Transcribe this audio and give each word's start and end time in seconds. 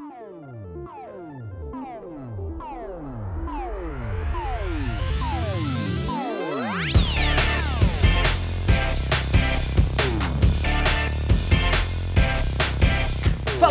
Oh. 0.00 1.33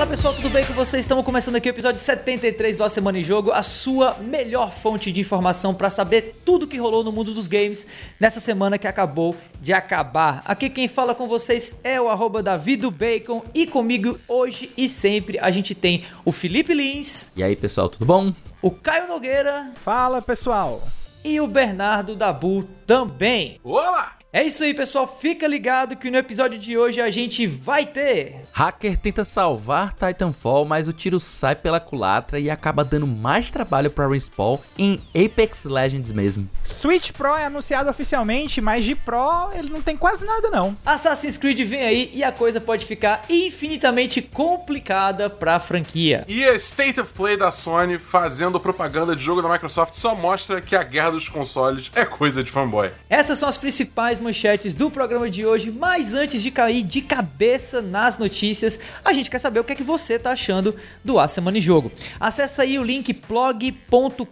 Fala 0.04 0.18
pessoal, 0.18 0.34
tudo 0.34 0.50
bem 0.50 0.66
com 0.66 0.74
vocês? 0.74 1.00
Estamos 1.00 1.24
começando 1.24 1.56
aqui 1.56 1.70
o 1.70 1.72
episódio 1.72 1.98
73 1.98 2.76
do 2.76 2.84
A 2.84 2.90
Semana 2.90 3.20
em 3.20 3.24
Jogo, 3.24 3.54
a 3.54 3.64
sua 3.64 4.16
melhor 4.16 4.70
fonte 4.70 5.14
de 5.14 5.22
informação 5.22 5.74
para 5.74 5.90
saber 5.90 6.42
tudo 6.44 6.68
que 6.68 6.76
rolou 6.78 7.06
no 7.06 7.12
mundo 7.14 7.34
dos 7.34 7.48
games 7.48 7.88
nessa 8.20 8.42
semana 8.42 8.78
que 8.78 8.86
acabou 8.86 9.34
de 9.62 9.72
acabar. 9.72 10.42
Aqui 10.44 10.70
quem 10.70 10.90
fala 10.90 11.16
com 11.16 11.26
vocês 11.26 11.76
é 11.86 12.02
o 12.02 12.10
arroba 12.10 12.44
Bacon 12.44 13.46
e 13.56 13.66
comigo 13.66 14.20
hoje 14.28 14.74
e 14.76 14.90
sempre 14.90 15.40
a 15.40 15.50
gente 15.50 15.74
tem 15.74 16.04
o 16.26 16.34
Felipe 16.34 16.74
Lins. 16.74 17.30
E 17.34 17.42
aí 17.42 17.56
pessoal, 17.56 17.88
tudo 17.88 18.06
bom? 18.06 18.34
O 18.62 18.72
Caio 18.72 19.08
Nogueira. 19.08 19.72
Fala 19.86 20.22
pessoal. 20.22 20.84
E 21.24 21.40
o 21.40 21.48
Bernardo 21.48 22.14
Dabu 22.14 22.68
também. 22.86 23.58
Olá! 23.64 24.23
É 24.36 24.42
isso 24.42 24.64
aí, 24.64 24.74
pessoal. 24.74 25.06
Fica 25.06 25.46
ligado 25.46 25.96
que 25.96 26.10
no 26.10 26.18
episódio 26.18 26.58
de 26.58 26.76
hoje 26.76 27.00
a 27.00 27.12
gente 27.12 27.46
vai 27.46 27.86
ter. 27.86 28.38
Hacker 28.52 28.98
tenta 28.98 29.24
salvar 29.24 29.94
Titanfall, 29.94 30.66
mas 30.66 30.88
o 30.88 30.92
tiro 30.92 31.20
sai 31.20 31.56
pela 31.56 31.80
culatra 31.80 32.40
e 32.40 32.50
acaba 32.50 32.84
dando 32.84 33.06
mais 33.06 33.52
trabalho 33.52 33.92
para 33.92 34.08
Respawn 34.08 34.58
em 34.76 35.00
Apex 35.14 35.66
Legends 35.66 36.12
mesmo. 36.12 36.50
Switch 36.64 37.12
Pro 37.12 37.36
é 37.36 37.46
anunciado 37.46 37.92
oficialmente, 37.92 38.60
mas 38.60 38.84
de 38.84 38.96
Pro 38.96 39.52
ele 39.54 39.70
não 39.70 39.84
tem 39.84 39.96
quase 39.96 40.26
nada 40.26 40.50
não. 40.50 40.76
Assassin's 40.84 41.38
Creed 41.38 41.60
vem 41.60 41.84
aí 41.84 42.12
e 42.12 42.24
a 42.24 42.32
coisa 42.32 42.60
pode 42.60 42.88
ficar 42.88 43.22
infinitamente 43.30 44.20
complicada 44.20 45.30
pra 45.30 45.60
franquia. 45.60 46.26
E 46.28 46.44
a 46.44 46.56
State 46.56 47.00
of 47.00 47.14
Play 47.14 47.38
da 47.38 47.52
Sony 47.52 48.00
fazendo 48.00 48.60
propaganda 48.60 49.16
de 49.16 49.22
jogo 49.22 49.44
da 49.44 49.50
Microsoft 49.50 49.94
só 49.94 50.16
mostra 50.16 50.60
que 50.60 50.76
a 50.76 50.82
guerra 50.82 51.12
dos 51.12 51.30
consoles 51.30 51.92
é 51.94 52.04
coisa 52.04 52.44
de 52.44 52.50
fanboy. 52.50 52.90
Essas 53.08 53.38
são 53.38 53.48
as 53.48 53.60
principais 53.60 54.23
manchetes 54.24 54.74
do 54.74 54.90
programa 54.90 55.30
de 55.30 55.46
hoje, 55.46 55.70
mas 55.70 56.14
antes 56.14 56.42
de 56.42 56.50
cair 56.50 56.82
de 56.82 57.02
cabeça 57.02 57.82
nas 57.82 58.18
notícias, 58.18 58.80
a 59.04 59.14
gente 59.14 59.30
quer 59.30 59.40
saber 59.40 59.60
o 59.60 59.64
que 59.64 59.74
é 59.74 59.76
que 59.76 59.84
você 59.84 60.18
tá 60.18 60.32
achando 60.32 60.76
do 61.04 61.20
A 61.20 61.28
Semana 61.28 61.58
em 61.58 61.62
Jogo. 61.62 61.92
Acesse 62.20 62.62
aí 62.62 62.80
o 62.80 62.84
link 62.84 63.14
blog.com.br 63.14 64.28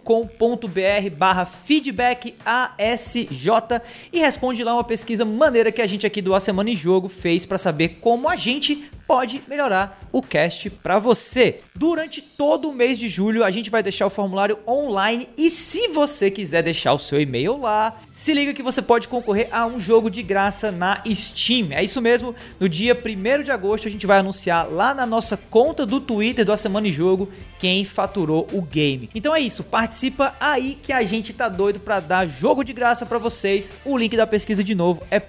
barra 1.16 1.44
feedback 1.44 2.34
ASJ 2.44 3.82
e 4.12 4.18
responde 4.18 4.64
lá 4.64 4.74
uma 4.74 4.84
pesquisa 4.84 5.24
maneira 5.24 5.70
que 5.70 5.82
a 5.82 5.86
gente 5.86 6.06
aqui 6.06 6.20
do 6.20 6.34
A 6.34 6.40
Semana 6.40 6.70
em 6.70 6.76
Jogo 6.76 7.08
fez 7.08 7.46
para 7.46 7.58
saber 7.58 7.98
como 8.00 8.28
a 8.28 8.34
gente 8.34 8.90
pode 9.12 9.42
melhorar 9.46 10.00
o 10.10 10.22
cast 10.22 10.70
para 10.70 10.98
você. 10.98 11.60
Durante 11.74 12.22
todo 12.22 12.70
o 12.70 12.72
mês 12.72 12.98
de 12.98 13.10
julho, 13.10 13.44
a 13.44 13.50
gente 13.50 13.68
vai 13.68 13.82
deixar 13.82 14.06
o 14.06 14.10
formulário 14.10 14.58
online 14.66 15.28
e 15.36 15.50
se 15.50 15.88
você 15.88 16.30
quiser 16.30 16.62
deixar 16.62 16.94
o 16.94 16.98
seu 16.98 17.20
e-mail 17.20 17.58
lá, 17.58 18.00
se 18.10 18.32
liga 18.32 18.54
que 18.54 18.62
você 18.62 18.80
pode 18.80 19.08
concorrer 19.08 19.48
a 19.52 19.66
um 19.66 19.78
jogo 19.78 20.08
de 20.08 20.22
graça 20.22 20.72
na 20.72 21.02
Steam. 21.06 21.72
É 21.72 21.84
isso 21.84 22.00
mesmo, 22.00 22.34
no 22.58 22.70
dia 22.70 22.98
1 22.98 23.42
de 23.42 23.50
agosto 23.50 23.86
a 23.86 23.90
gente 23.90 24.06
vai 24.06 24.16
anunciar 24.16 24.66
lá 24.72 24.94
na 24.94 25.04
nossa 25.04 25.36
conta 25.36 25.84
do 25.84 26.00
Twitter 26.00 26.46
do 26.46 26.52
A 26.52 26.56
Semana 26.56 26.88
em 26.88 26.92
Jogo 26.92 27.28
quem 27.58 27.84
faturou 27.84 28.48
o 28.50 28.62
game. 28.62 29.10
Então 29.14 29.36
é 29.36 29.40
isso, 29.40 29.62
participa 29.62 30.34
aí 30.40 30.78
que 30.82 30.90
a 30.90 31.02
gente 31.04 31.34
tá 31.34 31.50
doido 31.50 31.80
para 31.80 32.00
dar 32.00 32.26
jogo 32.26 32.64
de 32.64 32.72
graça 32.72 33.04
para 33.04 33.18
vocês. 33.18 33.70
O 33.84 33.98
link 33.98 34.16
da 34.16 34.26
pesquisa 34.26 34.64
de 34.64 34.74
novo 34.74 35.02
é 35.10 35.20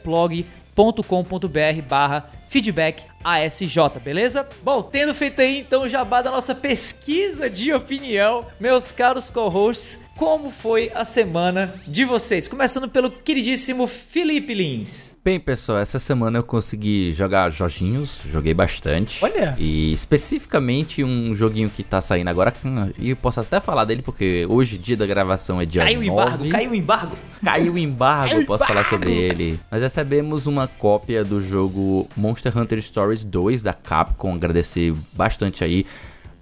plog.com.br 0.76 1.82
barra 1.88 2.30
feedback 2.50 3.06
ASJ, 3.24 4.00
beleza? 4.04 4.48
Bom, 4.62 4.84
tendo 4.84 5.16
feito 5.16 5.42
aí 5.42 5.60
então 5.60 5.84
o 5.84 5.90
jabá 5.90 6.22
da 6.22 6.30
nossa 6.30 6.54
pesquisa 6.54 7.50
de 7.50 7.74
opinião, 7.74 8.46
meus 8.60 8.92
caros 8.92 9.30
co-hosts, 9.30 10.00
como 10.16 10.52
foi 10.52 10.92
a 10.94 11.04
semana 11.04 11.74
de 11.88 12.06
vocês? 12.06 12.48
Começando 12.48 12.88
pelo 12.88 13.10
queridíssimo 13.10 13.88
Felipe 13.88 14.54
Lins. 14.54 15.13
Bem, 15.26 15.40
pessoal, 15.40 15.80
essa 15.80 16.00
semana 16.00 16.40
eu 16.40 16.44
consegui 16.44 17.14
jogar 17.14 17.50
joginhos, 17.50 18.20
joguei 18.30 18.54
bastante. 18.54 19.24
Olha! 19.24 19.56
E 19.58 19.94
especificamente 19.94 21.02
um 21.02 21.34
joguinho 21.34 21.70
que 21.70 21.82
tá 21.82 22.02
saindo 22.02 22.28
agora, 22.30 22.54
e 23.00 23.12
eu 23.12 23.16
posso 23.16 23.40
até 23.40 23.62
falar 23.62 23.86
dele 23.86 24.02
porque 24.02 24.46
hoje, 24.50 24.78
dia 24.78 24.98
da 24.98 25.06
gravação, 25.06 25.62
é 25.62 25.66
dia 25.66 25.82
caiu 25.82 26.02
9. 26.02 26.10
o 26.10 26.12
embargo, 26.12 26.50
caiu 26.50 26.72
o 26.72 26.76
embargo. 26.76 27.18
Caiu 27.42 27.74
o 27.74 27.78
embargo, 27.78 28.46
posso 28.46 28.66
falar 28.66 28.84
sobre 28.84 29.14
ele. 29.14 29.58
Nós 29.72 29.82
recebemos 29.82 30.46
uma 30.46 30.68
cópia 30.68 31.24
do 31.24 31.42
jogo 31.42 32.06
Monster 32.18 32.58
Hunter 32.58 32.82
Stories 32.82 33.24
2 33.24 33.62
da 33.62 33.72
Capcom, 33.72 34.34
agradecer 34.34 34.94
bastante 35.14 35.64
aí 35.64 35.86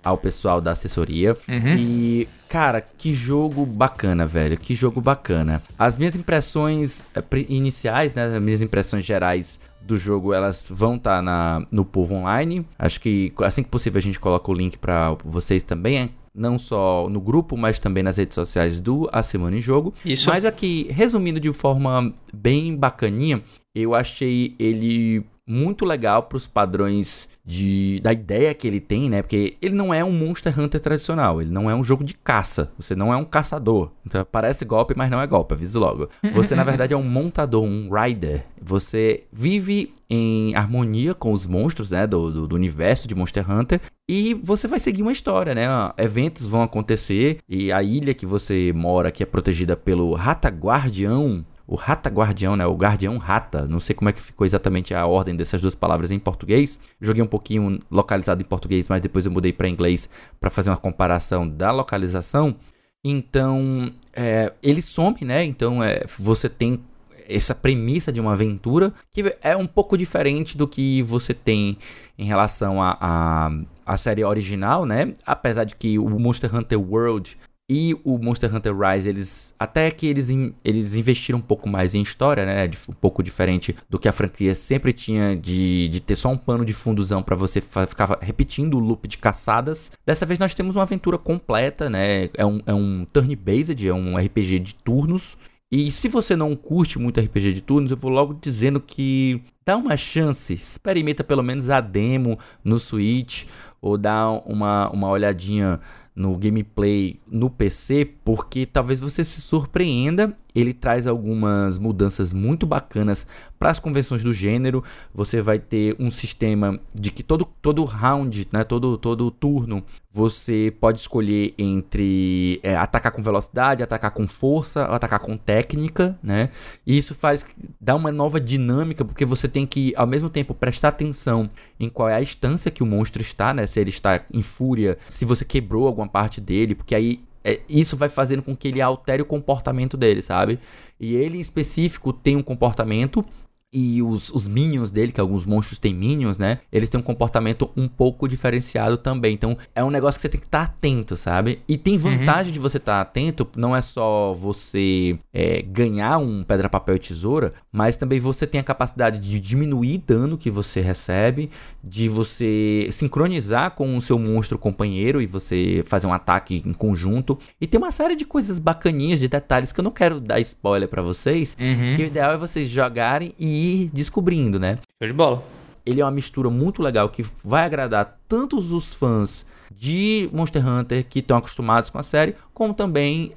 ao 0.04 0.18
pessoal 0.18 0.60
da 0.60 0.72
assessoria. 0.72 1.36
Uhum. 1.48 1.76
E, 1.78 2.28
cara, 2.50 2.82
que 2.82 3.14
jogo 3.14 3.66
bacana, 3.66 4.26
velho. 4.26 4.58
Que 4.58 4.76
jogo 4.76 5.02
bacana. 5.02 5.62
As 5.78 5.98
minhas 5.98 6.16
impressões 6.16 7.06
eh, 7.16 7.24
iniciais, 7.50 8.16
né? 8.16 8.26
As 8.26 8.42
minhas 8.42 8.62
impressões 8.62 9.06
gerais 9.06 9.60
do 9.82 9.98
jogo, 9.98 10.34
elas 10.34 10.68
vão 10.70 10.96
estar 10.96 11.22
na 11.22 11.66
no 11.72 11.84
povo 11.84 12.16
online. 12.16 12.66
Acho 12.78 13.02
que 13.02 13.34
assim 13.40 13.64
que 13.64 13.70
possível 13.70 14.00
a 14.00 14.02
gente 14.02 14.20
coloca 14.20 14.50
o 14.50 14.54
link 14.54 14.78
pra 14.78 15.16
vocês 15.24 15.64
também. 15.64 16.12
Não 16.34 16.58
só 16.58 17.10
no 17.10 17.20
grupo, 17.20 17.58
mas 17.58 17.78
também 17.78 18.02
nas 18.02 18.18
redes 18.18 18.36
sociais 18.36 18.80
do 18.80 19.10
A 19.12 19.22
Semana 19.22 19.58
em 19.58 19.62
Jogo. 19.62 19.94
Isso. 20.06 20.30
Mas 20.30 20.46
aqui, 20.46 20.88
resumindo 20.90 21.42
de 21.42 21.52
forma 21.52 22.14
bem 22.34 22.74
bacaninha, 22.74 23.44
eu 23.76 23.94
achei 23.94 24.56
ele 24.58 25.26
muito 25.46 25.84
legal 25.84 26.24
pros 26.24 26.48
padrões 26.48 27.28
de, 27.44 28.00
da 28.02 28.14
ideia 28.14 28.54
que 28.54 28.68
ele 28.68 28.80
tem, 28.80 29.10
né? 29.10 29.22
Porque 29.22 29.58
ele 29.62 29.76
não 29.76 29.94
é 29.94 30.04
um 30.04 30.12
Monster 30.12 30.58
Hunter 30.60 30.80
tradicional, 30.80 31.42
ele 31.42 31.52
não 31.52 31.70
é 31.70 31.76
um 31.76 31.84
jogo 31.84 32.04
de 32.04 32.14
caça, 32.14 32.72
você 32.78 32.96
não 32.96 33.12
é 33.12 33.18
um 33.18 33.26
caçador. 33.26 33.92
Então 34.06 34.26
parece 34.32 34.64
golpe, 34.64 34.94
mas 34.96 35.10
não 35.10 35.22
é 35.22 35.28
golpe, 35.28 35.54
aviso 35.54 35.80
logo. 35.80 36.10
Você 36.34 36.56
na 36.56 36.64
verdade 36.64 36.94
é 36.94 36.98
um 36.98 37.04
montador, 37.04 37.64
um 37.64 37.90
rider. 37.94 38.46
Você 38.62 39.24
vive 39.32 39.94
em 40.10 40.54
harmonia 40.56 41.14
com 41.14 41.32
os 41.32 41.46
monstros, 41.46 41.90
né? 41.90 42.06
Do, 42.06 42.32
do, 42.32 42.48
do 42.48 42.56
universo 42.56 43.08
de 43.08 43.16
Monster 43.16 43.50
Hunter. 43.50 43.82
E 44.10 44.34
você 44.34 44.68
vai 44.68 44.78
seguir 44.78 45.04
uma 45.04 45.12
história, 45.12 45.56
né? 45.56 45.66
Eventos 45.98 46.46
vão 46.46 46.62
acontecer 46.62 47.38
e 47.48 47.72
a 47.72 47.82
ilha 47.82 48.14
que 48.14 48.26
você 48.26 48.74
mora, 48.76 49.10
que 49.10 49.24
é 49.24 49.26
protegida 49.26 49.78
pelo 49.78 50.14
Rata 50.14 50.50
Guardião, 50.50 51.46
o 51.72 51.76
Rata 51.76 52.10
Guardião, 52.10 52.58
né? 52.58 52.66
O 52.66 52.76
Guardião 52.76 53.18
Rata. 53.18 53.66
Não 53.66 53.80
sei 53.80 53.96
como 53.96 54.10
é 54.10 54.12
que 54.12 54.22
ficou 54.22 54.46
exatamente 54.46 54.94
a 54.94 55.06
ordem 55.06 55.38
dessas 55.38 55.62
duas 55.62 55.74
palavras 55.74 56.12
em 56.12 56.20
português. 56.20 56.78
Joguei 57.00 57.24
um 57.24 57.28
pouquinho 57.28 57.80
localizado 57.90 58.42
em 58.42 58.46
português, 58.46 58.90
mas 58.90 59.02
depois 59.02 59.26
eu 59.26 59.32
mudei 59.32 59.54
para 59.54 59.70
inglês 59.70 60.10
para 60.38 60.50
fazer 60.50 60.70
uma 60.70 60.76
comparação 60.76 61.48
da 61.48 61.72
localização. 61.72 62.58
Então, 63.02 63.90
é, 64.12 64.52
ele 64.62 64.82
some, 64.82 65.20
né? 65.22 65.46
Então, 65.46 65.82
é, 65.82 66.04
você 66.20 66.50
tem 66.50 66.78
essa 67.26 67.56
premissa 67.56 68.12
de 68.12 68.20
uma 68.20 68.34
aventura 68.34 68.92
que 69.10 69.34
é 69.42 69.56
um 69.56 69.66
pouco 69.66 69.98
diferente 69.98 70.58
do 70.58 70.68
que 70.68 71.02
você 71.04 71.34
tem 71.34 71.78
em 72.20 72.26
relação 72.26 72.84
à 72.84 72.98
a, 73.00 73.48
a, 73.48 73.52
a 73.86 73.96
série 73.96 74.26
original, 74.26 74.86
né? 74.86 75.14
Apesar 75.26 75.64
de 75.64 75.78
que 75.78 75.98
o 75.98 76.20
Monster 76.20 76.54
Hunter 76.54 76.78
World 76.78 77.38
e 77.74 77.96
o 78.04 78.18
Monster 78.18 78.54
Hunter 78.54 78.78
Rise, 78.78 79.08
eles 79.08 79.56
até 79.58 79.90
que 79.90 80.06
eles, 80.06 80.30
in- 80.30 80.54
eles 80.62 80.94
investiram 80.94 81.40
um 81.40 81.42
pouco 81.42 81.70
mais 81.70 81.96
em 81.96 82.02
história, 82.02 82.46
né? 82.46 82.70
Um 82.90 82.92
pouco 82.94 83.24
diferente 83.24 83.74
do 83.90 83.98
que 83.98 84.10
a 84.10 84.12
franquia 84.12 84.54
sempre 84.54 84.92
tinha 84.92 85.38
de, 85.38 85.88
de 85.88 86.02
ter 86.02 86.18
só 86.18 86.28
um 86.28 86.38
pano 86.38 86.66
de 86.66 86.74
funduzão 86.74 87.24
pra 87.24 87.34
você 87.34 87.62
ficar 87.62 88.18
repetindo 88.22 88.74
o 88.74 88.80
loop 88.82 89.08
de 89.08 89.18
caçadas. 89.18 89.90
Dessa 90.06 90.26
vez 90.26 90.38
nós 90.38 90.54
temos 90.54 90.76
uma 90.76 90.82
aventura 90.84 91.18
completa, 91.18 91.90
né? 91.90 92.30
É 92.36 92.46
um, 92.46 92.60
é 92.66 92.74
um 92.74 93.06
turn-based, 93.14 93.88
é 93.88 93.94
um 93.94 94.18
RPG 94.18 94.60
de 94.60 94.76
turnos. 94.76 95.38
E 95.72 95.90
se 95.92 96.10
você 96.10 96.36
não 96.36 96.54
curte 96.58 97.00
muito 97.00 97.22
RPG 97.22 97.54
de 97.54 97.62
turnos, 97.62 97.92
eu 97.92 97.96
vou 97.96 98.12
logo 98.12 98.34
dizendo 98.34 98.82
que 98.82 99.42
dá 99.66 99.78
uma 99.78 99.96
chance, 99.96 100.52
experimenta 100.54 101.24
pelo 101.24 101.42
menos 101.42 101.70
a 101.70 101.80
demo 101.80 102.38
no 102.66 102.78
Switch 102.78 103.46
ou 103.82 103.98
dá 103.98 104.30
uma, 104.46 104.90
uma 104.90 105.08
olhadinha 105.10 105.80
no 106.16 106.38
gameplay 106.38 107.20
no 107.28 107.50
PC, 107.50 108.06
porque 108.24 108.66
talvez 108.66 109.00
você 109.00 109.24
se 109.24 109.42
surpreenda. 109.42 110.38
Ele 110.54 110.74
traz 110.74 111.08
algumas 111.08 111.78
mudanças 111.78 112.34
muito 112.34 112.66
bacanas 112.66 113.26
para 113.58 113.70
as 113.70 113.80
convenções 113.80 114.24
do 114.24 114.34
gênero. 114.34 114.84
Você 115.14 115.42
vai 115.42 115.60
ter 115.60 115.96
um 116.00 116.12
sistema 116.12 116.80
de 116.94 117.12
que 117.12 117.24
todo, 117.24 117.48
todo 117.62 117.84
round, 117.84 118.48
né, 118.52 118.64
todo, 118.64 118.98
todo 118.98 119.32
turno, 119.32 119.84
você 120.14 120.74
pode 120.80 121.00
escolher 121.00 121.54
entre 121.58 122.60
é, 122.64 122.76
atacar 122.76 123.12
com 123.12 123.22
velocidade, 123.22 123.82
atacar 123.82 124.12
com 124.12 124.28
força, 124.28 124.84
atacar 124.86 125.20
com 125.20 125.38
técnica, 125.38 126.20
né? 126.22 126.50
E 126.86 126.98
isso 126.98 127.16
faz 127.16 127.46
dá 127.80 127.96
uma 127.96 128.12
nova 128.12 128.40
dinâmica, 128.40 129.06
porque 129.06 129.26
você 129.26 129.48
tem 129.48 129.66
que 129.66 129.94
ao 129.96 130.06
mesmo 130.06 130.30
tempo 130.30 130.54
prestar 130.54 130.90
atenção 130.90 131.50
em 131.80 131.88
qual 131.90 132.10
é 132.10 132.16
a 132.16 132.22
instância 132.22 132.70
que 132.70 132.84
o 132.84 132.86
monstro 132.86 133.22
está, 133.22 133.54
né? 133.54 133.66
Se 133.66 133.80
ele 133.80 133.90
está 133.90 134.22
em 134.34 134.42
fúria, 134.42 134.98
se 135.08 135.24
você 135.24 135.46
quebrou 135.46 135.88
alguma 135.88 136.08
parte 136.08 136.42
dele, 136.42 136.76
porque 136.76 136.94
aí 136.94 137.22
é, 137.44 137.60
isso 137.68 137.98
vai 137.98 138.10
fazendo 138.10 138.42
com 138.42 138.56
que 138.56 138.68
ele 138.68 138.82
altere 138.82 139.22
o 139.22 139.26
comportamento 139.26 139.98
dele, 139.98 140.22
sabe? 140.22 140.60
E 141.00 141.16
ele 141.16 141.38
em 141.38 141.42
específico 141.42 142.14
tem 142.14 142.36
um 142.36 142.44
comportamento 142.44 143.26
e 143.74 144.02
os, 144.02 144.30
os 144.30 144.48
minions 144.48 144.92
dele, 144.92 145.12
que 145.12 145.22
alguns 145.22 145.46
monstros 145.46 145.80
têm 145.80 145.94
minions, 145.94 146.38
né? 146.38 146.60
Eles 146.72 146.90
têm 146.90 147.00
um 147.00 147.04
comportamento 147.04 147.70
um 147.76 147.88
pouco 147.88 148.28
diferenciado 148.28 148.98
também. 148.98 149.34
Então 149.34 149.58
é 149.74 149.84
um 149.84 149.90
negócio 149.90 150.18
que 150.18 150.24
você 150.24 150.30
tem 150.30 150.40
que 150.40 150.48
estar 150.48 150.64
atento, 150.64 151.16
sabe? 151.16 151.62
E 151.68 151.78
tem 151.78 151.98
vantagem 151.98 152.48
uhum. 152.48 152.52
de 152.52 152.60
você 152.60 152.78
estar 152.78 153.00
atento, 153.00 153.48
não 153.56 153.76
é 153.76 153.82
só 153.82 154.34
você 154.34 155.18
é, 155.34 155.62
ganhar 155.62 156.18
um 156.18 156.44
pedra, 156.44 156.68
papel 156.68 156.96
e 156.96 157.00
tesoura, 157.00 157.54
mas 157.72 157.96
também 157.96 158.20
você 158.20 158.46
tem 158.46 158.60
a 158.60 158.64
capacidade 158.64 159.20
de 159.20 159.40
diminuir 159.40 160.00
dano 160.00 160.38
que 160.38 160.50
você 160.50 160.82
recebe, 160.82 161.50
de 161.82 162.10
você 162.10 162.90
sincronizar 162.92 163.72
com 163.72 163.96
o 163.96 164.02
seu 164.02 164.20
monstro 164.20 164.58
companheiro 164.58 165.22
e 165.22 165.26
você 165.26 165.82
fazer 165.86 166.08
um 166.08 166.14
ataque 166.14 166.62
em 166.66 166.74
conjunto. 166.74 167.40
E 167.60 167.66
tem 167.66 167.78
uma 167.78 167.92
série 167.92 168.16
de 168.18 168.26
coisas 168.26 168.60
bacaninhas, 168.60 169.20
de 169.20 169.30
detalhes 169.30 169.72
que 169.72 169.80
eu 169.80 169.84
não 169.84 169.92
quero 169.92 170.20
dar 170.20 170.42
spoiler 170.42 170.90
para 170.90 171.02
vocês. 171.02 171.56
Uhum. 171.60 171.96
Que 171.96 172.04
o 172.04 172.08
ideal 172.08 172.34
é 172.34 172.38
vocês 172.38 172.70
jogarem 172.70 173.34
e 173.40 173.61
ir 173.62 173.90
descobrindo, 173.94 174.60
né? 174.60 174.80
Show 175.02 175.08
de 175.08 175.14
bola. 175.14 175.44
Ele 175.86 176.02
é 176.02 176.06
uma 176.06 176.12
mistura 176.12 176.50
muito 176.50 176.82
legal 176.82 177.10
que 177.10 177.26
vai 177.44 177.64
agradar 177.66 178.20
tanto 178.28 178.58
os 178.58 178.94
fãs 178.94 179.46
de 179.76 180.30
Monster 180.32 180.68
Hunter 180.68 181.06
que 181.08 181.20
estão 181.20 181.38
acostumados 181.38 181.90
com 181.90 181.98
a 181.98 182.04
série, 182.04 182.36
como 182.54 182.74
também 182.74 183.34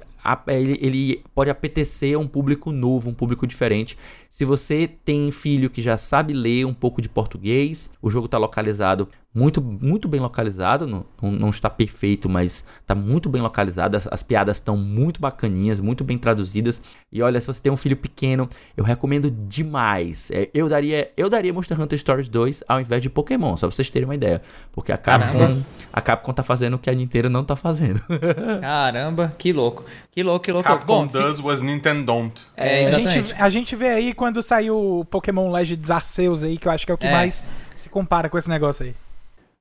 ele, 0.47 0.79
ele 0.81 1.23
pode 1.33 1.49
apetecer 1.49 2.15
a 2.15 2.19
um 2.19 2.27
público 2.27 2.71
novo, 2.71 3.09
um 3.09 3.13
público 3.13 3.45
diferente. 3.45 3.97
Se 4.29 4.43
você 4.43 4.89
tem 5.05 5.29
filho 5.31 5.69
que 5.69 5.81
já 5.81 5.97
sabe 5.97 6.33
ler 6.33 6.65
um 6.65 6.73
pouco 6.73 7.01
de 7.01 7.07
português, 7.07 7.91
o 8.01 8.09
jogo 8.09 8.25
está 8.25 8.37
localizado 8.37 9.07
muito, 9.35 9.61
muito 9.61 10.07
bem 10.07 10.21
localizado, 10.21 10.87
não, 10.87 11.05
não, 11.21 11.49
está 11.49 11.69
perfeito, 11.69 12.29
mas 12.29 12.65
está 12.79 12.95
muito 12.95 13.27
bem 13.27 13.41
localizado. 13.41 13.97
As, 13.97 14.07
as 14.07 14.23
piadas 14.23 14.55
estão 14.55 14.77
muito 14.77 15.19
bacaninhas, 15.19 15.81
muito 15.81 16.05
bem 16.05 16.17
traduzidas. 16.17 16.81
E 17.11 17.21
olha, 17.21 17.41
se 17.41 17.47
você 17.47 17.59
tem 17.59 17.69
um 17.69 17.75
filho 17.75 17.97
pequeno, 17.97 18.49
eu 18.77 18.83
recomendo 18.85 19.29
demais. 19.29 20.31
É, 20.31 20.49
eu 20.53 20.69
daria 20.69 21.11
eu 21.17 21.29
daria 21.29 21.51
Monster 21.51 21.79
Hunter 21.79 21.99
Stories 21.99 22.29
2 22.29 22.63
ao 22.65 22.79
invés 22.79 23.01
de 23.01 23.09
Pokémon, 23.09 23.57
só 23.57 23.67
pra 23.67 23.75
vocês 23.75 23.89
terem 23.89 24.07
uma 24.07 24.15
ideia. 24.15 24.41
Porque 24.71 24.93
a 24.93 24.97
Capcom, 24.97 25.61
a 25.91 25.99
Capcom 25.99 26.31
tá 26.31 26.41
fazendo 26.41 26.75
o 26.75 26.79
que 26.79 26.89
a 26.89 26.93
Nintendo 26.93 27.29
não 27.29 27.43
tá 27.43 27.57
fazendo. 27.57 28.01
Caramba, 28.61 29.33
que 29.37 29.51
louco. 29.51 29.83
Que 30.11 30.23
louco, 30.23 30.45
que 30.45 30.51
louco. 30.53 30.69
Capcom 30.69 31.05
Bom, 31.05 31.07
does 31.07 31.41
was 31.41 31.61
Nintendo 31.61 32.05
don't. 32.05 32.41
É, 32.55 32.85
a, 32.85 33.09
gente, 33.09 33.35
a 33.37 33.49
gente 33.49 33.75
vê 33.75 33.89
aí 33.89 34.13
quando 34.13 34.41
saiu 34.41 34.77
o 35.01 35.03
Pokémon 35.03 35.51
Legends 35.51 35.91
Arceus 35.91 36.41
aí, 36.41 36.57
que 36.57 36.69
eu 36.69 36.71
acho 36.71 36.85
que 36.85 36.91
é 36.93 36.95
o 36.95 36.97
que 36.97 37.07
é. 37.07 37.11
mais 37.11 37.43
se 37.75 37.89
compara 37.89 38.29
com 38.29 38.37
esse 38.37 38.47
negócio 38.47 38.85
aí. 38.85 38.95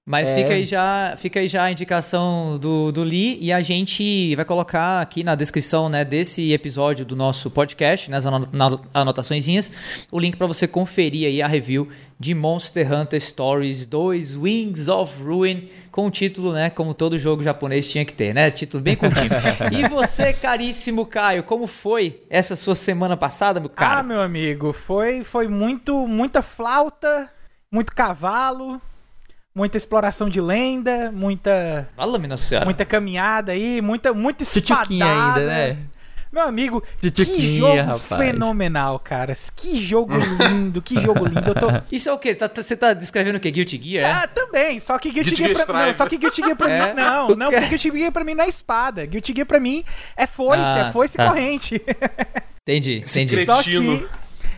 Mas 0.06 0.31
é. 0.31 0.35
fica, 0.35 0.53
aí 0.53 0.67
já, 0.67 1.15
fica 1.17 1.41
aí 1.41 1.49
já 1.49 1.65
a 1.65 1.73
indicação 1.73 2.59
do, 2.59 2.93
do 2.93 3.03
Lee 3.03 3.39
e 3.41 3.51
a 3.51 3.62
gente 3.62 4.35
vai 4.35 4.45
colocar 4.45 5.01
aqui 5.01 5.25
na 5.25 5.35
descrição 5.35 5.89
né, 5.89 6.05
desse 6.05 6.53
episódio 6.53 7.06
do 7.06 7.17
nosso 7.17 7.51
podcast, 7.51 8.11
nas 8.11 8.27
anotaçõezinhas, 8.93 9.73
o 10.12 10.21
link 10.21 10.37
para 10.37 10.47
você 10.47 10.69
conferir 10.69 11.27
aí 11.27 11.41
a 11.41 11.47
review 11.47 11.89
de 12.21 12.35
Monster 12.35 12.93
Hunter 12.93 13.19
Stories 13.19 13.87
2 13.87 14.37
Wings 14.37 14.89
of 14.89 15.23
Ruin, 15.23 15.71
com 15.91 16.06
o 16.06 16.11
título, 16.11 16.53
né, 16.53 16.69
como 16.69 16.93
todo 16.93 17.19
jogo 17.19 17.43
japonês 17.43 17.91
tinha 17.91 18.05
que 18.05 18.12
ter, 18.12 18.35
né? 18.35 18.51
Título 18.51 18.83
bem 18.83 18.97
curtinho. 18.97 19.31
e 19.73 19.89
você, 19.89 20.35
caríssimo 20.35 21.06
Caio, 21.06 21.43
como 21.45 21.67
foi 21.67 22.21
essa 22.29 22.55
sua 22.56 22.75
semana 22.75 23.17
passada, 23.17 23.59
meu 23.59 23.71
cara? 23.71 24.01
Ah, 24.01 24.03
meu 24.03 24.21
amigo, 24.21 24.75
foi, 24.75 25.25
foi 25.25 25.49
muito, 25.49 26.06
muita 26.06 26.43
flauta, 26.43 27.31
muito 27.73 27.95
cavalo 27.95 28.79
muita 29.55 29.77
exploração 29.77 30.29
de 30.29 30.41
lenda, 30.41 31.12
muita. 31.12 31.89
Fala, 31.97 32.19
minha 32.19 32.37
senhora. 32.37 32.65
Muita 32.65 32.85
caminhada 32.85 33.53
aí, 33.53 33.81
muita, 33.81 34.12
muita 34.12 34.43
espadada. 34.43 34.85
ainda, 34.91 35.47
né? 35.47 35.77
Meu 36.33 36.43
amigo, 36.43 36.83
que 37.01 37.59
jogo 37.59 37.81
rapaz. 37.81 38.21
fenomenal, 38.21 38.99
cara. 38.99 39.33
Que 39.55 39.81
jogo 39.81 40.12
lindo, 40.17 40.83
que 40.83 41.01
jogo 41.01 41.27
lindo. 41.27 41.49
Eu 41.49 41.55
tô... 41.55 41.69
Isso 41.93 42.09
é 42.09 42.12
o 42.12 42.19
quê? 42.19 42.35
Você 42.35 42.49
tá, 42.49 42.62
você 42.62 42.77
tá 42.77 42.93
descrevendo 42.93 43.37
o 43.37 43.41
quê? 43.41 43.53
Guilty 43.53 43.81
Gear? 43.81 44.05
É? 44.05 44.12
Ah, 44.12 44.27
também. 44.27 44.81
Só 44.81 44.99
que 44.99 45.12
Guilty, 45.12 45.31
Guilty 45.31 45.55
Gear, 45.55 45.65
pra... 45.65 45.87
não, 45.87 45.95
só 45.95 46.09
que 46.09 46.19
Guilty 46.19 46.43
Gear 46.43 46.56
pra 46.56 46.69
é? 46.69 46.93
mim. 46.93 47.01
Não, 47.01 47.29
não, 47.37 47.51
porque 47.53 47.67
Guilty 47.69 47.91
Gear 47.93 48.11
pra 48.11 48.25
mim 48.25 48.35
não 48.35 48.45
é 48.45 48.49
espada. 48.49 49.06
Guilty 49.06 49.33
Gear 49.33 49.47
pra 49.47 49.61
mim 49.61 49.85
é 50.17 50.27
foice, 50.27 50.61
ah, 50.61 50.89
é 50.89 50.93
foice 50.93 51.17
tá. 51.17 51.29
corrente. 51.29 51.81
Entendi, 52.67 53.05
entendi. 53.06 53.45
Só 53.45 53.62
que 53.62 54.09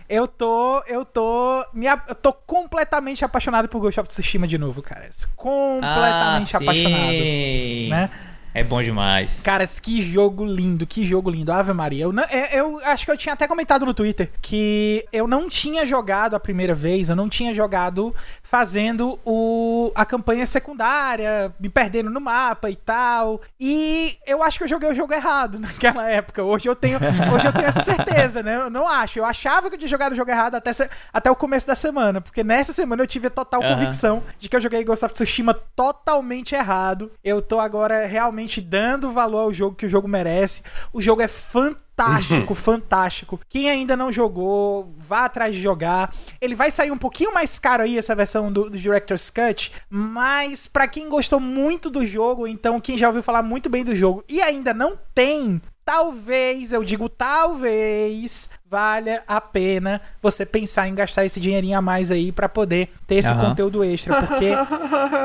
eu 0.08 0.29
tô, 0.29 0.81
eu 0.87 1.05
tô, 1.05 1.64
me, 1.73 1.87
eu 2.08 2.14
tô 2.14 2.32
completamente 2.32 3.25
apaixonado 3.25 3.69
por 3.69 3.81
Ghost 3.81 4.00
of 4.00 4.08
Tsushima 4.08 4.47
de 4.47 4.58
novo, 4.58 4.82
cara. 4.82 5.08
Completamente 5.35 6.56
ah, 6.56 6.61
apaixonado, 6.61 7.88
né? 7.88 8.11
É 8.56 8.64
bom 8.64 8.82
demais. 8.82 9.43
Caras, 9.43 9.79
que 9.79 10.00
jogo 10.00 10.43
lindo, 10.43 10.87
que 10.87 11.05
jogo 11.05 11.29
lindo. 11.29 11.53
Ave 11.53 11.75
Maria. 11.75 12.05
Eu, 12.05 12.12
não, 12.12 12.23
é, 12.23 12.58
eu 12.58 12.79
acho 12.87 13.05
que 13.05 13.11
eu 13.11 13.17
tinha 13.17 13.35
até 13.35 13.47
comentado 13.47 13.85
no 13.85 13.93
Twitter 13.93 14.31
que 14.41 15.05
eu 15.12 15.29
não 15.29 15.47
tinha 15.47 15.85
jogado 15.85 16.32
a 16.35 16.41
primeira 16.41 16.75
vez, 16.75 17.11
eu 17.11 17.17
não 17.17 17.29
tinha 17.29 17.53
jogado 17.53 18.14
fazendo 18.43 19.19
o, 19.26 19.93
a 19.94 20.06
campanha 20.06 20.47
secundária, 20.47 21.53
me 21.61 21.69
perdendo 21.69 22.08
no 22.08 22.19
mapa 22.19 22.70
e 22.70 22.76
tal. 22.76 23.43
E 23.61 24.17
eu 24.26 24.43
acho 24.43 24.56
que 24.56 24.64
eu 24.64 24.69
joguei 24.69 24.91
o 24.91 24.94
jogo 24.94 25.12
errado 25.12 25.58
naquela 25.61 26.08
época. 26.08 26.43
Hoje 26.43 26.67
eu 26.67 26.75
tenho, 26.75 26.99
hoje 27.35 27.47
eu 27.47 27.53
tenho 27.53 27.67
essa 27.67 27.82
certeza, 27.82 28.43
né? 28.43 28.56
Eu 28.56 28.70
não 28.70 28.88
acho. 28.88 29.19
Eu 29.19 29.26
achava 29.26 29.69
que 29.69 29.75
eu 29.75 29.79
tinha 29.79 29.91
jogado 29.91 30.12
o 30.12 30.17
jogo 30.17 30.31
errado 30.31 30.55
até, 30.55 30.70
até 31.12 31.31
o 31.31 31.37
começo 31.37 31.67
da 31.67 31.76
semana, 31.76 32.23
porque 32.23 32.43
nessa 32.43 32.73
semana 32.73 33.03
eu 33.03 33.06
tive 33.06 33.26
a 33.26 33.31
total 33.31 33.61
uhum. 33.61 33.75
convicção 33.75 34.23
de 34.38 34.49
que 34.49 34.56
eu 34.56 34.61
joguei 34.61 34.82
Ghost 34.82 35.05
of 35.05 35.12
Tsushima 35.12 35.53
totalmente 35.53 36.55
errado. 36.55 37.12
Eu 37.23 37.43
tô 37.43 37.61
agora 37.61 38.06
realmente 38.06 38.45
realmente 38.46 38.60
dando 38.60 39.10
valor 39.10 39.40
ao 39.40 39.52
jogo 39.52 39.76
que 39.76 39.87
o 39.87 39.88
jogo 39.88 40.06
merece. 40.06 40.62
O 40.93 41.02
jogo 41.02 41.20
é 41.20 41.28
fantástico, 41.28 42.54
fantástico. 42.54 43.40
Quem 43.48 43.69
ainda 43.69 43.96
não 43.96 44.12
jogou, 44.12 44.94
vá 44.98 45.25
atrás 45.25 45.54
de 45.54 45.60
jogar. 45.60 46.14
Ele 46.40 46.54
vai 46.54 46.70
sair 46.70 46.90
um 46.90 46.98
pouquinho 46.98 47.34
mais 47.34 47.58
caro 47.58 47.82
aí, 47.82 47.98
essa 47.98 48.14
versão 48.14 48.52
do, 48.52 48.70
do 48.70 48.78
Director's 48.78 49.28
Cut, 49.28 49.72
mas 49.90 50.66
para 50.66 50.87
quem 50.87 51.08
gostou 51.08 51.40
muito 51.40 51.90
do 51.90 52.06
jogo, 52.06 52.46
então 52.46 52.81
quem 52.81 52.96
já 52.96 53.08
ouviu 53.08 53.22
falar 53.22 53.43
muito 53.43 53.69
bem 53.69 53.84
do 53.84 53.96
jogo 53.96 54.25
e 54.28 54.40
ainda 54.40 54.72
não 54.72 54.98
tem, 55.14 55.60
talvez, 55.84 56.72
eu 56.72 56.84
digo 56.84 57.08
talvez, 57.08 58.48
valha 58.68 59.22
a 59.28 59.40
pena 59.40 60.00
você 60.20 60.44
pensar 60.44 60.88
em 60.88 60.94
gastar 60.94 61.24
esse 61.24 61.38
dinheirinho 61.38 61.78
a 61.78 61.82
mais 61.82 62.10
aí 62.10 62.32
para 62.32 62.48
poder 62.48 62.92
ter 63.06 63.16
esse 63.16 63.28
uhum. 63.28 63.50
conteúdo 63.50 63.84
extra, 63.84 64.22
porque 64.22 64.50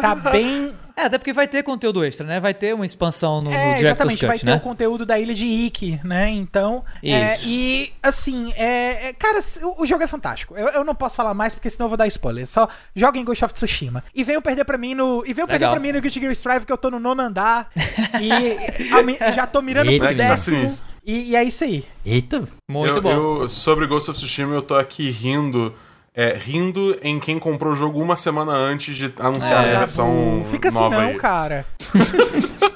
tá 0.02 0.14
bem 0.32 0.74
é, 0.96 1.06
até 1.06 1.18
porque 1.18 1.34
vai 1.34 1.48
ter 1.48 1.64
conteúdo 1.64 2.04
extra, 2.04 2.28
né? 2.28 2.40
Vai 2.40 2.54
ter 2.54 2.76
uma 2.76 2.86
expansão 2.86 3.42
no, 3.42 3.52
é, 3.52 3.72
no 3.72 3.78
Director's 3.78 4.14
Cut, 4.14 4.26
vai 4.28 4.38
ter 4.38 4.46
né? 4.46 4.56
o 4.56 4.60
conteúdo 4.60 5.06
da 5.06 5.18
Ilha 5.18 5.34
de 5.34 5.46
Ikki, 5.46 6.00
né? 6.04 6.30
Então, 6.30 6.84
é, 7.02 7.40
e 7.44 7.92
assim, 8.04 8.54
é, 8.56 9.08
é, 9.08 9.14
cara, 9.14 9.40
o, 9.64 9.84
o, 9.84 9.86
jogo 9.86 10.04
é 10.04 10.08
fantástico. 10.08 10.56
Eu, 10.56 10.68
eu, 10.68 10.84
não 10.84 10.94
posso 10.94 11.16
falar 11.16 11.34
mais 11.34 11.56
porque 11.56 11.70
senão 11.70 11.86
eu 11.86 11.90
vou 11.90 11.98
dar 11.98 12.08
spoiler. 12.08 12.46
Só 12.46 12.68
joguem 12.96 13.24
Ghost 13.24 13.46
of 13.46 13.54
Tsushima. 13.54 14.04
E 14.14 14.24
venham 14.24 14.42
perder 14.42 14.66
para 14.66 14.78
mim 14.78 14.94
no 14.94 15.24
e 15.26 15.34
venham 15.34 15.48
perder 15.48 15.70
para 15.70 15.80
mim 15.80 15.92
no 15.92 16.02
Guilty 16.02 16.20
Gear 16.20 16.32
Strive 16.34 16.66
que 16.66 16.74
eu 16.74 16.78
tô 16.78 16.92
no 16.92 17.00
nono 17.00 17.22
andar 17.22 17.70
e 18.20 18.32
a, 19.20 19.32
já 19.32 19.48
tô 19.48 19.62
mirando 19.62 19.98
pro 19.98 20.14
décimo. 20.14 20.68
Assim. 20.68 20.91
E, 21.04 21.32
e, 21.32 21.36
é 21.36 21.44
isso 21.44 21.64
aí. 21.64 21.86
Eita, 22.06 22.44
muito 22.70 22.98
eu, 22.98 23.02
bom. 23.02 23.12
Eu, 23.12 23.50
sobre 23.50 23.88
Ghost 23.88 24.12
of 24.12 24.20
Tsushima, 24.20 24.54
eu 24.54 24.62
tô 24.62 24.76
aqui 24.76 25.10
rindo 25.10 25.74
é, 26.14 26.34
rindo 26.34 26.98
em 27.02 27.20
quem 27.20 27.40
comprou 27.40 27.74
o 27.74 27.76
jogo 27.76 28.02
uma 28.02 28.18
semana 28.18 28.52
antes 28.52 28.96
de 28.96 29.14
anunciar 29.18 29.66
é, 29.66 29.76
a 29.76 29.80
versão 29.80 30.46
Fica 30.50 30.68
assim 30.68 30.78
nova 30.78 31.02
não, 31.02 31.10
aí. 31.10 31.18
cara. 31.18 31.66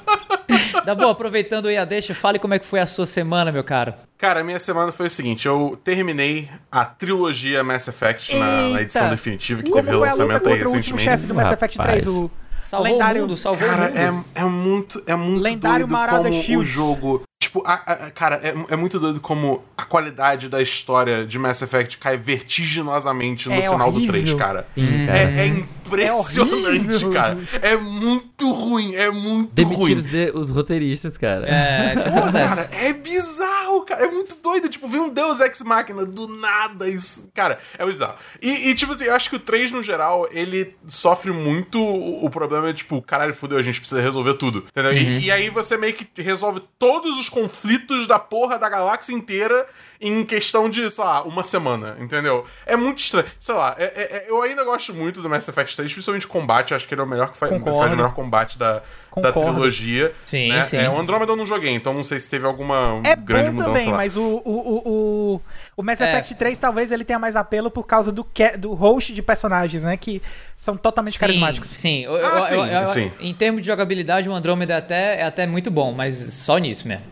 Tá 0.84 0.94
bom, 0.94 1.08
aproveitando 1.08 1.66
aí 1.66 1.76
a 1.76 1.84
deixa, 1.84 2.14
fale 2.14 2.38
como 2.38 2.54
é 2.54 2.60
que 2.60 2.64
foi 2.64 2.78
a 2.78 2.86
sua 2.86 3.06
semana, 3.06 3.50
meu 3.50 3.64
cara. 3.64 3.98
Cara, 4.16 4.38
a 4.38 4.44
minha 4.44 4.60
semana 4.60 4.92
foi 4.92 5.08
o 5.08 5.10
seguinte: 5.10 5.44
eu 5.44 5.76
terminei 5.82 6.48
a 6.70 6.84
trilogia 6.84 7.64
Mass 7.64 7.88
Effect 7.88 8.36
na, 8.36 8.68
na, 8.68 8.82
edição 8.82 9.10
definitiva, 9.10 9.64
que 9.64 9.70
como 9.70 9.82
teve 9.82 9.96
lançamento 9.96 10.48
aí 10.48 10.54
recentemente. 10.54 10.94
O 10.94 10.98
chefe 10.98 11.26
do 11.26 11.34
Mass 11.34 11.50
Effect 11.50 11.76
3, 11.76 12.06
o 12.06 12.30
Salvou 12.66 12.92
lendário, 12.92 13.20
o 13.20 13.22
mundo, 13.22 13.36
salvou 13.36 13.68
cara, 13.68 13.82
o 13.82 14.12
mundo. 14.14 14.24
É, 14.34 14.40
é 14.40 14.44
muito, 14.44 15.02
é 15.06 15.14
muito 15.14 15.42
lendário 15.42 15.86
doido 15.86 15.92
Marada 15.92 16.28
como 16.28 16.42
Shields. 16.42 16.68
o 16.68 16.72
jogo 16.72 17.22
Tipo, 17.38 17.62
a, 17.66 17.74
a, 17.74 18.10
cara, 18.10 18.40
é, 18.42 18.72
é, 18.72 18.76
muito 18.76 18.98
doido 18.98 19.20
como 19.20 19.62
a 19.76 19.84
qualidade 19.84 20.48
da 20.48 20.60
história 20.62 21.24
de 21.24 21.38
Mass 21.38 21.60
Effect 21.60 21.98
cai 21.98 22.16
vertiginosamente 22.16 23.48
no 23.48 23.54
é 23.54 23.62
final 23.62 23.88
horrível. 23.88 24.06
do 24.06 24.12
3, 24.12 24.34
cara. 24.34 24.66
Sim, 24.74 25.06
cara. 25.06 25.18
É, 25.18 25.38
é, 25.38 25.46
impressionante, 25.46 27.04
é 27.04 27.12
cara. 27.12 27.38
É 27.60 27.76
muito 27.76 28.50
ruim, 28.52 28.94
é 28.94 29.10
muito 29.10 29.52
Demitir 29.52 29.78
ruim. 29.78 30.30
Os, 30.34 30.48
os 30.48 30.50
roteiristas, 30.50 31.18
cara. 31.18 31.46
É, 31.46 31.94
isso 31.94 32.08
acontece. 32.08 32.68
Cara, 32.68 32.70
é 32.72 32.92
bizarro, 32.94 33.82
cara. 33.82 34.06
É 34.06 34.10
muito 34.10 34.36
doido. 34.42 34.68
Tipo, 34.70 34.88
ver 34.88 35.00
um 35.00 35.10
Deus 35.10 35.38
Ex 35.38 35.60
Machina 35.60 36.06
do 36.06 36.26
nada. 36.26 36.88
Isso, 36.88 37.28
cara, 37.34 37.58
é 37.78 37.84
muito 37.84 37.98
bizarro. 37.98 38.16
E, 38.40 38.70
e, 38.70 38.74
tipo 38.74 38.92
assim, 38.92 39.04
eu 39.04 39.14
acho 39.14 39.28
que 39.28 39.36
o 39.36 39.40
3, 39.40 39.70
no 39.72 39.82
geral, 39.82 40.26
ele 40.30 40.74
sofre 40.88 41.32
muito 41.32 41.78
o, 41.78 42.24
o 42.24 42.30
problema 42.30 42.72
de, 42.72 42.78
tipo, 42.78 43.00
caralho, 43.02 43.34
fudeu, 43.34 43.58
a 43.58 43.62
gente 43.62 43.78
precisa 43.78 44.00
resolver 44.00 44.34
tudo. 44.34 44.64
Entendeu? 44.70 44.92
Uhum. 44.92 44.98
E, 44.98 45.26
e 45.26 45.30
aí 45.30 45.50
você 45.50 45.76
meio 45.76 45.92
que 45.92 46.22
resolve 46.22 46.62
todos 46.78 47.18
os 47.18 47.25
conflitos 47.28 48.06
da 48.06 48.18
porra 48.18 48.58
da 48.58 48.68
galáxia 48.68 49.12
inteira 49.12 49.66
em 50.00 50.24
questão 50.24 50.68
de, 50.68 50.90
sei 50.90 51.04
lá, 51.04 51.22
uma 51.22 51.42
semana, 51.42 51.96
entendeu? 51.98 52.44
É 52.64 52.76
muito 52.76 52.98
estranho. 52.98 53.26
Sei 53.38 53.54
lá, 53.54 53.74
é, 53.78 53.84
é, 53.84 54.16
é 54.16 54.26
eu 54.28 54.42
ainda 54.42 54.64
gosto 54.64 54.92
muito 54.92 55.22
do 55.22 55.28
Mass 55.28 55.48
Effect 55.48 55.76
3, 55.76 55.92
principalmente 55.92 56.26
combate. 56.26 56.74
Acho 56.74 56.86
que 56.86 56.94
ele 56.94 57.00
é 57.00 57.04
o 57.04 57.06
melhor 57.06 57.30
que 57.30 57.36
faz, 57.36 57.50
faz 57.50 57.92
o 57.92 57.96
melhor 57.96 58.14
combate 58.14 58.58
da, 58.58 58.82
da 59.20 59.32
trilogia. 59.32 60.12
Sim, 60.26 60.48
né? 60.50 60.62
sim. 60.64 60.76
É, 60.76 60.88
o 60.90 60.98
Andromeda 60.98 61.32
eu 61.32 61.36
não 61.36 61.46
joguei, 61.46 61.72
então 61.72 61.94
não 61.94 62.04
sei 62.04 62.18
se 62.20 62.28
teve 62.28 62.46
alguma 62.46 63.00
É 63.04 63.16
grande 63.16 63.50
bom 63.50 63.56
mudança 63.56 63.72
também, 63.72 63.90
lá. 63.90 63.96
mas 63.96 64.16
o, 64.16 64.22
o, 64.22 64.82
o, 64.88 65.40
o, 65.76 65.82
Mass 65.82 66.00
É. 66.00 66.10
Effect 66.10 66.34
3 66.34 66.58
talvez 66.58 66.92
ele 66.92 67.04
tenha 67.04 67.18
mais 67.18 67.34
apelo 67.36 67.70
por 67.70 67.86
causa 67.86 68.12
do, 68.12 68.22
ca- 68.22 68.56
do 68.56 68.74
host 68.74 69.12
de 69.14 69.22
personagens, 69.22 69.82
né? 69.84 69.96
Que 69.96 70.20
são 70.56 70.76
totalmente 70.76 71.18
carismáticos. 71.18 71.70
Sim, 71.70 72.04
eu- 72.04 72.14
Ah, 72.16 72.38
eu- 72.38 72.42
sim, 72.42 72.54
eu- 72.54 72.64
eu- 72.82 72.88
sim. 72.88 73.12
em 73.20 73.32
termos 73.34 73.62
de 73.62 73.68
jogabilidade, 73.68 74.28
o 74.28 74.34
Andromeda 74.34 74.74
é 74.74 74.76
até, 74.76 75.20
é 75.20 75.24
até 75.24 75.46
muito 75.46 75.70
bom, 75.70 75.92
mas 75.92 76.16
só 76.16 76.58
nisso 76.58 76.86
mesmo. 76.86 77.06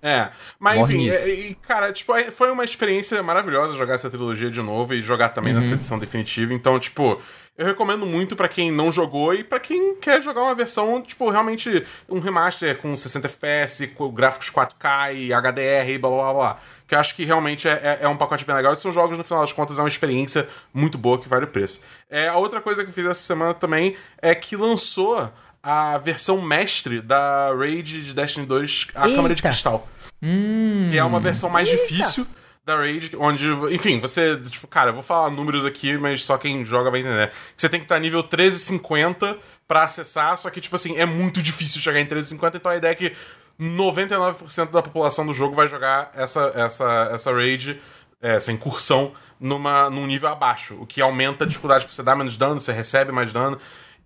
É, 0.00 0.28
mas 0.60 0.78
Morre 0.78 0.94
enfim, 0.94 1.10
é, 1.10 1.28
e, 1.28 1.54
cara, 1.56 1.92
tipo, 1.92 2.14
é- 2.14 2.30
foi 2.30 2.50
uma 2.52 2.64
experiência 2.64 3.20
maravilhosa 3.22 3.76
jogar 3.76 3.94
essa 3.94 4.08
trilogia 4.08 4.48
de 4.50 4.62
novo 4.62 4.94
e 4.94 5.02
jogar 5.02 5.30
também 5.30 5.52
Uhum. 5.52 5.58
nessa 5.60 5.74
edição 5.74 5.98
definitiva. 5.98 6.54
Então, 6.54 6.78
tipo, 6.78 7.20
eu 7.56 7.66
recomendo 7.66 8.06
muito 8.06 8.36
pra 8.36 8.46
quem 8.48 8.70
não 8.70 8.92
jogou 8.92 9.34
e 9.34 9.42
pra 9.42 9.58
quem 9.58 9.96
quer 9.96 10.22
jogar 10.22 10.42
uma 10.42 10.54
versão, 10.54 11.02
tipo, 11.02 11.28
realmente 11.28 11.84
um 12.08 12.20
remaster 12.20 12.78
com 12.78 12.94
60 12.96 13.26
FPS, 13.26 13.88
com 13.88 14.08
gráficos 14.12 14.50
4K 14.50 15.12
e 15.12 15.32
HDR 15.32 15.90
e 15.94 15.98
blá 15.98 16.08
blá 16.10 16.22
blá. 16.22 16.32
blá. 16.32 16.58
Que 16.86 16.94
eu 16.94 17.00
acho 17.00 17.16
que 17.16 17.24
realmente 17.24 17.66
é, 17.68 17.72
é- 17.72 17.98
é 18.02 18.08
um 18.08 18.16
pacote 18.16 18.44
bem 18.44 18.54
legal. 18.54 18.72
E 18.72 18.76
são 18.76 18.92
jogos, 18.92 19.18
no 19.18 19.24
final 19.24 19.42
das 19.42 19.52
contas, 19.52 19.78
é 19.80 19.82
uma 19.82 19.88
experiência 19.88 20.48
muito 20.72 20.96
boa 20.96 21.18
que 21.18 21.28
vale 21.28 21.44
o 21.44 21.48
preço. 21.48 21.80
É, 22.08 22.28
a 22.28 22.36
outra 22.36 22.60
coisa 22.60 22.84
que 22.84 22.90
eu 22.90 22.94
fiz 22.94 23.04
essa 23.04 23.20
semana 23.20 23.52
também 23.52 23.96
é 24.22 24.32
que 24.34 24.54
lançou 24.56 25.28
a 25.62 25.98
versão 25.98 26.40
mestre 26.40 27.00
da 27.00 27.52
Raid 27.54 28.02
de 28.02 28.14
Destiny 28.14 28.46
2, 28.46 28.88
a 28.94 29.02
Câmara 29.02 29.34
de 29.34 29.40
Eita. 29.40 29.48
Cristal. 29.48 29.88
Que 30.20 30.98
é 30.98 31.04
uma 31.04 31.20
versão 31.20 31.48
mais 31.48 31.68
difícil 31.68 32.26
da 32.68 32.76
Raid, 32.76 33.16
onde, 33.16 33.48
enfim, 33.70 33.98
você, 33.98 34.36
tipo, 34.36 34.66
cara, 34.66 34.90
eu 34.90 34.94
vou 34.94 35.02
falar 35.02 35.30
números 35.30 35.64
aqui, 35.64 35.96
mas 35.96 36.22
só 36.22 36.36
quem 36.36 36.64
joga 36.64 36.90
vai 36.90 37.00
entender. 37.00 37.32
Você 37.56 37.68
tem 37.68 37.80
que 37.80 37.86
estar 37.86 37.98
nível 37.98 38.20
1350 38.20 39.38
pra 39.66 39.84
acessar, 39.84 40.36
só 40.36 40.50
que, 40.50 40.60
tipo 40.60 40.76
assim, 40.76 40.96
é 40.96 41.06
muito 41.06 41.42
difícil 41.42 41.80
chegar 41.80 41.98
em 41.98 42.04
1350, 42.04 42.58
então 42.58 42.70
a 42.70 42.76
ideia 42.76 42.92
é 42.92 42.94
que 42.94 43.12
99% 43.58 44.70
da 44.70 44.82
população 44.82 45.26
do 45.26 45.32
jogo 45.32 45.54
vai 45.54 45.66
jogar 45.66 46.12
essa, 46.14 46.52
essa, 46.54 47.10
essa 47.12 47.32
raid, 47.32 47.80
é, 48.20 48.36
essa 48.36 48.52
incursão, 48.52 49.12
numa, 49.40 49.88
num 49.88 50.06
nível 50.06 50.28
abaixo, 50.28 50.76
o 50.78 50.86
que 50.86 51.00
aumenta 51.00 51.44
a 51.44 51.48
dificuldade 51.48 51.86
pra 51.86 51.94
você 51.94 52.02
dar 52.02 52.16
menos 52.16 52.36
dano, 52.36 52.60
você 52.60 52.72
recebe 52.72 53.12
mais 53.12 53.32
dano. 53.32 53.58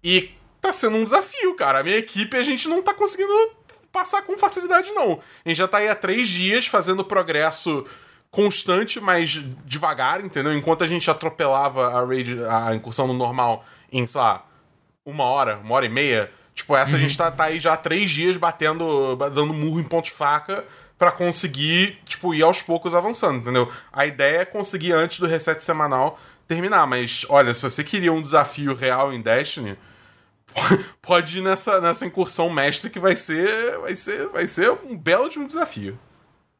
E 0.04 0.30
tá 0.62 0.73
sendo 0.73 0.97
um 0.97 1.04
desafio, 1.04 1.54
cara. 1.57 1.81
A 1.81 1.83
minha 1.83 1.97
equipe, 1.99 2.35
a 2.37 2.42
gente 2.42 2.66
não 2.69 2.81
tá 2.83 2.95
conseguindo 2.95 3.33
passar 3.92 4.23
com 4.23 4.38
facilidade, 4.38 4.90
não. 4.92 5.21
A 5.45 5.49
gente 5.49 5.59
já 5.59 5.69
tá 5.69 5.78
aí 5.78 5.88
há 5.88 5.95
três 5.95 6.26
dias 6.28 6.66
fazendo 6.66 7.04
progresso 7.04 7.85
constante, 8.31 8.99
mas 9.00 9.42
devagar, 9.66 10.25
entendeu? 10.25 10.54
Enquanto 10.54 10.83
a 10.83 10.87
gente 10.87 11.11
atropelava 11.11 11.88
a 11.88 12.04
raid, 12.07 12.37
a 12.45 12.75
incursão 12.75 13.07
no 13.07 13.12
normal 13.12 13.64
em, 13.92 14.07
sei 14.07 14.21
lá, 14.21 14.47
uma 15.04 15.25
hora, 15.25 15.59
uma 15.59 15.75
hora 15.75 15.85
e 15.85 15.90
meia. 15.90 16.31
Tipo, 16.54 16.76
essa 16.76 16.97
a 16.97 16.99
gente 16.99 17.16
tá, 17.16 17.31
tá 17.31 17.45
aí 17.45 17.59
já 17.59 17.73
há 17.75 17.76
três 17.76 18.11
dias 18.11 18.37
batendo, 18.37 19.16
ba- 19.16 19.28
dando 19.28 19.52
murro 19.52 19.81
em 19.81 19.85
ponto 19.85 20.07
de 20.07 20.11
faca 20.12 20.64
pra 20.99 21.11
conseguir, 21.11 21.99
tipo, 22.07 22.33
ir 22.35 22.42
aos 22.42 22.62
poucos 22.62 22.95
avançando, 22.95 23.38
entendeu? 23.40 23.71
A 23.92 24.07
ideia 24.07 24.38
é 24.42 24.45
conseguir 24.45 24.92
antes 24.92 25.19
do 25.19 25.26
reset 25.26 25.62
semanal 25.64 26.19
terminar, 26.47 26.87
mas 26.87 27.26
olha, 27.28 27.52
se 27.54 27.62
você 27.62 27.83
queria 27.83 28.12
um 28.12 28.21
desafio 28.21 28.75
real 28.75 29.12
em 29.12 29.21
Destiny, 29.21 29.76
pode 31.02 31.38
ir 31.38 31.42
nessa, 31.42 31.80
nessa 31.80 32.06
incursão 32.06 32.50
mestre 32.50 32.90
que 32.90 32.99
vai 32.99 33.16
ser, 33.16 33.78
vai 33.78 33.94
ser, 33.97 34.28
vai 34.28 34.47
ser 34.47 34.71
um 34.71 34.97
belo 34.97 35.28
de 35.28 35.38
um 35.38 35.47
desafio. 35.47 35.99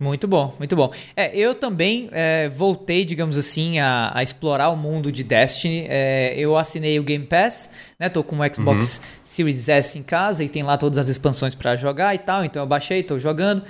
Muito 0.03 0.27
bom, 0.27 0.53
muito 0.59 0.75
bom. 0.75 0.93
É, 1.15 1.37
eu 1.37 1.55
também 1.55 2.09
é, 2.11 2.49
voltei, 2.49 3.05
digamos 3.05 3.39
assim, 3.39 3.79
a, 3.79 4.11
a 4.13 4.21
explorar 4.21 4.71
o 4.71 4.77
mundo 4.77 5.13
de 5.13 5.23
Destiny. 5.23 5.87
É, 5.89 6.35
eu 6.37 6.57
assinei 6.57 6.99
o 6.99 7.05
Game 7.05 7.25
Pass, 7.25 7.71
né? 8.01 8.09
Tô 8.09 8.25
com 8.25 8.41
o 8.41 8.55
Xbox 8.55 9.01
Series 9.23 9.69
S 9.69 9.97
em 9.97 10.03
casa 10.03 10.43
e 10.43 10.49
tem 10.49 10.65
lá 10.65 10.77
todas 10.77 10.99
as 10.99 11.07
expansões 11.07 11.55
pra 11.55 11.77
jogar 11.77 12.17
e 12.17 12.19
tal. 12.19 12.45
Então 12.45 12.61
eu 12.61 12.67
baixei, 12.67 13.05
tô 13.05 13.17
jogando. 13.17 13.63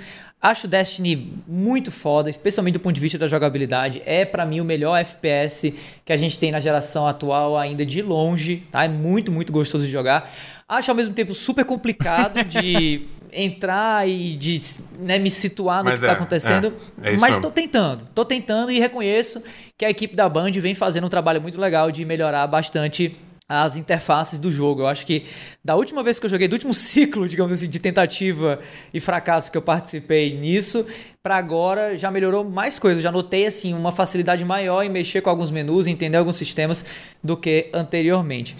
Acho 0.43 0.67
Destiny 0.67 1.41
muito 1.47 1.89
foda, 1.89 2.29
especialmente 2.29 2.73
do 2.73 2.81
ponto 2.81 2.93
de 2.93 2.99
vista 2.99 3.17
da 3.17 3.27
jogabilidade. 3.27 4.01
É 4.05 4.25
pra 4.25 4.45
mim 4.45 4.59
o 4.59 4.65
melhor 4.65 4.97
FPS 4.97 5.73
que 6.03 6.11
a 6.11 6.17
gente 6.17 6.37
tem 6.37 6.51
na 6.51 6.59
geração 6.59 7.07
atual 7.07 7.57
ainda 7.57 7.85
de 7.85 8.01
longe, 8.01 8.67
tá? 8.69 8.83
É 8.83 8.89
muito, 8.89 9.31
muito 9.31 9.53
gostoso 9.53 9.85
de 9.85 9.89
jogar. 9.89 10.35
Acho 10.67 10.91
ao 10.91 10.97
mesmo 10.97 11.13
tempo 11.13 11.33
super 11.33 11.63
complicado 11.63 12.43
de 12.43 13.07
entrar 13.31 14.05
e 14.05 14.35
de 14.35 14.61
né, 14.99 15.17
me 15.17 15.31
situar 15.31 15.81
no 15.81 15.89
Mas 15.91 16.01
que 16.01 16.05
tá 16.05 16.11
é, 16.11 16.15
acontecendo. 16.15 16.73
é, 17.01 17.13
é 17.13 17.17
mas 17.17 17.39
tô 17.39 17.49
tentando, 17.49 18.03
tô 18.13 18.25
tentando 18.25 18.69
e 18.69 18.79
reconheço 18.81 19.41
que 19.77 19.85
a 19.85 19.89
equipe 19.89 20.13
da 20.13 20.27
Band 20.27 20.51
vem 20.51 20.75
fazendo 20.75 21.05
um 21.05 21.09
trabalho 21.09 21.41
muito 21.41 21.57
legal 21.57 21.89
de 21.89 22.03
melhorar 22.03 22.45
bastante 22.47 23.17
as 23.47 23.75
interfaces 23.77 24.39
do 24.39 24.51
jogo. 24.51 24.81
Eu 24.81 24.87
acho 24.87 25.05
que 25.05 25.25
da 25.63 25.75
última 25.75 26.01
vez 26.03 26.19
que 26.19 26.25
eu 26.25 26.29
joguei, 26.29 26.47
do 26.47 26.53
último 26.53 26.73
ciclo, 26.75 27.27
digamos 27.27 27.53
assim, 27.53 27.69
de 27.69 27.79
tentativa 27.79 28.59
e 28.93 28.99
fracasso 28.99 29.51
que 29.51 29.57
eu 29.57 29.61
participei 29.61 30.37
nisso, 30.37 30.85
pra 31.21 31.35
agora 31.37 31.97
já 31.97 32.09
melhorou 32.09 32.43
mais 32.43 32.79
coisas. 32.79 33.03
Já 33.03 33.11
notei 33.11 33.45
assim 33.47 33.73
uma 33.73 33.91
facilidade 33.91 34.43
maior 34.45 34.83
em 34.83 34.89
mexer 34.89 35.21
com 35.21 35.29
alguns 35.29 35.51
menus, 35.51 35.87
entender 35.87 36.17
alguns 36.17 36.37
sistemas 36.37 36.83
do 37.23 37.35
que 37.37 37.69
anteriormente. 37.73 38.55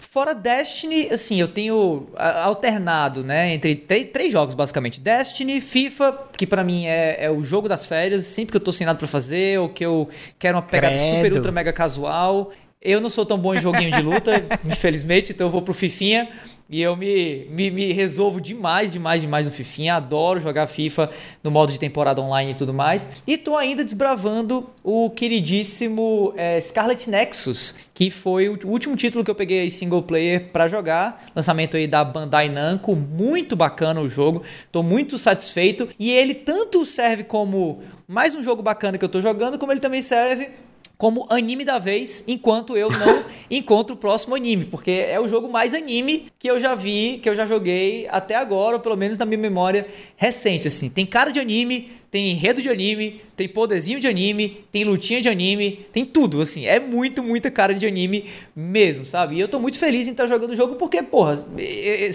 Fora 0.00 0.34
Destiny, 0.34 1.10
assim, 1.10 1.38
eu 1.38 1.46
tenho 1.48 2.08
alternado, 2.42 3.22
né, 3.22 3.52
entre 3.52 3.74
tre- 3.76 4.06
três 4.06 4.32
jogos 4.32 4.54
basicamente: 4.54 5.00
Destiny, 5.00 5.60
FIFA, 5.60 6.18
que 6.36 6.46
pra 6.46 6.64
mim 6.64 6.86
é, 6.86 7.24
é 7.24 7.30
o 7.30 7.42
jogo 7.44 7.68
das 7.68 7.86
férias, 7.86 8.24
sempre 8.26 8.52
que 8.52 8.56
eu 8.56 8.60
tô 8.60 8.72
sem 8.72 8.86
nada 8.86 8.98
pra 8.98 9.06
fazer, 9.06 9.60
ou 9.60 9.68
que 9.68 9.84
eu 9.84 10.08
quero 10.38 10.56
uma 10.56 10.62
pegada 10.62 10.94
Credo. 10.96 11.14
super 11.16 11.32
ultra 11.34 11.52
mega 11.52 11.72
casual. 11.72 12.52
Eu 12.80 13.00
não 13.00 13.10
sou 13.10 13.26
tão 13.26 13.36
bom 13.36 13.54
em 13.54 13.60
joguinho 13.60 13.90
de 13.90 14.00
luta, 14.00 14.44
infelizmente, 14.64 15.32
então 15.32 15.48
eu 15.48 15.50
vou 15.50 15.62
pro 15.62 15.74
Fifinha. 15.74 16.28
E 16.70 16.82
eu 16.82 16.94
me, 16.94 17.46
me, 17.48 17.70
me 17.70 17.92
resolvo 17.94 18.42
demais, 18.42 18.92
demais, 18.92 19.22
demais 19.22 19.46
no 19.46 19.52
Fifinha. 19.52 19.94
Adoro 19.94 20.38
jogar 20.38 20.66
FIFA 20.66 21.10
no 21.42 21.50
modo 21.50 21.72
de 21.72 21.78
temporada 21.78 22.20
online 22.20 22.50
e 22.50 22.54
tudo 22.54 22.74
mais. 22.74 23.08
E 23.26 23.38
tô 23.38 23.56
ainda 23.56 23.82
desbravando 23.82 24.68
o 24.84 25.08
queridíssimo 25.08 26.34
é, 26.36 26.60
Scarlet 26.60 27.08
Nexus, 27.08 27.74
que 27.94 28.10
foi 28.10 28.50
o 28.50 28.58
último 28.66 28.94
título 28.96 29.24
que 29.24 29.30
eu 29.30 29.34
peguei 29.34 29.60
aí 29.60 29.70
single 29.70 30.02
player 30.02 30.50
pra 30.52 30.68
jogar. 30.68 31.24
Lançamento 31.34 31.74
aí 31.74 31.86
da 31.86 32.04
Bandai 32.04 32.50
Namco. 32.50 32.94
Muito 32.94 33.56
bacana 33.56 34.02
o 34.02 34.08
jogo. 34.08 34.42
Tô 34.70 34.82
muito 34.82 35.16
satisfeito. 35.16 35.88
E 35.98 36.10
ele 36.10 36.34
tanto 36.34 36.84
serve 36.84 37.24
como 37.24 37.82
mais 38.06 38.34
um 38.34 38.42
jogo 38.42 38.62
bacana 38.62 38.98
que 38.98 39.04
eu 39.04 39.08
tô 39.08 39.22
jogando, 39.22 39.58
como 39.58 39.72
ele 39.72 39.80
também 39.80 40.02
serve 40.02 40.50
como 40.98 41.28
anime 41.30 41.64
da 41.64 41.78
vez, 41.78 42.24
enquanto 42.26 42.76
eu 42.76 42.90
não 42.90 43.24
encontro 43.48 43.94
o 43.94 43.98
próximo 43.98 44.34
anime, 44.34 44.64
porque 44.64 44.90
é 44.90 45.18
o 45.20 45.28
jogo 45.28 45.48
mais 45.48 45.72
anime 45.72 46.26
que 46.40 46.50
eu 46.50 46.58
já 46.58 46.74
vi, 46.74 47.20
que 47.22 47.30
eu 47.30 47.36
já 47.36 47.46
joguei 47.46 48.08
até 48.10 48.34
agora, 48.34 48.74
ou 48.76 48.82
pelo 48.82 48.96
menos 48.96 49.16
na 49.16 49.24
minha 49.24 49.38
memória 49.38 49.86
recente, 50.16 50.66
assim. 50.66 50.90
Tem 50.90 51.06
cara 51.06 51.30
de 51.30 51.38
anime, 51.38 51.92
tem 52.10 52.30
enredo 52.30 52.62
de 52.62 52.68
anime, 52.68 53.20
tem 53.36 53.48
poderzinho 53.48 54.00
de 54.00 54.06
anime, 54.06 54.64
tem 54.72 54.84
lutinha 54.84 55.20
de 55.20 55.28
anime, 55.28 55.86
tem 55.92 56.04
tudo, 56.04 56.40
assim. 56.40 56.66
É 56.66 56.80
muito, 56.80 57.22
muita 57.22 57.50
cara 57.50 57.74
de 57.74 57.86
anime 57.86 58.24
mesmo, 58.56 59.04
sabe? 59.04 59.36
E 59.36 59.40
eu 59.40 59.48
tô 59.48 59.60
muito 59.60 59.78
feliz 59.78 60.08
em 60.08 60.12
estar 60.12 60.26
jogando 60.26 60.52
o 60.52 60.56
jogo 60.56 60.76
porque, 60.76 61.02
porra, 61.02 61.44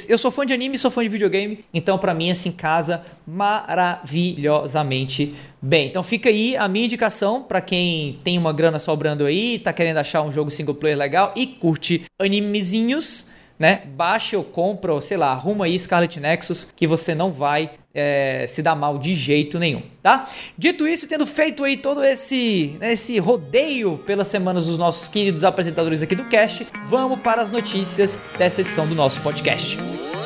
eu 0.10 0.18
sou 0.18 0.32
fã 0.32 0.46
de 0.46 0.54
anime, 0.54 0.78
sou 0.78 0.90
fã 0.90 1.04
de 1.04 1.10
videogame, 1.10 1.60
então 1.74 1.98
pra 1.98 2.14
mim, 2.14 2.32
assim, 2.32 2.52
casa 2.52 3.06
maravilhosamente 3.26 5.34
bem. 5.62 5.88
Então 5.88 6.04
fica 6.04 6.30
aí 6.30 6.58
a 6.58 6.68
minha 6.68 6.86
indicação 6.86 7.44
pra 7.44 7.62
quem 7.62 8.20
tem 8.24 8.38
uma 8.38 8.52
grana 8.52 8.80
sobrando 8.80 9.26
aí, 9.26 9.60
tá 9.60 9.72
querendo 9.72 9.98
achar 9.98 10.24
um 10.24 10.32
jogo 10.32 10.50
single 10.50 10.76
player 10.76 10.98
legal 10.98 11.32
e 11.36 11.46
curte 11.46 12.04
animezinhos, 12.20 13.28
né? 13.57 13.83
Baixa 13.95 14.38
ou 14.38 14.43
compra, 14.43 14.93
ou 14.93 15.01
sei 15.01 15.17
lá, 15.17 15.31
arruma 15.31 15.65
aí 15.65 15.77
Scarlet 15.79 16.19
Nexus 16.19 16.72
que 16.75 16.88
você 16.88 17.13
não 17.13 17.31
vai 17.31 17.72
é, 17.93 18.45
se 18.48 18.62
dar 18.63 18.75
mal 18.75 18.98
de 18.98 19.15
jeito 19.15 19.60
nenhum, 19.60 19.83
tá? 20.01 20.27
Dito 20.57 20.88
isso, 20.88 21.07
tendo 21.07 21.27
feito 21.27 21.63
aí 21.63 21.77
todo 21.77 22.03
esse, 22.03 22.75
né, 22.79 22.93
esse 22.93 23.19
rodeio 23.19 23.98
pelas 24.00 24.27
semanas 24.27 24.65
dos 24.65 24.77
nossos 24.77 25.07
queridos 25.07 25.43
apresentadores 25.43 26.01
aqui 26.01 26.15
do 26.15 26.25
cast, 26.25 26.67
vamos 26.86 27.19
para 27.19 27.41
as 27.41 27.51
notícias 27.51 28.19
dessa 28.38 28.62
edição 28.62 28.88
do 28.88 28.95
nosso 28.95 29.22
podcast. 29.22 29.77
Bom, 29.77 30.23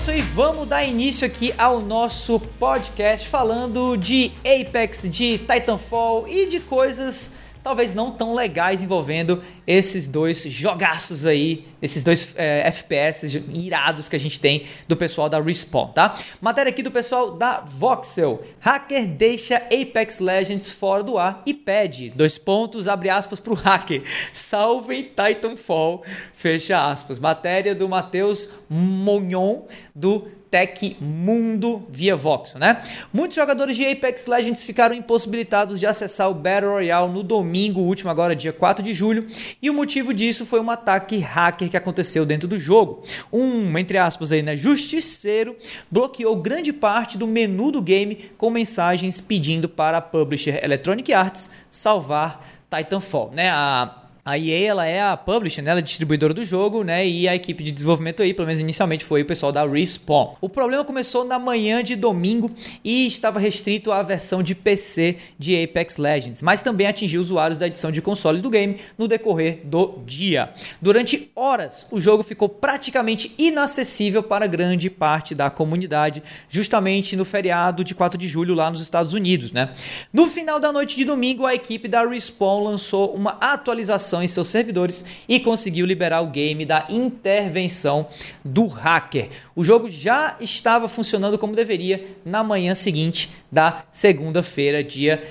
isso 0.00 0.10
aí, 0.10 0.22
vamos 0.22 0.66
dar 0.66 0.82
início 0.82 1.26
aqui 1.26 1.52
ao 1.58 1.78
nosso 1.82 2.40
podcast 2.58 3.28
falando 3.28 3.96
de 3.96 4.32
Apex, 4.38 5.02
de 5.02 5.36
Titanfall 5.36 6.26
e 6.26 6.46
de 6.46 6.58
coisas 6.58 7.34
talvez 7.62 7.94
não 7.94 8.10
tão 8.10 8.34
legais 8.34 8.82
envolvendo 8.82 9.42
esses 9.66 10.06
dois 10.06 10.42
jogaços 10.42 11.24
aí, 11.24 11.66
esses 11.80 12.02
dois 12.02 12.34
é, 12.36 12.66
FPS 12.66 13.42
irados 13.52 14.08
que 14.08 14.16
a 14.16 14.20
gente 14.20 14.38
tem 14.38 14.66
do 14.88 14.96
pessoal 14.96 15.28
da 15.28 15.40
Respawn, 15.40 15.88
tá? 15.88 16.18
Matéria 16.40 16.70
aqui 16.70 16.82
do 16.82 16.90
pessoal 16.90 17.32
da 17.32 17.60
Voxel. 17.60 18.42
Hacker 18.60 19.06
deixa 19.06 19.56
Apex 19.56 20.18
Legends 20.18 20.72
fora 20.72 21.02
do 21.02 21.18
ar 21.18 21.42
e 21.46 21.54
pede, 21.54 22.10
dois 22.10 22.38
pontos, 22.38 22.88
abre 22.88 23.08
aspas 23.08 23.40
pro 23.40 23.54
hacker, 23.54 24.02
salvem 24.32 25.04
Titanfall, 25.04 26.04
fecha 26.32 26.90
aspas. 26.90 27.18
Matéria 27.18 27.74
do 27.74 27.88
Matheus 27.88 28.48
Mognon, 28.68 29.66
do 29.94 30.39
Tech 30.50 30.96
Mundo 31.00 31.86
via 31.88 32.16
Voxel, 32.16 32.58
né? 32.58 32.82
Muitos 33.12 33.36
jogadores 33.36 33.76
de 33.76 33.86
Apex 33.86 34.26
Legends 34.26 34.64
ficaram 34.64 34.94
impossibilitados 34.94 35.78
de 35.78 35.86
acessar 35.86 36.30
o 36.30 36.34
Battle 36.34 36.72
Royale 36.72 37.12
no 37.12 37.22
domingo 37.22 37.80
último, 37.80 38.10
agora 38.10 38.34
dia 38.34 38.52
4 38.52 38.82
de 38.82 38.92
julho, 38.92 39.26
e 39.62 39.70
o 39.70 39.74
motivo 39.74 40.12
disso 40.12 40.44
foi 40.44 40.60
um 40.60 40.70
ataque 40.70 41.18
hacker 41.18 41.70
que 41.70 41.76
aconteceu 41.76 42.26
dentro 42.26 42.48
do 42.48 42.58
jogo. 42.58 43.02
Um, 43.32 43.78
entre 43.78 43.98
aspas 43.98 44.32
aí, 44.32 44.42
né, 44.42 44.56
justiceiro 44.56 45.56
bloqueou 45.90 46.36
grande 46.36 46.72
parte 46.72 47.16
do 47.16 47.26
menu 47.26 47.70
do 47.70 47.80
game 47.80 48.30
com 48.36 48.50
mensagens 48.50 49.20
pedindo 49.20 49.68
para 49.68 49.98
a 49.98 50.02
publisher 50.02 50.60
Electronic 50.64 51.12
Arts 51.12 51.50
salvar 51.68 52.44
Titanfall, 52.70 53.32
né? 53.34 53.50
A 53.50 53.99
a 54.30 54.38
EA 54.38 54.68
ela 54.68 54.86
é 54.86 55.02
a 55.02 55.16
publisher, 55.16 55.60
né? 55.60 55.72
ela 55.72 55.80
é 55.80 55.82
distribuidora 55.82 56.32
do 56.32 56.44
jogo, 56.44 56.84
né? 56.84 57.04
E 57.04 57.26
a 57.26 57.34
equipe 57.34 57.64
de 57.64 57.72
desenvolvimento 57.72 58.22
aí, 58.22 58.32
pelo 58.32 58.46
menos 58.46 58.60
inicialmente, 58.60 59.04
foi 59.04 59.22
o 59.22 59.24
pessoal 59.24 59.50
da 59.50 59.66
Respawn. 59.66 60.34
O 60.40 60.48
problema 60.48 60.84
começou 60.84 61.24
na 61.24 61.36
manhã 61.36 61.82
de 61.82 61.96
domingo 61.96 62.48
e 62.84 63.08
estava 63.08 63.40
restrito 63.40 63.90
à 63.90 64.04
versão 64.04 64.40
de 64.40 64.54
PC 64.54 65.16
de 65.36 65.60
Apex 65.60 65.96
Legends, 65.96 66.42
mas 66.42 66.62
também 66.62 66.86
atingiu 66.86 67.20
usuários 67.20 67.58
da 67.58 67.66
edição 67.66 67.90
de 67.90 68.00
consoles 68.00 68.40
do 68.40 68.48
game 68.48 68.78
no 68.96 69.08
decorrer 69.08 69.62
do 69.64 69.98
dia. 70.06 70.50
Durante 70.80 71.28
horas, 71.34 71.88
o 71.90 71.98
jogo 71.98 72.22
ficou 72.22 72.48
praticamente 72.48 73.34
inacessível 73.36 74.22
para 74.22 74.46
grande 74.46 74.88
parte 74.88 75.34
da 75.34 75.50
comunidade, 75.50 76.22
justamente 76.48 77.16
no 77.16 77.24
feriado 77.24 77.82
de 77.82 77.96
4 77.96 78.16
de 78.16 78.28
julho 78.28 78.54
lá 78.54 78.70
nos 78.70 78.80
Estados 78.80 79.12
Unidos, 79.12 79.50
né? 79.50 79.70
No 80.12 80.28
final 80.28 80.60
da 80.60 80.72
noite 80.72 80.96
de 80.96 81.04
domingo, 81.04 81.44
a 81.44 81.52
equipe 81.52 81.88
da 81.88 82.06
Respawn 82.06 82.62
lançou 82.62 83.12
uma 83.12 83.32
atualização 83.40 84.19
em 84.22 84.28
seus 84.28 84.48
servidores 84.48 85.04
e 85.28 85.40
conseguiu 85.40 85.86
liberar 85.86 86.20
o 86.20 86.26
game 86.26 86.64
da 86.64 86.86
intervenção 86.88 88.06
do 88.44 88.66
hacker. 88.66 89.28
O 89.54 89.64
jogo 89.64 89.88
já 89.88 90.36
estava 90.40 90.88
funcionando 90.88 91.38
como 91.38 91.54
deveria 91.54 92.16
na 92.24 92.42
manhã 92.42 92.74
seguinte 92.74 93.30
da 93.50 93.84
segunda-feira, 93.90 94.82
dia 94.84 95.22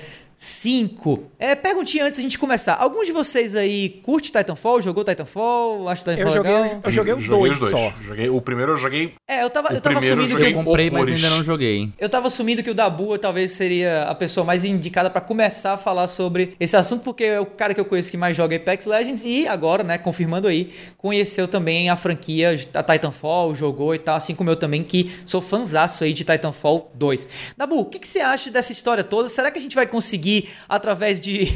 5. 0.42 1.22
É, 1.38 1.54
perguntinha 1.54 2.06
antes 2.06 2.16
da 2.16 2.22
gente 2.22 2.38
começar. 2.38 2.74
Alguns 2.74 3.04
de 3.04 3.12
vocês 3.12 3.54
aí 3.54 4.00
curte 4.02 4.32
Titanfall? 4.32 4.80
Jogou 4.80 5.04
Titanfall? 5.04 5.86
Acho 5.86 6.02
Titanfall 6.02 6.28
eu 6.28 6.32
joguei, 6.32 6.52
legal? 6.52 6.80
Eu 6.82 6.90
joguei 6.90 7.12
os 7.12 7.28
dois, 7.28 7.58
só. 7.58 7.92
Joguei, 8.02 8.30
o 8.30 8.40
primeiro 8.40 8.72
eu 8.72 8.76
joguei. 8.78 9.12
É, 9.28 9.42
eu 9.42 9.50
tava, 9.50 9.68
o 9.68 9.76
eu 9.76 9.80
tava 9.82 9.96
primeiro 9.96 10.22
assumindo 10.22 10.38
eu 10.38 10.42
que 10.42 10.54
Eu 10.54 10.58
eu, 10.58 10.64
comprei, 10.64 10.88
mas 10.88 11.02
horrores. 11.02 11.22
ainda 11.22 11.36
não 11.36 11.44
joguei. 11.44 11.90
eu 11.98 12.08
tava 12.08 12.28
assumindo 12.28 12.62
que 12.62 12.70
o 12.70 12.74
Dabu 12.74 13.18
talvez 13.18 13.50
seria 13.50 14.04
a 14.04 14.14
pessoa 14.14 14.42
mais 14.42 14.64
indicada 14.64 15.10
pra 15.10 15.20
começar 15.20 15.74
a 15.74 15.76
falar 15.78 16.08
sobre 16.08 16.56
esse 16.58 16.74
assunto, 16.74 17.04
porque 17.04 17.24
é 17.24 17.38
o 17.38 17.44
cara 17.44 17.74
que 17.74 17.80
eu 17.80 17.84
conheço 17.84 18.10
que 18.10 18.16
mais 18.16 18.34
joga 18.34 18.56
Apex 18.56 18.86
Legends 18.86 19.22
e 19.26 19.46
agora, 19.46 19.84
né, 19.84 19.98
confirmando 19.98 20.48
aí, 20.48 20.72
conheceu 20.96 21.48
também 21.48 21.90
a 21.90 21.96
franquia 21.96 22.54
a 22.72 22.82
Titanfall, 22.82 23.54
jogou 23.54 23.94
e 23.94 23.98
tal, 23.98 24.16
assim 24.16 24.34
como 24.34 24.48
eu 24.48 24.56
também, 24.56 24.82
que 24.82 25.12
sou 25.26 25.42
fanzaço 25.42 26.02
aí 26.02 26.14
de 26.14 26.24
Titanfall 26.24 26.90
2. 26.94 27.28
Dabu, 27.58 27.80
o 27.80 27.84
que, 27.84 27.98
que 27.98 28.08
você 28.08 28.20
acha 28.20 28.50
dessa 28.50 28.72
história 28.72 29.04
toda? 29.04 29.28
Será 29.28 29.50
que 29.50 29.58
a 29.58 29.62
gente 29.62 29.74
vai 29.74 29.86
conseguir, 29.86 30.29
através 30.68 31.20
de, 31.20 31.46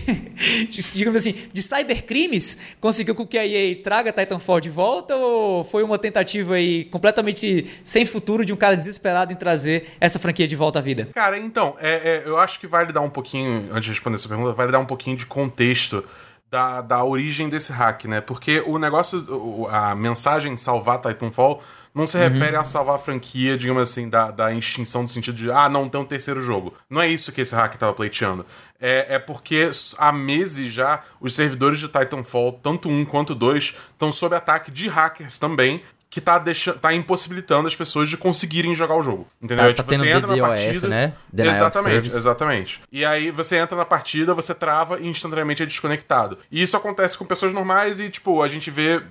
digamos 0.93 1.21
assim, 1.21 1.35
de 1.53 1.63
cybercrimes, 1.63 2.59
conseguir 2.81 3.15
com 3.15 3.27
que 3.27 3.39
a 3.39 3.47
EA 3.47 3.77
traga 3.83 4.13
Titanfall 4.13 4.61
de 4.61 4.71
volta 4.71 5.17
ou 5.17 5.65
foi 5.65 5.83
uma 5.83 5.99
tentativa 5.99 6.55
aí 6.55 6.85
completamente 6.85 7.67
sem 7.85 8.05
futuro 8.07 8.45
de 8.45 8.53
um 8.53 8.57
cara 8.57 8.77
desesperado 8.77 9.33
em 9.33 9.37
trazer 9.37 9.89
essa 10.01 10.19
franquia 10.19 10.47
de 10.47 10.57
volta 10.57 10.79
à 10.79 10.83
vida? 10.83 11.09
Cara, 11.15 11.39
então, 11.39 11.77
é, 11.81 12.23
é, 12.23 12.23
eu 12.27 12.39
acho 12.39 12.61
que 12.61 12.67
vale 12.67 12.93
dar 12.93 13.01
um 13.01 13.11
pouquinho, 13.11 13.69
antes 13.71 13.85
de 13.85 13.91
responder 13.91 14.17
essa 14.17 14.29
pergunta, 14.29 14.53
vale 14.53 14.73
dar 14.73 14.79
um 14.79 14.87
pouquinho 14.87 15.17
de 15.17 15.27
contexto 15.27 16.05
da, 16.51 16.81
da 16.81 17.05
origem 17.05 17.49
desse 17.49 17.73
hack, 17.73 18.05
né? 18.05 18.21
Porque 18.21 18.63
o 18.67 18.79
negócio, 18.79 19.67
a 19.71 19.95
mensagem 19.95 20.57
salvar 20.57 21.01
Titanfall 21.01 21.63
não 21.95 22.07
se 22.07 22.19
refere 22.19 22.57
a 22.57 22.65
salvar 22.65 22.97
a 22.97 22.99
franquia, 22.99 23.57
digamos 23.57 23.83
assim, 23.83 24.09
da, 24.09 24.31
da 24.31 24.53
extinção 24.53 25.03
no 25.03 25.09
sentido 25.09 25.37
de, 25.37 25.51
ah, 25.51 25.69
não 25.69 25.89
tem 25.89 26.01
um 26.01 26.05
terceiro 26.05 26.41
jogo. 26.41 26.75
Não 26.91 27.01
é 27.01 27.09
isso 27.09 27.31
que 27.31 27.41
esse 27.41 27.55
hack 27.55 27.77
tava 27.77 27.93
pleiteando. 27.93 28.45
É, 28.81 29.15
é 29.15 29.19
porque 29.19 29.71
há 29.97 30.13
meses 30.13 30.73
já 30.73 31.03
os 31.21 31.35
servidores 31.35 31.79
de 31.79 31.87
Titanfall, 31.87 32.53
tanto 32.63 32.89
um 32.89 33.05
quanto 33.05 33.35
dois, 33.35 33.77
estão 33.93 34.13
sob 34.13 34.35
ataque 34.35 34.73
de 34.73 34.89
hackers 34.89 35.39
também, 35.39 35.83
que 36.15 36.21
tá, 36.21 36.39
deixando, 36.39 36.79
tá 36.79 36.95
impossibilitando 36.95 37.67
as 37.67 37.75
pessoas 37.75 38.09
de 38.09 38.17
conseguirem 38.17 38.73
jogar 38.73 38.95
o 38.95 39.03
jogo. 39.03 39.27
Entendeu? 39.43 39.75
Tá- 39.75 39.83
tá 39.83 39.89
tendo 39.89 40.05
DDoS, 40.05 40.83
né? 40.89 41.13
Denial 41.33 41.55
of 41.57 41.65
exatamente, 41.65 42.07
exatamente. 42.17 42.81
E 42.93 43.05
aí 43.05 43.33
você 43.33 43.57
entra 43.57 43.77
na 43.77 43.85
partida, 43.85 44.33
você 44.33 44.55
trava 44.55 45.01
e 45.01 45.09
instantaneamente 45.09 45.65
é 45.65 45.67
desconectado. 45.67 46.39
E 46.53 46.63
isso 46.63 46.77
acontece 46.77 47.19
com 47.19 47.25
pessoas 47.25 47.53
normais 47.53 47.99
e, 47.99 48.09
tipo, 48.09 48.45
a 48.45 48.47
gente 48.47 48.71
vê 48.71 48.99
eh, 48.99 49.03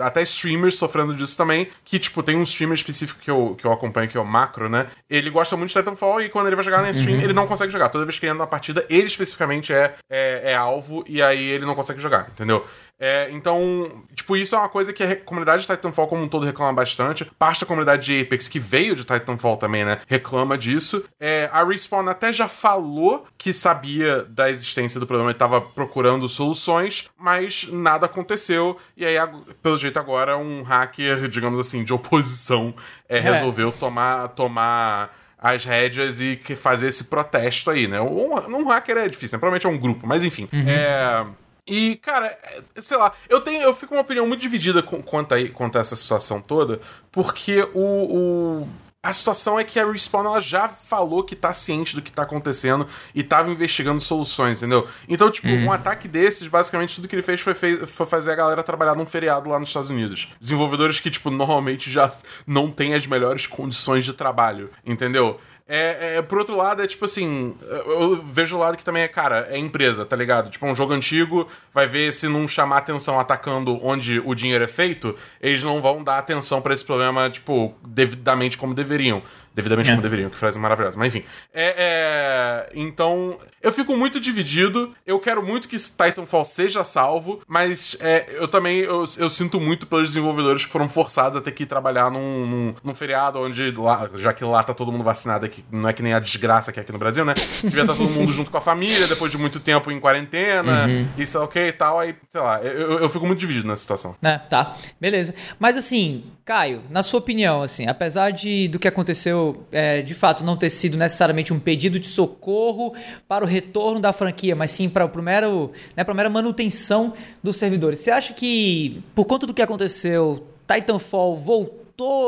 até 0.00 0.20
streamers 0.20 0.76
sofrendo 0.76 1.14
disso 1.14 1.34
também. 1.34 1.66
Que, 1.82 1.98
tipo, 1.98 2.22
tem 2.22 2.36
um 2.36 2.42
streamer 2.42 2.74
específico 2.74 3.18
que 3.20 3.30
eu, 3.30 3.56
que 3.58 3.66
eu 3.66 3.72
acompanho, 3.72 4.06
que 4.06 4.18
é 4.18 4.20
o 4.20 4.26
Macro, 4.26 4.68
né? 4.68 4.88
Ele 5.08 5.30
gosta 5.30 5.56
muito 5.56 5.70
de 5.70 5.74
Titanfall 5.78 6.20
e 6.20 6.28
quando 6.28 6.48
ele 6.48 6.56
vai 6.56 6.64
jogar 6.66 6.82
na 6.82 6.90
stream, 6.90 7.22
ele 7.22 7.32
não 7.32 7.46
consegue 7.46 7.72
jogar. 7.72 7.88
Toda 7.88 8.04
vez 8.04 8.18
que 8.18 8.26
ele 8.26 8.32
entra 8.32 8.44
na 8.44 8.46
partida, 8.46 8.84
ele 8.90 9.06
especificamente 9.06 9.72
é, 9.72 9.94
é, 10.10 10.52
é 10.52 10.54
alvo 10.54 11.02
e 11.08 11.22
aí 11.22 11.42
ele 11.42 11.64
não 11.64 11.74
consegue 11.74 12.02
jogar, 12.02 12.28
entendeu? 12.30 12.66
É, 13.00 13.30
então, 13.32 14.04
tipo, 14.14 14.36
isso 14.36 14.54
é 14.54 14.58
uma 14.58 14.68
coisa 14.68 14.92
que 14.92 15.02
a 15.02 15.16
comunidade 15.16 15.62
de 15.62 15.66
Titanfall 15.66 16.06
como 16.06 16.22
um 16.22 16.28
todo 16.28 16.44
reclama 16.44 16.74
bastante. 16.74 17.24
Parte 17.38 17.62
da 17.62 17.66
comunidade 17.66 18.04
de 18.04 18.20
Apex, 18.20 18.46
que 18.46 18.60
veio 18.60 18.94
de 18.94 19.04
Titanfall 19.04 19.56
também, 19.56 19.86
né, 19.86 20.00
reclama 20.06 20.58
disso. 20.58 21.02
É, 21.18 21.48
a 21.50 21.64
Respawn 21.64 22.06
até 22.10 22.30
já 22.30 22.46
falou 22.46 23.24
que 23.38 23.54
sabia 23.54 24.22
da 24.24 24.50
existência 24.50 25.00
do 25.00 25.06
problema 25.06 25.30
e 25.30 25.32
estava 25.32 25.62
procurando 25.62 26.28
soluções, 26.28 27.08
mas 27.18 27.66
nada 27.72 28.04
aconteceu. 28.04 28.76
E 28.94 29.06
aí, 29.06 29.16
pelo 29.62 29.78
jeito 29.78 29.98
agora, 29.98 30.36
um 30.36 30.62
hacker, 30.62 31.26
digamos 31.28 31.58
assim, 31.58 31.82
de 31.82 31.94
oposição, 31.94 32.74
é, 33.08 33.18
resolveu 33.18 33.72
tomar... 33.72 34.28
tomar 34.28 35.18
as 35.42 35.64
rédeas 35.64 36.20
e 36.20 36.38
fazer 36.54 36.88
esse 36.88 37.04
protesto 37.04 37.70
aí, 37.70 37.88
né? 37.88 37.98
Um, 37.98 38.34
um 38.34 38.68
hacker 38.68 38.98
é 38.98 39.08
difícil, 39.08 39.36
né? 39.36 39.40
Provavelmente 39.40 39.66
é 39.66 39.70
um 39.70 39.78
grupo, 39.78 40.06
mas 40.06 40.22
enfim. 40.22 40.46
É. 40.52 41.24
E, 41.70 41.96
cara, 41.96 42.26
é, 42.74 42.80
sei 42.82 42.96
lá, 42.98 43.12
eu 43.28 43.40
tenho. 43.40 43.62
Eu 43.62 43.72
fico 43.74 43.88
com 43.88 43.94
uma 43.94 44.00
opinião 44.02 44.26
muito 44.26 44.40
dividida 44.40 44.82
com- 44.82 45.00
quanto, 45.00 45.32
a, 45.34 45.48
quanto 45.50 45.78
a 45.78 45.80
essa 45.80 45.94
situação 45.96 46.40
toda, 46.40 46.80
porque 47.12 47.62
o. 47.72 48.60
o- 48.62 48.68
a 49.02 49.14
situação 49.14 49.58
é 49.58 49.64
que 49.64 49.80
a 49.80 49.90
Respawn 49.90 50.26
ela 50.26 50.42
já 50.42 50.68
falou 50.68 51.24
que 51.24 51.34
tá 51.34 51.54
ciente 51.54 51.96
do 51.96 52.02
que 52.02 52.12
tá 52.12 52.20
acontecendo 52.24 52.86
e 53.14 53.22
tava 53.22 53.50
investigando 53.50 53.98
soluções, 53.98 54.58
entendeu? 54.58 54.86
Então, 55.08 55.30
tipo, 55.30 55.48
um 55.48 55.72
ataque 55.72 56.06
desses, 56.06 56.46
basicamente 56.48 56.96
tudo 56.96 57.08
que 57.08 57.14
ele 57.14 57.22
fez 57.22 57.40
foi, 57.40 57.54
fez 57.54 57.88
foi 57.88 58.04
fazer 58.04 58.32
a 58.32 58.34
galera 58.34 58.62
trabalhar 58.62 58.94
num 58.94 59.06
feriado 59.06 59.48
lá 59.48 59.58
nos 59.58 59.70
Estados 59.70 59.88
Unidos. 59.88 60.28
Desenvolvedores 60.38 61.00
que, 61.00 61.10
tipo, 61.10 61.30
normalmente 61.30 61.90
já 61.90 62.12
não 62.46 62.70
têm 62.70 62.92
as 62.92 63.06
melhores 63.06 63.46
condições 63.46 64.04
de 64.04 64.12
trabalho, 64.12 64.70
entendeu? 64.84 65.40
É, 65.72 66.16
é, 66.16 66.22
por 66.22 66.38
outro 66.38 66.56
lado, 66.56 66.82
é 66.82 66.86
tipo 66.88 67.04
assim, 67.04 67.54
eu 67.62 68.20
vejo 68.24 68.56
o 68.56 68.58
lado 68.58 68.76
que 68.76 68.82
também 68.82 69.04
é, 69.04 69.08
cara, 69.08 69.46
é 69.48 69.56
empresa, 69.56 70.04
tá 70.04 70.16
ligado? 70.16 70.50
Tipo, 70.50 70.66
um 70.66 70.74
jogo 70.74 70.92
antigo, 70.92 71.46
vai 71.72 71.86
ver 71.86 72.12
se 72.12 72.26
não 72.26 72.48
chamar 72.48 72.78
atenção 72.78 73.20
atacando 73.20 73.78
onde 73.80 74.20
o 74.24 74.34
dinheiro 74.34 74.64
é 74.64 74.66
feito, 74.66 75.14
eles 75.40 75.62
não 75.62 75.80
vão 75.80 76.02
dar 76.02 76.18
atenção 76.18 76.60
pra 76.60 76.74
esse 76.74 76.84
problema, 76.84 77.30
tipo, 77.30 77.72
devidamente 77.86 78.58
como 78.58 78.74
deveriam. 78.74 79.22
Devidamente 79.60 79.90
É. 79.90 79.92
como 79.92 80.02
deveriam, 80.02 80.30
que 80.30 80.36
frase 80.36 80.58
maravilhosa. 80.58 80.98
Mas 80.98 81.14
enfim. 81.14 81.26
É, 81.52 81.74
é, 81.76 82.70
Então, 82.74 83.38
eu 83.62 83.72
fico 83.72 83.96
muito 83.96 84.18
dividido. 84.18 84.94
Eu 85.06 85.18
quero 85.18 85.42
muito 85.42 85.68
que 85.68 85.76
Titanfall 85.76 86.44
seja 86.44 86.82
salvo, 86.82 87.40
mas 87.46 87.96
é, 88.00 88.26
eu 88.30 88.48
também 88.48 88.78
eu, 88.78 89.04
eu 89.18 89.28
sinto 89.30 89.60
muito 89.60 89.86
pelos 89.86 90.08
desenvolvedores 90.08 90.64
que 90.64 90.72
foram 90.72 90.88
forçados 90.88 91.36
a 91.36 91.40
ter 91.40 91.52
que 91.52 91.64
ir 91.64 91.66
trabalhar 91.66 92.10
num, 92.10 92.46
num, 92.46 92.70
num 92.82 92.94
feriado 92.94 93.38
onde, 93.38 93.70
lá, 93.72 94.08
já 94.14 94.32
que 94.32 94.44
lá 94.44 94.62
tá 94.62 94.72
todo 94.72 94.90
mundo 94.90 95.04
vacinado 95.04 95.44
aqui, 95.44 95.64
não 95.70 95.88
é 95.88 95.92
que 95.92 96.02
nem 96.02 96.12
a 96.12 96.18
desgraça 96.18 96.72
que 96.72 96.78
é 96.78 96.82
aqui 96.82 96.92
no 96.92 96.98
Brasil, 96.98 97.24
né? 97.24 97.34
Devia 97.62 97.82
estar 97.82 97.94
todo 97.94 98.10
mundo 98.10 98.30
junto 98.32 98.50
com 98.50 98.56
a 98.56 98.60
família, 98.60 99.06
depois 99.06 99.30
de 99.30 99.38
muito 99.38 99.60
tempo 99.60 99.90
em 99.90 100.00
quarentena, 100.00 100.88
isso 101.16 101.38
é 101.38 101.40
ok 101.40 101.68
e 101.68 101.72
tal. 101.72 101.98
Aí, 101.98 102.14
sei 102.28 102.40
lá, 102.40 102.62
eu, 102.62 102.98
eu, 102.98 103.08
fico 103.08 103.26
muito 103.26 103.38
dividido 103.38 103.66
nessa 103.66 103.82
situação. 103.82 104.16
né? 104.20 104.38
Tá, 104.48 104.76
beleza. 105.00 105.34
Mas 105.58 105.76
assim, 105.76 106.24
Caio, 106.50 106.82
na 106.90 107.04
sua 107.04 107.20
opinião, 107.20 107.62
assim, 107.62 107.86
apesar 107.86 108.30
de 108.30 108.66
do 108.66 108.76
que 108.76 108.88
aconteceu, 108.88 109.62
é, 109.70 110.02
de 110.02 110.14
fato, 110.14 110.44
não 110.44 110.56
ter 110.56 110.68
sido 110.68 110.98
necessariamente 110.98 111.52
um 111.52 111.60
pedido 111.60 111.96
de 111.96 112.08
socorro 112.08 112.92
para 113.28 113.44
o 113.44 113.46
retorno 113.46 114.00
da 114.00 114.12
franquia, 114.12 114.56
mas 114.56 114.72
sim 114.72 114.88
para 114.88 115.06
né, 115.06 116.04
a 116.04 116.12
mera 116.12 116.28
manutenção 116.28 117.12
dos 117.40 117.56
servidores. 117.56 118.00
Você 118.00 118.10
acha 118.10 118.34
que, 118.34 119.00
por 119.14 119.26
conta 119.26 119.46
do 119.46 119.54
que 119.54 119.62
aconteceu, 119.62 120.44
Titanfall 120.66 121.36
voltou 121.36 121.79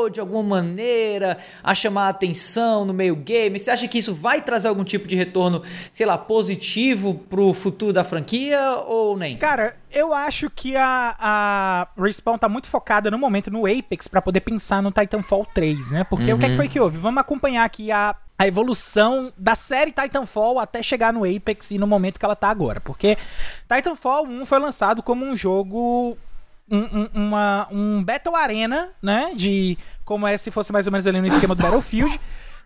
de 0.09 0.19
alguma 0.19 0.43
maneira 0.43 1.37
a 1.63 1.73
chamar 1.73 2.05
a 2.05 2.09
atenção 2.09 2.85
no 2.85 2.93
meio 2.93 3.15
game? 3.15 3.57
Você 3.59 3.71
acha 3.71 3.87
que 3.87 3.97
isso 3.97 4.13
vai 4.13 4.41
trazer 4.41 4.67
algum 4.67 4.83
tipo 4.83 5.07
de 5.07 5.15
retorno, 5.15 5.63
sei 5.91 6.05
lá, 6.05 6.17
positivo 6.17 7.15
pro 7.29 7.53
futuro 7.53 7.93
da 7.93 8.03
franquia 8.03 8.59
ou 8.87 9.17
nem? 9.17 9.37
Cara, 9.37 9.75
eu 9.91 10.13
acho 10.13 10.49
que 10.49 10.75
a, 10.75 11.15
a 11.19 11.87
Respawn 11.97 12.37
tá 12.37 12.49
muito 12.49 12.67
focada 12.67 13.11
no 13.11 13.17
momento 13.17 13.51
no 13.51 13.65
Apex 13.65 14.07
pra 14.07 14.21
poder 14.21 14.41
pensar 14.41 14.81
no 14.81 14.91
Titanfall 14.91 15.45
3, 15.53 15.91
né? 15.91 16.03
Porque 16.03 16.33
o 16.33 16.37
que, 16.37 16.45
é 16.45 16.49
que 16.49 16.55
foi 16.55 16.67
que 16.67 16.79
houve? 16.79 16.97
Vamos 16.97 17.21
acompanhar 17.21 17.63
aqui 17.63 17.91
a, 17.91 18.15
a 18.37 18.47
evolução 18.47 19.31
da 19.37 19.55
série 19.55 19.91
Titanfall 19.91 20.59
até 20.59 20.81
chegar 20.81 21.13
no 21.13 21.23
Apex 21.23 21.71
e 21.71 21.77
no 21.77 21.87
momento 21.87 22.19
que 22.19 22.25
ela 22.25 22.35
tá 22.35 22.49
agora. 22.49 22.81
Porque 22.81 23.17
Titanfall 23.73 24.25
1 24.25 24.45
foi 24.45 24.59
lançado 24.59 25.03
como 25.03 25.25
um 25.25 25.35
jogo 25.35 26.17
um, 26.69 26.77
um, 26.77 27.09
uma, 27.13 27.67
um 27.71 28.03
Battle 28.03 28.35
Arena, 28.35 28.89
né? 29.01 29.33
De 29.35 29.77
como 30.05 30.27
é 30.27 30.37
se 30.37 30.51
fosse 30.51 30.71
mais 30.71 30.85
ou 30.85 30.91
menos 30.91 31.05
ali 31.07 31.19
no 31.19 31.27
esquema 31.27 31.55
do 31.55 31.61
Battlefield. 31.61 32.19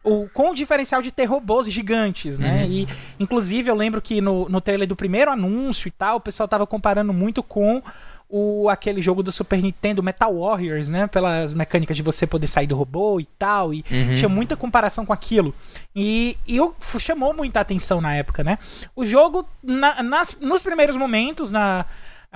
O, 0.04 0.30
com 0.30 0.52
o 0.52 0.56
diferencial 0.56 1.02
de 1.02 1.12
ter 1.12 1.26
robôs 1.26 1.70
gigantes, 1.70 2.40
né? 2.40 2.64
Uhum. 2.64 2.72
E, 2.72 2.88
inclusive, 3.20 3.70
eu 3.70 3.76
lembro 3.76 4.02
que 4.02 4.22
no, 4.22 4.48
no 4.48 4.62
trailer 4.62 4.88
do 4.88 4.96
primeiro 4.96 5.30
anúncio 5.30 5.88
e 5.88 5.92
tal, 5.92 6.18
o 6.18 6.22
pessoal 6.22 6.48
tava 6.48 6.66
comparando 6.66 7.12
muito 7.12 7.44
com 7.44 7.84
o 8.30 8.70
aquele 8.70 9.02
jogo 9.02 9.24
do 9.24 9.32
Super 9.32 9.62
Nintendo 9.62 10.04
Metal 10.04 10.34
Warriors, 10.38 10.90
né? 10.90 11.08
Pelas 11.08 11.54
mecânicas 11.54 11.98
de 11.98 12.04
você 12.04 12.28
poder 12.28 12.48
sair 12.48 12.68
do 12.68 12.76
robô 12.76 13.20
e 13.20 13.26
tal. 13.38 13.74
E 13.74 13.84
uhum. 13.90 14.14
tinha 14.14 14.30
muita 14.30 14.56
comparação 14.56 15.06
com 15.06 15.14
aquilo. 15.14 15.54
E, 15.96 16.38
e 16.48 16.56
eu, 16.56 16.76
chamou 17.00 17.34
muita 17.34 17.60
atenção 17.60 18.00
na 18.00 18.16
época, 18.16 18.44
né? 18.44 18.60
O 18.96 19.06
jogo, 19.06 19.46
na, 19.64 20.02
nas, 20.04 20.38
nos 20.40 20.62
primeiros 20.62 20.96
momentos, 20.96 21.52
na 21.52 21.86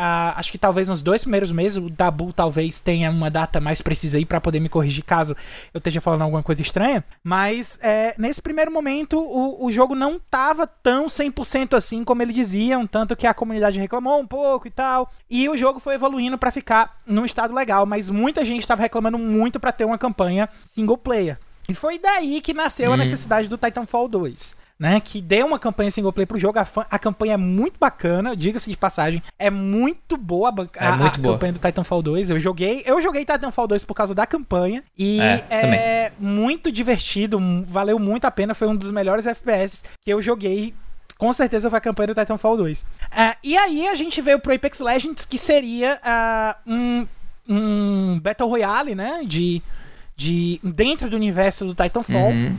Uh, 0.01 0.33
acho 0.35 0.51
que 0.51 0.57
talvez 0.57 0.89
nos 0.89 1.03
dois 1.03 1.21
primeiros 1.21 1.51
meses 1.51 1.77
o 1.77 1.87
Dabu 1.87 2.33
talvez 2.33 2.79
tenha 2.79 3.11
uma 3.11 3.29
data 3.29 3.61
mais 3.61 3.83
precisa 3.83 4.17
aí 4.17 4.25
para 4.25 4.41
poder 4.41 4.59
me 4.59 4.67
corrigir 4.67 5.03
caso 5.03 5.37
eu 5.71 5.77
esteja 5.77 6.01
falando 6.01 6.23
alguma 6.23 6.41
coisa 6.41 6.59
estranha. 6.63 7.03
Mas 7.23 7.77
é, 7.83 8.15
nesse 8.17 8.41
primeiro 8.41 8.71
momento 8.71 9.19
o, 9.19 9.63
o 9.63 9.71
jogo 9.71 9.93
não 9.93 10.19
tava 10.19 10.65
tão 10.65 11.05
100% 11.05 11.75
assim 11.75 12.03
como 12.03 12.23
eles 12.23 12.33
diziam, 12.33 12.87
tanto 12.87 13.15
que 13.15 13.27
a 13.27 13.33
comunidade 13.33 13.79
reclamou 13.79 14.19
um 14.19 14.25
pouco 14.25 14.67
e 14.67 14.71
tal. 14.71 15.11
E 15.29 15.47
o 15.47 15.55
jogo 15.55 15.79
foi 15.79 15.93
evoluindo 15.93 16.35
para 16.35 16.49
ficar 16.49 16.99
num 17.05 17.23
estado 17.23 17.53
legal, 17.53 17.85
mas 17.85 18.09
muita 18.09 18.43
gente 18.43 18.61
estava 18.61 18.81
reclamando 18.81 19.19
muito 19.19 19.59
para 19.59 19.71
ter 19.71 19.85
uma 19.85 19.99
campanha 19.99 20.49
single 20.63 20.97
player. 20.97 21.37
E 21.69 21.75
foi 21.75 21.99
daí 21.99 22.41
que 22.41 22.55
nasceu 22.55 22.87
uhum. 22.87 22.95
a 22.95 22.97
necessidade 22.97 23.47
do 23.47 23.55
Titanfall 23.55 24.07
2 24.07 24.60
né? 24.81 24.99
Que 24.99 25.21
deu 25.21 25.45
uma 25.45 25.59
campanha 25.59 25.91
single 25.91 26.11
player 26.11 26.27
pro 26.27 26.39
jogo. 26.39 26.57
A, 26.57 26.65
a 26.89 26.97
campanha 26.97 27.35
é 27.35 27.37
muito 27.37 27.77
bacana, 27.79 28.35
diga-se 28.35 28.67
de 28.67 28.75
passagem. 28.75 29.21
É 29.37 29.51
muito 29.51 30.17
boa 30.17 30.49
a, 30.49 30.85
é 30.85 30.91
muito 30.93 31.19
a 31.19 31.21
boa. 31.21 31.35
campanha 31.35 31.53
do 31.53 31.59
Titanfall 31.59 32.01
2. 32.01 32.31
Eu 32.31 32.39
joguei, 32.39 32.81
eu 32.83 32.99
joguei 32.99 33.23
Titanfall 33.23 33.67
2 33.67 33.83
por 33.83 33.93
causa 33.93 34.15
da 34.15 34.25
campanha. 34.25 34.83
E 34.97 35.21
é, 35.21 35.45
é 35.51 36.11
muito 36.19 36.71
divertido, 36.71 37.39
valeu 37.67 37.99
muito 37.99 38.25
a 38.25 38.31
pena. 38.31 38.55
Foi 38.55 38.67
um 38.67 38.75
dos 38.75 38.89
melhores 38.89 39.27
FPS 39.27 39.83
que 40.03 40.11
eu 40.11 40.19
joguei 40.19 40.73
com 41.15 41.31
certeza 41.31 41.69
foi 41.69 41.77
a 41.77 41.81
campanha 41.81 42.07
do 42.07 42.15
Titanfall 42.15 42.57
2. 42.57 42.81
Uh, 42.81 42.85
e 43.43 43.55
aí 43.55 43.87
a 43.87 43.93
gente 43.93 44.19
veio 44.19 44.39
pro 44.39 44.55
Apex 44.55 44.79
Legends, 44.79 45.23
que 45.23 45.37
seria 45.37 45.99
uh, 46.03 46.71
um, 46.71 47.07
um 47.47 48.19
Battle 48.19 48.49
Royale, 48.49 48.95
né? 48.95 49.21
De, 49.23 49.61
de, 50.15 50.59
dentro 50.63 51.07
do 51.07 51.15
universo 51.15 51.65
do 51.65 51.75
Titanfall. 51.75 52.31
Uhum. 52.31 52.57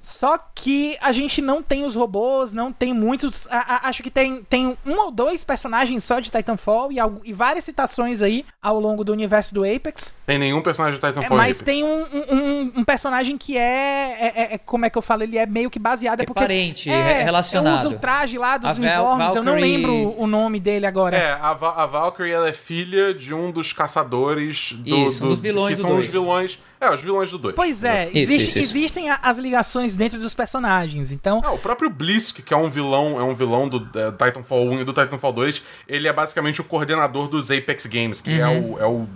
Só 0.00 0.38
que 0.38 0.96
a 1.00 1.12
gente 1.12 1.42
não 1.42 1.62
tem 1.62 1.84
os 1.84 1.94
robôs, 1.94 2.52
não 2.52 2.72
tem 2.72 2.94
muitos. 2.94 3.46
A, 3.50 3.58
a, 3.58 3.88
acho 3.88 4.02
que 4.02 4.10
tem, 4.10 4.42
tem 4.44 4.76
um 4.86 4.98
ou 4.98 5.10
dois 5.10 5.44
personagens 5.44 6.02
só 6.02 6.20
de 6.20 6.30
Titanfall 6.30 6.90
e, 6.90 6.96
e, 7.24 7.32
várias 7.32 7.64
citações 7.64 8.22
aí 8.22 8.46
ao 8.62 8.80
longo 8.80 9.04
do 9.04 9.12
universo 9.12 9.54
do 9.54 9.62
Apex. 9.62 10.18
Tem 10.24 10.38
nenhum 10.38 10.62
personagem 10.62 10.98
de 10.98 11.06
Titanfall. 11.06 11.36
É, 11.36 11.40
mas 11.40 11.60
tem 11.60 11.84
um, 11.84 12.04
um, 12.30 12.72
um, 12.76 12.84
personagem 12.84 13.36
que 13.36 13.58
é, 13.58 13.60
é, 13.60 14.32
é, 14.34 14.54
é, 14.54 14.58
Como 14.58 14.86
é 14.86 14.90
que 14.90 14.96
eu 14.96 15.02
falo? 15.02 15.22
Ele 15.22 15.36
é 15.36 15.44
meio 15.44 15.70
que 15.70 15.78
baseado. 15.78 16.20
É 16.20 16.24
porque, 16.24 16.40
parente, 16.40 16.88
é, 16.88 17.22
relacionado. 17.22 17.78
Usa 17.80 17.88
o 17.90 17.98
traje 17.98 18.38
lá 18.38 18.56
dos 18.56 18.78
uniformes. 18.78 19.34
Eu 19.34 19.44
não 19.44 19.54
lembro 19.54 20.14
o 20.16 20.26
nome 20.26 20.58
dele 20.58 20.86
agora. 20.86 21.16
É, 21.16 21.32
a, 21.32 21.50
a 21.50 21.86
Valkyrie 21.86 22.32
ela 22.32 22.48
é 22.48 22.54
filha 22.54 23.12
de 23.12 23.34
um 23.34 23.52
dos 23.52 23.72
caçadores 23.72 24.72
do, 24.72 25.08
Isso, 25.08 25.20
do, 25.20 25.28
dos 25.28 25.40
vilões 25.40 25.76
que 25.76 25.82
são 25.82 25.98
os 25.98 26.06
vilões. 26.06 26.58
É, 26.80 26.90
os 26.90 27.02
vilões 27.02 27.30
do 27.30 27.36
2. 27.36 27.54
Pois 27.54 27.84
é, 27.84 28.06
isso, 28.06 28.16
existe, 28.16 28.42
isso, 28.42 28.58
isso. 28.58 28.78
existem 28.78 29.10
as 29.10 29.36
ligações 29.36 29.89
dentro 29.96 30.18
dos 30.18 30.34
personagens, 30.34 31.12
então... 31.12 31.40
Ah, 31.44 31.52
o 31.52 31.58
próprio 31.58 31.90
Blisk, 31.90 32.40
que 32.40 32.54
é 32.54 32.56
um 32.56 32.70
vilão, 32.70 33.18
é 33.18 33.22
um 33.22 33.34
vilão 33.34 33.68
do 33.68 33.78
é, 33.98 34.10
Titanfall 34.10 34.68
1 34.70 34.80
e 34.80 34.84
do 34.84 34.92
Titanfall 34.92 35.32
2, 35.32 35.62
ele 35.88 36.08
é 36.08 36.12
basicamente 36.12 36.60
o 36.60 36.64
coordenador 36.64 37.28
dos 37.28 37.50
Apex 37.50 37.86
Games, 37.86 38.20
que 38.20 38.40
é 38.40 38.46
uhum. 38.46 38.52
é, 38.52 38.60
o, 38.60 38.78
é 38.80 38.86
o 38.86 39.08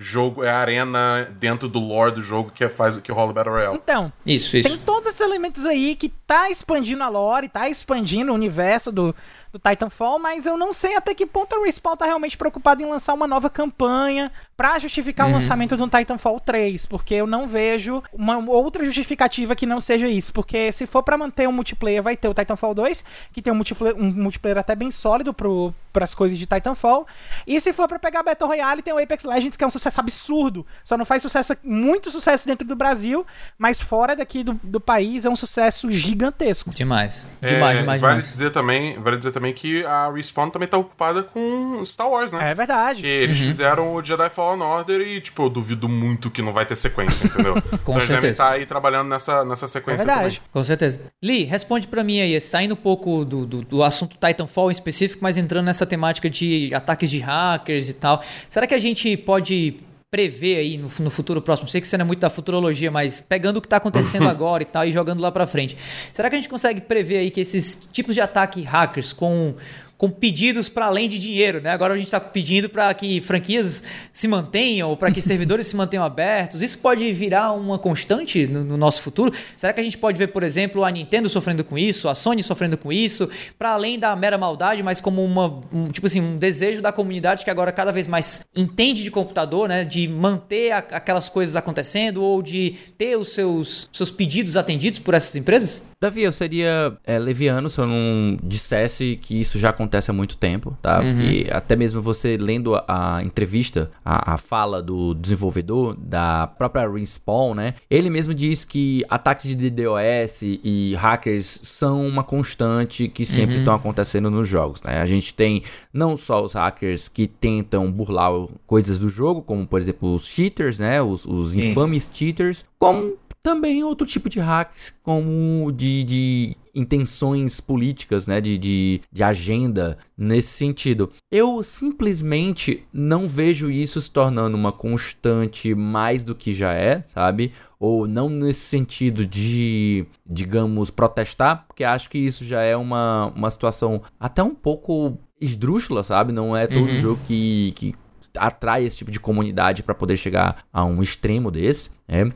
jogo, 0.00 0.42
é 0.42 0.50
a 0.50 0.58
arena 0.58 1.30
dentro 1.38 1.68
do 1.68 1.78
lore 1.78 2.14
do 2.14 2.22
jogo 2.22 2.50
que 2.50 2.66
faz 2.70 2.96
que 2.96 3.12
rola 3.12 3.30
o 3.30 3.34
Battle 3.34 3.54
Royale. 3.54 3.76
Então, 3.76 4.10
isso, 4.24 4.56
isso. 4.56 4.66
tem 4.66 4.78
todos 4.78 5.10
esses 5.10 5.20
elementos 5.20 5.66
aí 5.66 5.94
que 5.94 6.08
tá 6.08 6.50
expandindo 6.50 7.02
a 7.02 7.08
lore, 7.08 7.50
tá 7.50 7.68
expandindo 7.68 8.32
o 8.32 8.34
universo 8.34 8.90
do, 8.90 9.14
do 9.52 9.58
Titanfall, 9.58 10.18
mas 10.18 10.46
eu 10.46 10.56
não 10.56 10.72
sei 10.72 10.96
até 10.96 11.14
que 11.14 11.26
ponto 11.26 11.54
a 11.54 11.64
Respawn 11.64 11.96
tá 11.96 12.04
realmente 12.04 12.36
preocupada 12.36 12.82
em 12.82 12.86
lançar 12.86 13.14
uma 13.14 13.26
nova 13.26 13.50
campanha 13.50 14.30
para 14.56 14.78
justificar 14.78 15.26
uhum. 15.26 15.32
o 15.32 15.34
lançamento 15.36 15.76
de 15.76 15.82
um 15.82 15.88
Titanfall 15.88 16.38
3, 16.38 16.86
porque 16.86 17.14
eu 17.14 17.26
não 17.26 17.48
vejo 17.48 18.02
uma 18.12 18.38
outra 18.50 18.84
justificativa 18.84 19.56
que 19.56 19.66
não 19.66 19.80
seja 19.80 20.06
isso, 20.06 20.32
porque 20.32 20.70
se 20.72 20.86
for 20.86 21.02
para 21.02 21.16
manter 21.16 21.48
um 21.48 21.52
multiplayer, 21.52 22.02
vai 22.02 22.16
ter 22.16 22.28
o 22.28 22.34
Titanfall 22.34 22.74
2, 22.74 23.04
que 23.32 23.42
tem 23.42 23.52
um 23.52 23.56
multiplayer, 23.56 23.96
um 23.96 24.10
multiplayer 24.10 24.58
até 24.58 24.76
bem 24.76 24.90
sólido 24.90 25.34
pro, 25.34 25.74
pras 25.92 26.14
coisas 26.14 26.38
de 26.38 26.46
Titanfall, 26.46 27.06
e 27.46 27.60
se 27.60 27.72
for 27.72 27.88
para 27.88 27.98
pegar 27.98 28.22
Battle 28.22 28.48
Royale, 28.48 28.82
tem 28.82 28.92
o 28.92 28.98
Apex 28.98 29.24
Legends, 29.24 29.56
que 29.56 29.64
é 29.64 29.66
um 29.66 29.70
sucesso 29.70 30.00
absurdo, 30.00 30.66
só 30.84 30.96
não 30.96 31.04
faz 31.04 31.22
sucesso, 31.22 31.56
muito 31.62 32.10
sucesso 32.10 32.46
dentro 32.46 32.66
do 32.66 32.76
Brasil, 32.76 33.26
mas 33.58 33.80
fora 33.80 34.14
daqui 34.14 34.42
do, 34.42 34.58
do 34.62 34.80
país 34.80 35.24
é 35.24 35.30
um 35.30 35.36
sucesso 35.36 35.90
gigantesco. 35.90 36.70
Demais. 36.70 37.26
É, 37.42 37.48
demais, 37.48 37.78
demais, 37.78 38.00
vale 38.00 38.14
demais. 38.14 38.28
Dizer 38.28 38.50
também, 38.50 38.98
vale 39.00 39.18
dizer 39.18 39.32
também 39.32 39.52
que 39.52 39.84
a 39.84 40.10
Respawn 40.10 40.50
também 40.50 40.68
tá 40.68 40.78
ocupada 40.78 41.22
com 41.22 41.84
Star 41.84 42.08
Wars, 42.08 42.32
né? 42.32 42.50
É 42.50 42.54
verdade. 42.54 43.04
E 43.04 43.08
eles 43.08 43.38
uhum. 43.40 43.46
fizeram 43.46 43.94
o 43.94 44.02
Jedi 44.02 44.30
Fallen 44.30 44.62
Order 44.62 45.00
e, 45.00 45.20
tipo, 45.20 45.42
eu 45.42 45.50
duvido 45.50 45.88
muito 45.88 46.30
que 46.30 46.42
não 46.42 46.52
vai 46.52 46.66
ter 46.66 46.76
sequência, 46.76 47.24
entendeu? 47.24 47.54
com 47.84 47.92
então, 47.92 48.00
certeza. 48.00 48.12
Eles 48.12 48.20
devem 48.20 48.30
estar 48.30 48.50
aí 48.50 48.66
trabalhando 48.66 49.08
nessa, 49.08 49.44
nessa 49.44 49.68
sequência 49.68 50.02
é 50.02 50.06
verdade. 50.06 50.36
também. 50.36 50.50
Com 50.52 50.64
certeza. 50.64 51.00
Lee, 51.22 51.44
responde 51.44 51.86
para 51.88 52.02
mim 52.02 52.20
aí, 52.20 52.40
saindo 52.40 52.72
um 52.72 52.76
pouco 52.76 53.24
do, 53.24 53.46
do, 53.46 53.62
do 53.62 53.82
assunto 53.82 54.16
Titanfall 54.16 54.70
em 54.70 54.72
específico, 54.72 55.20
mas 55.22 55.36
entrando 55.36 55.66
nessa 55.66 55.79
temática 55.86 56.28
de 56.28 56.72
ataques 56.74 57.10
de 57.10 57.18
hackers 57.18 57.88
e 57.88 57.94
tal. 57.94 58.22
Será 58.48 58.66
que 58.66 58.74
a 58.74 58.78
gente 58.78 59.16
pode 59.16 59.76
prever 60.10 60.56
aí 60.56 60.76
no, 60.76 60.90
no, 60.98 61.10
futuro 61.10 61.40
próximo? 61.40 61.68
Sei 61.68 61.80
que 61.80 61.86
você 61.86 61.96
não 61.96 62.04
é 62.04 62.06
muito 62.06 62.20
da 62.20 62.30
futurologia, 62.30 62.90
mas 62.90 63.20
pegando 63.20 63.58
o 63.58 63.60
que 63.60 63.66
está 63.66 63.76
acontecendo 63.76 64.26
agora 64.28 64.62
e 64.62 64.66
tal 64.66 64.84
e 64.84 64.92
jogando 64.92 65.20
lá 65.20 65.30
para 65.30 65.46
frente. 65.46 65.76
Será 66.12 66.28
que 66.28 66.36
a 66.36 66.38
gente 66.38 66.48
consegue 66.48 66.80
prever 66.80 67.18
aí 67.18 67.30
que 67.30 67.40
esses 67.40 67.80
tipos 67.92 68.14
de 68.14 68.20
ataque 68.20 68.62
hackers 68.62 69.12
com 69.12 69.54
com 70.00 70.08
pedidos 70.08 70.66
para 70.66 70.86
além 70.86 71.10
de 71.10 71.18
dinheiro, 71.18 71.60
né? 71.60 71.72
Agora 71.72 71.92
a 71.92 71.96
gente 71.98 72.06
está 72.06 72.18
pedindo 72.18 72.70
para 72.70 72.94
que 72.94 73.20
franquias 73.20 73.84
se 74.14 74.26
mantenham, 74.26 74.88
ou 74.88 74.96
para 74.96 75.10
que 75.10 75.20
servidores 75.20 75.66
se 75.66 75.76
mantenham 75.76 76.02
abertos. 76.02 76.62
Isso 76.62 76.78
pode 76.78 77.12
virar 77.12 77.52
uma 77.52 77.78
constante 77.78 78.46
no, 78.46 78.64
no, 78.64 78.78
nosso 78.78 79.02
futuro? 79.02 79.30
Será 79.54 79.74
que 79.74 79.80
a 79.80 79.82
gente 79.82 79.98
pode 79.98 80.16
ver, 80.16 80.28
por 80.28 80.42
exemplo, 80.42 80.86
a 80.86 80.90
Nintendo 80.90 81.28
sofrendo 81.28 81.62
com 81.62 81.76
isso, 81.76 82.08
a 82.08 82.14
Sony 82.14 82.42
sofrendo 82.42 82.78
com 82.78 82.90
isso, 82.90 83.28
para 83.58 83.72
além 83.72 83.98
da 83.98 84.16
mera 84.16 84.38
maldade, 84.38 84.82
mas 84.82 85.02
como 85.02 85.22
uma, 85.22 85.60
um, 85.70 85.88
tipo 85.88 86.06
assim, 86.06 86.22
um 86.22 86.38
desejo 86.38 86.80
da 86.80 86.90
comunidade 86.90 87.44
que 87.44 87.50
agora 87.50 87.70
cada 87.70 87.92
vez 87.92 88.06
mais 88.06 88.40
entende 88.56 89.02
de 89.02 89.10
computador, 89.10 89.68
né? 89.68 89.84
De 89.84 90.08
manter 90.08 90.72
a, 90.72 90.78
aquelas 90.78 91.28
coisas 91.28 91.56
acontecendo 91.56 92.22
ou 92.22 92.40
de 92.40 92.74
ter 92.96 93.18
os 93.18 93.34
seus, 93.34 93.86
seus 93.92 94.10
pedidos 94.10 94.56
atendidos 94.56 94.98
por 94.98 95.12
essas 95.12 95.36
empresas? 95.36 95.89
Davi, 96.02 96.22
eu 96.22 96.32
seria 96.32 96.96
é, 97.04 97.18
leviano 97.18 97.68
se 97.68 97.78
eu 97.78 97.86
não 97.86 98.38
dissesse 98.42 99.18
que 99.20 99.38
isso 99.38 99.58
já 99.58 99.68
acontece 99.68 100.10
há 100.10 100.14
muito 100.14 100.34
tempo, 100.34 100.74
tá? 100.80 100.98
Uhum. 100.98 101.14
Porque 101.14 101.46
até 101.50 101.76
mesmo 101.76 102.00
você 102.00 102.38
lendo 102.38 102.74
a, 102.74 102.84
a 102.88 103.22
entrevista, 103.22 103.90
a, 104.02 104.32
a, 104.32 104.38
fala 104.38 104.82
do 104.82 105.12
desenvolvedor, 105.12 105.94
da 105.98 106.46
própria 106.46 106.88
Respawn, 106.88 107.54
né? 107.54 107.74
Ele 107.90 108.08
mesmo 108.08 108.32
diz 108.32 108.64
que 108.64 109.04
ataques 109.10 109.44
de 109.44 109.54
DDoS 109.54 110.40
e 110.42 110.94
hackers 110.94 111.60
são 111.62 112.06
uma 112.06 112.24
constante 112.24 113.06
que 113.06 113.26
sempre 113.26 113.58
estão 113.58 113.74
uhum. 113.74 113.80
acontecendo 113.80 114.30
nos 114.30 114.48
jogos, 114.48 114.82
né? 114.82 115.02
A 115.02 115.06
gente 115.06 115.34
tem 115.34 115.62
não 115.92 116.16
só 116.16 116.42
os 116.42 116.54
hackers 116.54 117.08
que 117.08 117.26
tentam 117.26 117.92
burlar 117.92 118.32
coisas 118.66 118.98
do 118.98 119.10
jogo, 119.10 119.42
como 119.42 119.66
por 119.66 119.78
exemplo 119.78 120.14
os 120.14 120.24
cheaters, 120.24 120.78
né? 120.78 121.02
Os, 121.02 121.26
os 121.26 121.54
infames 121.54 122.10
cheaters, 122.10 122.64
como 122.78 123.18
também 123.42 123.82
outro 123.82 124.06
tipo 124.06 124.28
de 124.28 124.38
hacks, 124.38 124.94
como 125.02 125.72
de, 125.72 126.04
de 126.04 126.56
intenções 126.74 127.60
políticas, 127.60 128.26
né? 128.26 128.40
De, 128.40 128.58
de, 128.58 129.00
de, 129.10 129.22
agenda 129.22 129.98
nesse 130.16 130.48
sentido. 130.48 131.10
Eu 131.30 131.62
simplesmente 131.62 132.84
não 132.92 133.26
vejo 133.26 133.70
isso 133.70 134.00
se 134.00 134.10
tornando 134.10 134.56
uma 134.56 134.72
constante 134.72 135.74
mais 135.74 136.22
do 136.22 136.34
que 136.34 136.52
já 136.52 136.72
é, 136.72 137.02
sabe? 137.06 137.52
Ou 137.78 138.06
não 138.06 138.28
nesse 138.28 138.60
sentido 138.60 139.24
de, 139.24 140.04
digamos, 140.26 140.90
protestar, 140.90 141.64
porque 141.66 141.84
acho 141.84 142.10
que 142.10 142.18
isso 142.18 142.44
já 142.44 142.62
é 142.62 142.76
uma, 142.76 143.32
uma 143.34 143.50
situação 143.50 144.02
até 144.18 144.42
um 144.42 144.54
pouco 144.54 145.18
esdrúxula, 145.40 146.02
sabe? 146.02 146.32
Não 146.32 146.54
é 146.54 146.66
todo 146.66 146.86
uhum. 146.86 147.00
jogo 147.00 147.20
que, 147.24 147.72
que 147.72 147.94
atrai 148.36 148.84
esse 148.84 148.98
tipo 148.98 149.10
de 149.10 149.18
comunidade 149.18 149.82
para 149.82 149.94
poder 149.94 150.16
chegar 150.16 150.64
a 150.72 150.84
um 150.84 151.02
extremo 151.02 151.50
desse, 151.50 151.90
né? 152.06 152.30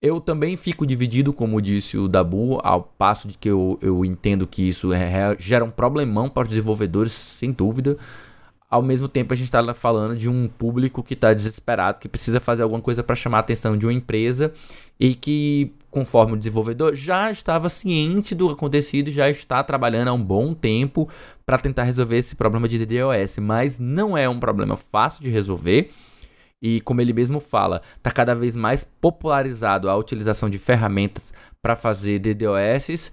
Eu 0.00 0.20
também 0.20 0.56
fico 0.56 0.86
dividido, 0.86 1.32
como 1.32 1.60
disse 1.60 1.96
o 1.96 2.06
Dabu, 2.06 2.60
ao 2.62 2.82
passo 2.82 3.26
de 3.26 3.38
que 3.38 3.48
eu, 3.48 3.78
eu 3.80 4.04
entendo 4.04 4.46
que 4.46 4.68
isso 4.68 4.92
é, 4.92 5.34
gera 5.38 5.64
um 5.64 5.70
problemão 5.70 6.28
para 6.28 6.42
os 6.42 6.48
desenvolvedores, 6.50 7.12
sem 7.12 7.50
dúvida. 7.50 7.96
ao 8.70 8.82
mesmo 8.82 9.08
tempo 9.08 9.32
a 9.32 9.36
gente 9.36 9.46
está 9.46 9.74
falando 9.74 10.16
de 10.16 10.28
um 10.28 10.48
público 10.48 11.02
que 11.02 11.14
está 11.14 11.32
desesperado, 11.32 12.00
que 12.00 12.08
precisa 12.08 12.40
fazer 12.40 12.62
alguma 12.62 12.80
coisa 12.80 13.02
para 13.02 13.16
chamar 13.16 13.38
a 13.38 13.40
atenção 13.40 13.76
de 13.76 13.86
uma 13.86 13.92
empresa 13.92 14.52
e 14.98 15.14
que, 15.14 15.72
conforme 15.90 16.34
o 16.34 16.36
desenvolvedor, 16.36 16.94
já 16.94 17.30
estava 17.30 17.68
ciente 17.68 18.34
do 18.34 18.50
acontecido, 18.50 19.10
já 19.10 19.30
está 19.30 19.62
trabalhando 19.62 20.08
há 20.08 20.12
um 20.12 20.22
bom 20.22 20.52
tempo 20.54 21.08
para 21.44 21.58
tentar 21.58 21.84
resolver 21.84 22.18
esse 22.18 22.36
problema 22.36 22.68
de 22.68 22.78
DDoS, 22.84 23.38
mas 23.38 23.78
não 23.78 24.16
é 24.16 24.28
um 24.28 24.38
problema 24.38 24.76
fácil 24.76 25.22
de 25.22 25.30
resolver. 25.30 25.90
E 26.60 26.80
como 26.80 27.00
ele 27.00 27.12
mesmo 27.12 27.38
fala, 27.38 27.82
está 27.96 28.10
cada 28.10 28.34
vez 28.34 28.56
mais 28.56 28.82
popularizado 28.82 29.90
a 29.90 29.96
utilização 29.96 30.48
de 30.48 30.58
ferramentas 30.58 31.32
para 31.60 31.76
fazer 31.76 32.18
DDoS 32.18 33.12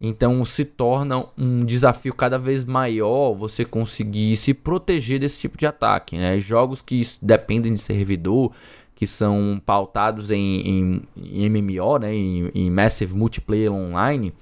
então 0.00 0.42
se 0.46 0.64
torna 0.64 1.26
um 1.36 1.60
desafio 1.60 2.14
cada 2.14 2.38
vez 2.38 2.64
maior 2.64 3.34
você 3.34 3.66
conseguir 3.66 4.34
se 4.38 4.54
proteger 4.54 5.20
desse 5.20 5.38
tipo 5.38 5.58
de 5.58 5.66
ataque. 5.66 6.16
Né? 6.16 6.40
Jogos 6.40 6.80
que 6.80 7.06
dependem 7.20 7.74
de 7.74 7.82
servidor, 7.82 8.50
que 8.94 9.06
são 9.06 9.60
pautados 9.64 10.30
em, 10.30 10.60
em, 10.62 11.02
em 11.16 11.50
MMO, 11.50 11.98
né? 11.98 12.14
Em, 12.14 12.50
em, 12.54 12.70
Massive 12.70 13.14
Multiplayer 13.14 13.70
Online, 13.70 14.32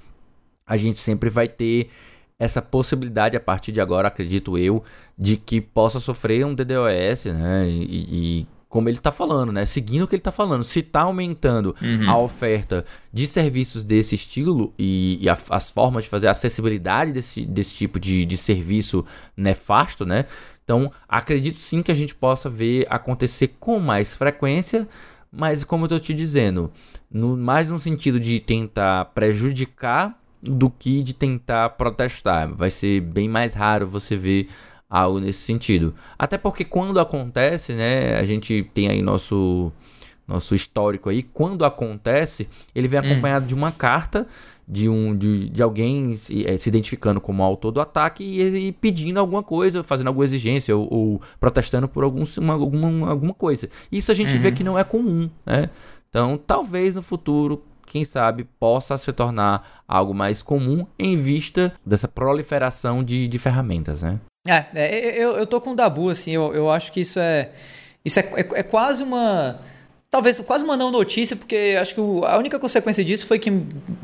a 0.64 0.76
gente 0.76 0.98
sempre 0.98 1.28
vai 1.28 1.48
ter 1.48 1.90
essa 2.38 2.62
possibilidade 2.62 3.36
a 3.36 3.40
partir 3.40 3.72
de 3.72 3.80
agora, 3.80 4.08
acredito 4.08 4.56
eu, 4.56 4.82
de 5.18 5.36
que 5.36 5.60
possa 5.60 5.98
sofrer 5.98 6.46
um 6.46 6.54
DDoS, 6.54 7.24
né? 7.26 7.68
E, 7.68 8.40
e 8.40 8.46
como 8.68 8.88
ele 8.88 8.98
está 8.98 9.10
falando, 9.10 9.50
né? 9.50 9.64
Seguindo 9.64 10.02
o 10.02 10.08
que 10.08 10.14
ele 10.14 10.20
está 10.20 10.30
falando, 10.30 10.62
se 10.62 10.80
está 10.80 11.00
aumentando 11.00 11.74
uhum. 11.82 12.08
a 12.08 12.18
oferta 12.18 12.84
de 13.12 13.26
serviços 13.26 13.82
desse 13.82 14.14
estilo 14.14 14.72
e, 14.78 15.18
e 15.20 15.28
a, 15.28 15.36
as 15.50 15.70
formas 15.70 16.04
de 16.04 16.10
fazer 16.10 16.28
a 16.28 16.32
acessibilidade 16.32 17.12
desse, 17.12 17.44
desse 17.44 17.74
tipo 17.74 17.98
de, 17.98 18.24
de 18.24 18.36
serviço 18.36 19.04
nefasto, 19.36 20.06
né? 20.06 20.26
Então, 20.62 20.92
acredito 21.08 21.56
sim 21.56 21.82
que 21.82 21.90
a 21.90 21.94
gente 21.94 22.14
possa 22.14 22.50
ver 22.50 22.86
acontecer 22.90 23.56
com 23.58 23.80
mais 23.80 24.14
frequência, 24.14 24.86
mas 25.32 25.64
como 25.64 25.84
eu 25.84 25.86
estou 25.86 26.00
te 26.00 26.12
dizendo, 26.12 26.70
no, 27.10 27.38
mais 27.38 27.70
no 27.70 27.78
sentido 27.78 28.20
de 28.20 28.38
tentar 28.38 29.06
prejudicar 29.06 30.14
do 30.42 30.70
que 30.70 31.02
de 31.02 31.14
tentar 31.14 31.70
protestar. 31.70 32.54
Vai 32.54 32.70
ser 32.70 33.00
bem 33.00 33.28
mais 33.28 33.54
raro 33.54 33.86
você 33.86 34.16
ver 34.16 34.48
algo 34.88 35.20
nesse 35.20 35.40
sentido. 35.40 35.94
Até 36.18 36.38
porque 36.38 36.64
quando 36.64 36.98
acontece, 36.98 37.72
né, 37.74 38.16
a 38.18 38.24
gente 38.24 38.68
tem 38.74 38.88
aí 38.88 39.02
nosso 39.02 39.72
nosso 40.26 40.54
histórico 40.54 41.08
aí, 41.08 41.22
quando 41.22 41.64
acontece, 41.64 42.50
ele 42.74 42.86
vem 42.86 43.00
hum. 43.00 43.04
acompanhado 43.04 43.46
hum. 43.46 43.48
de 43.48 43.54
uma 43.54 43.72
carta 43.72 44.26
de 44.68 44.86
um 44.86 45.16
de, 45.16 45.48
de 45.48 45.62
alguém 45.62 46.14
se, 46.14 46.46
é, 46.46 46.58
se 46.58 46.68
identificando 46.68 47.18
como 47.18 47.42
autor 47.42 47.72
do 47.72 47.80
ataque 47.80 48.22
e, 48.22 48.68
e, 48.68 48.72
pedindo 48.72 49.18
alguma 49.18 49.42
coisa, 49.42 49.82
fazendo 49.82 50.08
alguma 50.08 50.26
exigência 50.26 50.76
ou, 50.76 50.86
ou 50.92 51.22
protestando 51.40 51.88
por 51.88 52.04
algum, 52.04 52.22
uma, 52.36 52.52
alguma, 52.52 53.08
alguma 53.08 53.32
coisa. 53.32 53.70
Isso 53.90 54.12
a 54.12 54.14
gente 54.14 54.34
uhum. 54.34 54.38
vê 54.38 54.52
que 54.52 54.62
não 54.62 54.78
é 54.78 54.84
comum, 54.84 55.30
né? 55.46 55.70
Então, 56.10 56.38
talvez 56.38 56.94
no 56.94 57.02
futuro 57.02 57.62
quem 57.88 58.04
sabe 58.04 58.44
possa 58.44 58.96
se 58.98 59.12
tornar 59.12 59.82
algo 59.88 60.14
mais 60.14 60.42
comum 60.42 60.86
em 60.98 61.16
vista 61.16 61.72
dessa 61.84 62.06
proliferação 62.06 63.02
de, 63.02 63.26
de 63.26 63.38
ferramentas, 63.38 64.02
né? 64.02 64.20
É, 64.46 64.66
é 64.74 65.16
eu, 65.16 65.36
eu 65.36 65.46
tô 65.46 65.60
com 65.60 65.70
o 65.70 65.74
Dabu, 65.74 66.10
assim, 66.10 66.32
eu, 66.32 66.54
eu 66.54 66.70
acho 66.70 66.92
que 66.92 67.00
isso 67.00 67.18
é. 67.18 67.50
Isso 68.04 68.20
é, 68.20 68.22
é, 68.22 68.60
é 68.60 68.62
quase 68.62 69.02
uma. 69.02 69.58
Talvez 70.18 70.40
quase 70.40 70.64
uma 70.64 70.76
não 70.76 70.90
notícia, 70.90 71.36
porque 71.36 71.76
acho 71.80 71.94
que 71.94 72.00
o, 72.00 72.24
a 72.24 72.36
única 72.36 72.58
consequência 72.58 73.04
disso 73.04 73.24
foi 73.24 73.38
que 73.38 73.52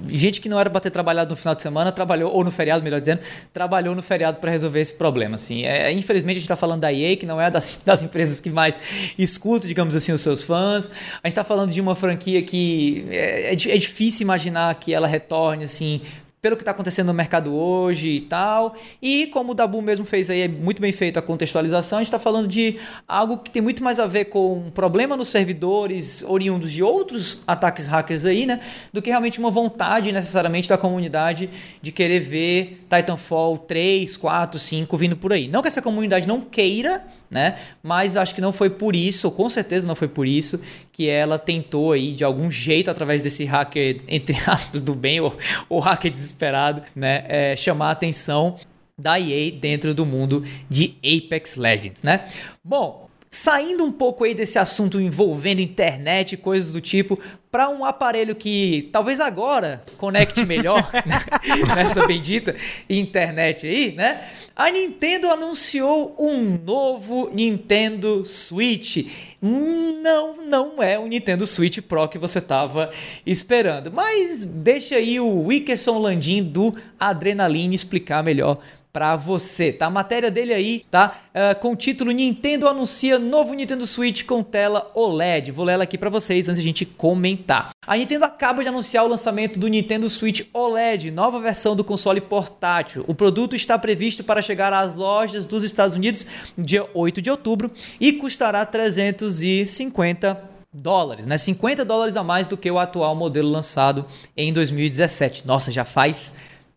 gente 0.06 0.40
que 0.40 0.48
não 0.48 0.60
era 0.60 0.70
para 0.70 0.80
ter 0.80 0.90
trabalhado 0.90 1.30
no 1.30 1.36
final 1.36 1.56
de 1.56 1.62
semana 1.62 1.90
trabalhou, 1.90 2.32
ou 2.32 2.44
no 2.44 2.52
feriado, 2.52 2.84
melhor 2.84 3.00
dizendo, 3.00 3.20
trabalhou 3.52 3.96
no 3.96 4.02
feriado 4.02 4.38
para 4.38 4.48
resolver 4.48 4.80
esse 4.80 4.94
problema. 4.94 5.34
Assim. 5.34 5.64
É, 5.64 5.90
infelizmente 5.90 6.36
a 6.36 6.38
gente 6.38 6.44
está 6.44 6.54
falando 6.54 6.82
da 6.82 6.92
EA, 6.92 7.16
que 7.16 7.26
não 7.26 7.40
é 7.40 7.50
das, 7.50 7.80
das 7.84 8.00
empresas 8.00 8.38
que 8.38 8.48
mais 8.48 8.78
escuta, 9.18 9.66
digamos 9.66 9.96
assim, 9.96 10.12
os 10.12 10.20
seus 10.20 10.44
fãs. 10.44 10.88
A 11.20 11.26
gente 11.26 11.32
está 11.32 11.42
falando 11.42 11.72
de 11.72 11.80
uma 11.80 11.96
franquia 11.96 12.40
que 12.42 13.04
é, 13.10 13.48
é, 13.48 13.52
é 13.52 13.76
difícil 13.76 14.22
imaginar 14.22 14.72
que 14.76 14.94
ela 14.94 15.08
retorne 15.08 15.64
assim 15.64 16.00
pelo 16.44 16.56
que 16.56 16.62
está 16.62 16.72
acontecendo 16.72 17.06
no 17.06 17.14
mercado 17.14 17.54
hoje 17.54 18.06
e 18.10 18.20
tal. 18.20 18.76
E 19.00 19.28
como 19.28 19.52
o 19.52 19.54
Dabu 19.54 19.80
mesmo 19.80 20.04
fez 20.04 20.28
aí, 20.28 20.42
é 20.42 20.48
muito 20.48 20.78
bem 20.78 20.92
feito 20.92 21.18
a 21.18 21.22
contextualização, 21.22 21.96
a 21.96 22.02
gente 22.02 22.08
está 22.08 22.18
falando 22.18 22.46
de 22.46 22.78
algo 23.08 23.38
que 23.38 23.50
tem 23.50 23.62
muito 23.62 23.82
mais 23.82 23.98
a 23.98 24.04
ver 24.04 24.26
com 24.26 24.58
um 24.58 24.70
problema 24.70 25.16
nos 25.16 25.28
servidores 25.28 26.22
oriundos 26.28 26.70
de 26.70 26.82
outros 26.82 27.42
ataques 27.46 27.86
hackers 27.86 28.26
aí, 28.26 28.44
né? 28.44 28.60
Do 28.92 29.00
que 29.00 29.08
realmente 29.08 29.38
uma 29.38 29.50
vontade 29.50 30.12
necessariamente 30.12 30.68
da 30.68 30.76
comunidade 30.76 31.48
de 31.80 31.90
querer 31.90 32.20
ver 32.20 32.84
Titanfall 32.94 33.56
3, 33.56 34.14
4, 34.14 34.60
5 34.60 34.96
vindo 34.98 35.16
por 35.16 35.32
aí. 35.32 35.48
Não 35.48 35.62
que 35.62 35.68
essa 35.68 35.80
comunidade 35.80 36.28
não 36.28 36.42
queira, 36.42 37.06
né? 37.34 37.58
Mas 37.82 38.16
acho 38.16 38.32
que 38.32 38.40
não 38.40 38.52
foi 38.52 38.70
por 38.70 38.94
isso, 38.94 39.28
com 39.28 39.50
certeza 39.50 39.88
não 39.88 39.96
foi 39.96 40.06
por 40.06 40.24
isso, 40.24 40.60
que 40.92 41.08
ela 41.08 41.36
tentou 41.36 41.90
aí, 41.90 42.12
de 42.12 42.22
algum 42.22 42.48
jeito, 42.48 42.92
através 42.92 43.22
desse 43.22 43.44
hacker, 43.44 44.02
entre 44.06 44.36
aspas, 44.46 44.80
do 44.80 44.94
bem, 44.94 45.20
ou, 45.20 45.36
ou 45.68 45.80
hacker 45.80 46.12
desesperado, 46.12 46.82
né? 46.94 47.24
É, 47.26 47.56
chamar 47.56 47.88
a 47.88 47.90
atenção 47.90 48.56
da 48.96 49.18
EA 49.18 49.50
dentro 49.50 49.92
do 49.92 50.06
mundo 50.06 50.44
de 50.70 50.94
Apex 51.02 51.56
Legends, 51.56 52.04
né? 52.04 52.28
Bom, 52.62 53.03
Saindo 53.34 53.84
um 53.84 53.90
pouco 53.90 54.22
aí 54.22 54.32
desse 54.32 54.60
assunto 54.60 55.00
envolvendo 55.00 55.60
internet 55.60 56.34
e 56.34 56.36
coisas 56.36 56.72
do 56.72 56.80
tipo, 56.80 57.18
para 57.50 57.68
um 57.68 57.84
aparelho 57.84 58.32
que 58.32 58.88
talvez 58.92 59.18
agora 59.18 59.82
conecte 59.98 60.46
melhor 60.46 60.88
né, 60.92 61.74
nessa 61.74 62.06
bendita 62.06 62.54
internet 62.88 63.66
aí, 63.66 63.90
né? 63.90 64.28
A 64.54 64.70
Nintendo 64.70 65.28
anunciou 65.32 66.14
um 66.16 66.56
novo 66.64 67.28
Nintendo 67.34 68.24
Switch. 68.24 69.08
Não, 69.42 70.36
não 70.36 70.80
é 70.80 70.96
o 70.96 71.08
Nintendo 71.08 71.44
Switch 71.44 71.80
Pro 71.80 72.06
que 72.06 72.18
você 72.18 72.38
estava 72.38 72.92
esperando. 73.26 73.90
Mas 73.90 74.46
deixa 74.46 74.94
aí 74.94 75.18
o 75.18 75.46
Wickerson 75.46 75.98
Landim 75.98 76.40
do 76.40 76.72
Adrenaline 77.00 77.74
explicar 77.74 78.22
melhor 78.22 78.60
para 78.94 79.16
você, 79.16 79.72
tá? 79.72 79.86
A 79.86 79.90
matéria 79.90 80.30
dele 80.30 80.54
aí, 80.54 80.84
tá? 80.88 81.18
Uh, 81.34 81.58
com 81.58 81.72
o 81.72 81.76
título 81.76 82.12
Nintendo 82.12 82.68
anuncia 82.68 83.18
novo 83.18 83.52
Nintendo 83.52 83.84
Switch 83.84 84.22
com 84.22 84.40
tela 84.40 84.88
OLED. 84.94 85.50
Vou 85.50 85.64
ler 85.64 85.72
ela 85.72 85.82
aqui 85.82 85.98
para 85.98 86.08
vocês 86.08 86.48
antes 86.48 86.60
a 86.60 86.62
gente 86.62 86.86
comentar. 86.86 87.70
A 87.84 87.96
Nintendo 87.96 88.24
acaba 88.24 88.62
de 88.62 88.68
anunciar 88.68 89.04
o 89.04 89.08
lançamento 89.08 89.58
do 89.58 89.66
Nintendo 89.66 90.08
Switch 90.08 90.42
OLED, 90.54 91.10
nova 91.10 91.40
versão 91.40 91.74
do 91.74 91.82
console 91.82 92.20
portátil. 92.20 93.04
O 93.08 93.16
produto 93.16 93.56
está 93.56 93.76
previsto 93.76 94.22
para 94.22 94.40
chegar 94.40 94.72
às 94.72 94.94
lojas 94.94 95.44
dos 95.44 95.64
Estados 95.64 95.96
Unidos 95.96 96.24
dia 96.56 96.88
8 96.94 97.20
de 97.20 97.32
outubro 97.32 97.72
e 98.00 98.12
custará 98.12 98.64
350 98.64 100.40
dólares, 100.72 101.26
né? 101.26 101.36
50 101.36 101.84
dólares 101.84 102.14
a 102.14 102.22
mais 102.22 102.46
do 102.46 102.56
que 102.56 102.70
o 102.70 102.78
atual 102.78 103.16
modelo 103.16 103.48
lançado 103.48 104.06
em 104.36 104.52
2017. 104.52 105.44
Nossa, 105.44 105.72
já 105.72 105.84
faz 105.84 106.32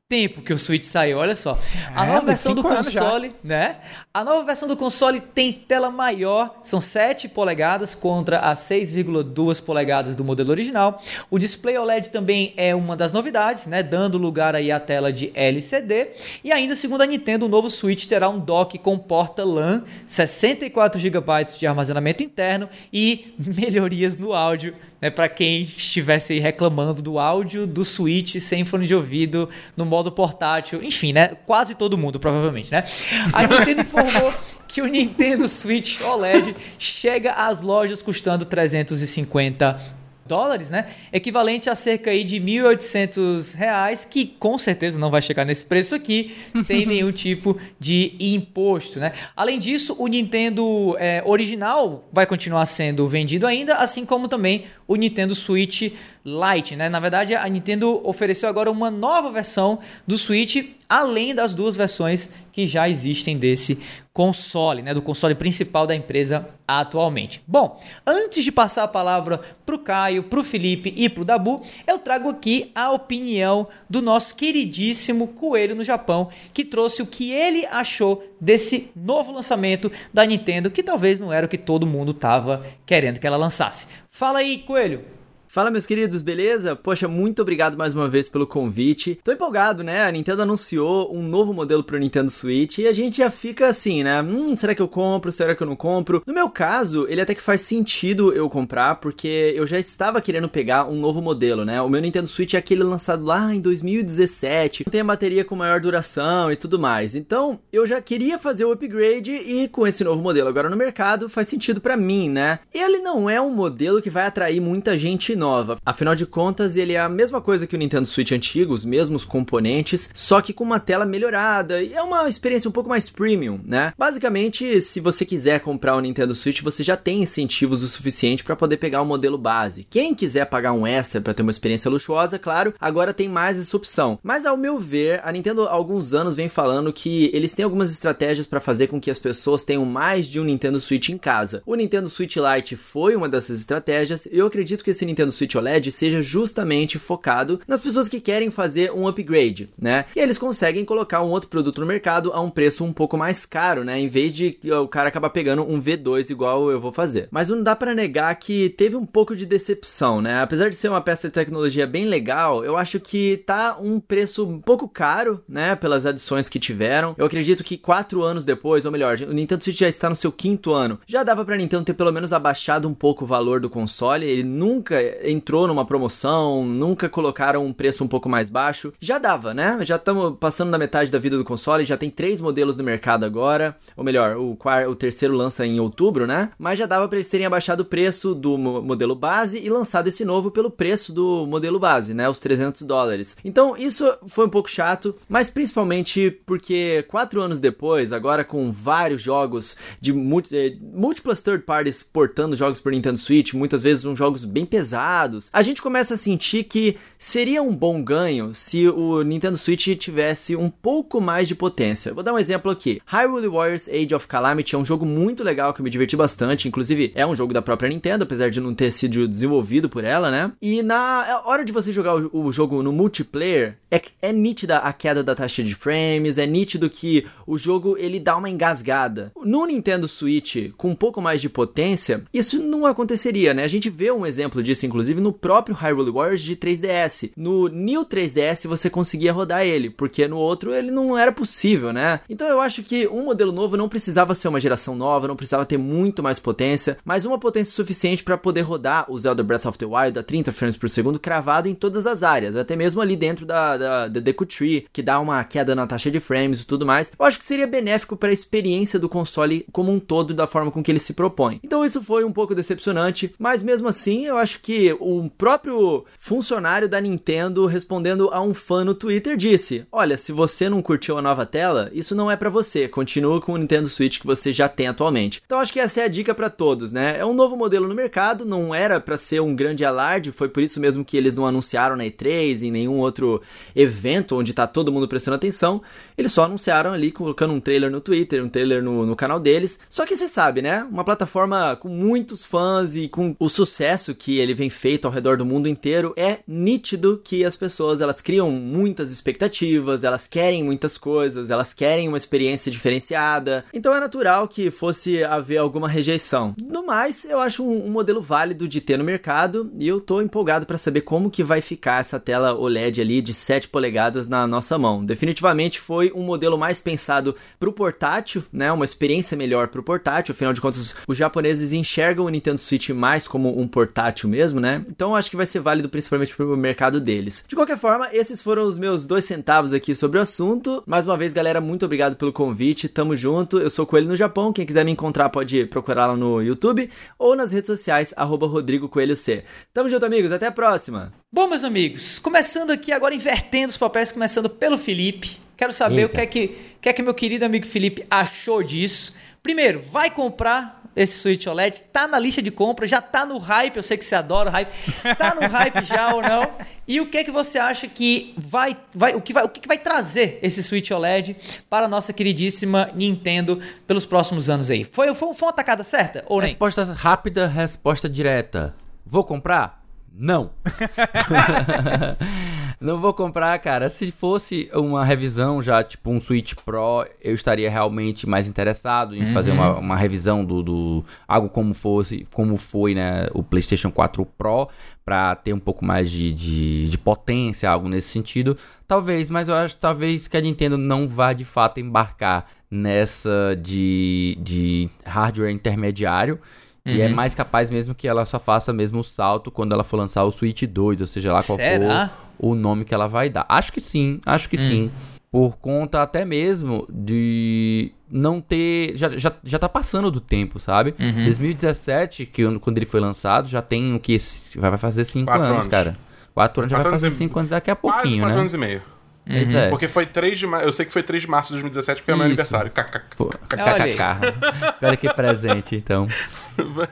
tempo 0.09 0.41
que 0.41 0.53
o 0.53 0.57
Switch 0.57 0.85
saiu, 0.85 1.17
olha 1.17 1.35
só. 1.35 1.59
A 1.93 2.05
é, 2.05 2.07
nova 2.07 2.25
versão 2.25 2.55
do 2.55 2.63
console, 2.63 3.35
né? 3.43 3.75
A 4.13 4.23
nova 4.23 4.41
versão 4.45 4.65
do 4.65 4.77
console 4.77 5.19
tem 5.19 5.51
tela 5.51 5.91
maior, 5.91 6.59
são 6.63 6.79
7 6.79 7.27
polegadas 7.27 7.93
contra 7.93 8.39
as 8.39 8.59
6,2 8.59 9.61
polegadas 9.61 10.15
do 10.15 10.23
modelo 10.23 10.49
original. 10.51 11.03
O 11.29 11.37
display 11.37 11.77
OLED 11.77 12.09
também 12.09 12.53
é 12.55 12.73
uma 12.73 12.95
das 12.95 13.11
novidades, 13.11 13.67
né, 13.67 13.83
dando 13.83 14.17
lugar 14.17 14.55
aí 14.55 14.71
à 14.71 14.79
tela 14.79 15.11
de 15.11 15.29
LCD. 15.35 16.11
E 16.41 16.53
ainda, 16.53 16.73
segundo 16.73 17.01
a 17.01 17.05
Nintendo, 17.05 17.45
o 17.45 17.49
novo 17.49 17.69
Switch 17.69 18.05
terá 18.05 18.29
um 18.29 18.39
dock 18.39 18.77
com 18.77 18.97
porta 18.97 19.43
LAN, 19.43 19.83
64 20.05 21.01
GB 21.01 21.19
de 21.57 21.67
armazenamento 21.67 22.23
interno 22.23 22.69
e 22.93 23.35
melhorias 23.37 24.15
no 24.15 24.33
áudio 24.33 24.73
né, 25.01 25.09
para 25.09 25.29
quem 25.29 25.61
estivesse 25.61 26.33
aí 26.33 26.39
reclamando 26.39 27.01
do 27.01 27.19
áudio 27.19 27.67
do 27.67 27.85
Switch 27.85 28.39
sem 28.39 28.65
fone 28.65 28.87
de 28.87 28.95
ouvido 28.95 29.49
no 29.75 29.85
modo 29.85 30.11
portátil, 30.11 30.83
enfim, 30.83 31.13
né? 31.13 31.29
Quase 31.45 31.75
todo 31.75 31.97
mundo, 31.97 32.19
provavelmente, 32.19 32.71
né? 32.71 32.83
A 33.31 33.43
Nintendo 33.45 33.81
informou 33.81 34.33
que 34.67 34.81
o 34.81 34.87
Nintendo 34.87 35.47
Switch 35.47 36.01
OLED 36.01 36.55
chega 36.77 37.33
às 37.33 37.61
lojas 37.61 38.01
custando 38.01 38.45
350 38.45 39.96
dólares, 40.27 40.69
né? 40.69 40.87
Equivalente 41.11 41.69
a 41.69 41.75
cerca 41.75 42.11
aí 42.11 42.23
de 42.23 42.39
1.800 42.39 43.55
reais, 43.55 44.05
que 44.05 44.25
com 44.25 44.57
certeza 44.57 44.99
não 44.99 45.09
vai 45.09 45.21
chegar 45.21 45.45
nesse 45.45 45.65
preço 45.65 45.95
aqui, 45.95 46.35
sem 46.65 46.85
nenhum 46.85 47.11
tipo 47.11 47.57
de 47.79 48.15
imposto, 48.19 48.99
né? 48.99 49.13
Além 49.35 49.57
disso, 49.57 49.95
o 49.97 50.07
Nintendo 50.07 50.95
é, 50.99 51.23
original 51.25 52.07
vai 52.11 52.25
continuar 52.25 52.65
sendo 52.65 53.07
vendido 53.07 53.47
ainda, 53.47 53.75
assim 53.75 54.05
como 54.05 54.27
também 54.27 54.65
o 54.87 54.95
Nintendo 54.95 55.33
Switch 55.33 55.91
Lite, 56.27 56.75
né? 56.75 56.89
Na 56.89 56.99
verdade, 56.99 57.33
a 57.33 57.47
Nintendo 57.47 58.01
ofereceu 58.03 58.49
agora 58.49 58.69
uma 58.69 58.91
nova 58.91 59.31
versão 59.31 59.79
do 60.05 60.17
Switch, 60.17 60.57
além 60.89 61.33
das 61.33 61.53
duas 61.53 61.77
versões 61.77 62.29
que 62.51 62.67
já 62.67 62.89
existem 62.89 63.37
desse 63.37 63.79
console, 64.11 64.81
né? 64.81 64.93
Do 64.93 65.01
console 65.01 65.35
principal 65.35 65.87
da 65.87 65.95
empresa 65.95 66.45
atualmente. 66.67 67.41
Bom, 67.47 67.79
antes 68.05 68.43
de 68.43 68.51
passar 68.51 68.83
a 68.83 68.89
palavra 68.89 69.39
pro 69.65 69.79
Caio, 69.79 70.21
pro 70.21 70.43
Felipe 70.43 70.93
e 70.97 71.07
pro 71.07 71.23
Dabu, 71.23 71.61
eu 71.87 71.97
trago 71.97 72.27
aqui 72.27 72.71
a 72.75 72.91
opinião 72.91 73.65
do 73.89 74.01
nosso 74.01 74.35
queridíssimo 74.35 75.29
Coelho 75.29 75.75
no 75.77 75.83
Japão, 75.85 76.29
que 76.53 76.65
trouxe 76.65 77.01
o 77.01 77.07
que 77.07 77.31
ele 77.31 77.65
achou 77.67 78.21
desse 78.41 78.91
novo 78.93 79.31
lançamento 79.31 79.89
da 80.13 80.25
Nintendo, 80.25 80.69
que 80.69 80.83
talvez 80.83 81.21
não 81.21 81.31
era 81.31 81.45
o 81.45 81.49
que 81.49 81.57
todo 81.57 81.87
mundo 81.87 82.13
tava 82.13 82.65
querendo 82.85 83.17
que 83.17 83.27
ela 83.27 83.37
lançasse. 83.37 83.87
Fala 84.09 84.39
aí, 84.39 84.57
Coelho. 84.57 85.15
Fala, 85.49 85.71
meus 85.71 85.85
queridos, 85.87 86.21
beleza? 86.21 86.75
Poxa, 86.75 87.07
muito 87.07 87.41
obrigado 87.41 87.77
mais 87.77 87.93
uma 87.93 88.07
vez 88.07 88.27
pelo 88.27 88.45
convite. 88.45 89.17
Tô 89.23 89.31
empolgado, 89.31 89.81
né? 89.81 90.03
A 90.03 90.11
Nintendo 90.11 90.41
anunciou 90.41 91.15
um 91.15 91.23
novo 91.23 91.53
modelo 91.53 91.83
pro 91.83 91.97
Nintendo 91.97 92.29
Switch 92.29 92.79
e 92.79 92.85
a 92.85 92.91
gente 92.91 93.17
já 93.17 93.31
fica 93.31 93.67
assim, 93.67 94.03
né? 94.03 94.21
Hum, 94.21 94.55
será 94.57 94.75
que 94.75 94.81
eu 94.81 94.89
compro? 94.89 95.31
Será 95.31 95.55
que 95.55 95.63
eu 95.63 95.67
não 95.67 95.75
compro? 95.75 96.21
No 96.27 96.33
meu 96.33 96.49
caso, 96.49 97.07
ele 97.09 97.21
até 97.21 97.33
que 97.33 97.41
faz 97.41 97.61
sentido 97.61 98.33
eu 98.33 98.49
comprar, 98.49 98.95
porque 98.95 99.53
eu 99.55 99.65
já 99.65 99.79
estava 99.79 100.19
querendo 100.19 100.49
pegar 100.49 100.85
um 100.85 100.99
novo 100.99 101.21
modelo, 101.21 101.63
né? 101.63 101.81
O 101.81 101.89
meu 101.89 102.01
Nintendo 102.01 102.27
Switch 102.27 102.53
é 102.53 102.57
aquele 102.57 102.83
lançado 102.83 103.23
lá 103.23 103.55
em 103.55 103.61
2017, 103.61 104.83
tem 104.83 105.01
a 105.01 105.05
bateria 105.05 105.45
com 105.45 105.55
maior 105.55 105.79
duração 105.79 106.51
e 106.51 106.57
tudo 106.57 106.77
mais. 106.77 107.15
Então, 107.15 107.57
eu 107.71 107.87
já 107.87 108.01
queria 108.01 108.37
fazer 108.37 108.65
o 108.65 108.71
upgrade 108.71 109.31
e 109.31 109.69
com 109.69 109.87
esse 109.87 110.03
novo 110.03 110.21
modelo 110.21 110.49
agora 110.49 110.69
no 110.69 110.75
mercado, 110.75 111.29
faz 111.29 111.47
sentido 111.47 111.79
para 111.79 111.95
mim, 111.95 112.29
né? 112.29 112.59
Ele 112.73 112.99
não 112.99 113.29
é 113.29 113.39
um 113.39 113.49
modelo 113.49 114.01
que 114.01 114.09
vai 114.09 114.25
atrair 114.25 114.59
muita 114.59 114.97
gente 114.97 115.36
nova. 115.37 115.77
Afinal 115.85 116.15
de 116.15 116.25
contas, 116.25 116.75
ele 116.75 116.93
é 116.93 116.99
a 116.99 117.07
mesma 117.07 117.39
coisa 117.39 117.65
que 117.65 117.75
o 117.75 117.79
Nintendo 117.79 118.05
Switch 118.05 118.31
antigo, 118.31 118.73
os 118.73 118.83
mesmos 118.83 119.23
componentes, 119.23 120.09
só 120.13 120.41
que 120.41 120.51
com 120.51 120.63
uma 120.63 120.79
tela 120.79 121.05
melhorada 121.05 121.81
e 121.81 121.93
é 121.93 122.01
uma 122.01 122.27
experiência 122.27 122.67
um 122.67 122.71
pouco 122.71 122.89
mais 122.89 123.09
premium, 123.09 123.59
né? 123.63 123.93
Basicamente, 123.97 124.81
se 124.81 124.99
você 124.99 125.25
quiser 125.25 125.59
comprar 125.61 125.95
o 125.95 126.01
Nintendo 126.01 126.35
Switch, 126.35 126.61
você 126.61 126.83
já 126.83 126.97
tem 126.97 127.21
incentivos 127.21 127.83
o 127.83 127.87
suficiente 127.87 128.43
para 128.43 128.55
poder 128.55 128.77
pegar 128.77 129.01
o 129.01 129.05
modelo 129.05 129.37
base. 129.37 129.85
Quem 129.89 130.13
quiser 130.13 130.45
pagar 130.45 130.73
um 130.73 130.85
extra 130.85 131.21
para 131.21 131.33
ter 131.33 131.43
uma 131.43 131.51
experiência 131.51 131.89
luxuosa, 131.89 132.39
claro, 132.39 132.73
agora 132.79 133.13
tem 133.13 133.29
mais 133.29 133.59
essa 133.59 133.77
opção. 133.77 134.19
Mas 134.23 134.45
ao 134.45 134.57
meu 134.57 134.79
ver, 134.79 135.21
a 135.23 135.31
Nintendo 135.31 135.63
há 135.63 135.71
alguns 135.71 136.13
anos 136.13 136.35
vem 136.35 136.49
falando 136.49 136.91
que 136.91 137.29
eles 137.33 137.53
têm 137.53 137.63
algumas 137.63 137.91
estratégias 137.91 138.47
para 138.47 138.59
fazer 138.59 138.87
com 138.87 138.99
que 138.99 139.11
as 139.11 139.19
pessoas 139.19 139.63
tenham 139.63 139.85
mais 139.85 140.25
de 140.25 140.39
um 140.39 140.43
Nintendo 140.43 140.79
Switch 140.79 141.09
em 141.09 141.17
casa. 141.17 141.61
O 141.65 141.75
Nintendo 141.75 142.09
Switch 142.09 142.35
Lite 142.35 142.75
foi 142.75 143.15
uma 143.15 143.29
dessas 143.29 143.59
estratégias 143.59 144.27
eu 144.31 144.45
acredito 144.45 144.83
que 144.83 144.91
esse 144.91 145.05
Nintendo 145.05 145.26
Switch 145.31 145.55
OLED 145.55 145.91
seja 145.91 146.21
justamente 146.21 146.99
focado 146.99 147.59
nas 147.67 147.81
pessoas 147.81 148.09
que 148.09 148.19
querem 148.19 148.51
fazer 148.51 148.91
um 148.91 149.07
upgrade, 149.07 149.69
né? 149.77 150.05
E 150.15 150.19
eles 150.19 150.37
conseguem 150.37 150.85
colocar 150.85 151.23
um 151.23 151.29
outro 151.29 151.49
produto 151.49 151.81
no 151.81 151.87
mercado 151.87 152.31
a 152.33 152.41
um 152.41 152.49
preço 152.49 152.83
um 152.83 152.93
pouco 152.93 153.17
mais 153.17 153.45
caro, 153.45 153.83
né? 153.83 153.99
Em 153.99 154.09
vez 154.09 154.33
de 154.33 154.57
o 154.71 154.87
cara 154.87 155.09
acabar 155.09 155.29
pegando 155.29 155.63
um 155.63 155.81
V2 155.81 156.29
igual 156.29 156.69
eu 156.69 156.79
vou 156.79 156.91
fazer. 156.91 157.27
Mas 157.31 157.49
não 157.49 157.63
dá 157.63 157.75
para 157.75 157.93
negar 157.93 158.33
que 158.35 158.69
teve 158.69 158.95
um 158.95 159.05
pouco 159.05 159.35
de 159.35 159.45
decepção, 159.45 160.21
né? 160.21 160.41
Apesar 160.41 160.69
de 160.69 160.75
ser 160.75 160.89
uma 160.89 161.01
peça 161.01 161.27
de 161.27 161.33
tecnologia 161.33 161.87
bem 161.87 162.05
legal, 162.05 162.63
eu 162.63 162.77
acho 162.77 162.99
que 162.99 163.37
tá 163.45 163.77
um 163.81 163.99
preço 163.99 164.45
um 164.45 164.59
pouco 164.59 164.87
caro, 164.87 165.43
né? 165.47 165.75
Pelas 165.75 166.05
adições 166.05 166.49
que 166.49 166.59
tiveram. 166.59 167.15
Eu 167.17 167.25
acredito 167.25 167.63
que 167.63 167.77
quatro 167.77 168.23
anos 168.23 168.45
depois, 168.45 168.85
ou 168.85 168.91
melhor, 168.91 169.17
o 169.21 169.33
Nintendo 169.33 169.63
Switch 169.63 169.79
já 169.79 169.87
está 169.87 170.09
no 170.09 170.15
seu 170.15 170.31
quinto 170.31 170.73
ano. 170.73 170.99
Já 171.07 171.23
dava 171.23 171.45
pra 171.45 171.57
Nintendo 171.57 171.83
ter 171.83 171.93
pelo 171.93 172.11
menos 172.11 172.33
abaixado 172.33 172.87
um 172.87 172.93
pouco 172.93 173.23
o 173.23 173.27
valor 173.27 173.59
do 173.59 173.69
console. 173.69 174.25
Ele 174.25 174.43
nunca 174.43 174.95
entrou 175.23 175.67
numa 175.67 175.85
promoção, 175.85 176.65
nunca 176.65 177.09
colocaram 177.09 177.65
um 177.65 177.73
preço 177.73 178.03
um 178.03 178.07
pouco 178.07 178.29
mais 178.29 178.49
baixo. 178.49 178.93
Já 178.99 179.17
dava, 179.17 179.53
né? 179.53 179.79
Já 179.81 179.95
estamos 179.95 180.37
passando 180.39 180.71
da 180.71 180.77
metade 180.77 181.11
da 181.11 181.19
vida 181.19 181.37
do 181.37 181.43
console, 181.43 181.85
já 181.85 181.97
tem 181.97 182.09
três 182.09 182.41
modelos 182.41 182.77
no 182.77 182.83
mercado 182.83 183.25
agora. 183.25 183.75
Ou 183.95 184.03
melhor, 184.03 184.37
o, 184.37 184.57
o 184.89 184.95
terceiro 184.95 185.35
lança 185.35 185.65
em 185.65 185.79
outubro, 185.79 186.27
né? 186.27 186.51
Mas 186.57 186.79
já 186.79 186.85
dava 186.85 187.07
para 187.07 187.17
eles 187.17 187.29
terem 187.29 187.45
abaixado 187.45 187.81
o 187.81 187.85
preço 187.85 188.35
do 188.35 188.57
modelo 188.57 189.15
base 189.15 189.59
e 189.59 189.69
lançado 189.69 190.07
esse 190.07 190.23
novo 190.23 190.51
pelo 190.51 190.69
preço 190.69 191.13
do 191.13 191.45
modelo 191.47 191.79
base, 191.79 192.13
né? 192.13 192.29
Os 192.29 192.39
300 192.39 192.81
dólares. 192.83 193.37
Então 193.43 193.75
isso 193.77 194.05
foi 194.27 194.45
um 194.45 194.49
pouco 194.49 194.69
chato, 194.69 195.15
mas 195.29 195.49
principalmente 195.49 196.31
porque 196.45 197.05
quatro 197.07 197.41
anos 197.41 197.59
depois, 197.59 198.11
agora 198.11 198.43
com 198.43 198.71
vários 198.71 199.21
jogos 199.21 199.75
de 199.99 200.13
múltiplas 200.13 201.41
third 201.41 201.63
parties 201.63 202.03
portando 202.03 202.55
jogos 202.55 202.79
por 202.79 202.91
Nintendo 202.91 203.17
Switch, 203.17 203.53
muitas 203.53 203.83
vezes 203.83 204.05
uns 204.05 204.17
jogos 204.17 204.45
bem 204.45 204.65
pesados 204.65 205.06
a 205.53 205.61
gente 205.61 205.81
começa 205.81 206.15
a 206.15 206.17
sentir 206.17 206.65
que 206.65 206.97
seria 207.17 207.63
um 207.63 207.73
bom 207.73 208.03
ganho 208.03 208.53
se 208.53 208.87
o 208.89 209.21
Nintendo 209.23 209.57
Switch 209.57 209.87
tivesse 209.95 210.55
um 210.55 210.69
pouco 210.69 211.21
mais 211.21 211.47
de 211.47 211.55
potência. 211.55 212.13
Vou 212.13 212.23
dar 212.23 212.33
um 212.33 212.39
exemplo 212.39 212.69
aqui. 212.69 213.01
Hyrule 213.05 213.47
Warriors 213.47 213.87
Age 213.87 214.13
of 214.13 214.27
Calamity 214.27 214.75
é 214.75 214.77
um 214.77 214.83
jogo 214.83 215.05
muito 215.05 215.43
legal 215.43 215.73
que 215.73 215.79
eu 215.79 215.83
me 215.83 215.89
diverti 215.89 216.17
bastante, 216.17 216.67
inclusive 216.67 217.11
é 217.15 217.25
um 217.25 217.35
jogo 217.35 217.53
da 217.53 217.61
própria 217.61 217.89
Nintendo, 217.89 218.25
apesar 218.25 218.49
de 218.49 218.59
não 218.59 218.75
ter 218.75 218.91
sido 218.91 219.27
desenvolvido 219.27 219.87
por 219.87 220.03
ela, 220.03 220.29
né? 220.29 220.51
E 220.61 220.83
na 220.83 221.41
hora 221.45 221.63
de 221.63 221.71
você 221.71 221.91
jogar 221.91 222.15
o, 222.15 222.45
o 222.45 222.51
jogo 222.51 222.83
no 222.83 222.91
multiplayer, 222.91 223.77
é, 223.89 224.01
é 224.21 224.33
nítida 224.33 224.79
a 224.79 224.91
queda 224.91 225.23
da 225.23 225.33
taxa 225.33 225.63
de 225.63 225.73
frames, 225.73 226.37
é 226.37 226.45
nítido 226.45 226.89
que 226.89 227.25
o 227.45 227.57
jogo 227.57 227.95
ele 227.97 228.19
dá 228.19 228.35
uma 228.35 228.49
engasgada. 228.49 229.31
No 229.43 229.65
Nintendo 229.65 230.07
Switch, 230.07 230.71
com 230.75 230.89
um 230.89 230.95
pouco 230.95 231.21
mais 231.21 231.41
de 231.41 231.47
potência, 231.49 232.23
isso 232.33 232.61
não 232.61 232.85
aconteceria, 232.85 233.53
né? 233.53 233.63
A 233.63 233.69
gente 233.69 233.89
vê 233.89 234.11
um 234.11 234.25
exemplo 234.25 234.61
disso, 234.61 234.85
inclusive, 234.85 234.96
inclusive 234.97 235.21
no 235.21 235.31
próprio 235.31 235.75
Hyrule 235.75 236.11
Warriors 236.11 236.41
de 236.41 236.55
3DS. 236.55 237.31
No 237.37 237.67
New 237.67 238.03
3DS 238.03 238.67
você 238.67 238.89
conseguia 238.89 239.31
rodar 239.31 239.63
ele, 239.63 239.91
porque 239.91 240.27
no 240.27 240.37
outro 240.37 240.73
ele 240.73 240.89
não 240.89 241.15
era 241.15 241.31
possível, 241.31 241.93
né? 241.93 242.19
Então 242.27 242.47
eu 242.47 242.59
acho 242.59 242.81
que 242.81 243.07
um 243.07 243.25
modelo 243.25 243.51
novo 243.51 243.77
não 243.77 243.87
precisava 243.87 244.33
ser 244.33 244.47
uma 244.47 244.59
geração 244.59 244.95
nova, 244.95 245.27
não 245.27 245.35
precisava 245.35 245.65
ter 245.67 245.77
muito 245.77 246.23
mais 246.23 246.39
potência, 246.39 246.97
mas 247.05 247.25
uma 247.25 247.37
potência 247.37 247.73
suficiente 247.73 248.23
para 248.23 248.37
poder 248.37 248.61
rodar 248.61 249.05
o 249.07 249.19
Zelda 249.19 249.43
Breath 249.43 249.67
of 249.67 249.77
the 249.77 249.85
Wild 249.85 250.17
a 250.17 250.23
30 250.23 250.51
frames 250.51 250.75
por 250.75 250.89
segundo 250.89 251.19
cravado 251.19 251.69
em 251.69 251.75
todas 251.75 252.07
as 252.07 252.23
áreas, 252.23 252.55
até 252.55 252.75
mesmo 252.75 252.99
ali 252.99 253.15
dentro 253.15 253.45
da, 253.45 253.77
da, 253.77 254.07
da 254.07 254.19
Deku 254.19 254.47
Tree, 254.47 254.87
que 254.91 255.03
dá 255.03 255.19
uma 255.19 255.43
queda 255.43 255.75
na 255.75 255.85
taxa 255.85 256.09
de 256.09 256.19
frames 256.19 256.61
e 256.61 256.65
tudo 256.65 256.87
mais. 256.87 257.11
Eu 257.19 257.23
acho 257.23 257.37
que 257.37 257.45
seria 257.45 257.67
benéfico 257.67 258.17
para 258.17 258.29
a 258.29 258.33
experiência 258.33 258.97
do 258.97 259.07
console 259.07 259.63
como 259.71 259.91
um 259.91 259.99
todo, 259.99 260.33
da 260.33 260.47
forma 260.47 260.71
com 260.71 260.81
que 260.81 260.91
ele 260.91 260.99
se 260.99 261.13
propõe. 261.13 261.59
Então 261.63 261.85
isso 261.85 262.01
foi 262.01 262.23
um 262.23 262.31
pouco 262.31 262.55
decepcionante, 262.55 263.31
mas 263.37 263.61
mesmo 263.61 263.87
assim 263.87 264.25
eu 264.25 264.37
acho 264.37 264.59
que 264.61 264.86
um 264.93 265.27
próprio 265.27 266.05
funcionário 266.17 266.87
da 266.87 267.01
Nintendo 267.01 267.65
respondendo 267.65 268.29
a 268.31 268.41
um 268.41 268.53
fã 268.53 268.83
no 268.83 268.93
Twitter 268.93 269.35
disse: 269.35 269.85
"Olha, 269.91 270.17
se 270.17 270.31
você 270.31 270.69
não 270.69 270.81
curtiu 270.81 271.17
a 271.17 271.21
nova 271.21 271.45
tela, 271.45 271.89
isso 271.93 272.15
não 272.15 272.29
é 272.29 272.35
para 272.35 272.49
você. 272.49 272.87
Continua 272.87 273.41
com 273.41 273.53
o 273.53 273.57
Nintendo 273.57 273.89
Switch 273.89 274.19
que 274.19 274.27
você 274.27 274.51
já 274.51 274.69
tem 274.69 274.87
atualmente". 274.87 275.41
Então 275.45 275.59
acho 275.59 275.73
que 275.73 275.79
essa 275.79 276.01
é 276.01 276.03
a 276.03 276.07
dica 276.07 276.33
para 276.33 276.49
todos, 276.49 276.91
né? 276.91 277.17
É 277.19 277.25
um 277.25 277.33
novo 277.33 277.55
modelo 277.55 277.87
no 277.87 277.95
mercado, 277.95 278.45
não 278.45 278.73
era 278.73 278.99
para 278.99 279.17
ser 279.17 279.41
um 279.41 279.55
grande 279.55 279.83
alarde, 279.83 280.31
foi 280.31 280.49
por 280.49 280.63
isso 280.63 280.79
mesmo 280.79 281.03
que 281.05 281.17
eles 281.17 281.35
não 281.35 281.45
anunciaram 281.45 281.95
na 281.95 282.03
E3 282.03 282.61
em 282.63 282.71
nenhum 282.71 282.99
outro 282.99 283.41
evento 283.75 284.35
onde 284.35 284.53
tá 284.53 284.67
todo 284.67 284.91
mundo 284.91 285.07
prestando 285.07 285.35
atenção. 285.35 285.81
Eles 286.17 286.31
só 286.31 286.43
anunciaram 286.43 286.91
ali 286.91 287.11
colocando 287.11 287.53
um 287.53 287.59
trailer 287.59 287.91
no 287.91 288.01
Twitter, 288.01 288.43
um 288.43 288.49
trailer 288.49 288.83
no, 288.83 289.05
no 289.05 289.15
canal 289.15 289.39
deles. 289.39 289.79
Só 289.89 290.05
que 290.05 290.15
você 290.15 290.27
sabe, 290.27 290.61
né? 290.61 290.87
Uma 290.89 291.03
plataforma 291.03 291.75
com 291.75 291.89
muitos 291.89 292.45
fãs 292.45 292.95
e 292.95 293.07
com 293.07 293.35
o 293.39 293.49
sucesso 293.49 294.15
que 294.15 294.39
ele 294.39 294.53
vem 294.53 294.69
feito 294.77 295.05
ao 295.05 295.13
redor 295.13 295.37
do 295.37 295.45
mundo 295.45 295.67
inteiro, 295.67 296.13
é 296.15 296.39
nítido 296.47 297.19
que 297.23 297.43
as 297.43 297.55
pessoas 297.55 297.99
elas 297.99 298.21
criam 298.21 298.51
muitas 298.51 299.11
expectativas, 299.11 300.03
elas 300.03 300.27
querem 300.27 300.63
muitas 300.63 300.97
coisas, 300.97 301.49
elas 301.49 301.73
querem 301.73 302.07
uma 302.07 302.17
experiência 302.17 302.71
diferenciada. 302.71 303.65
Então 303.73 303.93
é 303.93 303.99
natural 303.99 304.47
que 304.47 304.69
fosse 304.69 305.23
haver 305.23 305.57
alguma 305.57 305.89
rejeição. 305.89 306.55
No 306.61 306.85
mais, 306.85 307.25
eu 307.25 307.39
acho 307.39 307.63
um, 307.65 307.87
um 307.87 307.89
modelo 307.89 308.21
válido 308.21 308.67
de 308.67 308.79
ter 308.79 308.97
no 308.97 309.03
mercado 309.03 309.71
e 309.79 309.87
eu 309.87 309.99
tô 309.99 310.21
empolgado 310.21 310.65
para 310.65 310.77
saber 310.77 311.01
como 311.01 311.31
que 311.31 311.43
vai 311.43 311.61
ficar 311.61 312.01
essa 312.01 312.19
tela 312.19 312.53
OLED 312.53 313.01
ali 313.01 313.21
de 313.21 313.33
7 313.33 313.67
polegadas 313.67 314.27
na 314.27 314.45
nossa 314.45 314.77
mão. 314.77 315.03
Definitivamente 315.03 315.79
foi 315.79 316.11
um 316.15 316.23
modelo 316.23 316.57
mais 316.57 316.79
pensado 316.79 317.35
para 317.59 317.69
o 317.69 317.73
portátil, 317.73 318.43
né? 318.51 318.71
Uma 318.71 318.85
experiência 318.85 319.35
melhor 319.35 319.67
para 319.69 319.81
o 319.81 319.83
portátil. 319.83 320.33
Afinal 320.33 320.53
de 320.53 320.61
contas, 320.61 320.95
os 321.07 321.17
japoneses 321.17 321.73
enxergam 321.73 322.25
o 322.25 322.29
Nintendo 322.29 322.59
Switch 322.59 322.89
mais 322.89 323.27
como 323.27 323.59
um 323.59 323.67
portátil 323.67 324.29
mesmo, 324.29 324.59
né? 324.59 324.66
Então 324.89 325.15
acho 325.15 325.29
que 325.29 325.35
vai 325.35 325.45
ser 325.45 325.59
válido 325.59 325.89
principalmente 325.89 326.35
para 326.35 326.45
o 326.45 326.57
mercado 326.57 326.99
deles. 326.99 327.43
De 327.47 327.55
qualquer 327.55 327.77
forma, 327.77 328.09
esses 328.11 328.41
foram 328.41 328.63
os 328.63 328.77
meus 328.77 329.05
dois 329.05 329.25
centavos 329.25 329.73
aqui 329.73 329.95
sobre 329.95 330.19
o 330.19 330.21
assunto. 330.21 330.83
Mais 330.85 331.05
uma 331.05 331.17
vez, 331.17 331.33
galera, 331.33 331.61
muito 331.61 331.85
obrigado 331.85 332.15
pelo 332.15 332.33
convite. 332.33 332.89
Tamo 332.89 333.15
junto. 333.15 333.59
Eu 333.59 333.69
sou 333.69 333.85
Coelho 333.85 334.07
no 334.07 334.15
Japão. 334.15 334.51
Quem 334.51 334.65
quiser 334.65 334.83
me 334.83 334.91
encontrar 334.91 335.29
pode 335.29 335.65
procurar 335.65 336.07
lá 336.07 336.15
no 336.15 336.41
YouTube 336.41 336.89
ou 337.17 337.35
nas 337.35 337.51
redes 337.51 337.67
sociais, 337.67 338.13
arroba 338.17 338.47
Rodrigo 338.47 338.89
Coelho 338.89 339.15
C. 339.15 339.43
Tamo 339.73 339.89
junto, 339.89 340.05
amigos. 340.05 340.31
Até 340.31 340.47
a 340.47 340.51
próxima. 340.51 341.13
Bom, 341.31 341.47
meus 341.47 341.63
amigos, 341.63 342.19
começando 342.19 342.71
aqui 342.71 342.91
agora 342.91 343.13
invertendo 343.13 343.69
os 343.69 343.77
papéis, 343.77 344.11
começando 344.11 344.49
pelo 344.49 344.77
Felipe. 344.77 345.39
Quero 345.57 345.73
saber 345.73 346.05
o 346.05 346.09
que 346.09 346.21
é 346.21 346.25
que, 346.25 346.45
o 346.77 346.81
que 346.81 346.89
é 346.89 346.93
que 346.93 347.01
meu 347.01 347.13
querido 347.13 347.43
amigo 347.43 347.65
Felipe 347.65 348.05
achou 348.09 348.61
disso. 348.61 349.13
Primeiro, 349.41 349.81
vai 349.81 350.11
comprar 350.11 350.83
esse 350.97 351.19
Switch 351.19 351.45
OLED? 351.45 351.83
Tá 351.93 352.07
na 352.07 352.17
lista 352.17 352.41
de 352.41 352.51
compra? 352.51 352.87
Já 352.87 352.99
tá 352.99 353.25
no 353.25 353.37
hype? 353.37 353.77
Eu 353.77 353.83
sei 353.83 353.97
que 353.97 354.03
você 354.03 354.15
adora 354.15 354.49
o 354.49 354.51
hype. 354.51 354.67
Tá 355.17 355.35
no 355.35 355.47
hype 355.47 355.83
já 355.83 356.13
ou 356.13 356.21
não? 356.21 356.51
E 356.87 356.99
o 356.99 357.09
que 357.09 357.23
que 357.23 357.31
você 357.31 357.59
acha 357.59 357.87
que 357.87 358.33
vai, 358.37 358.75
vai 358.93 359.15
o 359.15 359.21
que 359.21 359.33
vai, 359.33 359.43
o 359.43 359.49
que, 359.49 359.59
que 359.59 359.67
vai 359.67 359.77
trazer 359.77 360.39
esse 360.41 360.63
Switch 360.63 360.89
OLED 360.91 361.35
para 361.69 361.85
a 361.85 361.89
nossa 361.89 362.11
queridíssima 362.11 362.89
Nintendo 362.95 363.61
pelos 363.85 364.05
próximos 364.05 364.49
anos 364.49 364.69
aí? 364.71 364.83
Foi, 364.83 365.13
foi, 365.13 365.33
foi 365.33 365.47
uma 365.47 365.53
tacada 365.53 365.83
certa 365.83 366.23
ou 366.27 366.39
nem? 366.39 366.49
Resposta 366.49 366.83
rápida, 366.93 367.47
resposta 367.47 368.09
direta. 368.09 368.75
Vou 369.05 369.23
comprar? 369.23 369.83
Não. 370.11 370.51
não 372.79 372.99
vou 372.99 373.13
comprar, 373.13 373.57
cara. 373.59 373.89
Se 373.89 374.11
fosse 374.11 374.69
uma 374.73 375.03
revisão 375.03 375.61
já, 375.61 375.83
tipo 375.83 376.11
um 376.11 376.19
Switch 376.19 376.53
Pro, 376.63 377.07
eu 377.23 377.33
estaria 377.33 377.69
realmente 377.69 378.27
mais 378.27 378.47
interessado 378.47 379.15
em 379.15 379.25
fazer 379.27 379.51
uma, 379.51 379.77
uma 379.77 379.95
revisão 379.95 380.45
do, 380.45 380.61
do. 380.61 381.05
Algo 381.27 381.49
como 381.49 381.73
fosse, 381.73 382.27
como 382.31 382.55
foi, 382.55 382.93
né? 382.93 383.27
O 383.33 383.41
PlayStation 383.41 383.89
4 383.89 384.23
Pro, 384.37 384.69
pra 385.03 385.35
ter 385.35 385.53
um 385.53 385.59
pouco 385.59 385.83
mais 385.83 386.11
de, 386.11 386.31
de, 386.31 386.87
de 386.87 386.97
potência, 386.97 387.69
algo 387.69 387.89
nesse 387.89 388.09
sentido. 388.09 388.55
Talvez, 388.87 389.29
mas 389.29 389.49
eu 389.49 389.55
acho 389.55 389.75
talvez 389.77 390.27
que 390.27 390.37
a 390.37 390.41
Nintendo 390.41 390.77
não 390.77 391.07
vá 391.07 391.33
de 391.33 391.45
fato 391.45 391.79
embarcar 391.79 392.45
nessa 392.69 393.57
de, 393.59 394.37
de 394.39 394.89
hardware 395.03 395.51
intermediário. 395.51 396.39
E 396.85 397.01
é 397.01 397.09
mais 397.09 397.35
capaz 397.35 397.69
mesmo 397.69 397.93
que 397.93 398.07
ela 398.07 398.25
só 398.25 398.39
faça 398.39 398.71
mesmo 398.71 398.99
o 398.99 399.03
salto 399.03 399.51
quando 399.51 399.73
ela 399.73 399.83
for 399.83 399.97
lançar 399.97 400.23
o 400.23 400.31
Switch 400.31 400.63
2, 400.63 401.01
ou 401.01 401.07
seja 401.07 401.33
lá 401.33 401.43
qual 401.43 401.57
Será? 401.57 402.07
for 402.07 402.26
o 402.39 402.55
nome 402.55 402.85
que 402.85 402.93
ela 402.93 403.07
vai 403.07 403.29
dar. 403.29 403.45
Acho 403.49 403.71
que 403.73 403.79
sim, 403.81 404.19
acho 404.25 404.49
que 404.49 404.57
sim. 404.57 404.91
Por 405.31 405.57
conta 405.57 406.01
até 406.01 406.23
mesmo 406.23 406.87
de 406.89 407.91
não 408.09 408.39
ter. 408.39 408.95
Já, 408.95 409.09
já, 409.09 409.33
já 409.43 409.59
tá 409.59 409.67
passando 409.67 410.09
do 410.09 410.21
tempo, 410.21 410.59
sabe? 410.59 410.95
2017, 410.97 412.25
que 412.25 412.43
quando 412.59 412.77
ele 412.77 412.85
foi 412.85 412.99
lançado, 412.99 413.47
já 413.47 413.61
tem 413.61 413.93
o 413.93 413.99
que? 413.99 414.15
Vai 414.55 414.77
fazer 414.77 415.03
5 415.03 415.25
Quatro 415.25 415.43
anos, 415.45 415.55
anos. 415.57 415.67
cara. 415.67 415.97
4 416.33 416.61
anos 416.61 416.71
já 416.71 416.77
Quatro 416.77 416.89
vai 416.91 416.97
fazer 416.97 417.07
anos 417.07 417.15
e- 417.15 417.17
5 417.17 417.39
anos 417.39 417.51
daqui 417.51 417.69
a 417.71 417.75
Quase 417.75 418.01
pouquinho, 418.01 418.21
4 418.21 418.35
né? 418.35 418.39
anos 418.41 418.53
e 418.53 418.57
meio. 418.57 418.81
Pois 419.27 419.53
é. 419.53 419.69
Porque 419.69 419.87
foi 419.87 420.05
3 420.05 420.39
de 420.39 420.47
março. 420.47 420.67
Eu 420.67 420.71
sei 420.71 420.85
que 420.85 420.91
foi 420.91 421.03
3 421.03 421.23
de 421.23 421.29
março 421.29 421.49
de 421.49 421.53
2017, 421.55 422.01
porque 422.01 422.11
é 422.11 422.15
meu 422.15 422.23
Isso. 422.25 422.41
aniversário. 422.41 422.71
KKK. 422.71 423.15
Pô, 423.17 423.29
Olha 423.53 423.83
aí. 423.83 423.93
KKK. 423.95 424.77
Olha 424.81 424.97
que 424.97 425.13
presente, 425.13 425.75
então. 425.75 426.07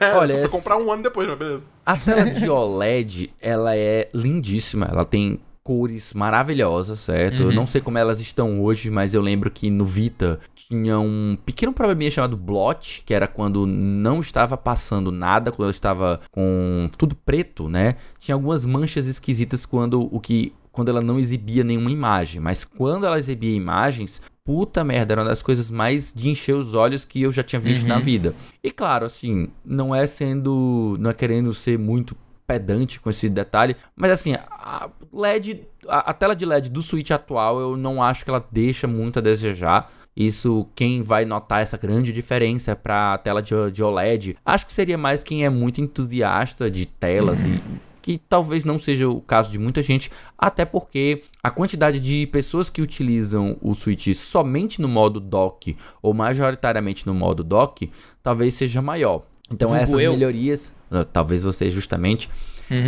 É, 0.00 0.12
Olha, 0.12 0.34
só 0.34 0.40
foi 0.40 0.48
comprar 0.48 0.76
um 0.76 0.92
ano 0.92 1.02
depois, 1.02 1.26
mas 1.28 1.38
beleza. 1.38 1.62
A 1.84 1.96
tela 1.96 2.24
de 2.30 2.48
OLED, 2.48 3.32
ela 3.40 3.76
é 3.76 4.08
lindíssima. 4.14 4.86
Ela 4.90 5.04
tem 5.04 5.40
cores 5.66 6.14
maravilhosas, 6.14 7.00
certo? 7.00 7.42
Eu 7.42 7.52
não 7.52 7.66
sei 7.66 7.80
como 7.80 7.98
elas 7.98 8.20
estão 8.20 8.62
hoje, 8.62 8.88
mas 8.88 9.14
eu 9.14 9.20
lembro 9.20 9.50
que 9.50 9.68
no 9.68 9.84
Vita 9.84 10.38
tinha 10.54 10.96
um 10.98 11.36
pequeno 11.44 11.72
probleminha 11.72 12.08
chamado 12.08 12.36
blot, 12.36 13.02
que 13.04 13.12
era 13.12 13.26
quando 13.26 13.66
não 13.66 14.20
estava 14.20 14.56
passando 14.56 15.10
nada, 15.10 15.50
quando 15.50 15.64
ela 15.64 15.70
estava 15.72 16.20
com 16.30 16.88
tudo 16.96 17.16
preto, 17.16 17.68
né? 17.68 17.96
Tinha 18.20 18.36
algumas 18.36 18.64
manchas 18.64 19.08
esquisitas 19.08 19.66
quando 19.66 20.08
o 20.14 20.20
que 20.20 20.52
quando 20.76 20.90
ela 20.90 21.00
não 21.00 21.18
exibia 21.18 21.64
nenhuma 21.64 21.90
imagem, 21.90 22.38
mas 22.38 22.62
quando 22.62 23.06
ela 23.06 23.18
exibia 23.18 23.56
imagens, 23.56 24.20
puta 24.44 24.84
merda, 24.84 25.14
era 25.14 25.22
uma 25.22 25.28
das 25.30 25.40
coisas 25.40 25.70
mais 25.70 26.12
de 26.12 26.28
encher 26.28 26.54
os 26.54 26.74
olhos 26.74 27.02
que 27.02 27.22
eu 27.22 27.32
já 27.32 27.42
tinha 27.42 27.58
visto 27.58 27.86
na 27.86 27.98
vida. 27.98 28.34
E 28.62 28.70
claro, 28.70 29.06
assim, 29.06 29.48
não 29.64 29.94
é 29.94 30.06
sendo, 30.06 30.98
não 31.00 31.10
é 31.10 31.14
querendo 31.14 31.54
ser 31.54 31.78
muito 31.78 32.14
pedante 32.46 33.00
com 33.00 33.08
esse 33.08 33.26
detalhe, 33.30 33.74
mas 33.96 34.10
assim, 34.12 34.34
a 34.34 34.90
LED, 35.10 35.62
a, 35.88 36.10
a 36.10 36.12
tela 36.12 36.36
de 36.36 36.44
LED 36.44 36.68
do 36.68 36.82
Switch 36.82 37.10
atual, 37.10 37.58
eu 37.58 37.74
não 37.74 38.02
acho 38.02 38.22
que 38.22 38.30
ela 38.30 38.46
deixa 38.52 38.86
muito 38.86 39.18
a 39.18 39.22
desejar. 39.22 39.90
Isso, 40.14 40.68
quem 40.74 41.02
vai 41.02 41.24
notar 41.24 41.62
essa 41.62 41.78
grande 41.78 42.12
diferença 42.12 42.76
para 42.76 43.14
a 43.14 43.18
tela 43.18 43.42
de, 43.42 43.54
de 43.72 43.82
OLED, 43.82 44.36
acho 44.44 44.66
que 44.66 44.72
seria 44.74 44.98
mais 44.98 45.22
quem 45.24 45.44
é 45.44 45.48
muito 45.48 45.80
entusiasta 45.80 46.70
de 46.70 46.84
telas 46.84 47.44
e 47.46 47.62
que 48.06 48.18
talvez 48.18 48.64
não 48.64 48.78
seja 48.78 49.08
o 49.08 49.20
caso 49.20 49.50
de 49.50 49.58
muita 49.58 49.82
gente, 49.82 50.12
até 50.38 50.64
porque 50.64 51.24
a 51.42 51.50
quantidade 51.50 51.98
de 51.98 52.24
pessoas 52.28 52.70
que 52.70 52.80
utilizam 52.80 53.56
o 53.60 53.74
Switch 53.74 54.14
somente 54.14 54.80
no 54.80 54.86
modo 54.86 55.18
dock 55.18 55.76
ou 56.00 56.14
majoritariamente 56.14 57.04
no 57.04 57.12
modo 57.12 57.42
dock, 57.42 57.90
talvez 58.22 58.54
seja 58.54 58.80
maior. 58.80 59.24
Então 59.50 59.74
essas 59.74 60.00
eu. 60.00 60.12
melhorias, 60.12 60.72
ah, 60.88 61.04
talvez 61.04 61.42
você 61.42 61.68
justamente. 61.68 62.30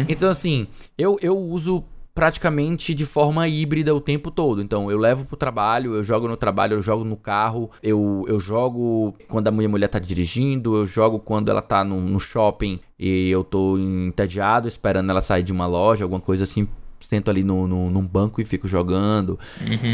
Então 0.09 0.31
assim, 0.31 0.69
eu, 0.97 1.19
eu 1.21 1.37
uso 1.37 1.83
praticamente 2.19 2.95
de 2.95 3.07
forma 3.07 3.47
híbrida 3.47 3.95
o 3.95 4.01
tempo 4.01 4.29
todo. 4.29 4.61
Então, 4.61 4.91
eu 4.91 4.99
levo 4.99 5.25
pro 5.25 5.37
trabalho, 5.37 5.95
eu 5.95 6.03
jogo 6.03 6.27
no 6.27 6.37
trabalho, 6.37 6.75
eu 6.75 6.83
jogo 6.83 7.05
no 7.05 7.17
carro, 7.17 7.71
eu, 7.81 8.25
eu 8.27 8.41
jogo 8.41 9.15
quando 9.29 9.47
a 9.47 9.53
minha 9.53 9.69
mulher 9.69 9.87
tá 9.87 10.01
dirigindo, 10.01 10.75
eu 10.79 10.85
jogo 10.85 11.21
quando 11.21 11.49
ela 11.49 11.63
tá 11.63 11.85
no, 11.85 12.01
no 12.01 12.19
shopping 12.19 12.81
e 12.99 13.31
eu 13.31 13.45
tô 13.45 13.79
entediado 13.79 14.67
esperando 14.67 15.09
ela 15.09 15.21
sair 15.21 15.45
de 15.45 15.53
uma 15.53 15.69
loja, 15.69 16.05
alguma 16.05 16.21
coisa 16.21 16.43
assim. 16.43 16.67
Sento 17.01 17.31
ali 17.31 17.45
no, 17.45 17.69
no, 17.69 17.89
num 17.89 18.05
banco 18.05 18.41
e 18.41 18.45
fico 18.45 18.67
jogando. 18.67 19.39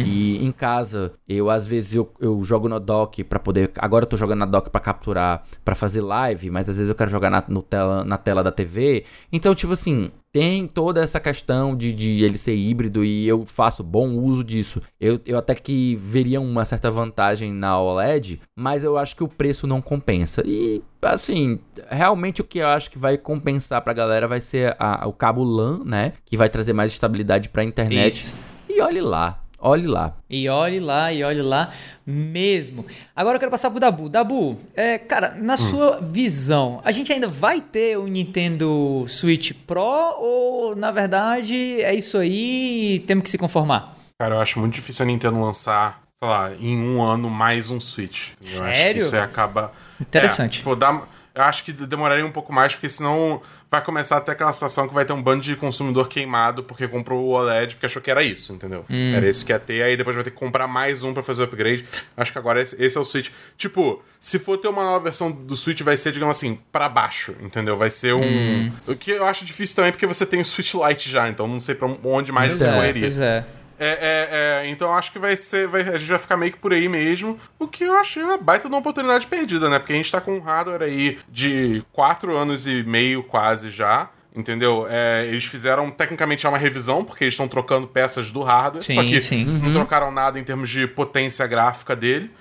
E 0.06 0.42
em 0.42 0.50
casa, 0.50 1.12
eu 1.28 1.50
às 1.50 1.68
vezes 1.68 1.94
eu, 1.94 2.10
eu 2.18 2.42
jogo 2.42 2.66
no 2.70 2.80
dock 2.80 3.22
pra 3.22 3.38
poder. 3.38 3.70
Agora 3.76 4.04
eu 4.04 4.08
tô 4.08 4.16
jogando 4.16 4.38
na 4.38 4.46
dock 4.46 4.70
pra 4.70 4.80
capturar, 4.80 5.44
pra 5.62 5.74
fazer 5.74 6.00
live, 6.00 6.48
mas 6.48 6.70
às 6.70 6.76
vezes 6.76 6.88
eu 6.88 6.94
quero 6.94 7.10
jogar 7.10 7.28
na, 7.28 7.44
no 7.46 7.60
tela, 7.60 8.02
na 8.02 8.16
tela 8.16 8.42
da 8.42 8.50
TV. 8.50 9.04
Então, 9.30 9.54
tipo 9.54 9.74
assim, 9.74 10.10
tem 10.34 10.66
toda 10.66 11.00
essa 11.00 11.20
questão 11.20 11.76
de, 11.76 11.92
de 11.92 12.24
ele 12.24 12.36
ser 12.36 12.56
híbrido 12.56 13.04
e 13.04 13.24
eu 13.24 13.46
faço 13.46 13.84
bom 13.84 14.16
uso 14.16 14.42
disso. 14.42 14.82
Eu, 15.00 15.20
eu 15.24 15.38
até 15.38 15.54
que 15.54 15.94
veria 15.94 16.40
uma 16.40 16.64
certa 16.64 16.90
vantagem 16.90 17.52
na 17.52 17.80
OLED, 17.80 18.40
mas 18.56 18.82
eu 18.82 18.98
acho 18.98 19.14
que 19.14 19.22
o 19.22 19.28
preço 19.28 19.64
não 19.64 19.80
compensa. 19.80 20.42
E, 20.44 20.82
assim, 21.00 21.60
realmente 21.88 22.40
o 22.40 22.44
que 22.44 22.58
eu 22.58 22.66
acho 22.66 22.90
que 22.90 22.98
vai 22.98 23.16
compensar 23.16 23.80
pra 23.82 23.92
galera 23.92 24.26
vai 24.26 24.40
ser 24.40 24.74
a- 24.76 25.06
o 25.06 25.12
cabo 25.12 25.44
LAN, 25.44 25.84
né? 25.84 26.14
Que 26.24 26.36
vai 26.36 26.48
trazer 26.48 26.72
mais 26.72 26.90
estabilidade 26.90 27.48
pra 27.48 27.62
internet. 27.62 28.14
Isso. 28.18 28.34
E 28.68 28.80
olhe 28.80 29.00
lá, 29.00 29.40
olhe 29.64 29.86
lá. 29.86 30.14
E 30.28 30.48
olhe 30.48 30.78
lá, 30.78 31.12
e 31.12 31.24
olhe 31.24 31.42
lá 31.42 31.70
mesmo. 32.06 32.84
Agora 33.16 33.36
eu 33.36 33.40
quero 33.40 33.50
passar 33.50 33.70
pro 33.70 33.80
Dabu. 33.80 34.08
Dabu, 34.08 34.58
é, 34.74 34.98
cara, 34.98 35.34
na 35.40 35.56
sua 35.56 36.00
visão, 36.00 36.80
a 36.84 36.92
gente 36.92 37.12
ainda 37.12 37.26
vai 37.26 37.60
ter 37.60 37.96
o 37.98 38.06
Nintendo 38.06 39.04
Switch 39.08 39.52
Pro 39.66 39.80
ou, 40.18 40.76
na 40.76 40.90
verdade, 40.90 41.80
é 41.82 41.94
isso 41.94 42.18
aí 42.18 42.96
e 42.96 42.98
temos 43.00 43.24
que 43.24 43.30
se 43.30 43.38
conformar? 43.38 43.96
Cara, 44.18 44.36
eu 44.36 44.40
acho 44.40 44.58
muito 44.60 44.74
difícil 44.74 45.02
a 45.04 45.06
Nintendo 45.06 45.40
lançar, 45.40 46.02
sei 46.18 46.28
lá, 46.28 46.52
em 46.60 46.78
um 46.78 47.02
ano 47.02 47.28
mais 47.30 47.70
um 47.70 47.80
Switch. 47.80 48.28
Eu 48.28 48.34
acho 48.42 48.60
que 48.70 48.76
Sério? 48.76 49.02
isso 49.02 49.16
aí 49.16 49.22
acaba. 49.22 49.72
Interessante. 50.00 50.56
É, 50.56 50.58
tipo, 50.58 50.76
dá- 50.76 51.02
eu 51.34 51.42
acho 51.42 51.64
que 51.64 51.72
demoraria 51.72 52.24
um 52.24 52.30
pouco 52.30 52.52
mais, 52.52 52.72
porque 52.74 52.88
senão 52.88 53.40
vai 53.74 53.84
começar 53.84 54.18
até 54.18 54.32
aquela 54.32 54.52
situação 54.52 54.86
que 54.86 54.94
vai 54.94 55.04
ter 55.04 55.12
um 55.12 55.22
bando 55.22 55.42
de 55.42 55.56
consumidor 55.56 56.08
queimado 56.08 56.62
porque 56.62 56.86
comprou 56.86 57.24
o 57.24 57.30
OLED 57.30 57.74
porque 57.74 57.86
achou 57.86 58.00
que 58.00 58.10
era 58.10 58.22
isso, 58.22 58.52
entendeu? 58.52 58.84
Hum. 58.88 59.14
Era 59.14 59.28
isso 59.28 59.44
que 59.44 59.52
ia 59.52 59.58
ter, 59.58 59.82
aí 59.82 59.96
depois 59.96 60.14
vai 60.14 60.24
ter 60.24 60.30
que 60.30 60.36
comprar 60.36 60.66
mais 60.68 61.02
um 61.02 61.12
pra 61.12 61.22
fazer 61.22 61.42
o 61.42 61.44
upgrade. 61.46 61.84
Acho 62.16 62.30
que 62.32 62.38
agora 62.38 62.62
esse, 62.62 62.80
esse 62.82 62.96
é 62.96 63.00
o 63.00 63.04
Switch. 63.04 63.30
Tipo, 63.56 64.02
se 64.20 64.38
for 64.38 64.56
ter 64.58 64.68
uma 64.68 64.84
nova 64.84 65.04
versão 65.04 65.30
do 65.30 65.56
Switch, 65.56 65.80
vai 65.82 65.96
ser, 65.96 66.12
digamos 66.12 66.36
assim, 66.36 66.58
pra 66.70 66.88
baixo, 66.88 67.34
entendeu? 67.40 67.76
Vai 67.76 67.90
ser 67.90 68.14
um. 68.14 68.22
Hum. 68.22 68.72
O 68.86 68.94
que 68.94 69.10
eu 69.10 69.26
acho 69.26 69.44
difícil 69.44 69.74
também, 69.76 69.90
porque 69.90 70.06
você 70.06 70.24
tem 70.24 70.40
o 70.40 70.44
Switch 70.44 70.74
Lite 70.74 71.10
já, 71.10 71.28
então 71.28 71.48
não 71.48 71.58
sei 71.58 71.74
pra 71.74 71.88
onde 72.04 72.30
mais 72.30 72.50
Pois 72.50 72.60
você 72.60 72.68
é, 72.68 72.72
correria. 72.72 73.02
pois 73.02 73.18
é. 73.20 73.44
É, 73.78 74.60
é, 74.62 74.64
é, 74.66 74.68
então 74.70 74.92
acho 74.94 75.12
que 75.12 75.18
vai 75.18 75.36
ser. 75.36 75.66
vai- 75.66 75.82
a 75.82 75.96
gente 75.98 76.08
vai 76.08 76.18
ficar 76.18 76.36
meio 76.36 76.52
que 76.52 76.58
por 76.58 76.72
aí 76.72 76.88
mesmo. 76.88 77.38
O 77.58 77.66
que 77.66 77.84
eu 77.84 77.94
achei 77.94 78.22
uma 78.22 78.38
baita 78.38 78.68
de 78.68 78.74
uma 78.74 78.78
oportunidade 78.80 79.26
perdida, 79.26 79.68
né? 79.68 79.78
Porque 79.78 79.92
a 79.92 79.96
gente 79.96 80.10
tá 80.10 80.20
com 80.20 80.36
um 80.36 80.40
hardware 80.40 80.82
aí 80.82 81.18
de 81.28 81.82
4 81.92 82.36
anos 82.36 82.66
e 82.66 82.82
meio 82.82 83.22
quase 83.22 83.70
já. 83.70 84.10
Entendeu? 84.36 84.86
É, 84.90 85.26
eles 85.28 85.44
fizeram 85.44 85.92
tecnicamente 85.92 86.44
é 86.44 86.48
uma 86.48 86.58
revisão, 86.58 87.04
porque 87.04 87.22
eles 87.22 87.34
estão 87.34 87.46
trocando 87.46 87.86
peças 87.86 88.32
do 88.32 88.42
hardware. 88.42 88.82
Sim, 88.82 88.94
só 88.94 89.04
que 89.04 89.20
sim. 89.20 89.44
não 89.44 89.72
trocaram 89.72 90.10
nada 90.10 90.40
em 90.40 90.44
termos 90.44 90.68
de 90.68 90.88
potência 90.88 91.46
gráfica 91.46 91.94
dele. 91.94 92.32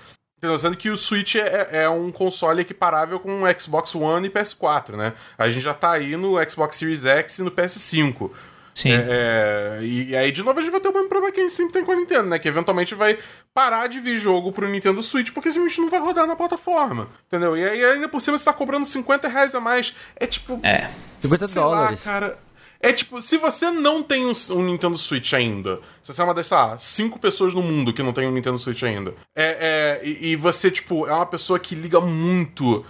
Sendo 0.58 0.76
que 0.76 0.90
o 0.90 0.96
Switch 0.96 1.36
é, 1.36 1.68
é 1.84 1.88
um 1.88 2.10
console 2.10 2.60
equiparável 2.60 3.18
com 3.18 3.42
o 3.44 3.60
Xbox 3.60 3.94
One 3.94 4.26
e 4.26 4.30
PS4, 4.30 4.94
né? 4.96 5.14
A 5.38 5.48
gente 5.48 5.62
já 5.62 5.72
tá 5.72 5.92
aí 5.92 6.16
no 6.16 6.34
Xbox 6.50 6.76
Series 6.76 7.04
X 7.06 7.38
e 7.38 7.42
no 7.42 7.50
PS5. 7.50 8.30
Sim. 8.74 8.90
É, 8.90 9.78
é, 9.80 9.84
e 9.84 10.16
aí, 10.16 10.32
de 10.32 10.42
novo, 10.42 10.58
a 10.58 10.62
gente 10.62 10.72
vai 10.72 10.80
ter 10.80 10.88
o 10.88 10.92
mesmo 10.92 11.08
problema 11.08 11.32
que 11.32 11.40
a 11.40 11.42
gente 11.44 11.54
sempre 11.54 11.72
tem 11.74 11.84
com 11.84 11.92
a 11.92 11.96
Nintendo, 11.96 12.28
né? 12.28 12.38
Que 12.38 12.48
eventualmente 12.48 12.94
vai 12.94 13.18
parar 13.52 13.86
de 13.86 14.00
vir 14.00 14.18
jogo 14.18 14.50
pro 14.50 14.68
Nintendo 14.68 15.00
Switch, 15.00 15.30
porque 15.30 15.50
simplesmente 15.50 15.80
não 15.80 15.90
vai 15.90 16.00
rodar 16.00 16.26
na 16.26 16.34
plataforma. 16.34 17.08
Entendeu? 17.28 17.56
E 17.56 17.64
aí, 17.64 17.84
ainda 17.84 18.08
por 18.08 18.20
cima, 18.20 18.36
você 18.36 18.44
tá 18.44 18.52
cobrando 18.52 18.84
50 18.84 19.28
reais 19.28 19.54
a 19.54 19.60
mais. 19.60 19.94
É 20.16 20.26
tipo. 20.26 20.58
É. 20.64 20.90
50 21.20 21.48
sei 21.48 21.62
dólares. 21.62 22.04
Lá, 22.04 22.12
cara. 22.12 22.38
É 22.80 22.92
tipo, 22.92 23.22
se 23.22 23.38
você 23.38 23.70
não 23.70 24.02
tem 24.02 24.26
um, 24.26 24.32
um 24.50 24.62
Nintendo 24.62 24.98
Switch 24.98 25.32
ainda, 25.32 25.80
se 26.02 26.12
você 26.12 26.20
é 26.20 26.24
uma 26.24 26.34
das, 26.34 26.46
sei 26.46 26.56
lá, 26.56 26.76
cinco 26.76 27.18
pessoas 27.18 27.54
no 27.54 27.62
mundo 27.62 27.94
que 27.94 28.02
não 28.02 28.12
tem 28.12 28.28
um 28.28 28.30
Nintendo 28.30 28.58
Switch 28.58 28.82
ainda, 28.82 29.14
é, 29.34 30.00
é, 30.02 30.06
e, 30.06 30.32
e 30.32 30.36
você, 30.36 30.70
tipo, 30.70 31.06
é 31.06 31.12
uma 31.14 31.24
pessoa 31.24 31.58
que 31.58 31.74
liga 31.74 31.98
muito 31.98 32.84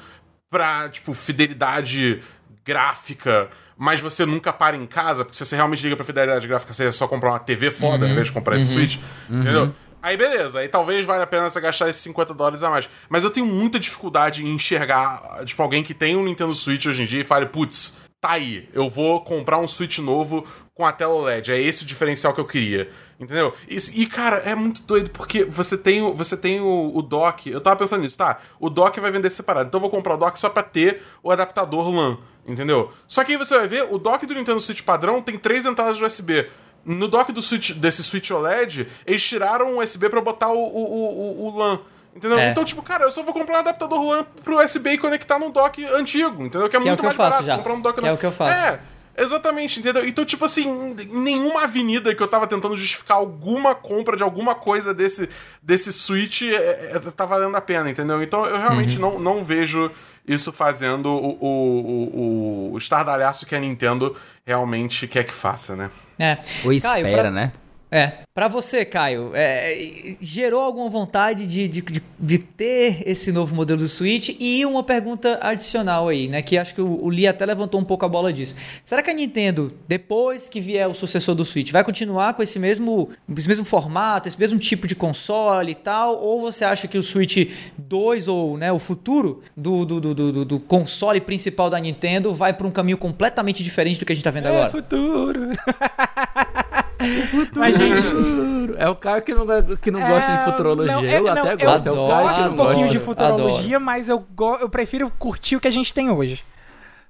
pra, 0.51 0.89
tipo, 0.89 1.15
fidelidade 1.15 2.21
gráfica, 2.65 3.49
mas 3.77 4.01
você 4.01 4.25
nunca 4.25 4.53
para 4.53 4.77
em 4.77 4.87
casa, 4.87 5.25
porque 5.25 5.37
se 5.37 5.45
você 5.45 5.57
realmente 5.57 5.83
liga 5.83 5.97
pra 5.97 6.05
fidelidade 6.05 6.47
gráfica, 6.47 6.73
você 6.73 6.87
é 6.87 6.93
só 6.93 7.07
comprar 7.09 7.31
uma 7.31 7.39
TV 7.39 7.71
foda, 7.71 8.07
ao 8.07 8.11
invés 8.13 8.29
de 8.29 8.33
comprar 8.33 8.57
esse 8.57 8.73
Switch, 8.73 8.99
entendeu? 9.29 9.75
Aí 10.03 10.19
beleza, 10.19 10.59
aí 10.59 10.69
talvez 10.69 11.07
valha 11.07 11.23
a 11.23 11.27
pena 11.27 11.49
você 11.49 11.59
gastar 11.61 11.89
esses 11.89 12.03
50 12.03 12.35
dólares 12.35 12.63
a 12.63 12.69
mais. 12.69 12.91
Mas 13.09 13.25
eu 13.25 13.31
tenho 13.31 13.47
muita 13.47 13.79
dificuldade 13.79 14.45
em 14.45 14.51
enxergar, 14.55 15.43
tipo, 15.47 15.63
alguém 15.63 15.83
que 15.83 15.95
tem 15.95 16.15
um 16.15 16.25
Nintendo 16.25 16.53
Switch 16.53 16.85
hoje 16.85 17.03
em 17.03 17.07
dia 17.07 17.23
e 17.23 17.25
fale, 17.25 17.47
putz, 17.47 17.97
tá 18.21 18.33
aí, 18.33 18.69
eu 18.75 18.91
vou 18.91 19.23
comprar 19.23 19.59
um 19.59 19.67
Switch 19.67 19.99
novo 19.99 20.47
com 20.75 20.85
a 20.85 20.93
tela 20.93 21.15
OLED. 21.15 21.53
É 21.53 21.61
esse 21.61 21.85
o 21.85 21.87
diferencial 21.87 22.35
que 22.35 22.41
eu 22.41 22.45
queria. 22.45 22.91
Entendeu? 23.19 23.55
E, 23.69 23.77
e, 24.03 24.07
cara, 24.07 24.37
é 24.39 24.55
muito 24.55 24.83
doido 24.83 25.11
porque 25.11 25.45
você 25.45 25.79
tem, 25.79 26.03
o, 26.03 26.13
você 26.13 26.37
tem 26.37 26.61
o, 26.61 26.91
o 26.95 27.01
dock. 27.01 27.49
Eu 27.49 27.61
tava 27.61 27.77
pensando 27.77 28.03
nisso, 28.03 28.19
tá? 28.19 28.39
O 28.59 28.69
dock 28.69 28.99
vai 28.99 29.11
vender 29.11 29.31
separado. 29.31 29.69
Então 29.69 29.79
eu 29.79 29.83
vou 29.83 29.91
comprar 29.91 30.15
o 30.15 30.17
dock 30.17 30.39
só 30.39 30.49
pra 30.49 30.63
ter 30.63 31.03
o 31.23 31.31
adaptador 31.31 31.91
LAN. 31.91 32.19
Entendeu? 32.47 32.93
Só 33.07 33.25
que 33.25 33.33
aí 33.33 33.39
você 33.39 33.57
vai 33.57 33.67
ver, 33.67 33.87
o 33.91 33.99
dock 33.99 34.27
do 34.27 34.35
Nintendo 34.35 34.61
Switch 34.61 34.83
padrão 34.83 35.23
tem 35.23 35.39
três 35.39 35.65
entradas 35.65 35.97
de 35.97 36.05
USB. 36.05 36.49
No 36.85 37.09
dock 37.09 37.33
do 37.33 37.41
Switch, 37.41 37.73
desse 37.73 38.05
Switch 38.05 38.31
OLED, 38.31 38.87
eles 39.07 39.25
tiraram 39.25 39.75
o 39.77 39.83
USB 39.83 40.11
para 40.11 40.21
botar 40.21 40.49
o, 40.49 40.59
o, 40.59 41.47
o, 41.47 41.57
LAN. 41.57 41.81
Entendeu? 42.15 42.39
É. 42.39 42.51
Então, 42.51 42.65
tipo, 42.65 42.83
cara, 42.83 43.05
eu 43.05 43.11
só 43.11 43.23
vou 43.23 43.33
comprar 43.33 43.57
um 43.57 43.61
adaptador 43.61 44.05
LAN 44.05 44.25
pro 44.45 44.63
USB 44.63 44.91
e 44.91 44.99
conectar 44.99 45.39
num 45.39 45.51
dock 45.51 45.83
antigo, 45.87 46.45
entendeu? 46.45 46.69
Que 46.69 46.77
é 46.77 46.81
que 46.81 46.87
muito 46.87 46.91
é 46.91 46.93
o 46.93 46.97
que 46.97 47.03
mais 47.03 47.17
eu 47.17 47.25
faço 47.25 47.31
barato. 47.31 47.47
Já. 47.47 47.57
Comprar 47.57 47.75
um 47.75 47.81
dock 47.81 48.01
que 48.01 48.07
é 48.07 48.13
o 48.13 48.19
que 48.19 48.27
eu 48.27 48.33
faço. 48.33 48.67
É. 48.67 48.81
Exatamente, 49.17 49.79
entendeu? 49.79 50.07
Então, 50.07 50.25
tipo 50.25 50.45
assim, 50.45 50.97
em 50.99 51.21
nenhuma 51.21 51.65
avenida 51.65 52.15
que 52.15 52.23
eu 52.23 52.29
tava 52.29 52.47
tentando 52.47 52.77
justificar 52.77 53.17
alguma 53.17 53.75
compra 53.75 54.17
de 54.17 54.23
alguma 54.23 54.55
coisa 54.55 54.93
desse, 54.93 55.29
desse 55.63 55.93
Switch 55.93 56.43
é, 56.43 56.93
é, 56.95 56.99
tá 57.15 57.25
valendo 57.25 57.57
a 57.57 57.61
pena, 57.61 57.89
entendeu? 57.89 58.23
Então 58.23 58.45
eu 58.45 58.59
realmente 58.59 58.97
uhum. 58.97 59.13
não, 59.13 59.19
não 59.21 59.45
vejo 59.45 59.91
isso 60.27 60.53
fazendo 60.53 61.07
o, 61.07 61.39
o, 61.41 62.71
o, 62.71 62.73
o 62.73 62.79
estardalhaço 62.79 63.47
que 63.47 63.55
a 63.55 63.61
Nintendo 63.61 64.17
realmente 64.45 65.07
quer 65.07 65.25
que 65.25 65.35
faça, 65.35 65.77
né? 65.77 65.91
É. 66.19 66.39
Ou 66.65 66.73
espera, 66.73 67.03
Caio, 67.03 67.15
pra... 67.15 67.31
né? 67.31 67.53
É. 67.91 68.13
Pra 68.35 68.49
você, 68.49 68.85
Caio, 68.85 69.31
é, 69.35 70.17
gerou 70.21 70.61
alguma 70.61 70.91
vontade 70.91 71.47
de, 71.47 71.69
de, 71.69 71.81
de, 71.81 72.03
de, 72.19 72.39
ter 72.39 73.05
esse 73.07 73.31
novo 73.31 73.55
modelo 73.55 73.79
do 73.79 73.89
Switch? 73.89 74.35
E 74.41 74.67
uma 74.67 74.83
pergunta 74.83 75.39
adicional 75.41 76.09
aí, 76.09 76.27
né? 76.27 76.43
Que 76.43 76.59
acho 76.59 76.75
que 76.75 76.81
o, 76.81 77.05
o 77.05 77.09
Lee 77.09 77.29
até 77.29 77.47
levantou 77.47 77.81
um 77.81 77.85
pouco 77.85 78.05
a 78.05 78.09
bola 78.09 78.33
disso. 78.33 78.57
Será 78.85 79.01
que 79.01 79.11
a 79.11 79.15
Nintendo, 79.15 79.73
depois 79.87 80.49
que 80.49 80.61
vier 80.61 80.89
o 80.89 80.95
sucessor 80.95 81.37
do 81.37 81.45
Switch, 81.45 81.71
vai 81.71 81.85
continuar 81.85 82.35
com 82.35 82.43
esse 82.43 82.59
mesmo, 82.59 83.11
esse 83.37 83.47
mesmo 83.47 83.65
formato, 83.65 84.27
esse 84.27 84.41
mesmo 84.41 84.59
tipo 84.59 84.89
de 84.89 84.97
console 84.97 85.71
e 85.71 85.77
tal? 85.77 86.21
Ou 86.21 86.41
você 86.41 86.65
acha 86.65 86.89
que 86.89 86.99
o 86.99 87.03
Switch 87.03 87.49
2, 87.79 88.27
ou 88.27 88.59
né, 88.59 88.73
o 88.73 88.81
futuro 88.81 89.41
do, 89.57 89.85
do, 89.85 90.01
do, 90.01 90.15
do, 90.15 90.45
do 90.45 90.59
console 90.59 91.21
principal 91.21 91.71
da 91.71 91.79
Nintendo, 91.79 92.35
vai 92.35 92.53
para 92.53 92.67
um 92.67 92.73
caminho 92.73 92.99
completamente 92.99 93.63
diferente 93.63 94.01
do 94.01 94.05
que 94.05 94.13
a 94.13 94.17
gente 94.17 94.25
tá 94.25 94.33
vendo 94.33 94.49
é 94.49 94.51
agora? 94.51 94.71
futuro. 94.71 95.51
o 97.05 97.27
futuro. 97.29 97.61
Mas, 97.61 97.77
gente, 97.77 98.75
é 98.79 98.89
o 98.89 98.95
cara 98.95 99.21
que 99.21 99.35
não, 99.35 99.47
que 99.77 99.91
não 99.91 100.01
é, 100.01 100.09
gosta 100.09 100.33
de 100.33 100.45
futurologia. 100.45 100.93
Não, 100.95 101.05
eu, 101.05 101.27
eu 101.27 101.29
até 101.29 101.57
não, 101.57 101.65
gosto. 101.65 101.87
Eu 101.87 101.95
é 101.95 102.01
o 102.01 102.09
cara 102.09 102.23
gosto 102.23 102.51
um 102.51 102.57
pouquinho 102.57 102.89
de 102.89 102.99
futurologia, 102.99 103.77
adoro. 103.77 103.85
mas 103.85 104.09
eu, 104.09 104.25
eu 104.61 104.69
prefiro 104.69 105.11
curtir 105.19 105.57
o 105.57 105.61
que 105.61 105.69
a 105.69 105.73
gente 105.73 105.93
tem 105.93 106.11
hoje 106.11 106.43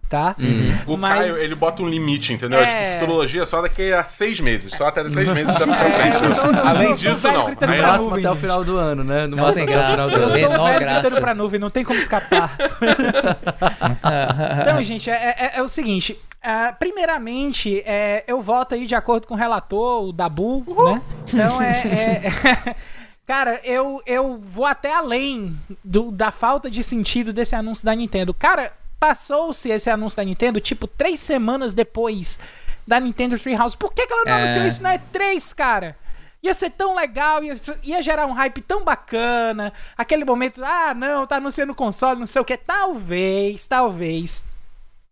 tá? 0.08 0.34
Uhum. 0.38 0.94
O 0.94 0.96
Mas... 0.96 1.18
Caio, 1.18 1.36
ele 1.38 1.54
bota 1.54 1.82
um 1.82 1.88
limite, 1.88 2.32
entendeu? 2.32 2.60
É... 2.60 2.66
tipo, 2.66 3.00
futurologia 3.00 3.46
só 3.46 3.62
daqui 3.62 3.92
a 3.92 4.04
seis 4.04 4.40
meses. 4.40 4.74
Só 4.74 4.88
até 4.88 5.08
seis 5.08 5.32
meses 5.32 5.54
dá 5.54 5.66
pra 5.66 5.74
frente. 5.74 6.14
É, 6.54 6.68
Além 6.68 6.94
disso, 6.94 7.26
não. 7.28 7.48
No 7.48 7.82
máximo 7.82 8.14
até 8.14 8.30
o 8.30 8.36
final 8.36 8.64
do 8.64 8.76
ano, 8.76 9.04
né? 9.04 9.26
No 9.26 9.36
máximo 9.36 9.64
até 9.64 9.78
o 9.78 9.90
final 9.90 10.10
do 10.10 10.16
ano. 10.16 10.24
Eu 10.24 10.30
sou 10.30 10.60
o 10.60 10.64
velho 10.64 10.86
gritando 10.86 11.20
pra 11.20 11.34
nuvem, 11.34 11.60
não 11.60 11.70
tem 11.70 11.84
como 11.84 11.98
escapar. 11.98 12.56
então, 14.62 14.82
gente, 14.82 15.10
é, 15.10 15.14
é, 15.14 15.52
é 15.56 15.62
o 15.62 15.68
seguinte. 15.68 16.18
Uh, 16.44 16.76
primeiramente, 16.78 17.82
é, 17.86 18.24
eu 18.26 18.40
voto 18.40 18.74
aí 18.74 18.86
de 18.86 18.94
acordo 18.94 19.26
com 19.26 19.34
o 19.34 19.36
relator, 19.36 20.08
o 20.08 20.12
Dabu, 20.12 20.62
Uhul. 20.66 20.94
né? 20.94 21.02
Então 21.26 21.62
é. 21.62 21.72
é 22.68 22.76
cara, 23.26 23.60
eu, 23.64 24.02
eu 24.04 24.38
vou 24.38 24.66
até 24.66 24.94
além 24.94 25.58
do, 25.82 26.10
da 26.10 26.30
falta 26.30 26.70
de 26.70 26.84
sentido 26.84 27.32
desse 27.32 27.54
anúncio 27.54 27.84
da 27.84 27.94
Nintendo. 27.94 28.34
Cara, 28.34 28.72
Passou-se 29.04 29.68
esse 29.68 29.90
anúncio 29.90 30.16
da 30.16 30.24
Nintendo, 30.24 30.58
tipo, 30.62 30.86
três 30.86 31.20
semanas 31.20 31.74
depois 31.74 32.40
da 32.86 32.98
Nintendo 32.98 33.38
Treehouse. 33.38 33.76
Por 33.76 33.92
que, 33.92 34.06
que 34.06 34.10
ela 34.10 34.22
não 34.24 34.32
é... 34.32 34.42
anunciou 34.44 34.66
isso 34.66 34.82
na 34.82 34.98
E3, 34.98 35.54
cara? 35.54 35.94
Ia 36.42 36.54
ser 36.54 36.70
tão 36.70 36.94
legal, 36.94 37.44
ia, 37.44 37.54
ia 37.82 38.02
gerar 38.02 38.24
um 38.24 38.32
hype 38.32 38.62
tão 38.62 38.82
bacana. 38.82 39.74
Aquele 39.94 40.24
momento, 40.24 40.64
ah, 40.64 40.94
não, 40.94 41.26
tá 41.26 41.36
anunciando 41.36 41.74
console, 41.74 42.18
não 42.18 42.26
sei 42.26 42.40
o 42.40 42.46
que. 42.46 42.56
Talvez, 42.56 43.66
talvez 43.66 44.42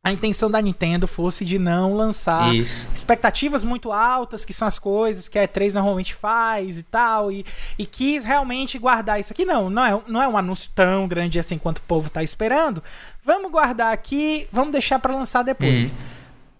a 0.05 0.11
intenção 0.11 0.51
da 0.51 0.61
Nintendo 0.61 1.07
fosse 1.07 1.45
de 1.45 1.61
não 1.61 1.95
lançar 1.95 2.53
Isso. 2.53 2.89
expectativas 2.93 3.63
muito 3.63 3.93
altas, 3.93 4.45
que 4.45 4.53
são 4.53 4.67
as 4.67 4.77
coisas 4.77 5.29
que 5.29 5.39
a 5.39 5.47
E3 5.47 5.75
normalmente 5.75 6.13
faz 6.13 6.77
e 6.77 6.83
tal, 6.83 7.31
e, 7.31 7.47
e 7.79 7.87
quis 7.87 8.25
realmente 8.25 8.81
guardar 8.81 9.21
isso 9.21 9.33
aqui. 9.33 9.45
Não, 9.45 9.71
não 9.71 9.85
é, 9.85 10.03
não 10.09 10.21
é 10.21 10.27
um 10.27 10.37
anúncio 10.37 10.69
tão 10.75 11.07
grande 11.07 11.39
assim 11.39 11.57
quanto 11.57 11.79
o 11.79 11.83
povo 11.83 12.09
está 12.09 12.21
esperando. 12.21 12.83
Vamos 13.25 13.51
guardar 13.51 13.93
aqui, 13.93 14.49
vamos 14.51 14.73
deixar 14.73 14.99
para 14.99 15.15
lançar 15.15 15.43
depois. 15.43 15.93
Uhum. 15.93 15.97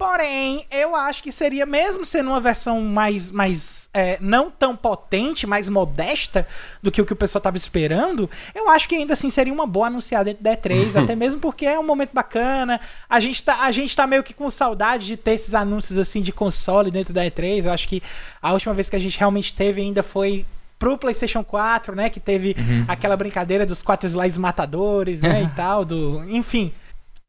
Porém, 0.03 0.67
eu 0.69 0.97
acho 0.97 1.23
que 1.23 1.31
seria, 1.31 1.65
mesmo 1.65 2.05
sendo 2.05 2.31
uma 2.31 2.41
versão 2.41 2.81
mais, 2.81 3.31
mais 3.31 3.89
é, 3.95 4.19
não 4.21 4.51
tão 4.51 4.77
potente, 4.77 5.47
mais 5.47 5.69
modesta 5.69 6.45
do 6.83 6.91
que 6.91 7.01
o 7.01 7.07
que 7.07 7.13
o 7.13 7.17
pessoal 7.17 7.39
estava 7.39 7.57
esperando, 7.57 8.29
eu 8.53 8.69
acho 8.69 8.89
que 8.89 8.97
ainda 8.97 9.13
assim 9.13 9.31
seria 9.31 9.53
uma 9.53 9.65
boa 9.65 9.87
anunciar 9.87 10.25
dentro 10.25 10.43
da 10.43 10.57
E3, 10.57 10.97
até 11.05 11.15
mesmo 11.15 11.41
porque 11.41 11.67
é 11.67 11.79
um 11.79 11.87
momento 11.87 12.11
bacana. 12.13 12.81
A 13.09 13.21
gente, 13.21 13.45
tá, 13.45 13.63
a 13.63 13.71
gente 13.71 13.95
tá 13.95 14.05
meio 14.05 14.25
que 14.25 14.35
com 14.35 14.51
saudade 14.51 15.07
de 15.07 15.17
ter 15.17 15.35
esses 15.35 15.55
anúncios 15.55 15.97
assim 15.97 16.21
de 16.21 16.33
console 16.33 16.91
dentro 16.91 17.15
da 17.15 17.25
E3. 17.25 17.67
Eu 17.67 17.71
acho 17.73 17.87
que 17.87 18.03
a 18.43 18.53
última 18.53 18.75
vez 18.75 18.91
que 18.91 18.97
a 18.97 19.01
gente 19.01 19.17
realmente 19.17 19.55
teve 19.55 19.81
ainda 19.81 20.03
foi 20.03 20.45
pro 20.83 20.99
PlayStation 20.99 21.45
4, 21.45 21.95
né? 21.95 22.11
Que 22.11 22.19
teve 22.19 22.57
uhum. 22.59 22.85
aquela 22.89 23.17
brincadeira 23.17 23.65
dos 23.65 23.85
quatro 23.85 24.09
slides 24.09 24.37
matadores, 24.37 25.23
né? 25.23 25.45
e 25.45 25.49
tal, 25.55 25.85
do. 25.85 26.25
Enfim. 26.29 26.73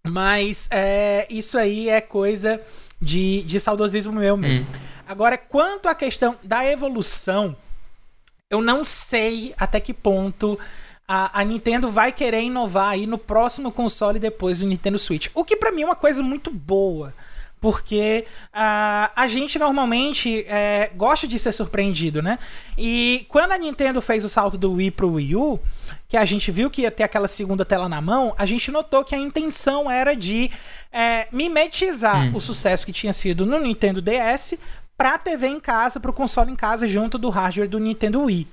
Mas 0.03 0.67
é, 0.71 1.27
isso 1.29 1.55
aí 1.55 1.87
é 1.87 2.01
coisa 2.01 2.59
de, 2.99 3.43
de 3.43 3.59
saudosismo 3.59 4.11
meu 4.11 4.35
mesmo. 4.35 4.65
Hum. 4.65 4.79
Agora, 5.07 5.37
quanto 5.37 5.87
à 5.87 5.93
questão 5.93 6.35
da 6.43 6.65
evolução, 6.65 7.55
eu 8.49 8.59
não 8.59 8.83
sei 8.83 9.53
até 9.55 9.79
que 9.79 9.93
ponto 9.93 10.59
a, 11.07 11.39
a, 11.39 11.45
Nintendo 11.45 11.91
vai 11.91 12.11
querer 12.11 12.41
inovar 12.41 12.89
aí 12.89 13.05
no 13.05 13.19
próximo 13.19 13.71
console 13.71 14.17
depois 14.17 14.59
do 14.59 14.65
Nintendo 14.65 14.97
Switch. 14.97 15.27
O 15.35 15.45
que 15.45 15.55
para 15.55 15.71
mim 15.71 15.83
é 15.83 15.85
uma 15.85 15.95
coisa 15.95 16.23
muito 16.23 16.49
boa 16.49 17.13
porque 17.63 18.25
uh, 18.49 19.09
a 19.15 19.25
gente 19.29 19.57
normalmente 19.57 20.43
é, 20.49 20.91
gosta 20.97 21.25
de 21.25 21.39
ser 21.39 21.53
surpreendido, 21.53 22.21
né? 22.21 22.37
E 22.77 23.25
quando 23.29 23.53
a 23.53 23.57
Nintendo 23.57 24.01
fez 24.01 24.25
o 24.25 24.27
salto 24.27 24.57
do 24.57 24.73
Wii 24.73 24.91
pro 24.91 25.13
Wii 25.13 25.35
U, 25.37 25.57
que 26.09 26.17
a 26.17 26.25
gente 26.25 26.51
viu 26.51 26.69
que 26.69 26.81
ia 26.81 26.91
ter 26.91 27.03
aquela 27.03 27.29
segunda 27.29 27.63
tela 27.63 27.87
na 27.87 28.01
mão, 28.01 28.35
a 28.37 28.45
gente 28.45 28.69
notou 28.69 29.05
que 29.05 29.15
a 29.15 29.17
intenção 29.17 29.89
era 29.89 30.13
de 30.13 30.51
é, 30.91 31.29
mimetizar 31.31 32.25
hum. 32.25 32.35
o 32.35 32.41
sucesso 32.41 32.85
que 32.85 32.91
tinha 32.91 33.13
sido 33.13 33.45
no 33.45 33.57
Nintendo 33.57 34.01
DS 34.01 34.55
para 34.97 35.17
TV 35.17 35.47
em 35.47 35.59
casa, 35.61 36.01
para 36.01 36.11
o 36.11 36.13
console 36.13 36.51
em 36.51 36.57
casa, 36.57 36.85
junto 36.85 37.17
do 37.17 37.29
hardware 37.29 37.69
do 37.69 37.79
Nintendo 37.79 38.23
Wii. 38.23 38.45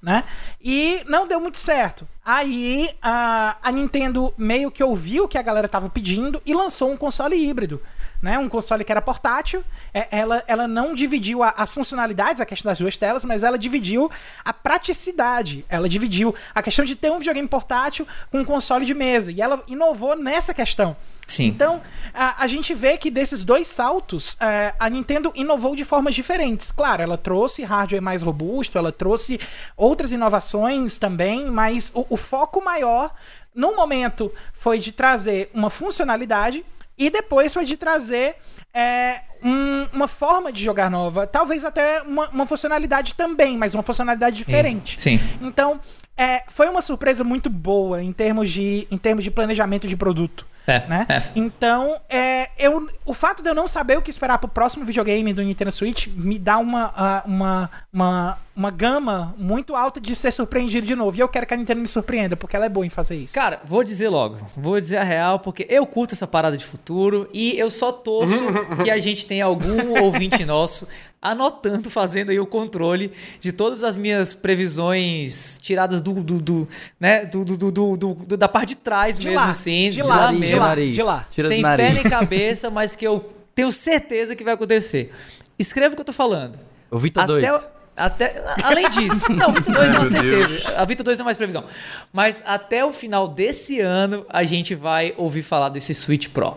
Né? 0.00 0.24
E 0.62 1.00
não 1.06 1.26
deu 1.26 1.40
muito 1.40 1.58
certo. 1.58 2.06
Aí 2.22 2.90
a, 3.00 3.56
a 3.62 3.72
Nintendo 3.72 4.34
meio 4.36 4.70
que 4.70 4.84
ouviu 4.84 5.24
o 5.24 5.28
que 5.28 5.38
a 5.38 5.42
galera 5.42 5.64
estava 5.64 5.88
pedindo 5.88 6.42
e 6.44 6.52
lançou 6.52 6.92
um 6.92 6.98
console 6.98 7.34
híbrido 7.34 7.80
né? 8.20 8.38
Um 8.38 8.48
console 8.48 8.84
que 8.84 8.92
era 8.92 9.00
portátil. 9.00 9.62
É, 9.94 10.08
ela, 10.10 10.42
ela 10.46 10.68
não 10.68 10.94
dividiu 10.94 11.42
a, 11.42 11.50
as 11.50 11.72
funcionalidades, 11.72 12.40
a 12.40 12.46
questão 12.46 12.70
das 12.70 12.78
duas 12.78 12.96
telas, 12.96 13.24
mas 13.24 13.42
ela 13.42 13.58
dividiu 13.58 14.10
a 14.44 14.52
praticidade. 14.52 15.64
Ela 15.68 15.88
dividiu 15.88 16.34
a 16.54 16.62
questão 16.62 16.84
de 16.84 16.96
ter 16.96 17.10
um 17.10 17.18
videogame 17.18 17.48
portátil 17.48 18.06
com 18.30 18.40
um 18.40 18.44
console 18.44 18.84
de 18.84 18.94
mesa. 18.94 19.30
E 19.30 19.40
ela 19.40 19.62
inovou 19.68 20.16
nessa 20.16 20.52
questão. 20.52 20.96
Sim. 21.26 21.44
Então, 21.44 21.82
a, 22.12 22.42
a 22.42 22.46
gente 22.46 22.74
vê 22.74 22.96
que 22.96 23.10
desses 23.10 23.44
dois 23.44 23.68
saltos, 23.68 24.36
é, 24.40 24.74
a 24.78 24.88
Nintendo 24.88 25.30
inovou 25.34 25.76
de 25.76 25.84
formas 25.84 26.14
diferentes. 26.14 26.72
Claro, 26.72 27.02
ela 27.02 27.18
trouxe 27.18 27.62
hardware 27.62 28.02
mais 28.02 28.22
robusto, 28.22 28.78
ela 28.78 28.90
trouxe 28.90 29.38
outras 29.76 30.10
inovações 30.10 30.98
também, 30.98 31.50
mas 31.50 31.92
o, 31.94 32.06
o 32.08 32.16
foco 32.16 32.64
maior, 32.64 33.14
no 33.54 33.76
momento, 33.76 34.32
foi 34.54 34.78
de 34.78 34.90
trazer 34.90 35.50
uma 35.52 35.68
funcionalidade 35.68 36.64
e 36.98 37.08
depois 37.10 37.54
foi 37.54 37.64
de 37.64 37.76
trazer 37.76 38.36
é, 38.74 39.20
um, 39.42 39.86
uma 39.92 40.08
forma 40.08 40.52
de 40.52 40.62
jogar 40.62 40.90
nova. 40.90 41.26
Talvez 41.26 41.64
até 41.64 42.02
uma, 42.02 42.28
uma, 42.30 42.46
funcionalidade 42.46 43.14
também, 43.14 43.56
mas 43.56 43.74
uma 43.74 43.82
funcionalidade 43.82 44.36
diferente. 44.36 45.00
Sim. 45.00 45.20
Então, 45.40 45.80
é, 46.16 46.42
foi 46.48 46.68
uma 46.68 46.82
surpresa 46.82 47.22
muito 47.22 47.48
boa 47.48 48.02
em 48.02 48.12
termos 48.12 48.50
de, 48.50 48.86
em 48.90 48.98
termos 48.98 49.24
de 49.24 49.30
planejamento 49.30 49.86
de 49.86 49.96
produto. 49.96 50.46
É, 50.66 50.86
né? 50.86 51.06
É. 51.08 51.22
Então, 51.34 51.98
é, 52.10 52.50
eu, 52.58 52.86
o 53.06 53.14
fato 53.14 53.42
de 53.42 53.48
eu 53.48 53.54
não 53.54 53.66
saber 53.66 53.96
o 53.96 54.02
que 54.02 54.10
esperar 54.10 54.36
pro 54.36 54.48
próximo 54.48 54.84
videogame 54.84 55.32
do 55.32 55.42
Nintendo 55.42 55.72
Switch 55.72 56.08
me 56.08 56.38
dá 56.38 56.58
uma, 56.58 56.88
uh, 56.88 57.26
uma, 57.26 57.70
uma, 57.90 58.38
uma 58.58 58.72
gama 58.72 59.34
muito 59.38 59.76
alta 59.76 60.00
de 60.00 60.16
ser 60.16 60.32
surpreendido 60.32 60.84
de 60.84 60.96
novo. 60.96 61.16
E 61.16 61.20
eu 61.20 61.28
quero 61.28 61.46
que 61.46 61.54
a 61.54 61.56
Nintendo 61.56 61.80
me 61.80 61.86
surpreenda, 61.86 62.36
porque 62.36 62.56
ela 62.56 62.66
é 62.66 62.68
boa 62.68 62.84
em 62.84 62.90
fazer 62.90 63.14
isso. 63.16 63.32
Cara, 63.32 63.60
vou 63.64 63.84
dizer 63.84 64.08
logo, 64.08 64.36
vou 64.56 64.80
dizer 64.80 64.96
a 64.96 65.04
real, 65.04 65.38
porque 65.38 65.64
eu 65.70 65.86
curto 65.86 66.12
essa 66.14 66.26
parada 66.26 66.56
de 66.56 66.64
futuro 66.64 67.28
e 67.32 67.56
eu 67.56 67.70
só 67.70 67.92
torço 67.92 68.42
que 68.82 68.90
a 68.90 68.98
gente 68.98 69.24
tenha 69.24 69.44
algum 69.44 70.02
ouvinte 70.02 70.44
nosso 70.44 70.88
anotando, 71.22 71.88
fazendo 71.88 72.30
aí 72.30 72.38
o 72.40 72.46
controle 72.46 73.12
de 73.40 73.52
todas 73.52 73.82
as 73.84 73.96
minhas 73.96 74.34
previsões 74.34 75.58
tiradas 75.60 76.00
do, 76.00 76.14
do, 76.14 76.40
do 76.40 76.68
né, 76.98 77.24
do, 77.24 77.44
do, 77.44 77.56
do, 77.56 77.96
do- 77.96 78.14
do- 78.14 78.36
da 78.36 78.48
parte 78.48 78.70
de 78.70 78.76
trás 78.76 79.18
De 79.18 79.26
mesmo, 79.26 79.40
lá, 79.40 79.48
assim, 79.50 79.90
de 79.90 80.02
lá, 80.02 80.32
de 80.32 80.38
mesmo, 80.38 80.58
lá, 80.58 80.66
nariz. 80.68 80.94
de 80.94 81.02
lá. 81.02 81.26
Tira 81.30 81.48
do 81.48 81.54
sem 81.54 81.62
pé 81.62 81.92
nem 81.92 82.02
cabeça, 82.04 82.70
mas 82.70 82.94
que 82.96 83.06
eu 83.06 83.32
tenho 83.54 83.72
certeza 83.72 84.34
que 84.36 84.44
vai 84.44 84.54
acontecer. 84.54 85.12
Escreva 85.58 85.92
o 85.92 85.96
que 85.96 86.00
eu 86.00 86.06
tô 86.06 86.12
falando. 86.12 86.58
O 86.90 86.98
Vita 86.98 87.24
2. 87.26 87.44
Até, 87.44 87.54
o- 87.56 87.77
até, 87.98 88.42
além 88.62 88.88
disso, 88.88 89.30
não, 89.34 89.50
o 89.50 89.52
Vita 89.52 89.72
2 89.72 89.88
é 89.88 89.90
uma 89.98 90.06
certeza. 90.10 90.48
Deus. 90.48 90.66
A 90.76 90.84
Vita 90.84 91.02
2 91.04 91.18
não 91.18 91.24
é 91.24 91.26
mais 91.26 91.36
previsão. 91.36 91.64
Mas 92.12 92.42
até 92.46 92.84
o 92.84 92.92
final 92.92 93.26
desse 93.28 93.80
ano, 93.80 94.24
a 94.28 94.44
gente 94.44 94.74
vai 94.74 95.12
ouvir 95.16 95.42
falar 95.42 95.68
desse 95.68 95.92
Switch 95.94 96.28
Pro. 96.28 96.56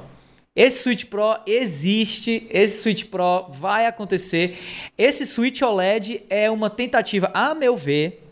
Esse 0.55 0.83
Switch 0.83 1.05
Pro 1.05 1.37
existe, 1.47 2.45
esse 2.49 2.81
Switch 2.81 3.05
Pro 3.05 3.47
vai 3.49 3.85
acontecer. 3.85 4.57
Esse 4.97 5.25
Switch 5.25 5.61
OLED 5.61 6.23
é 6.29 6.51
uma 6.51 6.69
tentativa, 6.69 7.31
a 7.33 7.55
meu 7.55 7.77
ver, 7.77 8.27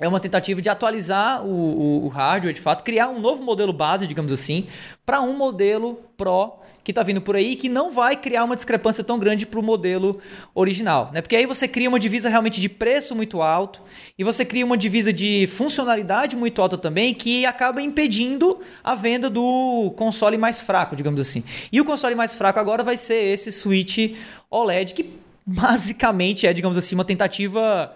é 0.00 0.08
uma 0.08 0.18
tentativa 0.18 0.60
de 0.60 0.68
atualizar 0.68 1.44
o, 1.44 1.48
o- 1.50 2.04
o 2.06 2.08
hardware, 2.08 2.52
de 2.52 2.60
fato, 2.60 2.82
criar 2.82 3.08
um 3.08 3.20
novo 3.20 3.44
modelo 3.44 3.72
base, 3.72 4.06
digamos 4.08 4.32
assim, 4.32 4.66
para 5.06 5.20
um 5.20 5.36
modelo 5.36 6.00
Pro 6.16 6.54
que 6.84 6.90
está 6.90 7.02
vindo 7.02 7.20
por 7.20 7.36
aí, 7.36 7.54
que 7.54 7.68
não 7.68 7.92
vai 7.92 8.16
criar 8.16 8.44
uma 8.44 8.56
discrepância 8.56 9.04
tão 9.04 9.18
grande 9.18 9.46
para 9.46 9.60
o 9.60 9.62
modelo 9.62 10.20
original, 10.54 11.10
né? 11.12 11.20
Porque 11.20 11.36
aí 11.36 11.46
você 11.46 11.68
cria 11.68 11.88
uma 11.88 11.98
divisa 11.98 12.28
realmente 12.28 12.60
de 12.60 12.68
preço 12.68 13.14
muito 13.14 13.40
alto 13.40 13.82
e 14.18 14.24
você 14.24 14.44
cria 14.44 14.64
uma 14.64 14.76
divisa 14.76 15.12
de 15.12 15.46
funcionalidade 15.46 16.36
muito 16.36 16.60
alta 16.60 16.76
também, 16.76 17.14
que 17.14 17.46
acaba 17.46 17.80
impedindo 17.80 18.60
a 18.82 18.94
venda 18.94 19.30
do 19.30 19.92
console 19.96 20.36
mais 20.36 20.60
fraco, 20.60 20.96
digamos 20.96 21.20
assim. 21.20 21.44
E 21.70 21.80
o 21.80 21.84
console 21.84 22.14
mais 22.14 22.34
fraco 22.34 22.58
agora 22.58 22.82
vai 22.82 22.96
ser 22.96 23.32
esse 23.32 23.52
Switch 23.52 24.14
OLED, 24.50 24.94
que 24.94 25.10
basicamente 25.46 26.46
é, 26.46 26.52
digamos 26.52 26.76
assim, 26.76 26.94
uma 26.94 27.04
tentativa 27.04 27.94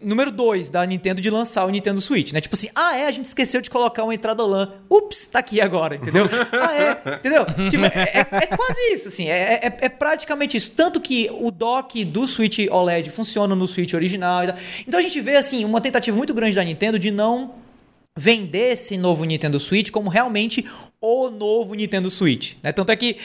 número 0.00 0.30
2 0.30 0.68
da 0.68 0.86
Nintendo 0.86 1.20
de 1.20 1.28
lançar 1.30 1.64
o 1.64 1.68
Nintendo 1.70 2.00
Switch, 2.00 2.32
né? 2.32 2.40
Tipo 2.40 2.54
assim, 2.54 2.68
ah, 2.74 2.96
é, 2.96 3.06
a 3.06 3.10
gente 3.10 3.24
esqueceu 3.24 3.60
de 3.60 3.68
colocar 3.68 4.04
uma 4.04 4.14
entrada 4.14 4.44
LAN. 4.44 4.72
Ups, 4.88 5.26
tá 5.26 5.40
aqui 5.40 5.60
agora, 5.60 5.96
entendeu? 5.96 6.26
ah, 6.52 6.74
é, 6.74 7.14
entendeu? 7.16 7.44
Tipo, 7.68 7.84
é, 7.86 7.88
é- 8.14 8.36
é 8.44 8.46
quase 8.56 8.80
isso, 8.94 9.08
assim, 9.08 9.28
é, 9.28 9.54
é- 9.62 9.76
é 9.80 9.88
praticamente 9.88 10.56
isso. 10.56 10.70
Tanto 10.70 11.00
que 11.00 11.28
o 11.32 11.50
dock 11.50 12.04
do 12.04 12.28
Switch 12.28 12.58
OLED 12.70 13.10
funciona 13.10 13.54
no 13.56 13.66
Switch 13.66 13.94
original. 13.94 14.42
Então 14.86 15.00
a 15.00 15.02
gente 15.02 15.20
vê, 15.20 15.36
assim, 15.36 15.64
uma 15.64 15.80
tentativa 15.80 16.16
muito 16.16 16.32
grande 16.32 16.54
da 16.54 16.62
Nintendo 16.62 16.98
de 16.98 17.10
não 17.10 17.54
vender 18.16 18.72
esse 18.72 18.96
novo 18.96 19.24
Nintendo 19.24 19.60
Switch 19.60 19.90
como 19.90 20.08
realmente 20.10 20.68
o 21.00 21.30
novo 21.30 21.74
Nintendo 21.74 22.10
Switch. 22.10 22.54
Né? 22.62 22.72
Tanto 22.72 22.90
é 22.90 22.96
que 22.96 23.16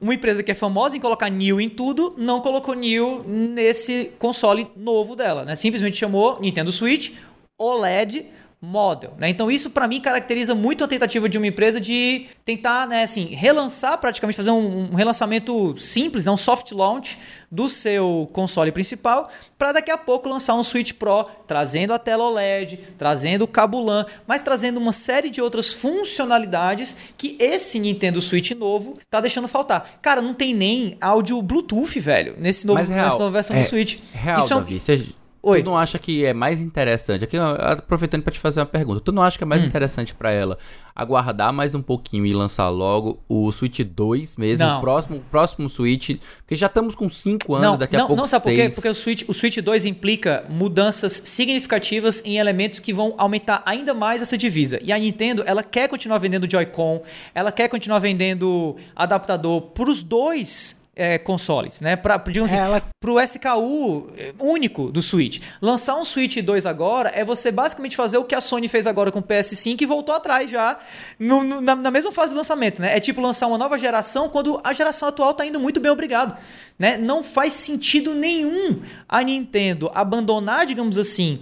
uma 0.00 0.14
empresa 0.14 0.42
que 0.42 0.50
é 0.50 0.54
famosa 0.54 0.96
em 0.96 1.00
colocar 1.00 1.28
New 1.28 1.60
em 1.60 1.68
tudo, 1.68 2.14
não 2.16 2.40
colocou 2.40 2.74
New 2.74 3.22
nesse 3.26 4.12
console 4.18 4.66
novo 4.76 5.14
dela. 5.14 5.44
Né? 5.44 5.54
Simplesmente 5.54 5.96
chamou 5.96 6.40
Nintendo 6.40 6.72
Switch 6.72 7.12
OLED 7.60 8.24
Model. 8.62 9.14
Né? 9.18 9.30
Então 9.30 9.50
isso 9.50 9.70
para 9.70 9.88
mim 9.88 10.00
caracteriza 10.00 10.54
muito 10.54 10.84
a 10.84 10.88
tentativa 10.88 11.28
de 11.28 11.38
uma 11.38 11.46
empresa 11.46 11.80
de 11.80 12.26
tentar, 12.44 12.86
né, 12.86 13.04
assim, 13.04 13.26
relançar 13.34 13.96
praticamente, 13.98 14.36
fazer 14.36 14.50
um, 14.50 14.90
um 14.92 14.94
relançamento 14.94 15.74
simples, 15.78 16.26
né, 16.26 16.30
um 16.32 16.36
soft 16.36 16.70
launch 16.72 17.16
do 17.50 17.68
seu 17.68 18.28
console 18.32 18.70
principal, 18.70 19.30
para 19.58 19.72
daqui 19.72 19.90
a 19.90 19.96
pouco 19.98 20.28
lançar 20.28 20.54
um 20.54 20.62
Switch 20.62 20.92
Pro, 20.92 21.26
trazendo 21.46 21.92
a 21.92 21.98
tela 21.98 22.24
OLED, 22.24 22.78
trazendo 22.98 23.42
o 23.42 23.48
cabo 23.48 23.80
LAN, 23.80 24.04
mas 24.26 24.42
trazendo 24.42 24.78
uma 24.78 24.92
série 24.92 25.30
de 25.30 25.40
outras 25.40 25.72
funcionalidades 25.72 26.94
que 27.16 27.36
esse 27.40 27.78
Nintendo 27.78 28.20
Switch 28.20 28.50
novo 28.52 28.98
tá 29.08 29.20
deixando 29.20 29.48
faltar. 29.48 29.98
Cara, 30.02 30.20
não 30.20 30.34
tem 30.34 30.54
nem 30.54 30.96
áudio 31.00 31.40
Bluetooth, 31.42 31.98
velho, 31.98 32.36
nesse 32.38 32.66
novo, 32.66 32.82
real, 32.82 33.04
nessa 33.06 33.18
nova 33.18 33.30
versão 33.30 33.56
é, 33.56 33.60
do 33.60 33.66
Switch. 33.66 33.98
Real, 34.12 34.38
Isso 34.40 34.52
é 34.52 34.56
um- 34.56 34.60
Davi, 34.60 34.80
você, 34.80 35.04
Oi. 35.42 35.62
tu 35.62 35.66
não 35.66 35.76
acha 35.78 35.98
que 35.98 36.24
é 36.24 36.34
mais 36.34 36.60
interessante, 36.60 37.24
aqui 37.24 37.36
aproveitando 37.36 38.22
pra 38.22 38.32
te 38.32 38.38
fazer 38.38 38.60
uma 38.60 38.66
pergunta, 38.66 39.00
tu 39.00 39.10
não 39.12 39.22
acha 39.22 39.38
que 39.38 39.44
é 39.44 39.46
Hum. 39.46 39.48
mais 39.48 39.64
interessante 39.64 40.14
pra 40.14 40.30
ela 40.30 40.58
aguardar 40.94 41.50
mais 41.52 41.74
um 41.74 41.80
pouquinho 41.80 42.26
e 42.26 42.32
lançar 42.34 42.68
logo 42.68 43.20
o 43.26 43.50
Switch 43.50 43.80
2 43.80 44.36
mesmo, 44.36 44.66
Não. 44.66 44.78
o 44.78 44.80
próximo, 44.82 45.16
o 45.16 45.20
próximo 45.20 45.68
Switch, 45.70 46.18
porque 46.38 46.54
já 46.56 46.66
estamos 46.66 46.94
com 46.94 47.08
5 47.08 47.54
anos, 47.54 47.66
não, 47.70 47.78
daqui 47.78 47.96
não, 47.96 48.04
a 48.04 48.06
pouco 48.08 48.20
não 48.20 48.28
sabe 48.28 48.42
por 48.44 48.50
quê? 48.50 48.60
seis. 48.62 48.74
Porque 48.74 48.88
o 48.88 48.94
Switch, 48.94 49.22
o 49.26 49.32
Switch 49.32 49.56
2 49.58 49.86
implica 49.86 50.44
mudanças 50.50 51.22
significativas 51.24 52.22
em 52.24 52.36
elementos 52.36 52.78
que 52.80 52.92
vão 52.92 53.14
aumentar 53.16 53.62
ainda 53.64 53.94
mais 53.94 54.20
essa 54.20 54.36
divisa. 54.36 54.78
E 54.82 54.92
a 54.92 54.98
Nintendo, 54.98 55.42
ela 55.46 55.62
quer 55.62 55.88
continuar 55.88 56.18
vendendo 56.18 56.50
Joy-Con, 56.50 57.02
ela 57.34 57.50
quer 57.50 57.68
continuar 57.68 57.98
vendendo 58.00 58.76
adaptador 58.94 59.62
para 59.62 59.88
os 59.88 60.02
dois 60.02 60.79
é, 61.00 61.18
consoles, 61.18 61.80
né? 61.80 61.96
Pra, 61.96 62.16
digamos 62.18 62.52
assim, 62.52 62.82
pro 63.00 63.18
SKU 63.20 64.10
é, 64.16 64.32
único 64.38 64.92
do 64.92 65.00
Switch. 65.00 65.40
Lançar 65.62 65.96
um 65.96 66.04
Switch 66.04 66.36
2 66.38 66.66
agora 66.66 67.10
é 67.14 67.24
você 67.24 67.50
basicamente 67.50 67.96
fazer 67.96 68.18
o 68.18 68.24
que 68.24 68.34
a 68.34 68.40
Sony 68.40 68.68
fez 68.68 68.86
agora 68.86 69.10
com 69.10 69.18
o 69.20 69.22
PS5 69.22 69.80
e 69.80 69.86
voltou 69.86 70.14
atrás 70.14 70.50
já 70.50 70.78
no- 71.18 71.42
no- 71.42 71.60
na, 71.60 71.74
na 71.74 71.90
mesma 71.90 72.12
fase 72.12 72.32
do 72.32 72.36
lançamento, 72.36 72.80
né? 72.80 72.96
É 72.96 73.00
tipo 73.00 73.20
lançar 73.20 73.46
uma 73.46 73.56
nova 73.58 73.78
geração 73.78 74.28
quando 74.28 74.60
a 74.62 74.72
geração 74.72 75.08
atual 75.08 75.32
tá 75.32 75.46
indo 75.46 75.58
muito 75.58 75.80
bem, 75.80 75.90
obrigado. 75.90 76.36
Né? 76.78 76.96
Não 76.96 77.22
faz 77.24 77.52
sentido 77.54 78.14
nenhum 78.14 78.80
a 79.08 79.22
Nintendo 79.22 79.90
abandonar, 79.94 80.66
digamos 80.66 80.96
assim, 80.98 81.40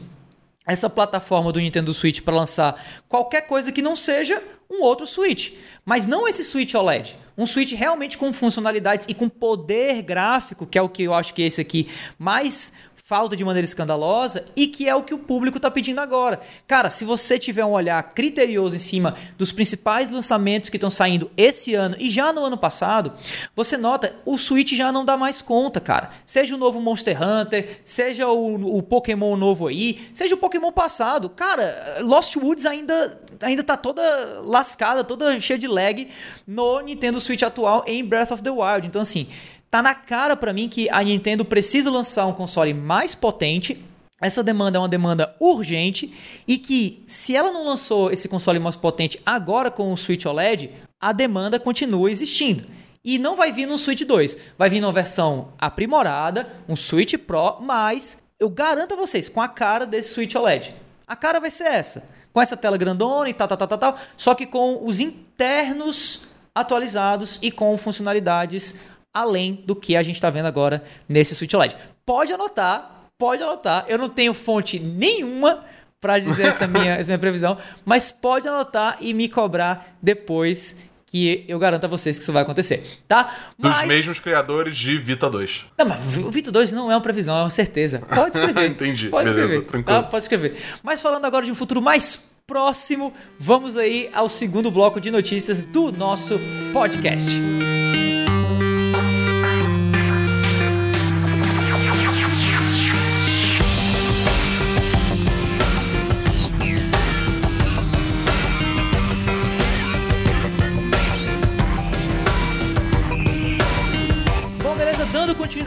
essa 0.66 0.90
plataforma 0.90 1.50
do 1.52 1.58
Nintendo 1.60 1.94
Switch 1.94 2.20
para 2.20 2.34
lançar 2.34 2.76
qualquer 3.08 3.42
coisa 3.42 3.72
que 3.72 3.80
não 3.80 3.96
seja 3.96 4.42
um 4.70 4.82
outro 4.82 5.06
Switch. 5.06 5.52
Mas 5.84 6.06
não 6.06 6.28
esse 6.28 6.44
Switch 6.44 6.74
OLED. 6.74 7.16
Um 7.36 7.46
Switch 7.46 7.72
realmente 7.72 8.18
com 8.18 8.32
funcionalidades 8.32 9.06
e 9.08 9.14
com 9.14 9.28
poder 9.28 10.02
gráfico, 10.02 10.66
que 10.66 10.76
é 10.76 10.82
o 10.82 10.88
que 10.88 11.04
eu 11.04 11.14
acho 11.14 11.32
que 11.32 11.42
esse 11.42 11.60
aqui 11.60 11.88
mais 12.18 12.72
falta 13.08 13.34
de 13.34 13.42
maneira 13.42 13.64
escandalosa 13.64 14.44
e 14.54 14.66
que 14.66 14.86
é 14.86 14.94
o 14.94 15.02
que 15.02 15.14
o 15.14 15.18
público 15.18 15.56
está 15.56 15.70
pedindo 15.70 15.98
agora. 15.98 16.40
Cara, 16.66 16.90
se 16.90 17.06
você 17.06 17.38
tiver 17.38 17.64
um 17.64 17.70
olhar 17.70 18.02
criterioso 18.12 18.76
em 18.76 18.78
cima 18.78 19.16
dos 19.38 19.50
principais 19.50 20.10
lançamentos 20.10 20.68
que 20.68 20.76
estão 20.76 20.90
saindo 20.90 21.30
esse 21.34 21.74
ano 21.74 21.96
e 21.98 22.10
já 22.10 22.34
no 22.34 22.44
ano 22.44 22.58
passado, 22.58 23.14
você 23.56 23.78
nota 23.78 24.14
o 24.26 24.36
Switch 24.36 24.74
já 24.74 24.92
não 24.92 25.06
dá 25.06 25.16
mais 25.16 25.40
conta, 25.40 25.80
cara. 25.80 26.10
Seja 26.26 26.54
o 26.54 26.58
novo 26.58 26.82
Monster 26.82 27.16
Hunter, 27.18 27.80
seja 27.82 28.28
o, 28.28 28.76
o 28.76 28.82
Pokémon 28.82 29.38
novo 29.38 29.68
aí, 29.68 30.10
seja 30.12 30.34
o 30.34 30.38
Pokémon 30.38 30.70
passado. 30.70 31.30
Cara, 31.30 32.00
Lost 32.02 32.36
Woods 32.36 32.66
ainda 32.66 33.18
ainda 33.40 33.62
tá 33.62 33.76
toda 33.76 34.02
lascada, 34.44 35.02
toda 35.02 35.40
cheia 35.40 35.58
de 35.58 35.66
lag 35.66 36.08
no 36.46 36.80
Nintendo 36.80 37.18
Switch 37.20 37.42
atual 37.42 37.84
em 37.86 38.04
Breath 38.04 38.32
of 38.32 38.42
the 38.42 38.50
Wild. 38.50 38.86
Então 38.86 39.00
assim, 39.00 39.28
tá 39.70 39.82
na 39.82 39.94
cara 39.94 40.36
pra 40.36 40.52
mim 40.52 40.68
que 40.68 40.88
a 40.90 41.02
Nintendo 41.02 41.44
precisa 41.44 41.90
lançar 41.90 42.26
um 42.26 42.32
console 42.32 42.72
mais 42.72 43.14
potente. 43.14 43.84
Essa 44.20 44.42
demanda 44.42 44.78
é 44.78 44.80
uma 44.80 44.88
demanda 44.88 45.34
urgente 45.38 46.12
e 46.46 46.58
que, 46.58 47.04
se 47.06 47.36
ela 47.36 47.52
não 47.52 47.64
lançou 47.64 48.10
esse 48.10 48.28
console 48.28 48.58
mais 48.58 48.74
potente 48.74 49.20
agora 49.24 49.70
com 49.70 49.92
o 49.92 49.96
Switch 49.96 50.26
OLED, 50.26 50.70
a 51.00 51.12
demanda 51.12 51.60
continua 51.60 52.10
existindo. 52.10 52.64
E 53.04 53.16
não 53.16 53.36
vai 53.36 53.52
vir 53.52 53.66
no 53.66 53.78
Switch 53.78 54.02
2, 54.02 54.36
vai 54.58 54.68
vir 54.68 54.80
numa 54.80 54.92
versão 54.92 55.52
aprimorada, 55.56 56.52
um 56.68 56.74
Switch 56.74 57.14
Pro, 57.16 57.58
mas 57.60 58.20
eu 58.40 58.50
garanto 58.50 58.94
a 58.94 58.96
vocês, 58.96 59.28
com 59.28 59.40
a 59.40 59.48
cara 59.48 59.86
desse 59.86 60.14
Switch 60.14 60.34
OLED. 60.34 60.74
A 61.06 61.14
cara 61.14 61.38
vai 61.38 61.50
ser 61.50 61.68
essa, 61.68 62.04
com 62.32 62.42
essa 62.42 62.56
tela 62.56 62.76
grandona 62.76 63.30
e 63.30 63.34
tal, 63.34 63.46
tal, 63.46 63.56
tal, 63.56 63.68
tal, 63.68 63.78
tal 63.78 63.98
só 64.16 64.34
que 64.34 64.46
com 64.46 64.84
os 64.84 64.98
internos 64.98 66.22
atualizados 66.52 67.38
e 67.40 67.52
com 67.52 67.78
funcionalidades 67.78 68.74
além 69.18 69.62
do 69.66 69.74
que 69.74 69.96
a 69.96 70.02
gente 70.02 70.14
está 70.14 70.30
vendo 70.30 70.46
agora 70.46 70.80
nesse 71.08 71.34
Switch 71.34 71.52
OLED. 71.54 71.74
Pode 72.06 72.32
anotar, 72.32 73.04
pode 73.18 73.42
anotar. 73.42 73.84
Eu 73.88 73.98
não 73.98 74.08
tenho 74.08 74.32
fonte 74.32 74.78
nenhuma 74.78 75.64
para 76.00 76.18
dizer 76.18 76.46
essa 76.46 76.66
minha, 76.66 76.94
essa 77.00 77.10
minha 77.10 77.18
previsão, 77.18 77.58
mas 77.84 78.12
pode 78.12 78.46
anotar 78.48 78.98
e 79.00 79.12
me 79.12 79.28
cobrar 79.28 79.96
depois 80.00 80.76
que 81.04 81.44
eu 81.48 81.58
garanto 81.58 81.84
a 81.84 81.88
vocês 81.88 82.18
que 82.18 82.22
isso 82.22 82.32
vai 82.34 82.42
acontecer, 82.42 82.82
tá? 83.08 83.34
Dos 83.58 83.70
Mas- 83.72 83.88
mesmos 83.88 84.18
criadores 84.18 84.76
de 84.76 84.98
Vita 84.98 85.28
2. 85.28 85.64
Não, 85.78 85.86
mas 85.86 86.18
o 86.18 86.30
Vito 86.30 86.52
2 86.52 86.70
não 86.70 86.92
é 86.92 86.94
uma 86.94 87.00
previsão, 87.00 87.34
é 87.36 87.40
uma 87.44 87.50
certeza. 87.50 88.00
Pode 88.00 88.36
escrever. 88.36 88.68
Entendi, 88.70 89.08
Pode 89.08 89.24
beleza, 89.30 89.46
escrever. 89.46 89.66
tranquilo. 89.66 90.02
Tá? 90.02 90.06
Pode 90.06 90.24
escrever. 90.24 90.56
Mas 90.82 91.00
falando 91.00 91.24
agora 91.24 91.46
de 91.46 91.50
um 91.50 91.54
futuro 91.54 91.80
mais 91.80 92.28
próximo, 92.46 93.12
vamos 93.38 93.76
aí 93.76 94.10
ao 94.12 94.28
segundo 94.28 94.70
bloco 94.70 95.00
de 95.00 95.10
notícias 95.10 95.62
do 95.62 95.90
nosso 95.92 96.38
podcast. 96.74 97.40
Bom, 97.40 97.77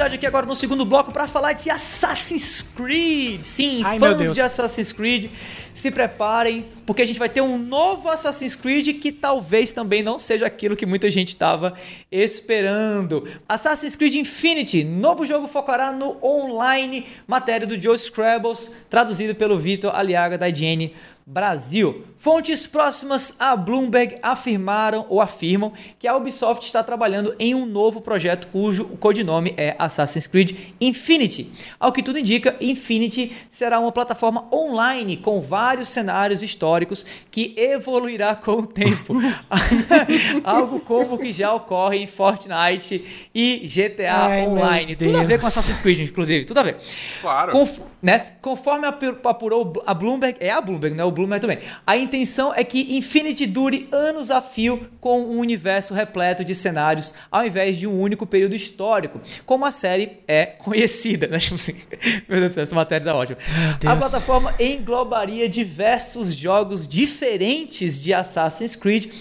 continuidade 0.02 0.16
aqui 0.16 0.26
agora 0.26 0.45
no 0.47 0.56
segundo 0.56 0.84
bloco 0.84 1.12
para 1.12 1.28
falar 1.28 1.54
de 1.54 1.70
Assassin's 1.70 2.66
Creed. 2.76 3.41
Sim, 3.43 3.84
Ai, 3.84 3.99
fãs 3.99 4.34
de 4.34 4.41
Assassin's 4.41 4.91
Creed, 4.91 5.30
se 5.74 5.91
preparem, 5.91 6.65
porque 6.86 7.01
a 7.01 7.05
gente 7.05 7.19
vai 7.19 7.30
ter 7.30 7.41
um 7.41 7.57
novo 7.57 8.09
Assassin's 8.09 8.55
Creed 8.55 8.99
que 8.99 9.11
talvez 9.11 9.72
também 9.72 10.03
não 10.03 10.19
seja 10.19 10.45
aquilo 10.45 10.76
que 10.76 10.86
muita 10.86 11.09
gente 11.09 11.30
estava 11.30 11.74
esperando. 12.11 13.28
Assassin's 13.47 13.95
Creed 13.95 14.15
Infinity, 14.15 14.84
novo 14.84 15.26
jogo 15.26 15.47
focará 15.47 15.91
no 15.91 16.17
online, 16.24 17.05
matéria 17.28 17.67
do 17.67 17.82
Joe 17.82 17.97
Scrabbles, 17.97 18.72
traduzido 18.89 19.36
pelo 19.36 19.57
Vitor 19.57 19.95
Aliaga 19.95 20.38
da 20.38 20.49
IGN 20.49 20.93
Brasil. 21.26 22.03
Fontes 22.17 22.67
próximas 22.67 23.34
a 23.39 23.55
Bloomberg 23.55 24.17
afirmaram 24.22 25.05
ou 25.09 25.22
afirmam 25.22 25.72
que 25.97 26.07
a 26.07 26.15
Ubisoft 26.15 26.65
está 26.65 26.84
trabalhando 26.84 27.34
em 27.39 27.55
um 27.55 27.65
novo 27.65 28.01
projeto 28.01 28.47
cujo 28.51 28.86
codinome 28.97 29.53
é 29.57 29.76
Assassin's 29.80 30.28
Creed 30.28 30.74
Infinity. 30.80 31.51
Ao 31.80 31.91
que 31.91 32.03
tudo 32.03 32.19
indica, 32.19 32.55
Infinity 32.59 33.36
será 33.49 33.80
uma 33.80 33.91
plataforma 33.91 34.47
online 34.53 35.17
com 35.17 35.41
vários 35.41 35.61
cenários 35.89 36.41
históricos 36.41 37.05
que 37.30 37.53
evoluirá 37.57 38.36
com 38.36 38.51
o 38.53 38.66
tempo. 38.68 39.16
Algo 40.43 40.80
como 40.80 41.16
o 41.16 41.18
que 41.18 41.32
já 41.32 41.53
ocorre 41.53 41.97
em 41.97 42.07
Fortnite 42.07 43.30
e 43.34 43.68
GTA 43.68 44.26
Ai, 44.28 44.47
Online. 44.47 44.95
Tudo 44.95 45.18
a 45.18 45.24
ver 45.24 45.39
com 45.39 45.47
Assassin's 45.47 45.80
Creed, 45.80 45.99
inclusive, 45.99 46.45
tudo 46.45 46.59
a 46.59 46.64
ver. 46.64 46.78
Claro. 47.22 47.51
Conf- 47.51 47.80
né? 48.01 48.34
Conforme 48.41 48.88
apu- 48.88 49.18
apurou 49.28 49.74
a 49.86 49.93
Bloomberg, 49.93 50.38
é 50.39 50.49
a 50.49 50.59
Bloomberg, 50.59 50.95
não 50.95 51.03
é 51.03 51.07
o 51.07 51.12
Bloomberg 51.12 51.41
também. 51.41 51.59
A 51.86 51.95
intenção 51.95 52.51
é 52.53 52.64
que 52.64 52.97
Infinity 52.97 53.45
dure 53.45 53.88
anos 53.91 54.32
a 54.32 54.41
fio 54.41 54.88
com 54.99 55.22
um 55.22 55.38
universo 55.38 55.93
repleto 55.93 56.43
de 56.43 56.55
cenários, 56.55 57.14
ao 57.32 57.45
invés 57.45 57.78
de 57.78 57.86
um 57.86 57.99
único 57.99 58.26
período 58.26 58.55
histórico, 58.55 59.22
como 59.45 59.66
a 59.66 59.72
série 59.72 60.18
é 60.28 60.45
conhecida. 60.45 61.28
Né? 61.28 61.38
Tipo 61.51 61.55
assim, 61.55 61.76
meu 62.28 62.39
Deus 62.39 62.51
do 62.51 62.53
céu, 62.55 62.64
essa 62.64 62.76
matéria 62.76 63.05
tá 63.05 63.16
ótima. 63.16 63.38
A 63.86 63.95
plataforma 63.95 64.53
englobaria 64.59 65.47
diversos 65.52 66.34
jogos 66.34 66.88
diferentes 66.88 68.02
de 68.02 68.14
Assassin's 68.14 68.76
Creed 68.76 69.14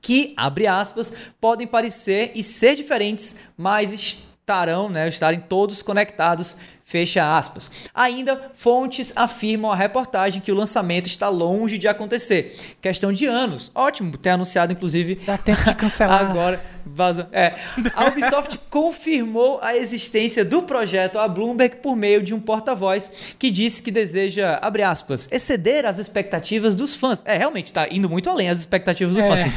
que, 0.00 0.32
abre 0.36 0.66
aspas, 0.66 1.12
podem 1.40 1.66
parecer 1.66 2.32
e 2.34 2.42
ser 2.42 2.74
diferentes, 2.74 3.36
mas 3.56 3.92
estarão, 3.92 4.88
né, 4.88 5.08
estarem 5.08 5.40
todos 5.40 5.82
conectados, 5.82 6.56
fecha 6.88 7.36
aspas. 7.36 7.70
Ainda, 7.94 8.50
fontes 8.54 9.12
afirmam 9.14 9.70
a 9.70 9.76
reportagem 9.76 10.40
que 10.40 10.50
o 10.50 10.54
lançamento 10.54 11.06
está 11.06 11.28
longe 11.28 11.76
de 11.76 11.86
acontecer. 11.86 12.56
Questão 12.80 13.12
de 13.12 13.26
anos. 13.26 13.70
Ótimo 13.74 14.16
ter 14.16 14.30
anunciado, 14.30 14.72
inclusive, 14.72 15.16
Dá 15.26 15.36
tempo 15.36 15.62
de 15.62 15.74
cancelar. 15.74 16.24
Agora, 16.30 16.64
vazou. 16.86 17.26
É. 17.30 17.56
A 17.94 18.06
Ubisoft 18.06 18.58
confirmou 18.70 19.60
a 19.62 19.76
existência 19.76 20.46
do 20.46 20.62
projeto 20.62 21.18
à 21.18 21.28
Bloomberg 21.28 21.76
por 21.76 21.94
meio 21.94 22.22
de 22.22 22.32
um 22.32 22.40
porta-voz 22.40 23.34
que 23.38 23.50
disse 23.50 23.82
que 23.82 23.90
deseja, 23.90 24.58
abre 24.62 24.82
aspas, 24.82 25.28
exceder 25.30 25.84
as 25.84 25.98
expectativas 25.98 26.74
dos 26.74 26.96
fãs. 26.96 27.22
É, 27.26 27.36
realmente, 27.36 27.66
está 27.66 27.86
indo 27.90 28.08
muito 28.08 28.30
além 28.30 28.48
as 28.48 28.60
expectativas 28.60 29.14
dos 29.14 29.22
É. 29.22 29.28
fãs. 29.28 29.40
Assim, 29.40 29.52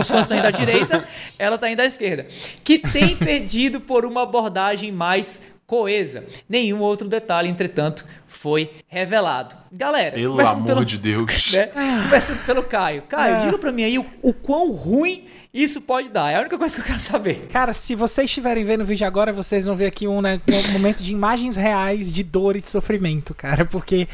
os 0.00 0.08
fãs 0.10 0.22
estão 0.22 0.36
indo 0.36 0.48
à 0.48 0.50
direita, 0.50 1.06
ela 1.38 1.54
está 1.54 1.70
indo 1.70 1.80
à 1.80 1.86
esquerda. 1.86 2.26
Que 2.64 2.80
tem 2.80 3.16
perdido 3.16 3.80
por 3.80 4.04
uma 4.04 4.24
abordagem 4.24 4.90
mais 4.90 5.40
coesa. 5.66 6.24
Nenhum 6.48 6.80
outro 6.80 7.08
detalhe, 7.08 7.48
entretanto, 7.48 8.04
foi 8.26 8.70
revelado. 8.86 9.56
Galera, 9.72 10.14
Pelo 10.14 10.40
amor 10.40 10.64
pelo- 10.66 10.84
de 10.84 10.96
Deus. 10.98 11.52
né? 11.52 11.66
Começando 12.04 12.44
pelo 12.46 12.62
Caio. 12.62 13.02
Caio, 13.02 13.34
É. 13.36 13.38
diga 13.44 13.58
pra 13.58 13.72
mim 13.72 13.84
aí 13.84 13.98
o, 13.98 14.06
o 14.22 14.32
quão 14.32 14.70
ruim 14.72 15.24
isso 15.52 15.80
pode 15.80 16.08
dar. 16.10 16.30
É 16.32 16.36
a 16.36 16.40
única 16.40 16.56
coisa 16.58 16.74
que 16.74 16.80
eu 16.82 16.84
quero 16.86 17.00
saber. 17.00 17.48
Cara, 17.50 17.72
se 17.72 17.94
vocês 17.94 18.26
estiverem 18.26 18.64
vendo 18.64 18.82
o 18.82 18.86
vídeo 18.86 19.06
agora, 19.06 19.32
vocês 19.32 19.64
vão 19.64 19.74
ver 19.74 19.86
aqui 19.86 20.06
um, 20.06 20.20
né, 20.20 20.40
um 20.68 20.72
momento 20.72 21.02
de 21.02 21.12
imagens 21.12 21.56
reais 21.56 22.12
de 22.12 22.22
dor 22.22 22.56
e 22.56 22.60
de 22.60 22.68
sofrimento, 22.68 23.34
cara, 23.34 23.64
porque 23.64 24.06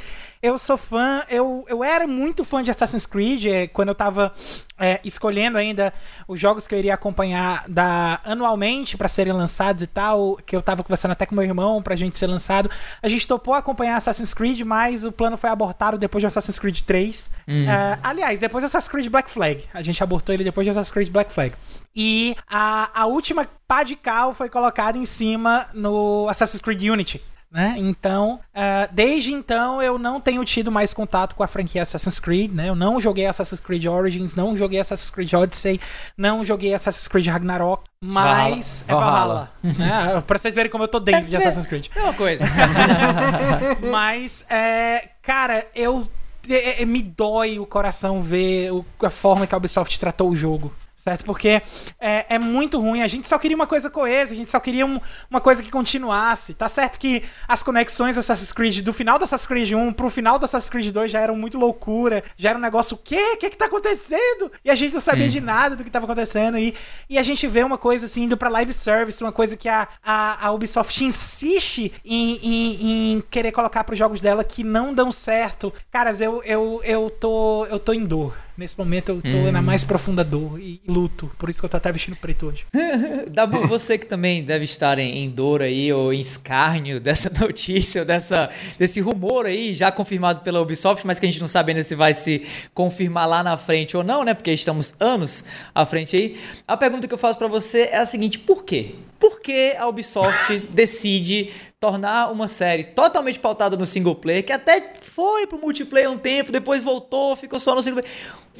eu 0.42 0.58
sou 0.58 0.76
fã, 0.76 1.22
eu, 1.30 1.64
eu 1.68 1.84
era 1.84 2.04
muito 2.04 2.42
fã 2.42 2.64
de 2.64 2.70
Assassin's 2.70 3.06
Creed, 3.06 3.46
é, 3.46 3.68
quando 3.68 3.90
eu 3.90 3.94
tava 3.94 4.34
é, 4.76 5.00
escolhendo 5.04 5.56
ainda 5.56 5.94
os 6.26 6.40
jogos 6.40 6.66
que 6.66 6.74
eu 6.74 6.78
iria 6.80 6.94
acompanhar 6.94 7.64
da, 7.68 8.20
anualmente 8.24 8.96
pra 8.96 9.08
serem 9.08 9.32
lançados 9.32 9.84
e 9.84 9.86
tal, 9.86 10.36
que 10.44 10.56
eu 10.56 10.60
tava 10.60 10.82
conversando 10.82 11.12
até 11.12 11.24
com 11.26 11.36
meu 11.36 11.44
irmão 11.44 11.80
pra 11.80 11.94
gente 11.94 12.18
ser 12.18 12.26
lançado. 12.26 12.68
A 13.00 13.08
gente 13.08 13.24
topou 13.24 13.54
acompanhar 13.54 13.96
Assassin's 13.96 14.34
Creed, 14.34 14.62
mas 14.62 15.04
o 15.04 15.12
plano 15.12 15.36
foi 15.36 15.48
abortado 15.48 15.96
depois 15.96 16.20
de 16.20 16.26
Assassin's 16.26 16.58
Creed 16.58 16.80
3. 16.80 17.30
É, 17.68 17.98
aliás, 18.02 18.40
depois 18.40 18.62
de 18.62 18.66
Assassin's 18.66 18.90
Creed 18.90 19.08
Black 19.08 19.30
Flag. 19.30 19.64
A 19.72 19.80
gente 19.80 20.02
abortou 20.02 20.34
ele 20.34 20.42
depois 20.42 20.64
de 20.64 20.72
Assassin's 20.72 20.92
Creed 20.92 21.10
Black 21.10 21.32
Flag. 21.32 21.54
E 21.94 22.34
a, 22.50 22.90
a 22.92 23.06
última 23.06 23.46
pá 23.68 23.84
de 23.84 23.94
cal 23.94 24.34
foi 24.34 24.48
colocada 24.48 24.98
em 24.98 25.06
cima 25.06 25.68
no 25.72 26.26
Assassin's 26.28 26.60
Creed 26.60 26.82
Unity. 26.82 27.22
Né? 27.52 27.74
Então, 27.76 28.40
ah, 28.54 28.88
desde 28.90 29.30
então 29.34 29.82
eu 29.82 29.98
não 29.98 30.18
tenho 30.18 30.42
tido 30.42 30.72
mais 30.72 30.94
contato 30.94 31.34
com 31.34 31.42
a 31.42 31.46
franquia 31.46 31.82
Assassin's 31.82 32.18
Creed, 32.18 32.50
né? 32.50 32.70
Eu 32.70 32.74
não 32.74 32.98
joguei 32.98 33.26
Assassin's 33.26 33.60
Creed 33.60 33.84
Origins, 33.84 34.34
não 34.34 34.56
joguei 34.56 34.80
Assassin's 34.80 35.10
Creed 35.10 35.30
Odyssey, 35.34 35.78
não 36.16 36.42
joguei 36.42 36.72
Assassin's 36.72 37.06
Creed 37.08 37.26
Ragnarok, 37.26 37.82
mas 38.02 38.84
Valhalla. 38.88 39.50
é 39.62 39.74
Valhalla, 39.74 40.14
né? 40.16 40.22
Pra 40.26 40.38
vocês 40.38 40.54
verem 40.54 40.70
como 40.70 40.84
eu 40.84 40.88
tô 40.88 40.98
dentro 40.98 41.28
de 41.28 41.36
Assassin's 41.36 41.66
Creed. 41.66 41.88
É 41.94 42.02
uma 42.02 42.14
coisa. 42.14 42.46
Mas, 43.90 44.44
é, 44.48 45.08
cara, 45.22 45.66
eu 45.74 46.08
é, 46.48 46.82
é, 46.82 46.84
me 46.86 47.02
dói 47.02 47.58
o 47.58 47.66
coração 47.66 48.22
ver 48.22 48.72
o- 48.72 48.84
a 49.02 49.10
forma 49.10 49.46
que 49.46 49.54
a 49.54 49.58
Ubisoft 49.58 49.98
tratou 50.00 50.30
o 50.30 50.36
jogo. 50.36 50.72
Certo? 51.02 51.24
Porque 51.24 51.60
é, 51.98 52.26
é 52.28 52.38
muito 52.38 52.78
ruim. 52.80 53.02
A 53.02 53.08
gente 53.08 53.26
só 53.26 53.36
queria 53.36 53.56
uma 53.56 53.66
coisa 53.66 53.90
coesa, 53.90 54.32
a 54.32 54.36
gente 54.36 54.52
só 54.52 54.60
queria 54.60 54.86
um- 54.86 55.00
uma 55.28 55.40
coisa 55.40 55.60
que 55.60 55.68
continuasse. 55.68 56.54
Tá 56.54 56.68
certo 56.68 56.96
que 56.96 57.24
as 57.48 57.60
conexões 57.60 58.14
do 58.14 58.20
Assassin's 58.20 58.52
Creed, 58.52 58.82
do 58.84 58.92
final 58.92 59.18
do 59.18 59.24
Assassin's 59.24 59.48
Creed 59.48 59.72
1 59.72 59.92
pro 59.94 60.08
final 60.08 60.38
do 60.38 60.44
Assassin's 60.44 60.70
Creed 60.70 60.92
2 60.92 61.10
já 61.10 61.18
eram 61.18 61.34
muito 61.34 61.58
loucura. 61.58 62.22
Já 62.36 62.50
era 62.50 62.58
um 62.58 62.62
negócio, 62.62 62.94
o 62.94 62.98
quê? 62.98 63.32
O 63.34 63.36
que 63.36 63.50
que 63.50 63.56
tá 63.56 63.64
acontecendo? 63.64 64.52
E 64.64 64.70
a 64.70 64.76
gente 64.76 64.92
não 64.94 65.00
sabia 65.00 65.28
de 65.28 65.40
nada 65.40 65.74
do 65.74 65.82
que 65.82 65.90
tava 65.90 66.04
acontecendo. 66.04 66.56
E, 66.56 66.72
e 67.10 67.18
a 67.18 67.22
gente 67.24 67.48
vê 67.48 67.64
uma 67.64 67.76
coisa 67.78 68.06
assim, 68.06 68.22
indo 68.22 68.36
pra 68.36 68.48
live 68.48 68.72
service, 68.72 69.20
uma 69.24 69.32
coisa 69.32 69.56
que 69.56 69.68
a, 69.68 69.88
a, 70.04 70.46
a 70.46 70.52
Ubisoft 70.52 71.04
insiste 71.04 71.92
em, 72.04 72.36
em, 72.36 73.12
em 73.14 73.20
querer 73.28 73.50
colocar 73.50 73.82
pros 73.82 73.98
jogos 73.98 74.20
dela 74.20 74.44
que 74.44 74.62
não 74.62 74.94
dão 74.94 75.10
certo. 75.10 75.72
Caras, 75.90 76.20
eu, 76.20 76.40
eu, 76.44 76.80
eu, 76.84 77.10
tô, 77.10 77.66
eu 77.66 77.80
tô 77.80 77.92
em 77.92 78.04
dor. 78.04 78.36
Nesse 78.56 78.76
momento 78.76 79.08
eu 79.08 79.22
tô 79.22 79.50
na 79.50 79.62
mais 79.62 79.82
profunda 79.82 80.22
dor 80.22 80.60
e 80.60 80.80
luto. 80.86 81.30
Por 81.38 81.48
isso 81.48 81.60
que 81.60 81.64
eu 81.64 81.70
tô 81.70 81.76
até 81.76 81.90
vestindo 81.90 82.16
preto 82.16 82.46
hoje. 82.46 82.64
Dabu, 83.30 83.66
você 83.66 83.96
que 83.96 84.06
também 84.06 84.42
deve 84.44 84.64
estar 84.64 84.98
em, 84.98 85.24
em 85.24 85.30
dor 85.30 85.62
aí, 85.62 85.92
ou 85.92 86.12
em 86.12 86.20
escárnio 86.20 86.98
dessa 87.00 87.30
notícia, 87.30 88.02
ou 88.02 88.06
dessa, 88.06 88.50
desse 88.78 89.00
rumor 89.00 89.46
aí, 89.46 89.72
já 89.72 89.90
confirmado 89.90 90.40
pela 90.40 90.60
Ubisoft, 90.60 91.06
mas 91.06 91.18
que 91.18 91.26
a 91.26 91.30
gente 91.30 91.40
não 91.40 91.46
sabe 91.46 91.72
ainda 91.72 91.82
se 91.82 91.94
vai 91.94 92.12
se 92.12 92.46
confirmar 92.74 93.26
lá 93.26 93.42
na 93.42 93.56
frente 93.56 93.96
ou 93.96 94.04
não, 94.04 94.22
né? 94.24 94.34
Porque 94.34 94.52
estamos 94.52 94.94
anos 95.00 95.44
à 95.74 95.86
frente 95.86 96.14
aí. 96.14 96.38
A 96.68 96.76
pergunta 96.76 97.08
que 97.08 97.14
eu 97.14 97.18
faço 97.18 97.38
pra 97.38 97.48
você 97.48 97.88
é 97.90 97.98
a 97.98 98.06
seguinte: 98.06 98.38
por 98.38 98.64
quê? 98.64 98.96
Por 99.18 99.40
que 99.40 99.74
a 99.78 99.86
Ubisoft 99.86 100.58
decide 100.70 101.52
tornar 101.82 102.30
uma 102.30 102.46
série 102.46 102.84
totalmente 102.84 103.40
pautada 103.40 103.76
no 103.76 103.84
single 103.84 104.14
player, 104.14 104.44
que 104.44 104.52
até 104.52 104.94
foi 105.14 105.46
pro 105.46 105.58
multiplayer 105.58 106.10
um 106.10 106.16
tempo, 106.16 106.50
depois 106.50 106.82
voltou, 106.82 107.36
ficou 107.36 107.60
só 107.60 107.74
no 107.74 107.82
single. 107.82 108.02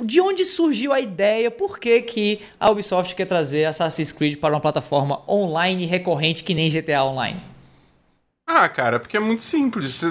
De 0.03 0.21
onde 0.21 0.45
surgiu 0.45 0.93
a 0.93 1.01
ideia? 1.01 1.51
Por 1.51 1.79
que, 1.79 2.03
que 2.03 2.41
a 2.61 2.71
Ubisoft 2.71 3.15
quer 3.15 3.27
trazer 3.27 3.65
Assassin's 3.65 4.13
Creed 4.13 4.39
para 4.39 4.55
uma 4.55 4.61
plataforma 4.61 5.23
online 5.29 5.87
recorrente 5.87 6.45
que 6.45 6.55
nem 6.55 6.69
GTA 6.69 7.05
Online? 7.05 7.41
Ah, 8.47 8.69
cara, 8.69 9.01
porque 9.01 9.17
é 9.17 9.21
muito 9.21 9.43
simples. 9.43 10.03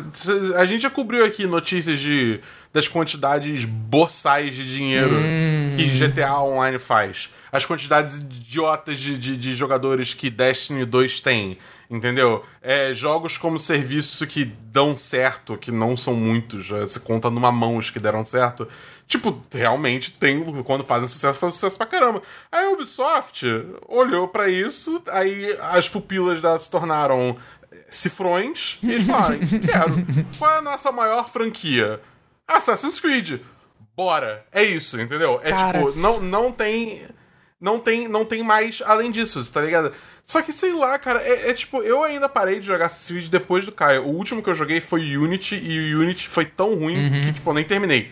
A 0.57 0.65
gente 0.65 0.81
já 0.81 0.89
cobriu 0.89 1.23
aqui 1.23 1.45
notícias 1.45 1.99
de, 1.99 2.39
das 2.73 2.87
quantidades 2.87 3.65
boçais 3.65 4.55
de 4.55 4.73
dinheiro 4.73 5.15
que 5.77 5.85
GTA 5.85 6.39
Online 6.39 6.79
faz. 6.79 7.29
As 7.51 7.65
quantidades 7.65 8.17
idiotas 8.17 8.97
de, 8.99 9.17
de, 9.17 9.37
de 9.37 9.53
jogadores 9.53 10.13
que 10.15 10.29
Destiny 10.29 10.85
2 10.85 11.19
tem. 11.19 11.57
Entendeu? 11.91 12.41
É, 12.61 12.93
jogos 12.93 13.37
como 13.37 13.59
serviço 13.59 14.25
que 14.25 14.45
dão 14.45 14.95
certo, 14.95 15.57
que 15.57 15.73
não 15.73 15.93
são 15.93 16.15
muitos, 16.15 16.65
já 16.65 16.87
se 16.87 17.01
conta 17.01 17.29
numa 17.29 17.51
mão 17.51 17.75
os 17.75 17.89
que 17.89 17.99
deram 17.99 18.23
certo. 18.23 18.65
Tipo, 19.05 19.43
realmente 19.51 20.13
tem. 20.13 20.41
Quando 20.63 20.85
fazem 20.85 21.09
sucesso, 21.09 21.37
fazem 21.37 21.55
sucesso 21.55 21.77
pra 21.77 21.85
caramba. 21.85 22.21
Aí 22.49 22.63
a 22.63 22.69
Ubisoft 22.69 23.45
olhou 23.89 24.29
pra 24.29 24.47
isso, 24.49 25.03
aí 25.09 25.53
as 25.73 25.89
pupilas 25.89 26.41
dela 26.41 26.57
se 26.57 26.71
tornaram 26.71 27.35
cifrões 27.89 28.79
e 28.81 28.93
eles 28.93 29.05
falaram: 29.05 29.39
quero. 29.39 30.25
Qual 30.39 30.49
é 30.49 30.57
a 30.59 30.61
nossa 30.61 30.93
maior 30.93 31.27
franquia? 31.29 31.99
Assassin's 32.47 33.01
Creed. 33.01 33.41
Bora. 33.97 34.45
É 34.49 34.63
isso, 34.63 34.99
entendeu? 34.99 35.41
É 35.43 35.51
Caras. 35.51 35.93
tipo, 35.93 35.99
não, 35.99 36.21
não 36.21 36.51
tem. 36.53 37.01
Não 37.61 37.77
tem, 37.79 38.07
não 38.07 38.25
tem 38.25 38.41
mais 38.41 38.81
além 38.83 39.11
disso, 39.11 39.49
tá 39.51 39.61
ligado? 39.61 39.91
Só 40.23 40.41
que 40.41 40.51
sei 40.51 40.73
lá, 40.73 40.97
cara, 40.97 41.21
é, 41.21 41.51
é 41.51 41.53
tipo, 41.53 41.83
eu 41.83 42.03
ainda 42.03 42.27
parei 42.27 42.59
de 42.59 42.65
jogar 42.65 42.87
Assassin's 42.87 43.19
Creed 43.19 43.29
depois 43.29 43.65
do 43.65 43.71
Caio. 43.71 44.03
O 44.03 44.15
último 44.15 44.41
que 44.41 44.49
eu 44.49 44.55
joguei 44.55 44.81
foi 44.81 45.15
Unity 45.15 45.55
e 45.55 45.93
o 45.93 46.01
Unity 46.01 46.27
foi 46.27 46.45
tão 46.45 46.73
ruim 46.73 47.21
que, 47.21 47.33
tipo, 47.33 47.47
eu 47.47 47.53
nem 47.53 47.63
terminei. 47.63 48.09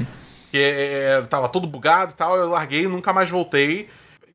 Que 0.52 0.58
é, 0.60 1.22
tava 1.28 1.50
todo 1.50 1.68
bugado 1.68 2.12
e 2.12 2.16
tal, 2.16 2.38
eu 2.38 2.50
larguei, 2.50 2.88
nunca 2.88 3.12
mais 3.12 3.30
voltei. 3.30 3.90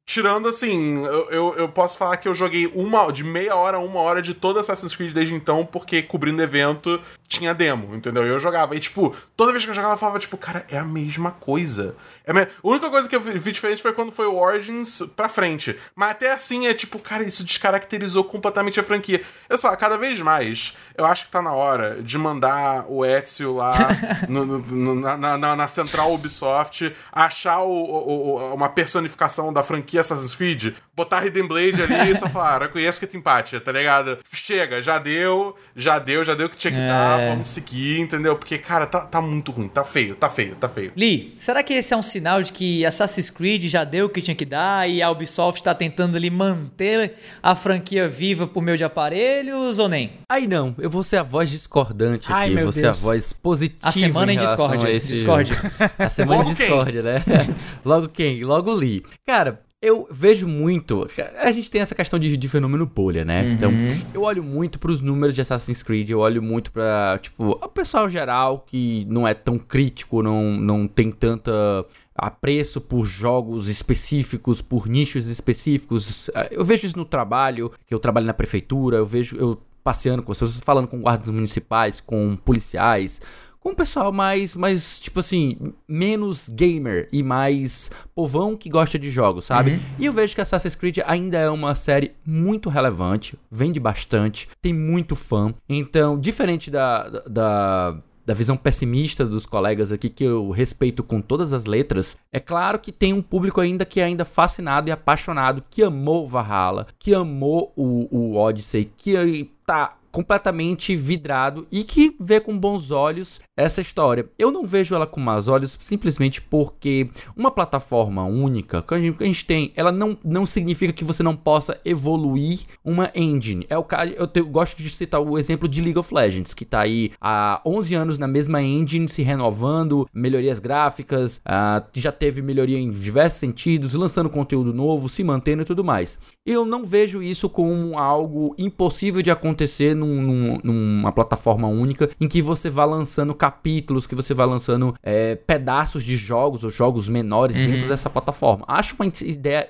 tirando 0.06 0.48
assim, 0.48 1.04
eu, 1.04 1.28
eu, 1.30 1.54
eu 1.56 1.68
posso 1.68 1.96
falar 1.96 2.16
que 2.16 2.28
eu 2.28 2.34
joguei 2.34 2.70
uma 2.74 3.10
de 3.10 3.24
meia 3.24 3.56
hora 3.56 3.78
a 3.78 3.80
uma 3.80 4.00
hora 4.00 4.20
de 4.20 4.34
todo 4.34 4.58
Assassin's 4.58 4.94
Creed 4.94 5.12
desde 5.12 5.34
então, 5.34 5.64
porque 5.64 6.02
cobrindo 6.02 6.42
evento 6.42 7.00
tinha 7.26 7.54
demo, 7.54 7.94
entendeu? 7.94 8.26
E 8.26 8.28
eu 8.28 8.38
jogava. 8.38 8.76
E, 8.76 8.80
tipo, 8.80 9.14
toda 9.36 9.52
vez 9.52 9.64
que 9.64 9.70
eu 9.70 9.74
jogava, 9.74 9.94
eu 9.94 9.98
falava, 9.98 10.18
tipo, 10.18 10.36
cara, 10.36 10.64
é 10.70 10.78
a 10.78 10.84
mesma 10.84 11.30
coisa. 11.32 11.96
É 12.24 12.30
a, 12.30 12.34
me... 12.34 12.42
a 12.42 12.48
única 12.62 12.90
coisa 12.90 13.08
que 13.08 13.16
eu 13.16 13.20
vi 13.20 13.52
diferente 13.52 13.82
foi 13.82 13.92
quando 13.92 14.12
foi 14.12 14.26
o 14.26 14.36
Origins 14.36 15.02
pra 15.16 15.28
frente. 15.28 15.76
Mas 15.94 16.10
até 16.10 16.32
assim 16.32 16.66
é 16.66 16.74
tipo, 16.74 16.98
cara, 16.98 17.22
isso 17.22 17.44
descaracterizou 17.44 18.24
completamente 18.24 18.78
a 18.78 18.82
franquia. 18.82 19.22
Eu 19.48 19.58
só, 19.58 19.74
cada 19.76 19.96
vez 19.96 20.20
mais, 20.20 20.76
eu 20.96 21.04
acho 21.04 21.26
que 21.26 21.30
tá 21.30 21.42
na 21.42 21.52
hora 21.52 22.02
de 22.02 22.16
mandar 22.18 22.86
o 22.88 23.04
Ezio 23.04 23.56
lá 23.56 23.74
no, 24.28 24.44
no, 24.44 24.58
no, 24.58 24.94
na, 24.94 25.36
na, 25.36 25.56
na, 25.56 25.66
central 25.66 26.14
Ubisoft 26.14 26.94
achar 27.12 27.62
o, 27.62 27.70
o, 27.70 28.36
o, 28.36 28.54
uma 28.54 28.68
personificação 28.68 29.52
da 29.52 29.62
franquia 29.62 30.00
Assassin's 30.00 30.34
Creed, 30.34 30.74
botar 30.96 31.26
Hidden 31.26 31.46
Blade 31.46 31.82
ali 31.82 32.12
e 32.12 32.16
só 32.16 32.28
falar, 32.28 32.62
eu 32.62 32.68
conheço 32.68 33.00
que 33.00 33.06
tem 33.06 33.18
empatia, 33.20 33.60
tá 33.60 33.72
ligado? 33.72 34.18
Chega, 34.32 34.80
já 34.80 34.98
deu, 34.98 35.56
já 35.74 35.98
deu, 35.98 36.24
já 36.24 36.34
deu 36.34 36.46
o 36.46 36.50
que 36.50 36.56
tinha 36.56 36.72
que 36.72 36.78
é. 36.78 36.88
dar, 36.88 37.30
vamos 37.30 37.48
seguir, 37.48 38.00
entendeu? 38.00 38.36
Porque, 38.36 38.58
cara, 38.58 38.86
tá, 38.86 39.00
tá 39.00 39.20
muito 39.20 39.50
ruim, 39.50 39.68
tá 39.68 39.84
feio, 39.84 40.14
tá 40.14 40.28
feio, 40.28 40.54
tá 40.56 40.68
feio. 40.68 40.92
Lee, 40.96 41.34
será 41.38 41.62
que 41.62 41.74
esse 41.74 41.92
é 41.92 41.96
um 41.96 42.02
sinal 42.02 42.42
de 42.42 42.52
que 42.52 42.84
Assassin's 42.84 43.30
Creed 43.30 43.64
já 43.64 43.84
deu 43.84 44.06
o 44.06 44.08
que 44.08 44.22
tinha 44.22 44.34
que 44.34 44.44
dar 44.44 44.88
e 44.88 45.02
a 45.02 45.10
Ubisoft 45.10 45.62
tá 45.62 45.74
tentando 45.74 46.16
ali 46.16 46.30
manter 46.30 47.14
a 47.42 47.54
franquia 47.54 48.08
viva 48.08 48.46
por 48.46 48.62
meio 48.62 48.76
de 48.76 48.84
aparelhos 48.84 49.78
ou 49.78 49.88
nem? 49.88 50.12
Aí 50.28 50.46
não, 50.46 50.74
eu 50.78 50.90
vou 50.90 51.02
ser 51.02 51.16
a 51.16 51.22
voz 51.22 51.50
discordante 51.50 52.32
Ai, 52.32 52.46
aqui, 52.46 52.54
meu 52.54 52.64
vou 52.64 52.72
Deus. 52.72 52.74
ser 52.74 52.86
a 52.86 52.92
voz 52.92 53.32
positiva. 53.32 53.78
A 53.82 53.92
semana 53.92 54.32
em, 54.32 54.36
em 54.36 54.38
Discord, 54.38 54.90
esse... 54.90 55.08
Discord. 55.08 55.52
A 55.98 56.10
semana 56.10 56.42
em 56.44 56.54
Discord, 56.54 57.02
né? 57.02 57.22
Logo 57.84 58.08
quem? 58.08 58.42
Logo 58.44 58.72
Lee. 58.72 59.02
Cara, 59.26 59.60
eu 59.84 60.08
vejo 60.10 60.48
muito. 60.48 61.06
A 61.40 61.52
gente 61.52 61.70
tem 61.70 61.80
essa 61.80 61.94
questão 61.94 62.18
de, 62.18 62.36
de 62.36 62.48
fenômeno 62.48 62.86
bolha, 62.86 63.24
né? 63.24 63.42
Uhum. 63.42 63.52
Então, 63.52 63.72
eu 64.14 64.22
olho 64.22 64.42
muito 64.42 64.78
pros 64.78 65.00
números 65.00 65.34
de 65.34 65.40
Assassin's 65.40 65.82
Creed, 65.82 66.10
eu 66.10 66.20
olho 66.20 66.42
muito 66.42 66.72
pra, 66.72 67.18
tipo, 67.20 67.50
o 67.50 67.68
pessoal 67.68 68.08
geral 68.08 68.64
que 68.66 69.06
não 69.08 69.28
é 69.28 69.34
tão 69.34 69.58
crítico, 69.58 70.22
não, 70.22 70.52
não 70.52 70.88
tem 70.88 71.12
tanta 71.12 71.84
apreço 72.14 72.80
por 72.80 73.04
jogos 73.04 73.68
específicos, 73.68 74.62
por 74.62 74.86
nichos 74.86 75.28
específicos. 75.28 76.30
Eu 76.50 76.64
vejo 76.64 76.86
isso 76.86 76.96
no 76.96 77.04
trabalho, 77.04 77.72
que 77.86 77.92
eu 77.92 77.98
trabalho 77.98 78.26
na 78.26 78.34
prefeitura, 78.34 78.98
eu 78.98 79.06
vejo 79.06 79.36
eu 79.36 79.60
passeando 79.82 80.22
com 80.22 80.32
vocês, 80.32 80.54
falando 80.56 80.88
com 80.88 81.00
guardas 81.00 81.28
municipais, 81.28 82.00
com 82.00 82.36
policiais, 82.36 83.20
com 83.64 83.70
um 83.70 83.74
pessoal 83.74 84.12
mais, 84.12 84.54
mais, 84.54 85.00
tipo 85.00 85.20
assim, 85.20 85.56
menos 85.88 86.50
gamer 86.50 87.08
e 87.10 87.22
mais 87.22 87.90
povão 88.14 88.58
que 88.58 88.68
gosta 88.68 88.98
de 88.98 89.08
jogos, 89.10 89.46
sabe? 89.46 89.72
Uhum. 89.72 89.80
E 89.98 90.04
eu 90.04 90.12
vejo 90.12 90.34
que 90.34 90.40
Assassin's 90.42 90.74
Creed 90.74 90.98
ainda 91.06 91.38
é 91.38 91.48
uma 91.48 91.74
série 91.74 92.12
muito 92.26 92.68
relevante, 92.68 93.38
vende 93.50 93.80
bastante, 93.80 94.50
tem 94.60 94.74
muito 94.74 95.16
fã. 95.16 95.54
Então, 95.66 96.20
diferente 96.20 96.70
da, 96.70 97.08
da 97.26 97.96
da 98.26 98.32
visão 98.32 98.56
pessimista 98.56 99.26
dos 99.26 99.44
colegas 99.44 99.92
aqui, 99.92 100.08
que 100.08 100.24
eu 100.24 100.50
respeito 100.50 101.02
com 101.02 101.20
todas 101.20 101.52
as 101.52 101.66
letras, 101.66 102.16
é 102.32 102.40
claro 102.40 102.78
que 102.78 102.90
tem 102.90 103.12
um 103.12 103.20
público 103.20 103.60
ainda 103.60 103.84
que 103.84 104.00
é 104.00 104.04
ainda 104.04 104.24
fascinado 104.24 104.88
e 104.88 104.92
apaixonado, 104.92 105.62
que 105.68 105.82
amou 105.82 106.26
Valhalla, 106.26 106.86
que 106.98 107.14
amou 107.14 107.70
o, 107.76 108.08
o 108.10 108.36
Odyssey, 108.36 108.90
que 108.96 109.50
tá 109.66 109.98
completamente 110.14 110.94
vidrado 110.94 111.66
e 111.72 111.82
que 111.82 112.14
vê 112.20 112.38
com 112.38 112.56
bons 112.56 112.92
olhos 112.92 113.40
essa 113.56 113.80
história. 113.80 114.28
Eu 114.38 114.52
não 114.52 114.64
vejo 114.64 114.94
ela 114.94 115.08
com 115.08 115.20
maus 115.20 115.48
olhos 115.48 115.76
simplesmente 115.80 116.40
porque 116.40 117.08
uma 117.36 117.50
plataforma 117.50 118.24
única 118.24 118.80
que 118.80 118.94
a 118.94 119.00
gente, 119.00 119.16
que 119.16 119.24
a 119.24 119.26
gente 119.26 119.44
tem, 119.44 119.72
ela 119.74 119.90
não, 119.90 120.16
não 120.24 120.46
significa 120.46 120.92
que 120.92 121.02
você 121.02 121.22
não 121.22 121.34
possa 121.34 121.80
evoluir 121.84 122.60
uma 122.84 123.10
engine. 123.12 123.66
É 123.68 123.76
o 123.76 123.84
eu, 124.16 124.26
te, 124.28 124.38
eu 124.38 124.46
gosto 124.46 124.80
de 124.80 124.88
citar 124.88 125.20
o 125.20 125.36
exemplo 125.36 125.68
de 125.68 125.82
League 125.82 125.98
of 125.98 126.14
Legends, 126.14 126.54
que 126.54 126.64
tá 126.64 126.80
aí 126.80 127.10
há 127.20 127.60
11 127.66 127.94
anos 127.94 128.18
na 128.18 128.28
mesma 128.28 128.62
engine, 128.62 129.08
se 129.08 129.22
renovando, 129.22 130.08
melhorias 130.14 130.60
gráficas, 130.60 131.38
uh, 131.38 131.84
já 131.92 132.12
teve 132.12 132.40
melhoria 132.40 132.78
em 132.78 132.90
diversos 132.90 133.40
sentidos, 133.40 133.94
lançando 133.94 134.30
conteúdo 134.30 134.72
novo, 134.72 135.08
se 135.08 135.24
mantendo 135.24 135.62
e 135.62 135.66
tudo 135.66 135.82
mais. 135.82 136.20
Eu 136.46 136.64
não 136.64 136.84
vejo 136.84 137.22
isso 137.22 137.48
como 137.48 137.98
algo 137.98 138.54
impossível 138.58 139.22
de 139.22 139.30
acontecer 139.30 139.94
num, 140.04 140.22
num, 140.22 140.58
numa 140.62 141.12
plataforma 141.12 141.68
única 141.68 142.10
em 142.20 142.28
que 142.28 142.42
você 142.42 142.68
vai 142.70 142.86
lançando 142.86 143.34
capítulos, 143.34 144.06
que 144.06 144.14
você 144.14 144.34
vai 144.34 144.46
lançando 144.46 144.94
é, 145.02 145.34
pedaços 145.34 146.04
de 146.04 146.16
jogos 146.16 146.64
ou 146.64 146.70
jogos 146.70 147.08
menores 147.08 147.58
uhum. 147.58 147.66
dentro 147.66 147.88
dessa 147.88 148.10
plataforma. 148.10 148.64
Acho 148.68 148.94
uma 148.98 149.10
ideia 149.22 149.68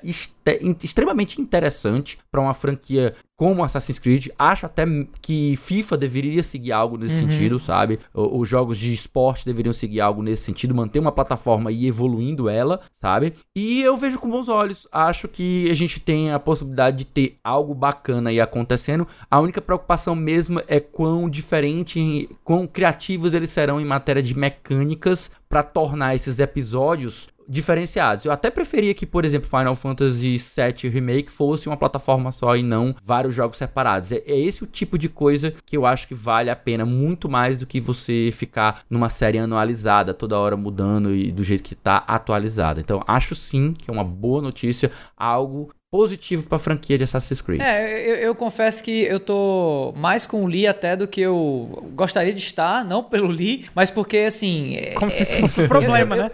extremamente 0.83 1.41
interessante 1.41 2.19
para 2.31 2.41
uma 2.41 2.55
franquia 2.55 3.15
como 3.37 3.65
Assassin's 3.65 3.99
Creed. 3.99 4.29
Acho 4.39 4.67
até 4.67 4.85
que 5.21 5.57
FIFA 5.57 5.97
deveria 5.97 6.43
seguir 6.43 6.73
algo 6.73 6.97
nesse 6.97 7.23
uhum. 7.23 7.31
sentido, 7.31 7.59
sabe? 7.59 7.99
Os 8.13 8.49
jogos 8.49 8.79
de 8.79 8.93
esporte 8.93 9.45
deveriam 9.45 9.73
seguir 9.73 10.01
algo 10.01 10.23
nesse 10.23 10.43
sentido, 10.43 10.75
manter 10.75 10.99
uma 10.99 11.13
plataforma 11.13 11.73
e 11.73 11.85
ir 11.85 11.89
evoluindo 11.89 12.49
ela, 12.49 12.81
sabe? 12.95 13.35
E 13.55 13.81
eu 13.81 13.97
vejo 13.97 14.19
com 14.19 14.31
bons 14.31 14.49
olhos. 14.49 14.87
Acho 14.93 15.29
que 15.29 15.71
a 15.71 15.75
gente 15.75 16.01
tem 16.01 16.33
a 16.33 16.39
possibilidade 16.39 16.99
de 16.99 17.05
ter 17.05 17.37
algo 17.43 17.75
bacana 17.75 18.31
aí 18.31 18.41
acontecendo. 18.41 19.07
A 19.31 19.41
única 19.41 19.61
preocupação 19.61 20.15
mesmo 20.15 20.63
é 20.67 20.79
quão 20.81 21.29
diferente, 21.29 22.29
quão 22.45 22.67
criativos 22.67 23.35
eles 23.35 23.51
serão 23.51 23.81
em 23.81 23.85
matéria 23.85 24.23
de 24.23 24.37
mecânicas 24.37 25.31
para 25.49 25.63
tornar 25.63 26.15
esses 26.15 26.41
episódios 26.41 27.29
diferenciados. 27.49 28.25
Eu 28.25 28.33
até 28.33 28.51
preferia 28.51 28.95
que, 28.95 29.07
por 29.07 29.25
exemplo, 29.25 29.49
Final 29.49 29.75
Fantasy 29.75 30.37
VII 30.37 30.91
Remake 30.91 31.31
fosse 31.31 31.69
uma 31.69 31.77
plataforma 31.77 32.33
só 32.33 32.57
e 32.57 32.63
não 32.63 32.95
vários 33.05 33.35
jogos 33.35 33.59
separados. 33.59 34.13
É, 34.13 34.23
é, 34.27 34.39
esse 34.39 34.65
o 34.65 34.67
tipo 34.67 34.99
de 34.99 35.09
coisa 35.09 35.55
que 35.65 35.77
eu 35.77 35.87
acho 35.87 36.09
que 36.09 36.15
vale 36.15 36.51
a 36.51 36.57
pena 36.57 36.85
muito 36.85 37.29
mais 37.29 37.57
do 37.57 37.67
que 37.67 37.81
você 37.81 38.31
ficar 38.33 38.83
numa 38.89 39.09
série 39.09 39.39
anualizada, 39.39 40.15
toda 40.15 40.39
hora 40.39 40.57
mudando 40.57 41.15
e 41.15 41.31
do 41.31 41.45
jeito 41.45 41.63
que 41.63 41.75
está 41.75 41.99
atualizada. 42.07 42.81
Então, 42.81 43.03
acho 43.07 43.35
sim 43.35 43.73
que 43.73 43.91
é 43.91 43.93
uma 43.93 44.05
boa 44.05 44.41
notícia, 44.41 44.91
algo 45.17 45.71
positivo 45.95 46.49
para 46.49 46.57
a 46.57 46.59
franquia 46.59 46.99
de 46.99 47.05
Assassin's 47.05 47.41
Creed. 47.41 47.61
É, 47.61 48.11
eu, 48.11 48.15
eu, 48.17 48.35
confesso 48.35 48.83
que 48.83 49.03
eu 49.03 49.21
tô 49.21 49.95
mais 49.97 50.27
com 50.27 50.43
o 50.43 50.47
Lee 50.49 50.67
até 50.67 50.97
do 50.97 51.07
que 51.07 51.21
eu 51.21 51.89
gostaria 51.95 52.33
de 52.33 52.41
estar, 52.41 52.85
não 52.85 53.01
pelo 53.01 53.29
Lee, 53.29 53.67
mas 53.77 53.93
porque 53.93 54.17
assim. 54.19 54.77
Como 54.97 55.09
é, 55.09 55.15
se 55.15 55.23
isso 55.23 55.39
fosse 55.39 55.63
um 55.63 55.69
problema, 55.69 56.17
eu, 56.17 56.23
né? 56.25 56.31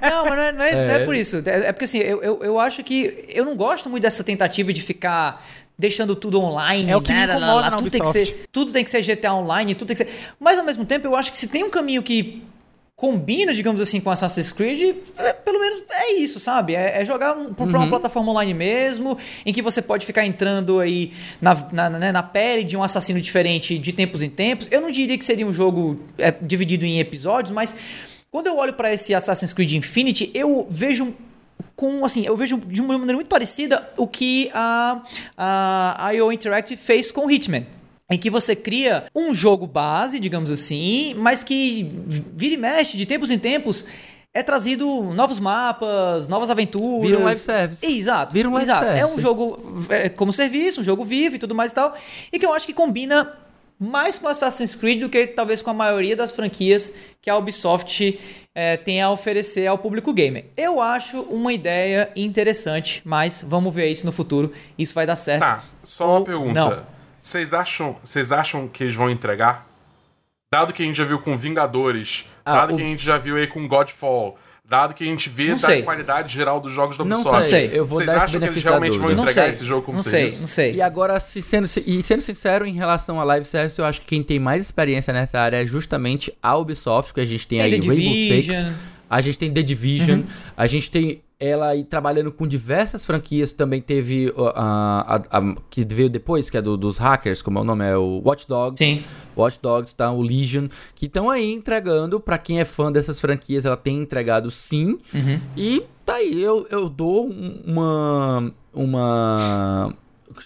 não, 0.00 0.24
mas 0.26 0.36
não 0.36 0.42
é, 0.44 0.52
não 0.52 0.64
é, 0.64 0.70
é. 0.70 0.86
não 0.86 0.94
é 0.94 1.04
por 1.04 1.16
isso. 1.16 1.42
É, 1.44 1.66
é 1.66 1.72
porque 1.72 1.86
assim, 1.86 1.98
eu, 1.98 2.22
eu, 2.22 2.38
eu 2.40 2.60
acho 2.60 2.84
que 2.84 3.26
eu 3.30 3.44
não 3.44 3.56
gosto 3.56 3.90
muito 3.90 4.04
dessa 4.04 4.22
tentativa 4.22 4.72
de 4.72 4.80
ficar 4.80 5.44
deixando 5.76 6.14
tudo 6.14 6.40
online. 6.40 6.88
É 6.88 6.96
o 6.96 7.02
que 7.02 7.12
né, 7.12 7.26
me 7.26 7.32
incomoda 7.32 7.76
tudo 7.76 7.90
tem 7.90 8.00
que 8.00 8.12
ser 8.12 8.46
Tudo 8.52 8.70
tem 8.70 8.84
que 8.84 8.92
ser 8.92 9.02
GTA 9.02 9.34
Online, 9.34 9.74
tudo 9.74 9.88
tem 9.88 9.96
que 9.96 10.04
ser... 10.04 10.20
Mas, 10.38 10.56
ao 10.56 10.64
mesmo 10.64 10.84
tempo, 10.84 11.04
eu 11.04 11.16
acho 11.16 11.32
que 11.32 11.36
se 11.36 11.48
tem 11.48 11.64
um 11.64 11.70
caminho 11.70 12.00
que 12.00 12.44
combina, 12.98 13.54
digamos 13.54 13.80
assim, 13.80 14.00
com 14.00 14.10
Assassin's 14.10 14.50
Creed, 14.50 14.96
é, 15.16 15.32
pelo 15.32 15.60
menos 15.60 15.82
é 16.08 16.12
isso, 16.14 16.40
sabe? 16.40 16.74
É, 16.74 17.00
é 17.00 17.04
jogar 17.04 17.36
um, 17.36 17.54
uhum. 17.58 17.68
uma 17.68 17.88
plataforma 17.88 18.30
online 18.30 18.54
mesmo, 18.54 19.18
em 19.44 19.52
que 19.52 19.62
você 19.62 19.80
pode 19.82 20.04
ficar 20.06 20.24
entrando 20.26 20.80
aí 20.80 21.12
na, 21.40 21.54
na, 21.72 21.90
né, 21.90 22.12
na, 22.12 22.22
pele 22.22 22.64
de 22.64 22.76
um 22.76 22.82
assassino 22.82 23.20
diferente 23.20 23.78
de 23.78 23.92
tempos 23.92 24.22
em 24.22 24.30
tempos. 24.30 24.68
Eu 24.70 24.80
não 24.80 24.90
diria 24.90 25.16
que 25.16 25.24
seria 25.24 25.46
um 25.46 25.52
jogo 25.52 26.00
é, 26.16 26.30
dividido 26.30 26.84
em 26.84 27.00
episódios, 27.00 27.50
mas 27.50 27.74
quando 28.30 28.46
eu 28.46 28.56
olho 28.56 28.74
para 28.74 28.92
esse 28.92 29.14
Assassin's 29.14 29.52
Creed 29.52 29.72
Infinity, 29.72 30.30
eu 30.34 30.66
vejo 30.70 31.14
com 31.74 32.04
assim, 32.04 32.24
eu 32.26 32.36
vejo 32.36 32.58
de 32.58 32.80
uma 32.80 32.98
maneira 32.98 33.14
muito 33.14 33.28
parecida 33.28 33.88
o 33.96 34.06
que 34.06 34.50
a, 34.52 35.02
a 35.36 36.10
IO 36.12 36.32
Interactive 36.32 36.80
fez 36.80 37.12
com 37.12 37.30
Hitman 37.30 37.66
em 38.10 38.18
que 38.18 38.30
você 38.30 38.56
cria 38.56 39.04
um 39.14 39.34
jogo 39.34 39.66
base, 39.66 40.18
digamos 40.18 40.50
assim, 40.50 41.14
mas 41.14 41.44
que 41.44 41.90
vira 42.34 42.54
e 42.54 42.56
mexe 42.56 42.96
de 42.96 43.04
tempos 43.04 43.30
em 43.30 43.38
tempos 43.38 43.84
é 44.38 44.42
trazido 44.44 45.02
novos 45.14 45.40
mapas, 45.40 46.28
novas 46.28 46.48
aventuras. 46.48 47.02
Vira 47.02 47.18
um 47.18 47.24
live 47.24 47.40
service. 47.40 47.84
Exato. 47.84 48.32
Vira 48.32 48.48
um 48.48 48.52
live 48.52 48.70
exato. 48.70 48.86
service. 48.86 49.02
É 49.02 49.06
um 49.06 49.18
jogo 49.18 49.84
é, 49.88 50.08
como 50.08 50.32
serviço, 50.32 50.80
um 50.80 50.84
jogo 50.84 51.04
vivo 51.04 51.34
e 51.34 51.38
tudo 51.40 51.56
mais 51.56 51.72
e 51.72 51.74
tal. 51.74 51.96
E 52.32 52.38
que 52.38 52.46
eu 52.46 52.52
acho 52.54 52.64
que 52.64 52.72
combina 52.72 53.36
mais 53.80 54.16
com 54.16 54.28
Assassin's 54.28 54.76
Creed 54.76 55.00
do 55.00 55.08
que 55.08 55.26
talvez 55.26 55.60
com 55.60 55.70
a 55.70 55.74
maioria 55.74 56.14
das 56.14 56.30
franquias 56.30 56.92
que 57.20 57.28
a 57.28 57.36
Ubisoft 57.36 58.20
é, 58.54 58.76
tem 58.76 59.02
a 59.02 59.10
oferecer 59.10 59.66
ao 59.66 59.76
público 59.76 60.12
gamer. 60.12 60.44
Eu 60.56 60.80
acho 60.80 61.22
uma 61.22 61.52
ideia 61.52 62.08
interessante, 62.14 63.02
mas 63.04 63.44
vamos 63.44 63.74
ver 63.74 63.88
isso 63.88 64.06
no 64.06 64.12
futuro. 64.12 64.52
Isso 64.78 64.94
vai 64.94 65.04
dar 65.04 65.16
certo. 65.16 65.40
Tá, 65.40 65.64
só 65.82 66.16
uma 66.16 66.24
pergunta. 66.24 66.52
Não. 66.52 66.86
Vocês 67.18 67.52
acham, 67.52 67.96
vocês 68.04 68.30
acham 68.30 68.68
que 68.68 68.84
eles 68.84 68.94
vão 68.94 69.10
entregar? 69.10 69.66
Dado 70.50 70.72
que 70.72 70.82
a 70.82 70.86
gente 70.86 70.96
já 70.96 71.04
viu 71.04 71.18
com 71.18 71.36
Vingadores, 71.36 72.24
ah, 72.48 72.60
dado 72.60 72.74
o... 72.74 72.76
que 72.76 72.82
a 72.82 72.86
gente 72.86 73.04
já 73.04 73.18
viu 73.18 73.36
aí 73.36 73.46
com 73.46 73.66
Godfall, 73.68 74.38
dado 74.64 74.94
que 74.94 75.02
a 75.02 75.06
gente 75.06 75.28
vê 75.28 75.54
da 75.54 75.82
qualidade 75.82 76.32
geral 76.34 76.60
dos 76.60 76.72
jogos 76.72 76.96
da 76.96 77.04
Ubisoft. 77.04 77.32
Não 77.32 77.42
sei, 77.42 77.70
eu 77.72 77.86
vou 77.86 77.98
Vocês 77.98 78.06
dar 78.06 78.24
acham 78.24 78.40
que 78.40 78.46
eles 78.46 78.64
realmente 78.64 78.98
vão 78.98 79.10
entregar 79.10 79.48
esse 79.48 79.64
jogo 79.64 79.82
como 79.82 79.96
Não 79.96 80.02
sei, 80.04 80.24
não 80.40 80.46
sei. 80.46 80.74
E 80.74 80.82
agora, 80.82 81.18
se 81.18 81.40
sendo, 81.40 81.68
e 81.86 82.02
sendo 82.02 82.20
sincero, 82.20 82.66
em 82.66 82.74
relação 82.74 83.20
a 83.20 83.24
live 83.24 83.46
service, 83.46 83.78
eu 83.78 83.84
acho 83.84 84.00
que 84.00 84.06
quem 84.06 84.22
tem 84.22 84.38
mais 84.38 84.62
experiência 84.62 85.12
nessa 85.12 85.38
área 85.38 85.62
é 85.62 85.66
justamente 85.66 86.32
a 86.42 86.56
Ubisoft, 86.56 87.14
que 87.14 87.20
a 87.20 87.24
gente 87.24 87.46
tem 87.46 87.60
aí 87.60 87.70
Rainbow 87.70 87.94
Six, 87.96 88.66
A 89.08 89.20
gente 89.20 89.38
tem 89.38 89.52
The 89.52 89.62
Division, 89.62 90.22
a 90.56 90.66
gente 90.66 90.90
tem 90.90 91.22
ela 91.40 91.68
aí 91.68 91.84
trabalhando 91.84 92.32
com 92.32 92.46
diversas 92.48 93.04
franquias. 93.06 93.52
Também 93.52 93.80
teve 93.80 94.28
uh, 94.30 94.48
a, 94.56 95.16
a- 95.30 95.38
a- 95.38 95.56
que 95.70 95.84
veio 95.84 96.10
depois, 96.10 96.50
que 96.50 96.56
é 96.56 96.62
do- 96.62 96.76
dos 96.76 96.98
hackers, 96.98 97.40
como 97.42 97.58
é 97.58 97.62
o 97.62 97.64
nome? 97.64 97.84
É 97.84 97.96
o 97.96 98.20
Watch 98.24 98.48
Dogs. 98.48 98.78
Sim. 98.84 99.04
Watch 99.36 99.60
Dogs, 99.62 99.94
tá? 99.94 100.10
O 100.10 100.20
Legion, 100.20 100.66
que 100.96 101.06
estão 101.06 101.30
aí 101.30 101.52
entregando. 101.52 102.18
Pra 102.18 102.38
quem 102.38 102.58
é 102.60 102.64
fã 102.64 102.90
dessas 102.90 103.20
franquias, 103.20 103.64
ela 103.64 103.76
tem 103.76 103.98
entregado 103.98 104.50
sim. 104.50 104.98
Uhum. 105.14 105.40
E 105.56 105.84
tá 106.04 106.14
aí, 106.16 106.42
eu, 106.42 106.66
eu 106.70 106.88
dou 106.88 107.28
um- 107.30 107.62
uma. 107.64 108.52
Uma. 108.74 109.94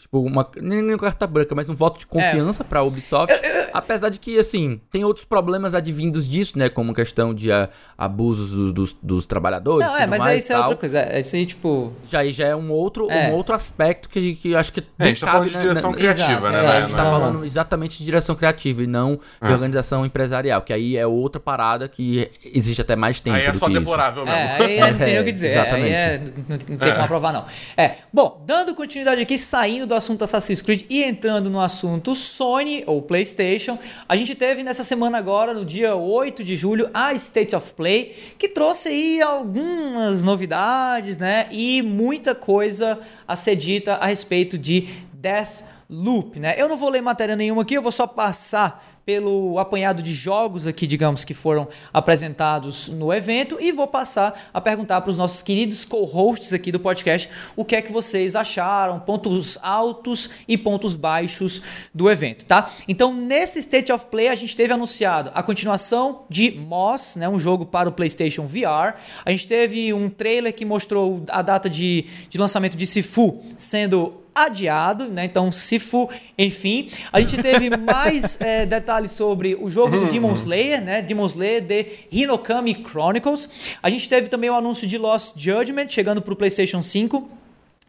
Tipo, 0.01 0.21
uma. 0.21 0.49
Nem 0.61 0.97
carta 0.97 1.27
branca, 1.27 1.55
mas 1.55 1.69
um 1.69 1.75
voto 1.75 1.99
de 2.01 2.07
confiança 2.07 2.63
pra 2.63 2.83
Ubisoft. 2.83 3.33
Apesar 3.73 4.09
de 4.09 4.19
que, 4.19 4.39
assim, 4.39 4.81
tem 4.91 5.05
outros 5.05 5.25
problemas 5.25 5.75
advindos 5.75 6.29
disso, 6.29 6.59
né? 6.59 6.69
Como 6.69 6.93
questão 6.95 7.35
de 7.35 7.51
ah, 7.53 7.69
abusos 7.97 8.51
do- 8.51 8.73
dos, 8.73 8.97
dos 9.03 9.27
trabalhadores. 9.27 9.87
Não, 9.87 9.93
tudo 9.95 10.03
é, 10.03 10.07
mas 10.07 10.19
mais, 10.21 10.33
aí 10.33 10.39
isso 10.39 10.53
é 10.53 10.59
outra 10.59 10.77
coisa. 10.77 10.99
É, 11.01 11.21
isso 11.21 11.37
aí, 11.37 11.47
tipo. 11.47 11.93
Já 12.09 12.21
aí 12.21 12.33
já 12.33 12.47
é 12.49 12.57
um 12.57 12.71
outro, 12.71 13.11
É. 13.11 13.31
um 13.31 13.35
outro 13.35 13.55
aspecto 13.55 14.09
que, 14.09 14.35
que 14.37 14.51
eu 14.53 14.59
acho 14.59 14.73
que. 14.73 14.81
É, 14.99 15.05
a 15.05 15.07
gente 15.07 15.21
tá 15.21 15.27
cabe, 15.27 15.37
falando 15.39 15.49
de 15.51 15.55
né, 15.57 15.61
direção 15.63 15.91
na- 15.91 15.97
criativa, 15.97 16.31
exato, 16.33 16.51
né? 16.53 16.59
é, 16.59 16.63
né, 16.63 16.69
a 16.77 16.81
gente 16.83 16.95
tá 16.97 17.05
né? 17.05 17.11
falando 17.11 17.45
exatamente 17.45 17.99
de 17.99 18.05
direção 18.05 18.35
criativa 18.35 18.83
e 18.83 18.87
não 18.87 19.17
de 19.41 19.49
É. 19.49 19.53
organização 19.53 20.05
empresarial, 20.05 20.63
que 20.63 20.73
aí 20.73 20.97
é 20.97 21.07
outra 21.07 21.41
parada 21.41 21.89
que 21.89 22.31
existe 22.45 22.81
até 22.81 22.97
mais 22.97 23.21
tempo. 23.21 23.37
Aí 23.37 23.45
é 23.47 23.51
do 23.53 23.57
só 23.59 23.67
que 23.67 23.73
isso. 23.73 23.81
deplorável 23.81 24.25
mesmo. 24.25 24.39
É, 24.39 24.57
aí 24.63 24.77
é, 24.79 24.91
não 24.91 24.99
tem 24.99 25.15
É, 25.17 25.21
o 25.21 25.25
que 25.25 25.33
dizer. 25.33 25.49
exatamente. 25.53 25.85
Aí 25.87 25.93
é, 25.93 26.19
não, 26.19 26.57
não 26.69 26.77
tem 26.77 26.91
como 26.93 27.05
aprovar, 27.05 27.33
não. 27.33 27.45
É, 27.77 27.97
bom, 28.13 28.43
dando 28.47 28.75
continuidade 28.75 29.21
aqui, 29.21 29.39
saindo 29.39 29.87
do 29.87 29.95
assunto 29.95 30.25
Assassin's 30.25 30.61
Creed 30.63 30.83
e 30.91 31.03
entrando 31.05 31.49
no 31.49 31.61
assunto 31.61 32.15
Sony 32.15 32.83
ou 32.87 33.01
PlayStation, 33.03 33.62
a 34.09 34.17
gente 34.17 34.35
teve 34.35 34.63
nessa 34.63 34.85
semana 34.85 35.19
agora, 35.19 35.53
no 35.55 35.65
dia 35.65 35.95
8 35.95 36.43
de 36.43 36.57
julho, 36.57 36.91
a 36.93 37.13
State 37.15 37.55
of 37.55 37.73
Play, 37.75 38.35
que 38.39 38.49
trouxe 38.49 38.89
aí 38.89 39.23
algumas 39.23 40.23
novidades, 40.23 41.19
né? 41.19 41.49
E 41.51 41.83
muita 41.83 42.35
coisa 42.35 43.01
a 43.27 43.37
ser 43.37 43.57
dita 43.57 43.95
a 43.95 44.07
respeito 44.07 44.57
de 44.59 44.89
Death 45.13 45.72
Loop, 45.93 46.41
né? 46.41 46.55
Eu 46.57 46.71
não 46.71 46.79
vou 46.79 46.89
ler 46.89 47.03
matéria 47.03 47.37
nenhuma 47.37 47.61
aqui, 47.61 47.75
eu 47.75 47.83
vou 47.83 47.93
só 47.93 48.07
passar 48.07 48.83
pelo 49.05 49.59
apanhado 49.59 50.03
de 50.03 50.13
jogos 50.13 50.67
aqui, 50.67 50.87
digamos, 50.87 51.25
que 51.25 51.35
foram 51.35 51.69
apresentados 51.93 52.89
no 52.89 53.13
evento 53.13 53.59
e 53.61 53.73
vou 53.73 53.87
passar 53.87 54.49
a 54.55 54.61
perguntar 54.61 55.01
para 55.01 55.11
os 55.11 55.19
nossos 55.19 55.43
queridos 55.43 55.85
co-hosts 55.85 56.53
aqui 56.53 56.71
do 56.71 56.79
podcast 56.79 57.29
o 57.57 57.65
que 57.65 57.75
é 57.75 57.83
que 57.83 57.93
vocês 57.93 58.37
acharam, 58.37 59.01
pontos 59.01 59.59
altos 59.61 60.31
e 60.47 60.57
pontos 60.57 60.95
baixos 60.95 61.61
do 61.93 62.09
evento, 62.11 62.45
tá? 62.45 62.71
Então, 62.87 63.13
nesse 63.13 63.59
State 63.59 63.93
of 63.93 64.07
Play 64.07 64.29
a 64.29 64.35
gente 64.35 64.57
teve 64.57 64.73
anunciado 64.73 65.31
a 65.35 65.43
continuação 65.43 66.25
de 66.29 66.53
Moss, 66.53 67.17
né, 67.17 67.29
um 67.29 67.41
jogo 67.41 67.67
para 67.67 67.89
o 67.89 67.93
PlayStation 67.93 68.47
VR. 68.47 68.95
A 69.25 69.31
gente 69.31 69.49
teve 69.49 69.93
um 69.93 70.09
trailer 70.09 70.55
que 70.55 70.65
mostrou 70.65 71.25
a 71.29 71.43
data 71.43 71.69
de, 71.69 72.07
de 72.31 72.39
lançamento 72.39 72.77
de 72.77 72.87
Sifu 72.87 73.43
sendo 73.57 74.22
adiado, 74.35 75.05
né? 75.09 75.25
Então, 75.25 75.51
Sifu, 75.53 76.09
enfim. 76.39 76.91
A 77.13 77.21
gente 77.21 77.41
teve 77.41 77.71
mais 77.77 78.39
eh, 78.41 78.67
detalhes 78.67 79.11
sobre 79.11 79.55
o 79.55 79.71
jogo 79.71 79.99
do 79.99 80.07
Demon 80.07 80.33
Slayer, 80.33 80.83
né? 80.83 81.03
Demon 81.03 81.27
Slayer 81.27 81.67
The 81.67 81.87
Hinokami 82.11 82.85
Chronicles. 82.89 83.49
A 83.83 83.91
gente 83.91 84.09
teve 84.09 84.29
também 84.29 84.51
o 84.51 84.55
anúncio 84.55 84.87
de 84.87 84.99
Lost 84.99 85.35
Judgment 85.37 85.89
chegando 85.89 86.23
para 86.23 86.33
o 86.33 86.37
PlayStation 86.37 86.83
5. 86.83 87.42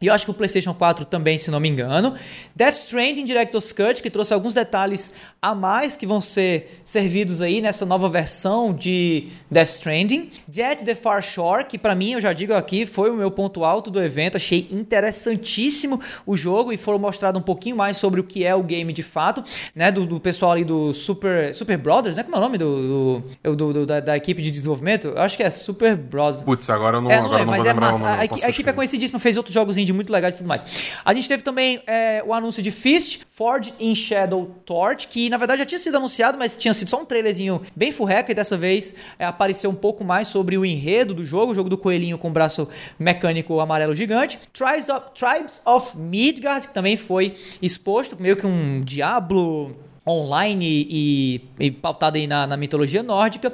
E 0.03 0.07
eu 0.07 0.13
acho 0.13 0.25
que 0.25 0.31
o 0.31 0.33
PlayStation 0.33 0.73
4 0.73 1.05
também, 1.05 1.37
se 1.37 1.49
não 1.49 1.59
me 1.59 1.69
engano. 1.69 2.13
Death 2.55 2.75
Stranding 2.75 3.23
Director's 3.25 3.71
Cut, 3.71 4.01
que 4.03 4.09
trouxe 4.09 4.33
alguns 4.33 4.53
detalhes 4.53 5.13
a 5.41 5.55
mais 5.55 5.95
que 5.95 6.05
vão 6.05 6.19
ser 6.21 6.79
servidos 6.83 7.41
aí 7.41 7.61
nessa 7.61 7.85
nova 7.85 8.09
versão 8.09 8.73
de 8.73 9.29
Death 9.49 9.69
Stranding. 9.69 10.29
Jet 10.49 10.83
The 10.83 10.95
Far 10.95 11.21
Shore, 11.23 11.65
que 11.65 11.77
pra 11.77 11.95
mim, 11.95 12.11
eu 12.13 12.21
já 12.21 12.33
digo 12.33 12.53
aqui, 12.53 12.85
foi 12.85 13.09
o 13.09 13.15
meu 13.15 13.31
ponto 13.31 13.63
alto 13.63 13.89
do 13.89 14.01
evento. 14.01 14.35
Achei 14.35 14.67
interessantíssimo 14.71 15.99
o 16.25 16.35
jogo 16.35 16.71
e 16.71 16.77
foram 16.77 16.99
mostrado 16.99 17.37
um 17.39 17.41
pouquinho 17.41 17.75
mais 17.75 17.97
sobre 17.97 18.19
o 18.19 18.23
que 18.23 18.45
é 18.45 18.53
o 18.55 18.63
game 18.63 18.91
de 18.91 19.03
fato, 19.03 19.43
né? 19.75 19.91
Do, 19.91 20.05
do 20.05 20.19
pessoal 20.19 20.51
ali 20.51 20.63
do 20.63 20.93
Super, 20.93 21.53
Super 21.53 21.77
Brothers, 21.77 22.15
né? 22.15 22.23
Como 22.23 22.35
é 22.35 22.39
o 22.39 22.41
nome 22.41 22.57
do, 22.57 23.21
do, 23.43 23.73
do- 23.73 23.85
da, 23.85 23.99
da 23.99 24.17
equipe 24.17 24.41
de 24.41 24.51
desenvolvimento? 24.51 25.07
Eu 25.09 25.21
acho 25.21 25.37
que 25.37 25.43
é 25.43 25.49
Super 25.49 25.95
Brothers. 25.95 26.41
Putz, 26.43 26.69
agora 26.69 26.97
eu 26.97 27.01
não, 27.01 27.11
É, 27.11 27.17
não 27.17 27.25
agora 27.25 27.39
lembro, 27.39 27.51
não 27.51 27.63
vou 27.63 27.65
mas 27.65 27.65
é 27.65 27.73
lembrar 27.73 27.87
o 27.87 27.91
massa. 27.91 28.03
nome. 28.03 28.29
A, 28.41 28.45
a- 28.45 28.47
a 28.47 28.49
equipe 28.49 28.69
é 28.69 28.73
conhecidíssima, 28.73 29.19
fez 29.19 29.37
outros 29.37 29.53
jogos 29.53 29.77
indie 29.77 29.92
muito 29.93 30.11
legais 30.11 30.35
e 30.35 30.37
tudo 30.37 30.47
mais. 30.47 30.65
A 31.03 31.13
gente 31.13 31.27
teve 31.27 31.43
também 31.43 31.81
é, 31.87 32.23
o 32.25 32.33
anúncio 32.33 32.61
de 32.61 32.71
Fist, 32.71 33.21
Forged 33.31 33.73
in 33.79 33.95
Shadow 33.95 34.45
Torch, 34.65 35.07
que 35.07 35.29
na 35.29 35.37
verdade 35.37 35.59
já 35.59 35.65
tinha 35.65 35.79
sido 35.79 35.97
anunciado, 35.97 36.37
mas 36.37 36.55
tinha 36.55 36.73
sido 36.73 36.89
só 36.89 37.01
um 37.01 37.05
trailerzinho 37.05 37.61
bem 37.75 37.91
furreca 37.91 38.31
e 38.31 38.35
dessa 38.35 38.57
vez 38.57 38.95
é, 39.17 39.25
apareceu 39.25 39.69
um 39.69 39.75
pouco 39.75 40.03
mais 40.03 40.27
sobre 40.27 40.57
o 40.57 40.65
enredo 40.65 41.13
do 41.13 41.25
jogo, 41.25 41.51
o 41.51 41.55
jogo 41.55 41.69
do 41.69 41.77
coelhinho 41.77 42.17
com 42.17 42.31
braço 42.31 42.67
mecânico 42.97 43.59
amarelo 43.59 43.95
gigante. 43.95 44.39
Tribes 44.51 44.89
of, 44.89 45.07
Tribes 45.13 45.61
of 45.65 45.97
Midgard, 45.97 46.67
que 46.67 46.73
também 46.73 46.97
foi 46.97 47.35
exposto, 47.61 48.15
meio 48.19 48.35
que 48.35 48.45
um 48.45 48.81
Diablo 48.81 49.75
online 50.07 50.87
e, 50.89 51.41
e 51.59 51.71
pautado 51.71 52.17
aí 52.17 52.27
na, 52.27 52.45
na 52.45 52.57
mitologia 52.57 53.01
nórdica. 53.01 53.53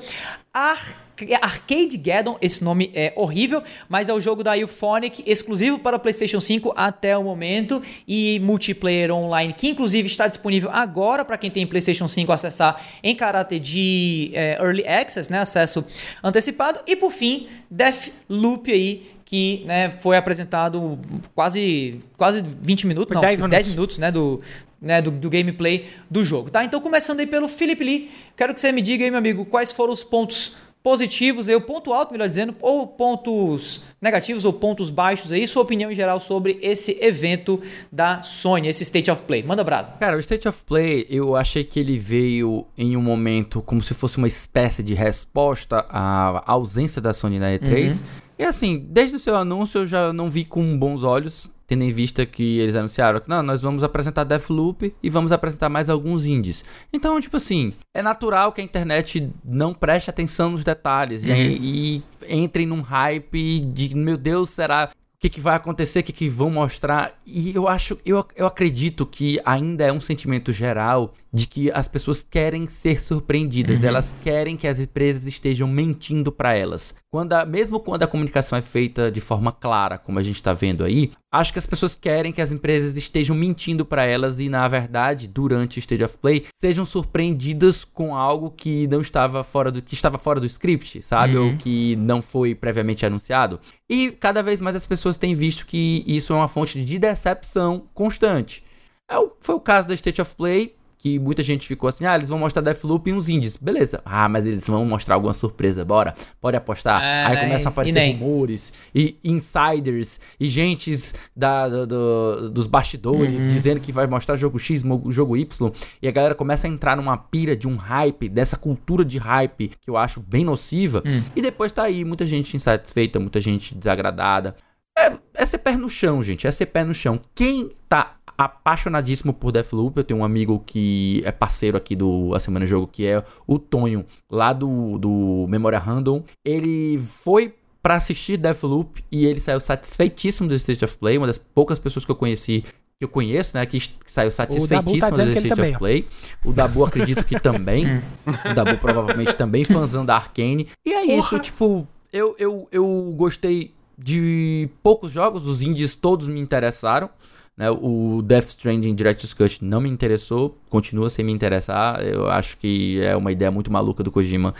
Ar 0.53 1.08
Arcade 1.41 1.97
Gaddon, 1.97 2.37
esse 2.41 2.63
nome 2.63 2.91
é 2.93 3.13
horrível, 3.15 3.61
mas 3.87 4.09
é 4.09 4.13
o 4.13 4.21
jogo 4.21 4.43
da 4.43 4.57
Euphonic, 4.57 5.23
exclusivo 5.25 5.79
para 5.79 5.99
PlayStation 5.99 6.39
5 6.39 6.73
até 6.75 7.17
o 7.17 7.23
momento 7.23 7.81
e 8.07 8.39
multiplayer 8.43 9.11
online, 9.11 9.53
que 9.53 9.69
inclusive 9.69 10.07
está 10.07 10.27
disponível 10.27 10.69
agora 10.71 11.23
para 11.25 11.37
quem 11.37 11.51
tem 11.51 11.65
PlayStation 11.65 12.07
5 12.07 12.31
acessar 12.31 12.83
em 13.03 13.15
caráter 13.15 13.59
de 13.59 14.31
é, 14.33 14.57
Early 14.59 14.87
Access, 14.87 15.31
né, 15.31 15.39
acesso 15.39 15.85
antecipado. 16.23 16.79
E 16.87 16.95
por 16.95 17.11
fim, 17.11 17.47
Deathloop 17.69 18.71
aí, 18.71 19.03
que 19.25 19.63
né, 19.67 19.91
foi 19.99 20.17
apresentado 20.17 20.97
quase, 21.35 21.99
quase 22.17 22.43
20 22.43 22.87
minutos, 22.87 23.13
não, 23.13 23.21
10 23.21 23.39
10 23.39 23.49
minutos. 23.51 23.69
minutos, 23.69 23.97
né, 23.99 24.11
do, 24.11 24.41
né, 24.81 25.01
do, 25.01 25.11
do 25.11 25.29
gameplay 25.29 25.87
do 26.09 26.23
jogo, 26.23 26.49
tá? 26.49 26.63
Então, 26.63 26.81
começando 26.81 27.19
aí 27.19 27.27
pelo 27.27 27.47
Felipe 27.47 27.83
Lee, 27.83 28.11
quero 28.35 28.53
que 28.53 28.59
você 28.59 28.71
me 28.71 28.81
diga 28.81 29.03
aí, 29.03 29.11
meu 29.11 29.19
amigo, 29.19 29.45
quais 29.45 29.71
foram 29.71 29.93
os 29.93 30.03
pontos 30.03 30.55
positivos, 30.83 31.49
aí, 31.49 31.55
o 31.55 31.61
ponto 31.61 31.93
alto, 31.93 32.11
melhor 32.11 32.29
dizendo, 32.29 32.55
ou 32.61 32.87
pontos 32.87 33.81
negativos 34.01 34.45
ou 34.45 34.53
pontos 34.53 34.89
baixos 34.89 35.31
aí, 35.31 35.47
sua 35.47 35.61
opinião 35.61 35.91
em 35.91 35.95
geral 35.95 36.19
sobre 36.19 36.57
esse 36.61 36.97
evento 37.01 37.61
da 37.91 38.21
Sony, 38.21 38.67
esse 38.67 38.83
State 38.83 39.11
of 39.11 39.23
Play. 39.23 39.43
Manda 39.43 39.63
brasa. 39.63 39.93
Cara, 39.99 40.15
o 40.15 40.19
State 40.19 40.47
of 40.47 40.63
Play, 40.65 41.05
eu 41.09 41.35
achei 41.35 41.63
que 41.63 41.79
ele 41.79 41.97
veio 41.97 42.65
em 42.77 42.95
um 42.95 43.01
momento 43.01 43.61
como 43.61 43.81
se 43.81 43.93
fosse 43.93 44.17
uma 44.17 44.27
espécie 44.27 44.81
de 44.81 44.93
resposta 44.93 45.85
à 45.89 46.43
ausência 46.51 47.01
da 47.01 47.13
Sony 47.13 47.39
na 47.39 47.51
E3. 47.51 48.01
E 48.37 48.43
assim, 48.43 48.85
desde 48.89 49.17
o 49.17 49.19
seu 49.19 49.35
anúncio 49.35 49.79
eu 49.79 49.85
já 49.85 50.13
não 50.13 50.31
vi 50.31 50.45
com 50.45 50.77
bons 50.77 51.03
olhos, 51.03 51.49
tendo 51.69 51.83
em 51.83 51.93
vista 51.93 52.25
que 52.25 52.57
eles 52.57 52.75
anunciaram 52.75 53.19
que 53.19 53.29
não, 53.29 53.43
nós 53.43 53.61
vamos 53.61 53.83
apresentar 53.83 54.23
Deathloop 54.23 54.91
e 55.01 55.09
vamos 55.09 55.31
apresentar 55.31 55.69
mais 55.69 55.87
alguns 55.87 56.25
indies. 56.25 56.65
Então, 56.91 57.21
tipo 57.21 57.37
assim, 57.37 57.71
é 57.93 58.01
natural 58.01 58.51
que 58.51 58.59
a 58.59 58.63
internet 58.63 59.31
não 59.45 59.71
preste 59.71 60.09
atenção 60.09 60.49
nos 60.49 60.63
detalhes 60.63 61.23
e, 61.23 61.31
e 61.31 62.03
entre 62.27 62.65
num 62.65 62.81
hype 62.81 63.59
de, 63.59 63.95
meu 63.95 64.17
Deus, 64.17 64.49
será 64.49 64.89
o 64.91 65.19
que, 65.19 65.29
que 65.29 65.39
vai 65.39 65.55
acontecer, 65.55 65.99
o 65.99 66.03
que, 66.03 66.13
que 66.13 66.27
vão 66.27 66.49
mostrar. 66.49 67.13
E 67.23 67.53
eu 67.53 67.67
acho, 67.67 67.99
eu, 68.03 68.25
eu 68.35 68.47
acredito 68.47 69.05
que 69.05 69.39
ainda 69.45 69.85
é 69.85 69.93
um 69.93 69.99
sentimento 69.99 70.51
geral 70.51 71.13
de 71.31 71.45
que 71.47 71.71
as 71.71 71.87
pessoas 71.87 72.23
querem 72.23 72.67
ser 72.67 72.99
surpreendidas, 73.01 73.79
elas 73.87 74.15
querem 74.23 74.57
que 74.57 74.67
as 74.67 74.79
empresas 74.79 75.25
estejam 75.27 75.67
mentindo 75.67 76.31
para 76.31 76.55
elas. 76.55 76.93
Quando 77.11 77.33
a- 77.33 77.45
mesmo 77.45 77.79
quando 77.79 78.03
a 78.03 78.07
comunicação 78.07 78.57
é 78.57 78.61
feita 78.61 79.11
de 79.11 79.21
forma 79.21 79.51
clara, 79.51 79.97
como 79.97 80.17
a 80.19 80.23
gente 80.23 80.35
está 80.35 80.53
vendo 80.53 80.83
aí, 80.83 81.11
acho 81.31 81.53
que 81.53 81.59
as 81.59 81.65
pessoas 81.67 81.93
querem 81.93 82.31
que 82.31 82.41
as 82.41 82.51
empresas 82.51 82.95
estejam 82.97 83.35
mentindo 83.35 83.85
para 83.85 84.05
elas 84.05 84.39
e, 84.39 84.49
na 84.49 84.67
verdade, 84.67 85.27
durante 85.27 85.77
o 85.77 85.79
Stage 85.79 86.03
of 86.03 86.17
Play, 86.17 86.45
sejam 86.55 86.85
surpreendidas 86.85 87.83
com 87.83 88.15
algo 88.15 88.51
que 88.51 88.87
não 88.87 89.01
estava 89.01 89.43
fora 89.43 89.71
do 89.71 89.81
que 89.81 89.93
estava 89.93 90.17
fora 90.17 90.39
do 90.39 90.45
script, 90.45 91.01
sabe? 91.03 91.35
Ou 91.37 91.57
que 91.57 91.95
não 91.95 92.21
foi 92.21 92.55
previamente 92.55 93.05
anunciado. 93.05 93.59
E 93.89 94.11
cada 94.11 94.41
vez 94.41 94.61
mais 94.61 94.75
as 94.75 94.87
pessoas 94.87 95.17
têm 95.17 95.35
visto 95.35 95.65
que 95.65 96.03
isso 96.07 96.33
é 96.33 96.35
uma 96.35 96.47
fonte 96.47 96.83
de 96.83 96.97
decepção 96.99 97.83
constante. 97.93 98.63
É 99.09 99.17
o- 99.17 99.31
foi 99.41 99.55
o 99.55 99.59
caso 99.59 99.87
da 99.87 99.93
State 99.95 100.21
of 100.21 100.35
Play, 100.35 100.75
que 101.01 101.17
muita 101.17 101.41
gente 101.41 101.65
ficou 101.65 101.87
assim, 101.87 102.05
ah, 102.05 102.15
eles 102.17 102.27
vão 102.27 102.37
mostrar 102.37 102.61
Deathloop 102.61 103.09
e 103.09 103.13
uns 103.13 103.29
indies. 103.29 103.55
Beleza. 103.55 104.01
Ah, 104.03 104.27
mas 104.27 104.45
eles 104.45 104.67
vão 104.67 104.83
mostrar 104.85 105.15
alguma 105.15 105.33
surpresa, 105.33 105.85
bora. 105.85 106.13
Pode 106.41 106.57
apostar. 106.57 107.01
É, 107.01 107.25
Aí 107.25 107.35
né? 107.35 107.41
começam 107.45 107.69
a 107.69 107.71
E 107.71 107.73
aparecer 107.73 107.93
nem. 107.93 108.13
rumores 108.17 108.73
e 108.93 109.17
insiders 109.23 110.19
e 110.39 110.47
gentes 110.49 111.13
da, 111.35 111.67
do- 111.69 111.87
do- 111.87 112.49
dos 112.51 112.67
bastidores 112.67 113.41
Uhum. 113.41 113.51
dizendo 113.51 113.79
que 113.79 113.91
vai 113.93 114.07
mostrar 114.07 114.35
jogo 114.35 114.59
X, 114.59 114.83
jogo 115.09 115.37
Y. 115.37 115.71
E 116.01 116.07
a 116.07 116.11
galera 116.11 116.35
começa 116.35 116.67
a 116.67 116.69
entrar 116.69 116.97
numa 116.97 117.17
pira 117.17 117.55
de 117.55 117.67
um 117.67 117.77
hype, 117.77 118.27
dessa 118.27 118.57
cultura 118.57 119.05
de 119.05 119.17
hype 119.17 119.69
que 119.79 119.89
eu 119.89 119.95
acho 119.97 120.19
bem 120.19 120.43
nociva. 120.43 121.01
Hum. 121.05 121.21
E 121.35 121.41
depois 121.41 121.71
tá 121.71 121.83
aí 121.83 122.03
muita 122.03 122.25
gente 122.25 122.55
insatisfeita, 122.55 123.19
muita 123.19 123.39
gente 123.39 123.73
desagradada. 123.73 124.55
É, 124.99 125.17
é 125.33 125.45
ser 125.45 125.59
pé 125.59 125.75
no 125.75 125.89
chão, 125.89 126.21
gente. 126.21 126.45
É 126.45 126.51
ser 126.51 126.65
pé 126.67 126.83
no 126.83 126.93
chão. 126.93 127.19
Quem 127.33 127.71
tá 127.87 128.15
apaixonadíssimo 128.39 129.33
por 129.33 129.51
Deathloop. 129.51 129.97
Eu 129.97 130.03
tenho 130.03 130.21
um 130.21 130.23
amigo 130.23 130.63
que 130.65 131.21
é 131.25 131.31
parceiro 131.31 131.75
aqui 131.75 131.93
do 131.93 132.33
A 132.33 132.39
Semana 132.39 132.65
Jogo, 132.65 132.87
que 132.87 133.05
é 133.05 133.21
o 133.45 133.59
Tonho, 133.59 134.05
lá 134.31 134.53
do, 134.53 134.97
do 134.97 135.45
Memória 135.49 135.77
Random. 135.77 136.23
Ele 136.45 136.97
foi 136.97 137.53
para 137.83 137.95
assistir 137.95 138.37
Deathloop 138.37 139.03
e 139.11 139.25
ele 139.25 139.41
saiu 139.41 139.59
satisfeitíssimo 139.59 140.47
do 140.47 140.55
State 140.55 140.85
of 140.85 140.97
Play, 140.97 141.17
uma 141.17 141.27
das 141.27 141.37
poucas 141.37 141.79
pessoas 141.79 142.05
que 142.05 142.11
eu 142.11 142.15
conheci 142.15 142.63
que 142.97 143.05
eu 143.05 143.09
conheço, 143.09 143.55
né, 143.55 143.65
que, 143.65 143.79
que 143.79 144.11
saiu 144.11 144.29
satisfeitíssimo 144.29 144.99
tá 144.99 145.09
do 145.09 145.23
State 145.23 145.47
também, 145.47 145.69
of 145.71 145.79
Play. 145.79 146.07
O 146.43 146.51
Dabu 146.51 146.85
acredito 146.85 147.23
que 147.23 147.39
também. 147.39 148.03
o 148.45 148.53
Dabu 148.53 148.77
provavelmente 148.77 149.33
também 149.35 149.63
fãzão 149.63 150.05
da 150.05 150.15
Arcane. 150.15 150.67
E 150.85 150.93
é 150.93 151.17
isso, 151.17 151.39
tipo, 151.39 151.87
eu, 152.11 152.35
eu, 152.37 152.67
eu 152.71 153.13
gostei 153.15 153.73
de 154.01 154.69
poucos 154.81 155.11
jogos, 155.11 155.45
os 155.45 155.61
indies 155.61 155.95
todos 155.95 156.27
me 156.27 156.39
interessaram. 156.39 157.09
Né? 157.57 157.69
O 157.69 158.21
Death 158.21 158.49
Stranding 158.49 158.95
Director's 158.95 159.33
Cut 159.33 159.63
não 159.63 159.81
me 159.81 159.89
interessou, 159.89 160.57
continua 160.69 161.09
sem 161.09 161.25
me 161.25 161.31
interessar. 161.31 162.01
Eu 162.05 162.29
acho 162.29 162.57
que 162.57 163.01
é 163.01 163.15
uma 163.15 163.31
ideia 163.31 163.51
muito 163.51 163.71
maluca 163.71 164.01
do 164.01 164.11
Kojima 164.11 164.53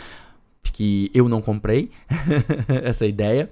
que 0.72 1.10
eu 1.14 1.28
não 1.28 1.40
comprei 1.40 1.90
essa 2.84 3.06
ideia. 3.06 3.50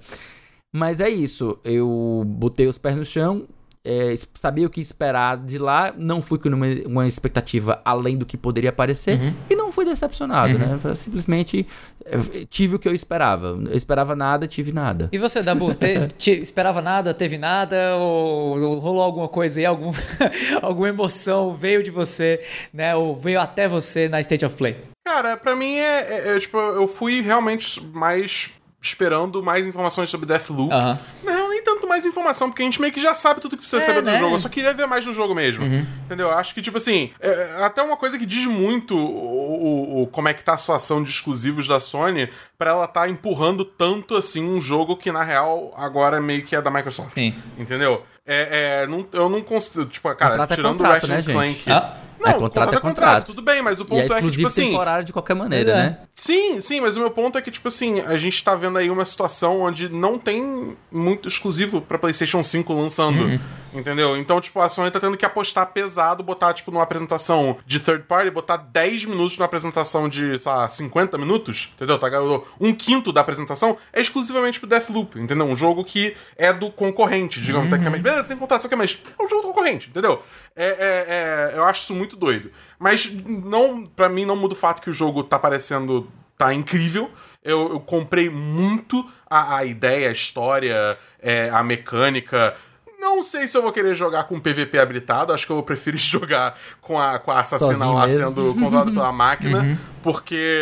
Mas 0.71 0.99
é 0.99 1.09
isso, 1.09 1.57
eu 1.63 2.23
botei 2.27 2.67
os 2.67 2.77
pés 2.77 2.95
no 2.95 3.03
chão, 3.03 3.47
é, 3.83 4.13
sabia 4.33 4.67
o 4.67 4.69
que 4.69 4.81
esperar 4.81 5.37
de 5.37 5.57
lá, 5.57 5.93
não 5.97 6.21
fui 6.21 6.37
com 6.37 6.49
uma, 6.49 6.65
uma 6.85 7.07
expectativa 7.07 7.81
além 7.85 8.17
do 8.17 8.25
que 8.25 8.35
poderia 8.35 8.69
aparecer 8.71 9.19
uhum. 9.19 9.33
e 9.49 9.55
não 9.55 9.71
fui 9.71 9.85
decepcionado, 9.85 10.53
uhum. 10.53 10.59
né? 10.59 10.95
Simplesmente 10.95 11.65
é, 12.05 12.45
tive 12.49 12.75
o 12.75 12.79
que 12.79 12.87
eu 12.87 12.93
esperava. 12.93 13.57
Eu 13.69 13.75
esperava 13.75 14.15
nada, 14.15 14.47
tive 14.47 14.73
nada. 14.73 15.09
E 15.11 15.17
você, 15.17 15.41
Dabu, 15.41 15.73
te, 15.73 16.07
te, 16.17 16.31
esperava 16.41 16.81
nada, 16.81 17.13
teve 17.13 17.37
nada 17.37 17.95
ou, 17.95 18.59
ou 18.59 18.79
rolou 18.79 19.01
alguma 19.01 19.29
coisa 19.29 19.59
aí, 19.59 19.65
algum, 19.65 19.93
alguma 20.61 20.89
emoção 20.89 21.55
veio 21.55 21.81
de 21.81 21.91
você, 21.91 22.43
né? 22.73 22.95
Ou 22.95 23.15
veio 23.15 23.39
até 23.39 23.67
você 23.67 24.09
na 24.09 24.19
State 24.19 24.45
of 24.45 24.55
Play? 24.55 24.75
Cara, 25.07 25.37
pra 25.37 25.55
mim 25.55 25.75
é, 25.75 25.99
é, 25.99 26.35
é 26.35 26.39
tipo, 26.39 26.57
eu 26.57 26.87
fui 26.87 27.21
realmente 27.21 27.81
mais 27.93 28.51
esperando 28.81 29.43
mais 29.43 29.67
informações 29.67 30.09
sobre 30.09 30.25
Deathloop. 30.25 30.73
Uhum. 30.73 30.97
Mais 31.89 32.05
informação, 32.05 32.49
porque 32.49 32.61
a 32.61 32.65
gente 32.65 32.79
meio 32.79 32.93
que 32.93 33.01
já 33.01 33.15
sabe 33.15 33.41
tudo 33.41 33.57
que 33.57 33.63
precisa 33.63 33.81
é, 33.81 33.85
saber 33.85 34.03
né? 34.03 34.13
do 34.13 34.19
jogo. 34.19 34.35
Eu 34.35 34.39
só 34.39 34.47
queria 34.47 34.73
ver 34.73 34.85
mais 34.85 35.03
do 35.03 35.11
jogo 35.11 35.33
mesmo. 35.33 35.65
Uhum. 35.65 35.85
Entendeu? 36.05 36.31
Acho 36.31 36.53
que, 36.53 36.61
tipo 36.61 36.77
assim, 36.77 37.11
é, 37.19 37.63
até 37.63 37.81
uma 37.81 37.97
coisa 37.97 38.17
que 38.17 38.25
diz 38.25 38.45
muito 38.45 38.95
o, 38.95 39.01
o, 39.01 40.03
o, 40.03 40.07
como 40.07 40.27
é 40.27 40.33
que 40.33 40.43
tá 40.43 40.53
a 40.53 40.57
situação 40.57 41.01
de 41.01 41.09
exclusivos 41.09 41.67
da 41.67 41.79
Sony 41.79 42.29
para 42.57 42.69
ela 42.71 42.87
tá 42.87 43.09
empurrando 43.09 43.65
tanto 43.65 44.15
assim 44.15 44.47
um 44.47 44.61
jogo 44.61 44.95
que, 44.95 45.11
na 45.11 45.23
real, 45.23 45.73
agora 45.75 46.21
meio 46.21 46.43
que 46.43 46.55
é 46.55 46.61
da 46.61 46.69
Microsoft. 46.69 47.15
Sim. 47.15 47.33
Entendeu? 47.57 48.03
É, 48.25 48.83
é, 48.83 48.87
não, 48.87 49.07
eu 49.11 49.27
não 49.27 49.41
consigo. 49.41 49.85
Tipo, 49.87 50.13
cara, 50.13 50.45
tirando 50.45 50.81
o 50.81 50.83
Ratchet 50.83 51.09
né, 51.09 51.23
Clank. 51.23 51.71
Ah. 51.71 51.97
Não, 52.19 52.29
é, 52.29 52.33
contrato, 52.33 52.49
contrato 52.49 52.75
é 52.75 52.79
contrato, 52.79 53.25
tudo 53.27 53.41
bem, 53.41 53.61
mas 53.61 53.79
o 53.79 53.85
ponto 53.85 54.11
e 54.11 54.13
é, 54.13 54.17
é 54.17 54.21
que, 54.21 54.31
tipo 54.31 54.47
assim. 54.47 54.67
temporário 54.67 55.05
de 55.05 55.13
qualquer 55.13 55.35
maneira, 55.35 55.71
é. 55.71 55.75
né? 55.75 55.97
Sim, 56.13 56.59
sim, 56.59 56.81
mas 56.81 56.97
o 56.97 56.99
meu 56.99 57.11
ponto 57.11 57.37
é 57.37 57.41
que, 57.41 57.49
tipo 57.49 57.67
assim, 57.67 58.01
a 58.01 58.17
gente 58.17 58.43
tá 58.43 58.55
vendo 58.55 58.77
aí 58.77 58.89
uma 58.89 59.05
situação 59.05 59.61
onde 59.61 59.87
não 59.87 60.19
tem 60.19 60.75
muito 60.91 61.27
exclusivo 61.27 61.81
pra 61.81 61.97
PlayStation 61.97 62.43
5 62.43 62.73
lançando. 62.73 63.23
Uhum. 63.23 63.39
Entendeu? 63.73 64.17
Então, 64.17 64.41
tipo, 64.41 64.59
a 64.59 64.67
Sony 64.67 64.89
tá 64.89 64.99
tendo 64.99 65.15
que 65.15 65.25
apostar 65.25 65.67
pesado, 65.67 66.23
botar, 66.23 66.53
tipo, 66.53 66.71
numa 66.71 66.83
apresentação 66.83 67.57
de 67.65 67.79
third 67.79 68.05
party, 68.05 68.31
botar 68.31 68.57
10 68.57 69.05
minutos 69.05 69.37
numa 69.37 69.45
apresentação 69.45 70.09
de, 70.09 70.37
sei 70.39 70.51
lá, 70.51 70.67
50 70.67 71.17
minutos, 71.17 71.71
entendeu? 71.75 71.97
Tá 71.97 72.09
um 72.59 72.73
quinto 72.73 73.13
da 73.13 73.21
apresentação 73.21 73.77
é 73.93 74.01
exclusivamente 74.01 74.59
pro 74.59 74.67
Deathloop, 74.67 75.19
entendeu? 75.19 75.45
Um 75.45 75.55
jogo 75.55 75.83
que 75.83 76.15
é 76.35 76.51
do 76.51 76.71
concorrente, 76.71 77.39
digamos, 77.39 77.65
uhum. 77.65 77.69
tecnicamente. 77.69 78.03
Beleza, 78.03 78.27
tem 78.27 78.37
contato, 78.37 78.63
só 78.63 78.67
que 78.67 78.73
é, 78.73 78.77
mas 78.77 78.97
é 79.17 79.23
um 79.23 79.27
jogo 79.27 79.43
do 79.43 79.47
concorrente, 79.49 79.89
entendeu? 79.89 80.21
É, 80.55 80.65
é, 80.65 81.53
é, 81.53 81.57
eu 81.57 81.63
acho 81.63 81.83
isso 81.83 81.95
muito 81.95 82.15
doido. 82.15 82.51
Mas 82.77 83.11
não, 83.25 83.85
para 83.85 84.09
mim 84.09 84.25
não 84.25 84.35
muda 84.35 84.53
o 84.53 84.57
fato 84.57 84.81
que 84.81 84.89
o 84.89 84.93
jogo 84.93 85.23
tá 85.23 85.39
parecendo 85.39 86.09
tá 86.37 86.53
incrível. 86.53 87.11
Eu, 87.43 87.69
eu 87.73 87.79
comprei 87.79 88.29
muito 88.29 89.09
a, 89.29 89.57
a, 89.57 89.65
ideia, 89.65 90.09
a 90.09 90.11
história, 90.11 90.97
é, 91.21 91.49
a 91.49 91.61
mecânica. 91.63 92.55
Não 92.99 93.23
sei 93.23 93.47
se 93.47 93.57
eu 93.57 93.61
vou 93.61 93.71
querer 93.71 93.95
jogar 93.95 94.25
com 94.25 94.39
PVP 94.39 94.77
habilitado, 94.77 95.31
acho 95.31 95.45
que 95.45 95.51
eu 95.51 95.55
vou 95.55 95.63
preferir 95.63 95.99
jogar 95.99 96.59
com 96.81 96.99
a, 96.99 97.17
com 97.17 97.31
a 97.31 97.39
assassina 97.39 97.89
lá 97.89 98.05
mesmo. 98.05 98.25
sendo 98.25 98.53
controlada 98.53 98.91
pela 98.91 99.11
máquina, 99.13 99.59
uhum. 99.59 99.77
porque, 100.03 100.61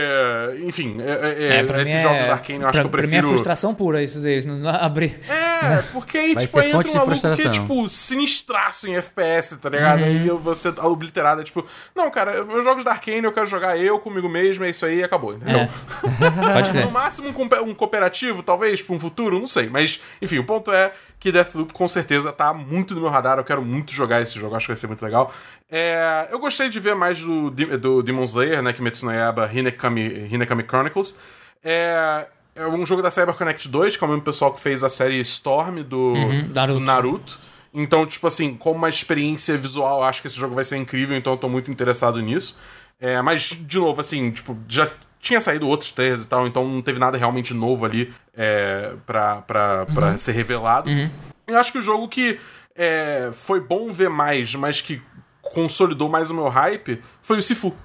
enfim, 0.63 0.97
é, 1.01 1.03
é, 1.11 1.65
é 1.65 1.81
esses 1.81 2.01
jogos 2.01 2.25
da 2.25 2.33
Arkane 2.33 2.61
eu 2.61 2.67
acho 2.67 2.71
pra, 2.73 2.81
que 2.81 2.88
eu 2.88 2.91
prefiro. 2.91 3.09
Pra 3.09 3.21
mim 3.21 3.27
é 3.27 3.29
frustração 3.29 3.73
pura 3.73 4.03
isso 4.03 4.25
aí, 4.25 4.45
não 4.45 4.69
abrir. 4.69 5.19
É, 5.27 5.81
porque 5.91 6.17
aí, 6.17 6.35
tipo, 6.35 6.59
aí 6.59 6.71
entra 6.71 6.91
um 6.91 6.93
maluco 6.93 7.35
que 7.35 7.41
é, 7.41 7.49
tipo, 7.49 7.89
sinistraço 7.89 8.88
em 8.88 8.95
FPS, 8.95 9.57
tá 9.57 9.69
ligado? 9.69 10.01
Uhum. 10.01 10.05
Aí 10.05 10.27
eu 10.27 10.38
vou 10.38 10.53
ser 10.53 10.77
obliterado, 10.79 11.43
tipo, 11.43 11.65
não, 11.95 12.11
cara, 12.11 12.43
meus 12.45 12.63
jogos 12.63 12.83
da 12.83 12.91
Arkane 12.91 13.23
eu 13.23 13.31
quero 13.31 13.47
jogar 13.47 13.77
eu 13.79 13.97
comigo 13.97 14.29
mesmo, 14.29 14.63
é 14.63 14.69
isso 14.69 14.85
aí 14.85 15.03
acabou, 15.03 15.33
entendeu? 15.33 15.61
É. 15.61 15.69
Pode 16.53 16.73
no 16.73 16.91
máximo 16.91 17.29
um, 17.29 17.69
um 17.69 17.73
cooperativo, 17.73 18.43
talvez, 18.43 18.79
pra 18.79 18.95
um 18.95 18.99
futuro, 18.99 19.39
não 19.39 19.47
sei, 19.47 19.69
mas, 19.69 19.99
enfim, 20.21 20.38
o 20.38 20.43
ponto 20.43 20.71
é 20.71 20.91
que 21.20 21.32
Deathloop 21.32 21.74
com 21.74 21.88
certeza 21.88 22.32
tá 22.32 22.53
muito 22.53 22.93
no 22.93 23.01
meu 23.01 23.09
radar. 23.09 23.38
Eu 23.38 23.43
quero 23.43 23.61
muito 23.63 23.91
jogar 23.91 24.22
esse 24.22 24.39
jogo, 24.39 24.55
acho 24.55 24.65
que 24.65 24.72
vai 24.72 24.78
ser 24.78 24.88
muito 24.88 25.03
legal. 25.03 25.34
É, 25.70 26.28
eu 26.32 26.39
gostei 26.39 26.70
de 26.70 26.80
ver 26.80 26.95
mais 26.95 27.20
do, 27.20 27.49
do 27.49 28.03
Demon 28.03 28.24
Slayer, 28.24 28.61
né? 28.61 28.74
Kimetsu 28.74 29.05
no 29.05 29.11
Yaiba 29.11 29.49
Hinekami, 29.51 30.28
Hinekami 30.32 30.63
Chronicles. 30.63 31.18
É, 31.63 32.28
é 32.55 32.68
um 32.68 32.86
jogo 32.86 33.01
da 33.01 33.11
CyberConnect 33.11 33.68
2, 33.68 33.97
que 33.97 34.03
é 34.03 34.07
o 34.07 34.09
mesmo 34.09 34.24
pessoal 34.24 34.53
que 34.53 34.59
fez 34.59 34.84
a 34.84 34.89
série 34.89 35.20
Storm 35.22 35.84
do 35.84 36.13
uhum, 36.13 36.49
Naruto. 36.53 36.80
Do 36.80 36.86
Naruto. 36.86 37.39
Então, 37.74 38.05
tipo 38.05 38.26
assim, 38.26 38.55
como 38.55 38.76
uma 38.76 38.89
experiência 38.89 39.57
visual, 39.57 40.03
acho 40.03 40.22
que 40.22 40.28
esse 40.28 40.38
jogo 40.38 40.55
vai 40.55 40.63
ser 40.63 40.78
incrível, 40.78 41.15
então 41.15 41.34
eu 41.34 41.38
tô 41.38 41.47
muito 41.47 41.70
interessado 41.70 42.20
nisso. 42.22 42.57
É, 42.99 43.22
mas, 43.22 43.43
de 43.43 43.78
novo, 43.78 44.01
assim, 44.01 44.32
tipo, 44.32 44.57
já 44.68 44.91
tinha 45.28 45.41
saído 45.41 45.67
outros 45.67 45.91
trailers 45.91 46.23
e 46.23 46.28
tal, 46.28 46.47
então 46.47 46.67
não 46.67 46.82
teve 46.82 46.99
nada 46.99 47.17
realmente 47.17 47.53
novo 47.53 47.86
ali 47.86 48.13
é, 48.36 48.93
pra, 49.05 49.41
pra, 49.41 49.86
uhum. 49.88 49.93
pra 49.93 50.17
ser 50.17 50.32
revelado. 50.32 50.89
Uhum. 50.89 51.09
Eu 51.45 51.57
acho 51.57 51.71
que 51.71 51.78
o 51.78 51.82
jogo 51.82 52.07
que 52.07 52.39
é, 52.75 53.30
foi 53.34 53.59
bom 53.59 53.91
ver 53.91 54.09
mais, 54.09 54.55
mas 54.55 54.82
que 54.82 55.01
consolidou 55.41 56.09
mais 56.09 56.32
o 56.32 56.34
meu 56.34 56.47
hype 56.47 57.01
foi 57.21 57.38
o 57.38 57.43
Sifu. 57.43 57.75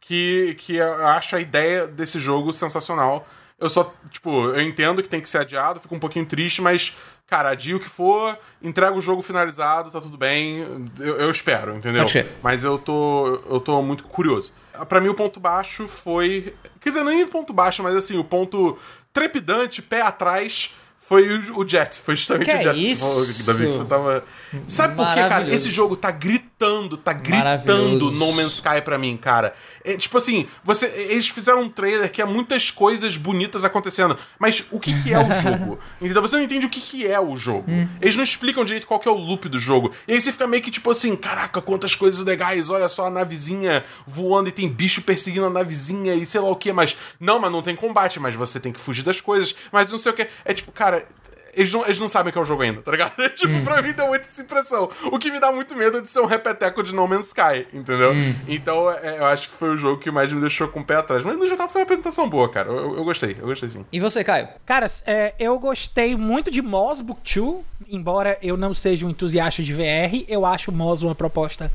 Que, 0.00 0.56
que 0.58 0.76
eu 0.76 1.06
acho 1.06 1.36
a 1.36 1.40
ideia 1.40 1.86
desse 1.86 2.18
jogo 2.18 2.52
sensacional. 2.52 3.26
Eu 3.58 3.70
só, 3.70 3.94
tipo, 4.10 4.48
eu 4.48 4.60
entendo 4.60 5.02
que 5.02 5.08
tem 5.08 5.20
que 5.20 5.28
ser 5.28 5.38
adiado, 5.38 5.78
fico 5.78 5.94
um 5.94 6.00
pouquinho 6.00 6.26
triste, 6.26 6.60
mas, 6.60 6.96
cara, 7.32 7.48
adia 7.48 7.74
o 7.74 7.80
que 7.80 7.88
for, 7.88 8.38
entrega 8.62 8.92
o 8.92 9.00
jogo 9.00 9.22
finalizado, 9.22 9.90
tá 9.90 10.02
tudo 10.02 10.18
bem. 10.18 10.90
Eu, 11.00 11.16
eu 11.16 11.30
espero, 11.30 11.74
entendeu? 11.74 12.02
Mas 12.42 12.62
eu 12.62 12.78
tô, 12.78 13.40
eu 13.48 13.58
tô 13.58 13.80
muito 13.80 14.04
curioso. 14.04 14.52
Para 14.86 15.00
mim, 15.00 15.08
o 15.08 15.14
ponto 15.14 15.40
baixo 15.40 15.88
foi. 15.88 16.54
Quer 16.78 16.90
dizer, 16.90 17.02
nem 17.02 17.22
o 17.24 17.28
ponto 17.28 17.50
baixo, 17.54 17.82
mas 17.82 17.96
assim, 17.96 18.18
o 18.18 18.24
ponto 18.24 18.78
trepidante, 19.14 19.80
pé 19.80 20.02
atrás, 20.02 20.74
foi 21.00 21.26
o, 21.38 21.60
o 21.60 21.66
Jet. 21.66 22.02
Foi 22.02 22.16
justamente 22.16 22.50
que 22.50 22.56
o 22.56 22.62
Jet. 22.62 22.92
Isso? 22.92 23.46
Davi, 23.46 23.66
que 23.66 23.72
você 23.72 23.84
tava. 23.86 24.22
Sabe 24.66 24.96
por 24.96 25.06
quê, 25.14 25.20
cara? 25.20 25.52
Esse 25.52 25.70
jogo 25.70 25.96
tá 25.96 26.10
gritando, 26.10 26.96
tá 26.96 27.12
gritando 27.12 28.10
No 28.10 28.32
Man's 28.32 28.54
Sky 28.54 28.80
pra 28.84 28.98
mim, 28.98 29.16
cara. 29.16 29.52
É, 29.84 29.96
tipo 29.96 30.16
assim, 30.18 30.46
você, 30.62 30.86
eles 30.86 31.28
fizeram 31.28 31.62
um 31.62 31.68
trailer 31.68 32.10
que 32.10 32.20
é 32.20 32.24
muitas 32.24 32.70
coisas 32.70 33.16
bonitas 33.16 33.64
acontecendo, 33.64 34.16
mas 34.38 34.64
o 34.70 34.78
que, 34.78 35.02
que 35.02 35.12
é 35.12 35.18
o 35.18 35.32
jogo? 35.40 35.78
Entendeu? 36.00 36.22
Você 36.22 36.36
não 36.36 36.42
entende 36.42 36.66
o 36.66 36.70
que, 36.70 36.80
que 36.80 37.06
é 37.06 37.20
o 37.20 37.36
jogo. 37.36 37.70
Hum. 37.70 37.88
Eles 38.00 38.16
não 38.16 38.22
explicam 38.22 38.64
direito 38.64 38.86
qual 38.86 39.00
que 39.00 39.08
é 39.08 39.10
o 39.10 39.16
loop 39.16 39.48
do 39.48 39.58
jogo. 39.58 39.92
E 40.06 40.12
aí 40.12 40.20
você 40.20 40.32
fica 40.32 40.46
meio 40.46 40.62
que 40.62 40.70
tipo 40.70 40.90
assim, 40.90 41.16
caraca, 41.16 41.60
quantas 41.60 41.94
coisas 41.94 42.24
legais, 42.24 42.70
olha 42.70 42.88
só 42.88 43.06
a 43.06 43.10
navezinha 43.10 43.84
voando 44.06 44.48
e 44.48 44.52
tem 44.52 44.68
bicho 44.68 45.02
perseguindo 45.02 45.46
a 45.46 45.50
navezinha 45.50 46.14
e 46.14 46.26
sei 46.26 46.40
lá 46.40 46.48
o 46.48 46.56
que, 46.56 46.72
mas 46.72 46.96
não, 47.18 47.38
mas 47.38 47.52
não 47.52 47.62
tem 47.62 47.74
combate, 47.74 48.20
mas 48.20 48.34
você 48.34 48.60
tem 48.60 48.72
que 48.72 48.80
fugir 48.80 49.02
das 49.02 49.20
coisas, 49.20 49.54
mas 49.70 49.90
não 49.90 49.98
sei 49.98 50.12
o 50.12 50.14
que. 50.14 50.28
É 50.44 50.52
tipo, 50.52 50.72
cara, 50.72 51.06
eles 51.54 51.72
não, 51.72 51.84
eles 51.84 52.00
não 52.00 52.08
sabem 52.08 52.30
o 52.30 52.32
que 52.32 52.38
é 52.38 52.42
o 52.42 52.44
jogo 52.44 52.62
ainda, 52.62 52.80
tá 52.80 52.90
ligado? 52.90 53.12
tipo, 53.34 53.52
hum. 53.52 53.64
pra 53.64 53.82
mim 53.82 53.92
deu 53.92 54.08
muito 54.08 54.22
essa 54.22 54.42
impressão. 54.42 54.90
O 55.04 55.18
que 55.18 55.30
me 55.30 55.38
dá 55.38 55.52
muito 55.52 55.76
medo 55.76 56.00
de 56.00 56.08
ser 56.08 56.20
um 56.20 56.26
repeteco 56.26 56.82
de 56.82 56.94
No 56.94 57.06
Man's 57.06 57.28
Sky, 57.28 57.66
entendeu? 57.72 58.12
Hum. 58.12 58.34
Então, 58.48 58.90
é, 58.90 59.18
eu 59.18 59.26
acho 59.26 59.50
que 59.50 59.56
foi 59.56 59.70
o 59.70 59.76
jogo 59.76 60.00
que 60.00 60.10
mais 60.10 60.32
me 60.32 60.40
deixou 60.40 60.68
com 60.68 60.80
o 60.80 60.84
pé 60.84 60.96
atrás. 60.96 61.24
Mas 61.24 61.38
no 61.38 61.46
geral 61.46 61.68
foi 61.68 61.80
uma 61.80 61.84
apresentação 61.84 62.28
boa, 62.28 62.48
cara. 62.48 62.68
Eu, 62.68 62.96
eu 62.96 63.04
gostei, 63.04 63.36
eu 63.38 63.46
gostei 63.46 63.70
sim. 63.70 63.84
E 63.92 64.00
você, 64.00 64.24
Caio? 64.24 64.48
Cara, 64.64 64.86
é, 65.06 65.34
eu 65.38 65.58
gostei 65.58 66.16
muito 66.16 66.50
de 66.50 66.62
Moz 66.62 67.00
Book 67.00 67.20
2, 67.22 67.64
embora 67.88 68.38
eu 68.42 68.56
não 68.56 68.72
seja 68.72 69.06
um 69.06 69.10
entusiasta 69.10 69.62
de 69.62 69.72
VR, 69.72 70.24
eu 70.28 70.46
acho 70.46 70.72
Moz 70.72 71.02
uma 71.02 71.14
proposta 71.14 71.70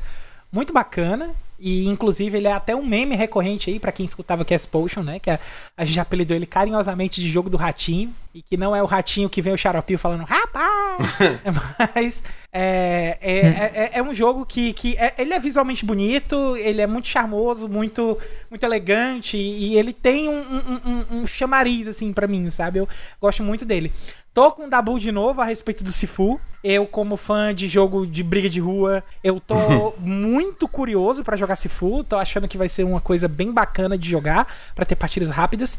muito 0.52 0.72
bacana. 0.72 1.34
E 1.60 1.88
inclusive 1.88 2.38
ele 2.38 2.46
é 2.46 2.52
até 2.52 2.76
um 2.76 2.86
meme 2.86 3.16
recorrente 3.16 3.68
aí 3.68 3.80
para 3.80 3.90
quem 3.90 4.06
escutava 4.06 4.44
Cast 4.44 4.68
Potion, 4.68 5.02
né? 5.02 5.18
Que 5.18 5.30
a, 5.30 5.40
a 5.76 5.84
gente 5.84 5.98
apelidou 5.98 6.36
ele 6.36 6.46
carinhosamente 6.46 7.20
de 7.20 7.28
jogo 7.28 7.50
do 7.50 7.56
ratinho. 7.56 8.14
E 8.32 8.42
que 8.42 8.56
não 8.56 8.76
é 8.76 8.80
o 8.80 8.86
ratinho 8.86 9.28
que 9.28 9.42
vem 9.42 9.52
o 9.52 9.58
xaropio 9.58 9.98
falando 9.98 10.22
rapaz! 10.22 11.16
Mas 11.94 12.22
é, 12.52 13.18
é, 13.20 13.38
é, 13.38 13.90
é 13.94 14.02
um 14.02 14.14
jogo 14.14 14.46
que, 14.46 14.72
que 14.72 14.96
é, 14.96 15.14
ele 15.18 15.34
é 15.34 15.38
visualmente 15.40 15.84
bonito, 15.84 16.56
ele 16.56 16.80
é 16.80 16.86
muito 16.86 17.08
charmoso, 17.08 17.68
muito, 17.68 18.16
muito 18.48 18.64
elegante 18.64 19.36
e 19.36 19.76
ele 19.76 19.92
tem 19.92 20.28
um, 20.28 20.40
um, 20.40 20.80
um, 20.86 21.18
um 21.18 21.26
chamariz, 21.26 21.88
assim, 21.88 22.12
para 22.12 22.28
mim, 22.28 22.48
sabe? 22.50 22.78
Eu 22.78 22.88
gosto 23.20 23.42
muito 23.42 23.64
dele. 23.64 23.92
Tô 24.38 24.52
com 24.52 24.66
o 24.66 24.70
Dabu 24.70 25.00
de 25.00 25.10
novo 25.10 25.40
a 25.40 25.44
respeito 25.44 25.82
do 25.82 25.90
Sifu. 25.90 26.40
Eu, 26.62 26.86
como 26.86 27.16
fã 27.16 27.52
de 27.52 27.66
jogo 27.66 28.06
de 28.06 28.22
briga 28.22 28.48
de 28.48 28.60
rua, 28.60 29.02
eu 29.24 29.40
tô 29.40 29.94
muito 29.98 30.68
curioso 30.68 31.24
para 31.24 31.36
jogar 31.36 31.56
Sifu. 31.56 32.04
Tô 32.04 32.16
achando 32.16 32.46
que 32.46 32.56
vai 32.56 32.68
ser 32.68 32.84
uma 32.84 33.00
coisa 33.00 33.26
bem 33.26 33.50
bacana 33.50 33.98
de 33.98 34.08
jogar, 34.08 34.46
para 34.76 34.84
ter 34.84 34.94
partidas 34.94 35.28
rápidas. 35.28 35.76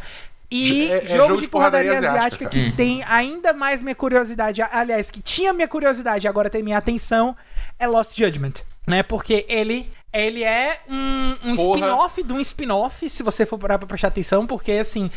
E 0.52 0.92
É- 0.92 0.98
é 0.98 1.06
jogo, 1.06 1.18
jogo 1.24 1.36
de 1.38 1.42
de 1.44 1.48
porradaria 1.48 1.92
porradaria 1.92 2.20
asiática, 2.20 2.48
asiática 2.48 2.70
que 2.72 2.76
tem 2.76 3.02
ainda 3.08 3.54
mais 3.54 3.82
minha 3.82 3.96
curiosidade, 3.96 4.62
aliás, 4.62 5.10
que 5.10 5.22
tinha 5.22 5.54
minha 5.54 5.68
curiosidade 5.68 6.26
e 6.26 6.28
agora 6.28 6.50
tem 6.50 6.62
minha 6.62 6.80
atenção, 6.80 7.38
é 7.80 7.88
Lost 7.88 8.14
Judgment, 8.18 8.56
né? 8.86 9.04
Porque 9.04 9.46
ele 9.48 9.90
ele 10.12 10.44
é 10.44 10.82
um, 10.90 11.36
um 11.46 11.54
spin-off 11.54 12.22
de 12.22 12.34
um 12.34 12.40
spin-off, 12.42 13.10
se 13.10 13.24
você 13.24 13.46
for 13.46 13.58
parar 13.58 13.78
pra 13.78 13.88
prestar 13.88 14.10
atenção, 14.10 14.46
porque 14.46 14.74
assim, 14.74 15.10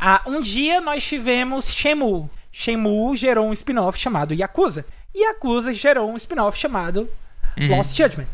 ah, 0.00 0.20
um 0.26 0.40
dia 0.40 0.80
nós 0.80 1.04
tivemos 1.04 1.68
Shenmue. 1.68 2.28
Shenmue 2.52 3.16
gerou 3.16 3.48
um 3.48 3.52
spin-off 3.52 3.98
chamado 3.98 4.34
Yakuza. 4.34 4.84
E 5.14 5.24
Yakuza 5.24 5.72
gerou 5.74 6.10
um 6.10 6.16
spin-off 6.16 6.58
chamado 6.58 7.08
Lost 7.68 7.96
Judgment, 7.96 8.28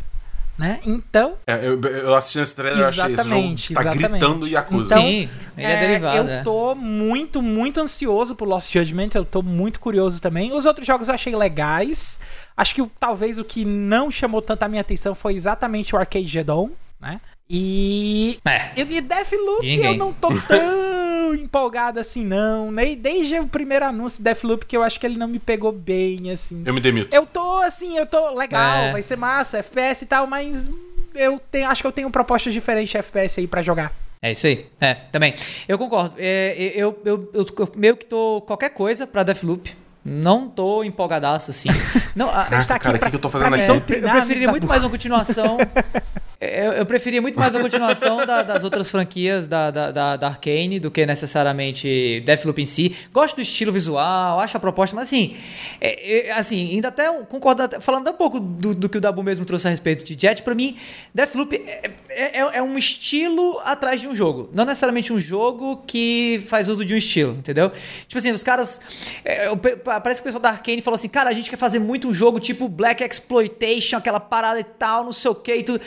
né? 0.59 0.81
Então, 0.85 1.35
É, 1.47 1.66
eu, 1.66 1.81
eu 1.81 2.15
assisti 2.15 2.39
esse 2.41 2.55
trailer 2.55 2.81
e 2.81 2.85
achei 2.85 3.05
esse 3.05 3.16
jogo 3.16 3.20
Exatamente, 3.20 3.74
tá 3.74 3.81
exatamente. 3.81 4.09
gritando 4.11 4.49
Yakuza. 4.49 4.86
Então, 4.86 5.03
Sim, 5.03 5.28
ele 5.57 5.66
é, 5.66 5.81
derivado. 5.81 6.28
Eu 6.28 6.35
é. 6.35 6.43
tô 6.43 6.74
muito, 6.74 7.41
muito 7.41 7.81
ansioso 7.81 8.35
por 8.35 8.47
Lost 8.47 8.73
Judgment. 8.73 9.11
Eu 9.15 9.24
tô 9.24 9.43
muito 9.43 9.81
curioso 9.81 10.20
também. 10.20 10.53
Os 10.53 10.66
outros 10.66 10.86
jogos 10.86 11.09
eu 11.09 11.15
achei 11.15 11.35
legais. 11.35 12.20
Acho 12.57 12.74
que 12.74 12.86
talvez 13.01 13.39
o 13.39 13.45
que 13.45 13.65
não 13.65 14.11
chamou 14.11 14.41
tanta 14.43 14.69
minha 14.69 14.82
atenção 14.82 15.15
foi 15.15 15.35
exatamente 15.35 15.95
o 15.95 15.99
Arcade 15.99 16.27
Gedon, 16.27 16.70
né? 17.01 17.20
E. 17.49 18.39
É. 18.45 18.70
E 18.77 18.85
de 18.85 19.01
Deathloop 19.01 19.62
De 19.62 19.85
eu 19.85 19.97
não 19.97 20.12
tô 20.12 20.28
tão 20.28 20.39
empolgado 21.35 22.01
assim, 22.01 22.24
não. 22.24 22.70
Nem 22.70 22.97
desde 22.97 23.39
o 23.39 23.47
primeiro 23.47 23.85
anúncio 23.85 24.19
de 24.19 24.24
Deathloop 24.24 24.66
que 24.66 24.77
eu 24.77 24.82
acho 24.82 24.98
que 24.98 25.06
ele 25.06 25.19
não 25.19 25.28
me 25.28 25.39
pegou 25.39 25.73
bem, 25.73 26.31
assim. 26.31 26.62
Eu 26.65 26.73
me 26.74 26.81
demito. 26.81 27.15
Eu 27.15 27.27
tô 27.27 27.59
assim, 27.59 27.97
eu 27.98 28.06
tô 28.06 28.35
legal, 28.35 28.85
É. 28.85 28.93
vai 28.93 29.02
ser 29.02 29.16
massa, 29.16 29.59
FPS 29.59 30.05
e 30.05 30.06
tal, 30.06 30.27
mas 30.27 30.70
eu 31.15 31.40
tenho, 31.51 31.69
acho 31.69 31.81
que 31.82 31.86
eu 31.86 31.93
tenho 31.93 32.11
propostas 32.11 32.52
diferentes 32.52 32.90
de 32.90 32.97
FPS 32.98 33.40
aí 33.40 33.47
pra 33.47 33.62
jogar. 33.62 33.93
É 34.23 34.32
isso 34.32 34.47
aí. 34.47 34.66
É, 34.81 34.94
também. 34.94 35.35
Eu 35.69 35.78
concordo. 35.78 36.15
É, 36.19 36.55
eu, 36.74 36.98
eu, 37.05 37.31
eu, 37.35 37.47
eu 37.59 37.73
meio 37.77 37.94
que 37.97 38.06
tô 38.06 38.43
qualquer 38.47 38.70
coisa 38.70 39.06
pra 39.06 39.23
Deathloop. 39.23 39.77
Não 40.02 40.48
tô 40.48 40.82
empolgadaço 40.85 41.51
assim. 41.51 41.69
Não, 42.16 42.28
a- 42.31 42.44
Você 42.44 42.56
está 42.56 42.74
aqui 42.77 42.85
cara, 42.85 42.98
pra, 42.98 43.06
que 43.06 43.11
que 43.12 43.16
eu 43.16 43.20
tô 43.20 43.28
fazendo 43.31 43.55
aqui? 43.55 43.70
eu, 43.70 43.81
preferiria 43.81 44.48
amigo 44.48 44.51
muito 44.51 44.66
mais 44.69 44.82
uma 44.82 44.90
continuação. 44.90 45.59
eu, 46.45 46.73
eu 46.73 46.87
preferia 46.87 47.21
muito 47.23 47.39
mais 47.39 47.55
uma 47.55 47.62
continuação 47.62 48.25
da- 48.27 48.43
das 48.43 48.65
outras 48.65 48.91
franquias 48.91 49.49
da, 49.49 49.71
da, 49.71 49.91
da, 49.91 50.16
da 50.16 50.27
Arcane 50.29 50.79
do 50.81 50.91
que 50.91 51.05
necessariamente 51.05 52.23
Deathloop 52.25 52.61
em 52.61 52.66
si. 52.66 52.97
Gosto 53.12 53.37
do 53.37 53.43
estilo 53.43 53.73
visual, 53.73 54.41
acho 54.41 54.57
a 54.57 54.61
proposta, 54.61 54.95
mas 54.97 55.07
assim, 55.09 55.37
é- 55.81 56.29
é- 56.29 56.33
assim 56.33 56.75
ainda 56.75 56.89
até 56.89 57.11
concordo, 57.25 57.62
falando 57.81 58.09
um 58.11 58.12
pouco 58.15 58.39
do, 58.41 58.75
do 58.75 58.89
que 58.89 58.99
o 58.99 59.01
Dabu 59.01 59.23
mesmo 59.23 59.45
trouxe 59.45 59.66
a 59.66 59.71
respeito 59.71 60.05
de 60.05 60.16
Jet, 60.21 60.43
pra 60.43 60.55
mim, 60.55 60.77
Deathloop 61.15 61.55
é, 61.57 61.91
é, 62.09 62.39
é- 62.41 62.57
é 62.59 62.62
um 62.62 62.77
estilo 62.79 63.61
atrás 63.65 64.01
de 64.01 64.09
um 64.09 64.15
jogo. 64.15 64.51
Não 64.53 64.65
necessariamente 64.65 65.12
um 65.12 65.19
jogo 65.19 65.83
que 65.87 66.43
faz 66.47 66.69
uso 66.69 66.85
de 66.85 66.95
um 66.95 66.97
estilo, 66.97 67.33
entendeu? 67.39 67.71
Tipo 68.07 68.19
assim, 68.19 68.33
os 68.33 68.43
caras. 68.45 68.81
é, 69.25 69.55
pe- 69.57 69.77
parece 69.77 70.21
que 70.21 70.23
o 70.23 70.25
pessoal 70.25 70.43
da 70.43 70.51
Arcane 70.51 70.81
falou 70.83 70.97
assim: 70.97 71.09
cara, 71.09 71.31
a 71.31 71.33
gente 71.33 71.49
quer 71.51 71.57
fazer 71.57 71.79
muito 71.79 72.09
um 72.09 72.12
jogo 72.12 72.39
tipo 72.41 72.69
Black 72.69 73.03
Exploitation, 73.05 73.97
aquela 73.97 74.21
parada 74.21 74.61
e 74.61 74.65
tal, 74.65 75.05
não 75.05 75.12
sei 75.12 75.31
o 75.31 75.35
que 75.35 75.55
e 75.55 75.62
tudo. 75.62 75.81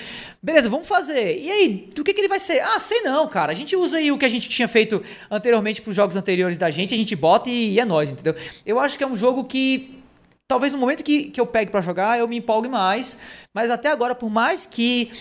Beleza, 0.47 0.69
vamos 0.69 0.87
fazer. 0.87 1.41
E 1.41 1.51
aí, 1.51 1.91
do 1.93 2.05
que, 2.05 2.13
que 2.13 2.21
ele 2.21 2.29
vai 2.29 2.39
ser? 2.39 2.61
Ah, 2.61 2.79
sei 2.79 3.01
não, 3.01 3.27
cara. 3.27 3.51
A 3.51 3.55
gente 3.55 3.75
usa 3.75 3.97
aí 3.97 4.13
o 4.13 4.17
que 4.17 4.23
a 4.23 4.29
gente 4.29 4.47
tinha 4.47 4.65
feito 4.65 5.03
anteriormente 5.29 5.81
pros 5.81 5.93
jogos 5.93 6.15
anteriores 6.15 6.57
da 6.57 6.69
gente, 6.69 6.93
a 6.93 6.97
gente 6.97 7.13
bota 7.17 7.49
e, 7.49 7.77
é 7.77 7.83
nóis, 7.83 8.11
entendeu? 8.11 8.33
Eu 8.65 8.79
acho 8.79 8.97
que 8.97 9.03
é 9.03 9.07
um 9.07 9.17
jogo 9.17 9.43
que 9.43 10.01
talvez 10.47 10.71
no 10.71 10.79
momento 10.79 11.03
que, 11.03 11.31
que 11.31 11.41
eu 11.41 11.45
pegue 11.45 11.69
pra 11.69 11.81
jogar, 11.81 12.17
eu 12.17 12.29
me 12.29 12.37
empolgue 12.37 12.69
mais. 12.69 13.17
Mas 13.53 13.69
até 13.69 13.89
agora, 13.89 14.15
por 14.15 14.29
mais 14.29 14.65
que 14.65 15.11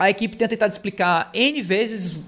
a 0.00 0.08
equipe 0.08 0.34
tenha 0.34 0.48
tentado 0.48 0.72
explicar 0.72 1.30
N 1.34 1.60
vezes 1.60 2.18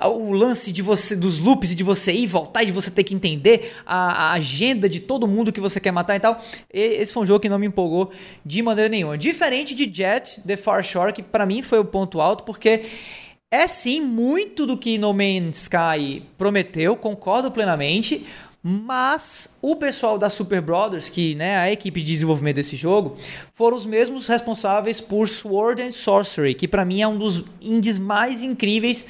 o, 0.00 0.30
lance 0.30 0.70
de 0.70 0.80
você, 0.80 1.16
dos 1.16 1.40
loops 1.40 1.72
e 1.72 1.74
de 1.74 1.82
você 1.82 2.12
ir 2.12 2.28
voltar 2.28 2.62
e 2.62 2.66
de 2.66 2.72
você 2.72 2.88
ter 2.88 3.02
que 3.02 3.12
entender 3.12 3.74
a, 3.84 4.28
a 4.28 4.32
agenda 4.34 4.88
de 4.88 5.00
todo 5.00 5.26
mundo 5.26 5.52
que 5.52 5.60
você 5.60 5.80
quer 5.80 5.90
matar 5.90 6.14
e 6.14 6.20
tal. 6.20 6.40
E- 6.72 6.78
esse 6.78 7.12
foi 7.12 7.24
um 7.24 7.26
jogo 7.26 7.40
que 7.40 7.48
não 7.48 7.58
me 7.58 7.66
empolgou 7.66 8.12
de 8.44 8.62
maneira 8.62 8.88
nenhuma. 8.88 9.18
Diferente 9.18 9.74
de 9.74 9.92
Jet, 9.92 10.40
The 10.46 10.56
Far 10.56 10.84
Shore, 10.84 11.12
que 11.12 11.20
pra 11.20 11.44
mim 11.44 11.62
foi 11.62 11.80
o 11.80 11.84
ponto 11.84 12.20
alto, 12.20 12.44
porque 12.44 12.84
é 13.50 13.66
sim 13.66 14.00
muito 14.00 14.64
do 14.64 14.78
que 14.78 14.96
No 14.96 15.12
Man's 15.12 15.62
Sky 15.62 16.22
prometeu, 16.38 16.96
concordo 16.96 17.50
plenamente. 17.50 18.24
Mas 18.62 19.56
o 19.62 19.76
pessoal 19.76 20.18
da 20.18 20.28
Super 20.28 20.60
Brothers, 20.60 21.08
que 21.08 21.34
né, 21.36 21.56
a 21.56 21.70
equipe 21.70 22.00
de 22.00 22.12
desenvolvimento 22.12 22.56
desse 22.56 22.74
jogo, 22.74 23.16
foram 23.54 23.76
os 23.76 23.86
mesmos 23.86 24.26
responsáveis 24.26 25.00
por 25.00 25.28
Sword 25.28 25.82
and 25.82 25.92
Sorcery, 25.92 26.54
que 26.54 26.66
pra 26.66 26.84
mim 26.84 27.00
é 27.00 27.06
um 27.06 27.16
dos 27.16 27.44
indies 27.60 27.98
mais 27.98 28.42
incríveis 28.42 29.06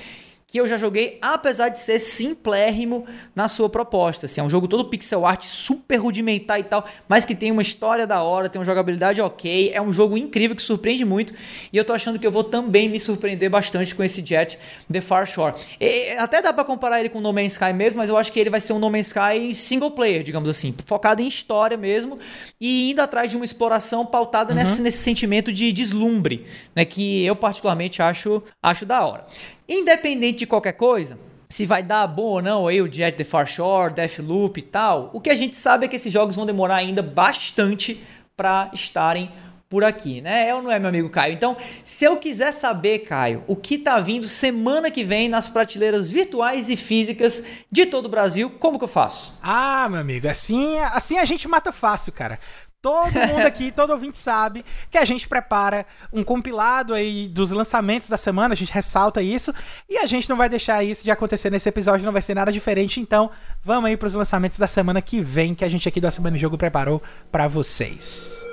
que 0.48 0.60
eu 0.60 0.66
já 0.66 0.78
joguei, 0.78 1.18
apesar 1.20 1.68
de 1.70 1.80
ser 1.80 1.98
simplérrimo 1.98 3.04
na 3.34 3.48
sua 3.48 3.68
proposta. 3.68 4.26
Assim, 4.26 4.40
é 4.40 4.44
um 4.44 4.48
jogo 4.48 4.68
todo 4.68 4.84
pixel 4.84 5.26
art, 5.26 5.42
super 5.42 5.96
rudimentar 5.96 6.60
e 6.60 6.62
tal, 6.62 6.86
mas 7.08 7.24
que 7.24 7.34
tem 7.34 7.50
uma 7.50 7.62
história 7.62 8.06
da 8.06 8.22
hora, 8.22 8.48
tem 8.48 8.60
uma 8.60 8.64
jogabilidade 8.64 9.20
ok, 9.20 9.72
é 9.74 9.82
um 9.82 9.92
jogo 9.92 10.16
incrível 10.16 10.54
que 10.54 10.62
surpreende 10.62 11.04
muito, 11.04 11.34
e 11.72 11.76
eu 11.76 11.84
tô 11.84 11.92
achando 11.92 12.16
que 12.18 12.26
eu 12.26 12.30
vou 12.30 12.44
também 12.44 12.88
me 12.88 13.00
surpreender 13.00 13.50
bastante 13.50 13.92
com 13.92 14.04
esse 14.04 14.24
Jet 14.24 14.56
The 14.90 15.00
Far 15.00 15.26
Shore. 15.26 15.54
E- 15.80 16.12
até 16.12 16.40
dá 16.40 16.52
pra 16.52 16.62
comparar 16.64 17.00
ele 17.00 17.08
com 17.08 17.20
No 17.20 17.32
Man's 17.32 17.54
Sky 17.54 17.72
mesmo, 17.72 17.98
mas 17.98 18.08
eu 18.08 18.16
acho 18.16 18.32
que 18.32 18.38
ele 18.38 18.50
vai 18.50 18.60
ser 18.60 18.72
um 18.72 18.78
No 18.78 18.88
Man's 18.88 19.08
Sky 19.08 19.52
single 19.52 19.90
player, 19.90 20.22
digamos 20.22 20.48
assim, 20.48 20.72
focado 20.86 21.20
em 21.20 21.26
história 21.26 21.76
mesmo, 21.76 22.18
e 22.60 22.92
indo 22.92 23.00
atrás 23.00 23.30
de 23.30 23.36
uma 23.36 23.44
exploração 23.44 24.06
pautada 24.06 24.54
nesse, 24.54 24.80
nesse 24.80 24.98
sentimento 24.98 25.52
de 25.52 25.72
deslumbre, 25.72 26.46
né, 26.74 26.84
que 26.84 27.24
eu 27.24 27.34
particularmente 27.34 28.00
acho, 28.00 28.40
acho 28.62 28.86
da 28.86 29.04
hora. 29.04 29.26
Independente 29.68 30.40
de 30.40 30.46
qualquer 30.46 30.72
coisa, 30.72 31.18
se 31.48 31.66
vai 31.66 31.82
dar 31.82 32.06
bom 32.06 32.22
ou 32.22 32.42
não 32.42 32.66
aí 32.66 32.80
o 32.80 32.92
Jet 32.92 33.16
the 33.16 33.24
Far 33.24 33.46
Shore, 33.46 33.94
Deathloop 33.94 34.58
e 34.58 34.62
tal, 34.62 35.10
o 35.12 35.20
que 35.20 35.30
a 35.30 35.36
gente 35.36 35.56
sabe 35.56 35.86
é 35.86 35.88
que 35.88 35.96
esses 35.96 36.12
jogos 36.12 36.36
vão 36.36 36.46
demorar 36.46 36.76
ainda 36.76 37.02
bastante 37.02 38.02
pra 38.36 38.70
estarem 38.72 39.30
por 39.68 39.82
aqui, 39.82 40.20
né? 40.20 40.48
É 40.48 40.54
ou 40.54 40.62
não 40.62 40.70
é, 40.70 40.78
meu 40.78 40.88
amigo 40.88 41.10
Caio? 41.10 41.34
Então, 41.34 41.56
se 41.82 42.04
eu 42.04 42.16
quiser 42.16 42.52
saber, 42.52 43.00
Caio, 43.00 43.42
o 43.48 43.56
que 43.56 43.76
tá 43.76 43.98
vindo 43.98 44.28
semana 44.28 44.90
que 44.90 45.02
vem 45.02 45.28
nas 45.28 45.48
prateleiras 45.48 46.10
virtuais 46.10 46.68
e 46.68 46.76
físicas 46.76 47.42
de 47.70 47.86
todo 47.86 48.06
o 48.06 48.08
Brasil, 48.08 48.48
como 48.48 48.78
que 48.78 48.84
eu 48.84 48.88
faço? 48.88 49.32
Ah, 49.42 49.88
meu 49.88 50.00
amigo, 50.00 50.28
assim, 50.28 50.78
assim 50.78 51.18
a 51.18 51.24
gente 51.24 51.48
mata 51.48 51.72
fácil, 51.72 52.12
cara. 52.12 52.38
Todo 52.82 53.12
mundo 53.12 53.44
aqui, 53.46 53.72
todo 53.72 53.90
ouvinte 53.90 54.18
sabe 54.18 54.64
que 54.90 54.98
a 54.98 55.04
gente 55.04 55.28
prepara 55.28 55.86
um 56.12 56.22
compilado 56.22 56.94
aí 56.94 57.28
dos 57.28 57.50
lançamentos 57.50 58.08
da 58.08 58.16
semana, 58.16 58.52
a 58.52 58.56
gente 58.56 58.72
ressalta 58.72 59.22
isso, 59.22 59.52
e 59.88 59.98
a 59.98 60.06
gente 60.06 60.28
não 60.28 60.36
vai 60.36 60.48
deixar 60.48 60.84
isso 60.84 61.02
de 61.02 61.10
acontecer 61.10 61.50
nesse 61.50 61.68
episódio, 61.68 62.04
não 62.04 62.12
vai 62.12 62.22
ser 62.22 62.34
nada 62.34 62.52
diferente, 62.52 63.00
então 63.00 63.30
vamos 63.62 63.88
aí 63.88 63.96
pros 63.96 64.14
lançamentos 64.14 64.58
da 64.58 64.68
semana 64.68 65.02
que 65.02 65.20
vem, 65.20 65.54
que 65.54 65.64
a 65.64 65.68
gente 65.68 65.88
aqui 65.88 66.00
do 66.00 66.06
A 66.06 66.10
Semana 66.10 66.36
em 66.36 66.40
Jogo 66.40 66.56
preparou 66.56 67.02
pra 67.30 67.48
vocês. 67.48 68.44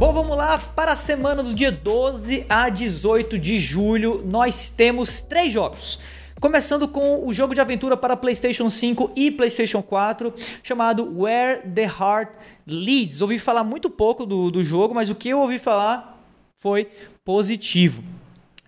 Bom, 0.00 0.14
vamos 0.14 0.34
lá 0.34 0.56
para 0.56 0.92
a 0.94 0.96
semana 0.96 1.42
do 1.42 1.52
dia 1.52 1.70
12 1.70 2.46
a 2.48 2.70
18 2.70 3.38
de 3.38 3.58
julho. 3.58 4.24
Nós 4.24 4.70
temos 4.70 5.20
três 5.20 5.52
jogos. 5.52 5.98
Começando 6.40 6.88
com 6.88 7.28
o 7.28 7.34
jogo 7.34 7.54
de 7.54 7.60
aventura 7.60 7.98
para 7.98 8.16
PlayStation 8.16 8.70
5 8.70 9.12
e 9.14 9.30
PlayStation 9.30 9.82
4, 9.82 10.32
chamado 10.62 11.20
Where 11.20 11.68
the 11.68 11.82
Heart 11.84 12.30
Leads. 12.66 13.20
Ouvi 13.20 13.38
falar 13.38 13.62
muito 13.62 13.90
pouco 13.90 14.24
do, 14.24 14.50
do 14.50 14.64
jogo, 14.64 14.94
mas 14.94 15.10
o 15.10 15.14
que 15.14 15.28
eu 15.28 15.38
ouvi 15.38 15.58
falar 15.58 16.18
foi 16.56 16.88
positivo. 17.22 18.02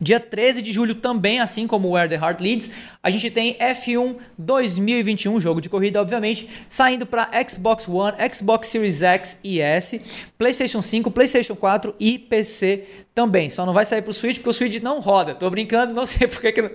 Dia 0.03 0.19
13 0.19 0.63
de 0.63 0.73
julho 0.73 0.97
também, 0.97 1.39
assim 1.39 1.65
como 1.65 1.93
Where 1.93 2.09
the 2.09 2.17
Heart 2.17 2.41
Leads, 2.41 2.71
a 3.01 3.09
gente 3.09 3.31
tem 3.31 3.55
F1 3.55 4.17
2021, 4.37 5.41
jogo 5.41 5.61
de 5.61 5.69
corrida, 5.69 6.01
obviamente, 6.01 6.49
saindo 6.69 7.07
para 7.07 7.31
Xbox 7.49 7.87
One, 7.87 8.17
Xbox 8.35 8.67
Series 8.67 9.01
X 9.01 9.39
e 9.45 9.61
S, 9.61 10.03
PlayStation 10.37 10.83
5, 10.83 11.09
PlayStation 11.09 11.55
4 11.55 11.95
e 12.01 12.19
PC 12.19 12.85
também. 13.15 13.51
Só 13.51 13.67
não 13.67 13.73
vai 13.73 13.85
sair 13.85 14.03
pro 14.03 14.13
Switch 14.13 14.37
porque 14.37 14.51
o 14.51 14.53
Switch 14.53 14.81
não 14.81 15.01
roda. 15.01 15.35
Tô 15.35 15.49
brincando, 15.51 15.95
não 15.95 16.07
sei 16.07 16.27
porque 16.27 16.53
que 16.53 16.63
não... 16.63 16.71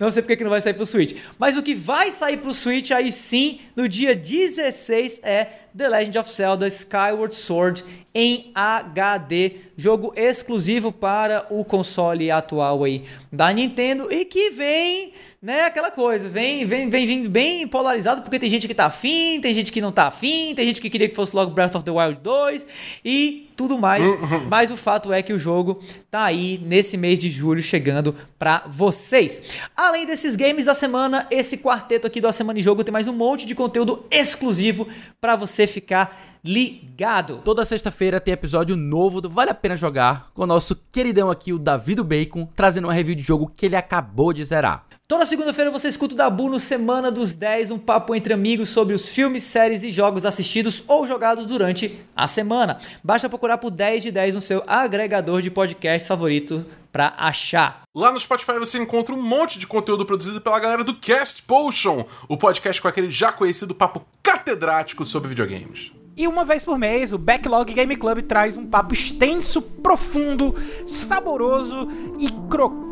não 0.00 0.10
sei 0.10 0.22
porque 0.22 0.36
que 0.36 0.44
não 0.44 0.50
vai 0.50 0.60
sair 0.60 0.74
pro 0.74 0.86
Switch. 0.86 1.16
Mas 1.38 1.56
o 1.56 1.62
que 1.62 1.74
vai 1.74 2.10
sair 2.10 2.38
pro 2.38 2.52
Switch 2.52 2.90
aí 2.90 3.12
sim, 3.12 3.60
no 3.74 3.88
dia 3.88 4.14
16 4.14 5.20
é 5.22 5.44
The 5.76 5.88
Legend 5.88 6.18
of 6.18 6.30
Zelda 6.30 6.66
Skyward 6.68 7.34
Sword 7.34 7.84
em 8.14 8.50
HD, 8.54 9.56
jogo 9.76 10.10
exclusivo 10.16 10.90
para 10.90 11.46
o 11.50 11.62
console 11.62 12.30
atual 12.30 12.82
aí 12.82 13.04
da 13.30 13.52
Nintendo 13.52 14.10
e 14.10 14.24
que 14.24 14.50
vem 14.50 15.12
né, 15.40 15.62
aquela 15.62 15.90
coisa, 15.90 16.28
vem, 16.28 16.64
vem, 16.64 16.88
vem 16.88 17.06
vindo 17.06 17.30
bem 17.30 17.68
polarizado, 17.68 18.22
porque 18.22 18.38
tem 18.38 18.48
gente 18.48 18.66
que 18.66 18.74
tá 18.74 18.86
afim, 18.86 19.40
tem 19.40 19.52
gente 19.54 19.70
que 19.70 19.80
não 19.80 19.92
tá 19.92 20.06
afim, 20.08 20.54
tem 20.54 20.66
gente 20.66 20.80
que 20.80 20.88
queria 20.88 21.08
que 21.08 21.14
fosse 21.14 21.36
logo 21.36 21.52
Breath 21.52 21.74
of 21.74 21.84
the 21.84 21.90
Wild 21.90 22.20
2 22.22 22.66
e 23.04 23.50
tudo 23.54 23.78
mais. 23.78 24.02
Mas 24.48 24.70
o 24.70 24.76
fato 24.76 25.12
é 25.12 25.22
que 25.22 25.32
o 25.32 25.38
jogo 25.38 25.82
tá 26.10 26.24
aí 26.24 26.58
nesse 26.64 26.96
mês 26.96 27.18
de 27.18 27.30
julho 27.30 27.62
chegando 27.62 28.14
para 28.38 28.64
vocês. 28.66 29.42
Além 29.76 30.06
desses 30.06 30.36
games 30.36 30.64
da 30.64 30.74
semana, 30.74 31.26
esse 31.30 31.56
quarteto 31.58 32.06
aqui 32.06 32.20
do 32.20 32.28
A 32.28 32.32
Semana 32.32 32.58
em 32.58 32.62
Jogo 32.62 32.82
tem 32.82 32.92
mais 32.92 33.06
um 33.06 33.12
monte 33.12 33.46
de 33.46 33.54
conteúdo 33.54 34.04
exclusivo 34.10 34.88
para 35.20 35.36
você 35.36 35.66
ficar 35.66 36.36
ligado. 36.46 37.40
Toda 37.44 37.64
sexta-feira 37.64 38.20
tem 38.20 38.32
episódio 38.32 38.76
novo 38.76 39.20
do 39.20 39.28
Vale 39.28 39.50
a 39.50 39.54
Pena 39.54 39.76
Jogar 39.76 40.30
com 40.32 40.42
o 40.42 40.46
nosso 40.46 40.76
queridão 40.92 41.30
aqui, 41.30 41.52
o 41.52 41.58
Davi 41.58 41.94
do 41.94 42.04
Bacon, 42.04 42.48
trazendo 42.54 42.86
uma 42.86 42.94
review 42.94 43.16
de 43.16 43.22
jogo 43.22 43.50
que 43.54 43.66
ele 43.66 43.76
acabou 43.76 44.32
de 44.32 44.44
zerar. 44.44 44.85
Toda 45.08 45.24
segunda-feira 45.24 45.70
você 45.70 45.86
escuta 45.86 46.14
o 46.14 46.16
Dabu 46.16 46.48
no 46.48 46.58
Semana 46.58 47.12
dos 47.12 47.32
10, 47.32 47.70
um 47.70 47.78
papo 47.78 48.12
entre 48.12 48.34
amigos 48.34 48.70
sobre 48.70 48.92
os 48.92 49.06
filmes, 49.06 49.44
séries 49.44 49.84
e 49.84 49.90
jogos 49.90 50.26
assistidos 50.26 50.82
ou 50.88 51.06
jogados 51.06 51.46
durante 51.46 52.04
a 52.16 52.26
semana. 52.26 52.78
Basta 53.04 53.28
procurar 53.28 53.58
por 53.58 53.70
10 53.70 54.02
de 54.02 54.10
10 54.10 54.34
no 54.34 54.40
seu 54.40 54.64
agregador 54.66 55.40
de 55.40 55.48
podcast 55.48 56.08
favorito 56.08 56.66
para 56.90 57.14
achar. 57.16 57.82
Lá 57.94 58.10
no 58.10 58.18
Spotify 58.18 58.58
você 58.58 58.78
encontra 58.78 59.14
um 59.14 59.22
monte 59.22 59.60
de 59.60 59.66
conteúdo 59.68 60.04
produzido 60.04 60.40
pela 60.40 60.58
galera 60.58 60.82
do 60.82 60.96
Cast 60.96 61.40
Potion, 61.44 62.04
o 62.28 62.36
podcast 62.36 62.82
com 62.82 62.88
aquele 62.88 63.08
já 63.08 63.30
conhecido 63.30 63.76
papo 63.76 64.04
catedrático 64.20 65.04
sobre 65.04 65.28
videogames. 65.28 65.92
E 66.16 66.26
uma 66.26 66.44
vez 66.44 66.64
por 66.64 66.76
mês, 66.76 67.12
o 67.12 67.18
Backlog 67.18 67.72
Game 67.72 67.94
Club 67.94 68.22
traz 68.22 68.56
um 68.56 68.66
papo 68.66 68.92
extenso, 68.92 69.62
profundo, 69.62 70.52
saboroso 70.84 71.86
e 72.18 72.28
crocante 72.50 72.85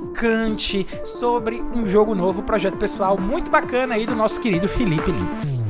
sobre 1.04 1.60
um 1.60 1.84
jogo 1.84 2.14
novo, 2.14 2.42
projeto 2.42 2.78
pessoal 2.78 3.18
muito 3.18 3.50
bacana 3.50 3.94
aí 3.94 4.06
do 4.06 4.14
nosso 4.14 4.40
querido 4.40 4.68
Felipe 4.68 5.10
Lins. 5.10 5.64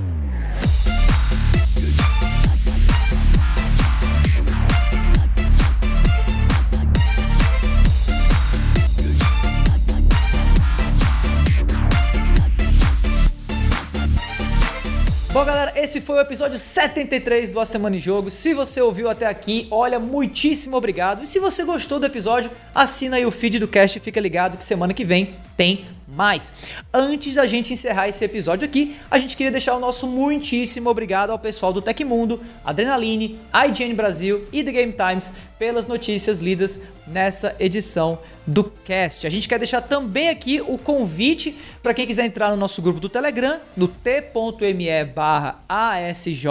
Bom, 15.32 15.44
galera, 15.44 15.63
esse 15.76 16.00
foi 16.00 16.16
o 16.16 16.20
episódio 16.20 16.58
73 16.58 17.50
do 17.50 17.60
A 17.60 17.64
Semana 17.64 17.96
em 17.96 18.00
Jogo. 18.00 18.30
Se 18.30 18.54
você 18.54 18.80
ouviu 18.80 19.08
até 19.08 19.26
aqui, 19.26 19.66
olha, 19.70 19.98
muitíssimo 19.98 20.76
obrigado. 20.76 21.22
E 21.22 21.26
se 21.26 21.38
você 21.38 21.64
gostou 21.64 21.98
do 21.98 22.06
episódio, 22.06 22.50
assina 22.74 23.16
aí 23.16 23.26
o 23.26 23.30
feed 23.30 23.58
do 23.58 23.68
cast 23.68 23.98
e 23.98 24.00
fica 24.00 24.20
ligado 24.20 24.56
que 24.56 24.64
semana 24.64 24.94
que 24.94 25.04
vem 25.04 25.34
tem 25.56 25.86
mais. 26.06 26.52
Antes 26.92 27.34
da 27.34 27.46
gente 27.46 27.72
encerrar 27.72 28.08
esse 28.08 28.24
episódio 28.24 28.64
aqui, 28.64 28.96
a 29.10 29.18
gente 29.18 29.36
queria 29.36 29.50
deixar 29.50 29.74
o 29.74 29.80
nosso 29.80 30.06
muitíssimo 30.06 30.90
obrigado 30.90 31.30
ao 31.30 31.38
pessoal 31.38 31.72
do 31.72 31.82
Tecmundo, 31.82 32.40
Adrenaline, 32.64 33.38
IGN 33.66 33.94
Brasil 33.94 34.44
e 34.52 34.62
The 34.62 34.72
Game 34.72 34.92
Times 34.92 35.32
pelas 35.58 35.86
notícias 35.86 36.40
lidas 36.40 36.78
nessa 37.06 37.54
edição 37.58 38.18
do 38.46 38.64
cast. 38.64 39.26
A 39.26 39.30
gente 39.30 39.48
quer 39.48 39.58
deixar 39.58 39.80
também 39.80 40.28
aqui 40.28 40.60
o 40.60 40.76
convite 40.76 41.56
para 41.82 41.94
quem 41.94 42.06
quiser 42.06 42.26
entrar 42.26 42.50
no 42.50 42.56
nosso 42.56 42.82
grupo 42.82 43.00
do 43.00 43.08
Telegram, 43.08 43.60
no 43.76 43.88
t.me 43.88 45.04
barra 45.04 45.63
ASJ 45.68 46.46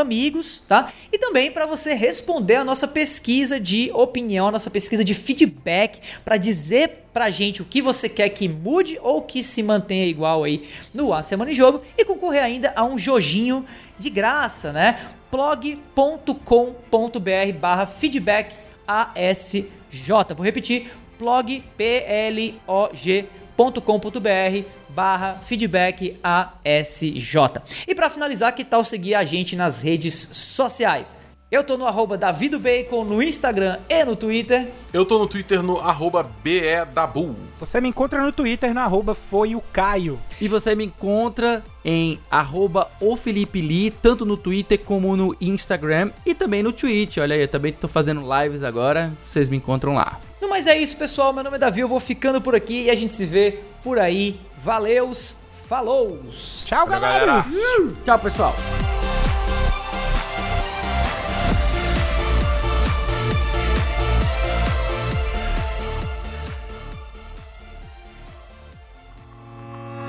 amigos, 0.00 0.62
tá? 0.66 0.92
E 1.12 1.18
também 1.18 1.50
para 1.50 1.66
você 1.66 1.94
responder 1.94 2.56
a 2.56 2.64
nossa 2.64 2.88
pesquisa 2.88 3.60
de 3.60 3.90
opinião, 3.92 4.48
a 4.48 4.52
nossa 4.52 4.70
pesquisa 4.70 5.04
de 5.04 5.14
feedback, 5.14 6.00
para 6.24 6.36
dizer 6.36 7.04
pra 7.12 7.30
gente 7.30 7.62
o 7.62 7.64
que 7.64 7.80
você 7.80 8.08
quer 8.08 8.28
que 8.30 8.48
mude 8.48 8.98
ou 9.00 9.22
que 9.22 9.42
se 9.42 9.62
mantenha 9.62 10.06
igual 10.06 10.44
aí 10.44 10.68
no 10.92 11.12
A 11.12 11.22
Semana 11.22 11.52
em 11.52 11.54
Jogo 11.54 11.82
e 11.96 12.04
concorrer 12.04 12.42
ainda 12.42 12.72
a 12.74 12.84
um 12.84 12.98
jojinho 12.98 13.64
de 13.98 14.10
graça, 14.10 14.72
né? 14.72 15.10
blog.com.br 15.30 16.38
barra 17.60 17.86
feedback 17.86 18.56
ASJ. 18.86 19.64
Vou 20.36 20.44
repetir, 20.44 20.90
blog, 21.18 21.62
P-L-O-G.com.br 21.76 22.54
barra 24.94 25.34
feedback 25.44 26.18
ASJ. 26.22 27.36
E 27.86 27.94
para 27.94 28.10
finalizar, 28.10 28.54
que 28.54 28.64
tal 28.64 28.84
seguir 28.84 29.14
a 29.14 29.24
gente 29.24 29.56
nas 29.56 29.80
redes 29.80 30.28
sociais? 30.32 31.24
Eu 31.54 31.62
tô 31.62 31.76
no 31.76 31.86
arroba 31.86 32.18
davidobacon 32.18 33.04
no 33.04 33.22
Instagram 33.22 33.78
e 33.88 34.04
no 34.04 34.16
Twitter. 34.16 34.72
Eu 34.92 35.04
tô 35.04 35.20
no 35.20 35.28
Twitter 35.28 35.62
no 35.62 35.78
arroba 35.78 36.28
BEDabu. 36.42 37.36
Você 37.60 37.80
me 37.80 37.88
encontra 37.88 38.20
no 38.20 38.32
Twitter 38.32 38.74
no 38.74 38.80
arroba 38.80 39.14
foi 39.14 39.54
o 39.54 39.60
Caio. 39.60 40.18
E 40.40 40.48
você 40.48 40.74
me 40.74 40.86
encontra 40.86 41.62
em 41.84 42.18
arroba 42.28 42.90
o 43.00 43.16
Felipe 43.16 43.60
Lee, 43.60 43.92
tanto 43.92 44.26
no 44.26 44.36
Twitter 44.36 44.80
como 44.80 45.16
no 45.16 45.36
Instagram 45.40 46.10
e 46.26 46.34
também 46.34 46.60
no 46.60 46.72
Twitch. 46.72 47.18
Olha 47.18 47.36
aí, 47.36 47.42
eu 47.42 47.48
também 47.48 47.72
tô 47.72 47.86
fazendo 47.86 48.22
lives 48.22 48.64
agora, 48.64 49.12
vocês 49.30 49.48
me 49.48 49.58
encontram 49.58 49.94
lá. 49.94 50.18
No 50.42 50.48
mais 50.48 50.66
é 50.66 50.76
isso, 50.76 50.96
pessoal. 50.96 51.32
Meu 51.32 51.44
nome 51.44 51.56
é 51.56 51.60
Davi, 51.60 51.80
eu 51.80 51.88
vou 51.88 52.00
ficando 52.00 52.40
por 52.40 52.56
aqui 52.56 52.82
e 52.82 52.90
a 52.90 52.94
gente 52.96 53.14
se 53.14 53.26
vê 53.26 53.60
por 53.84 53.98
aí. 53.98 54.40
Valeus, 54.64 55.36
falou! 55.68 56.20
Tchau, 56.30 56.86
Valeu, 56.86 57.00
galera! 57.02 57.42
galera. 57.42 57.96
Tchau, 58.02 58.18
pessoal! 58.18 58.54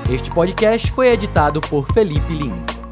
Este 0.09 0.29
podcast 0.29 0.89
foi 0.93 1.09
editado 1.09 1.59
por 1.59 1.85
Felipe 1.93 2.33
Lins. 2.33 2.84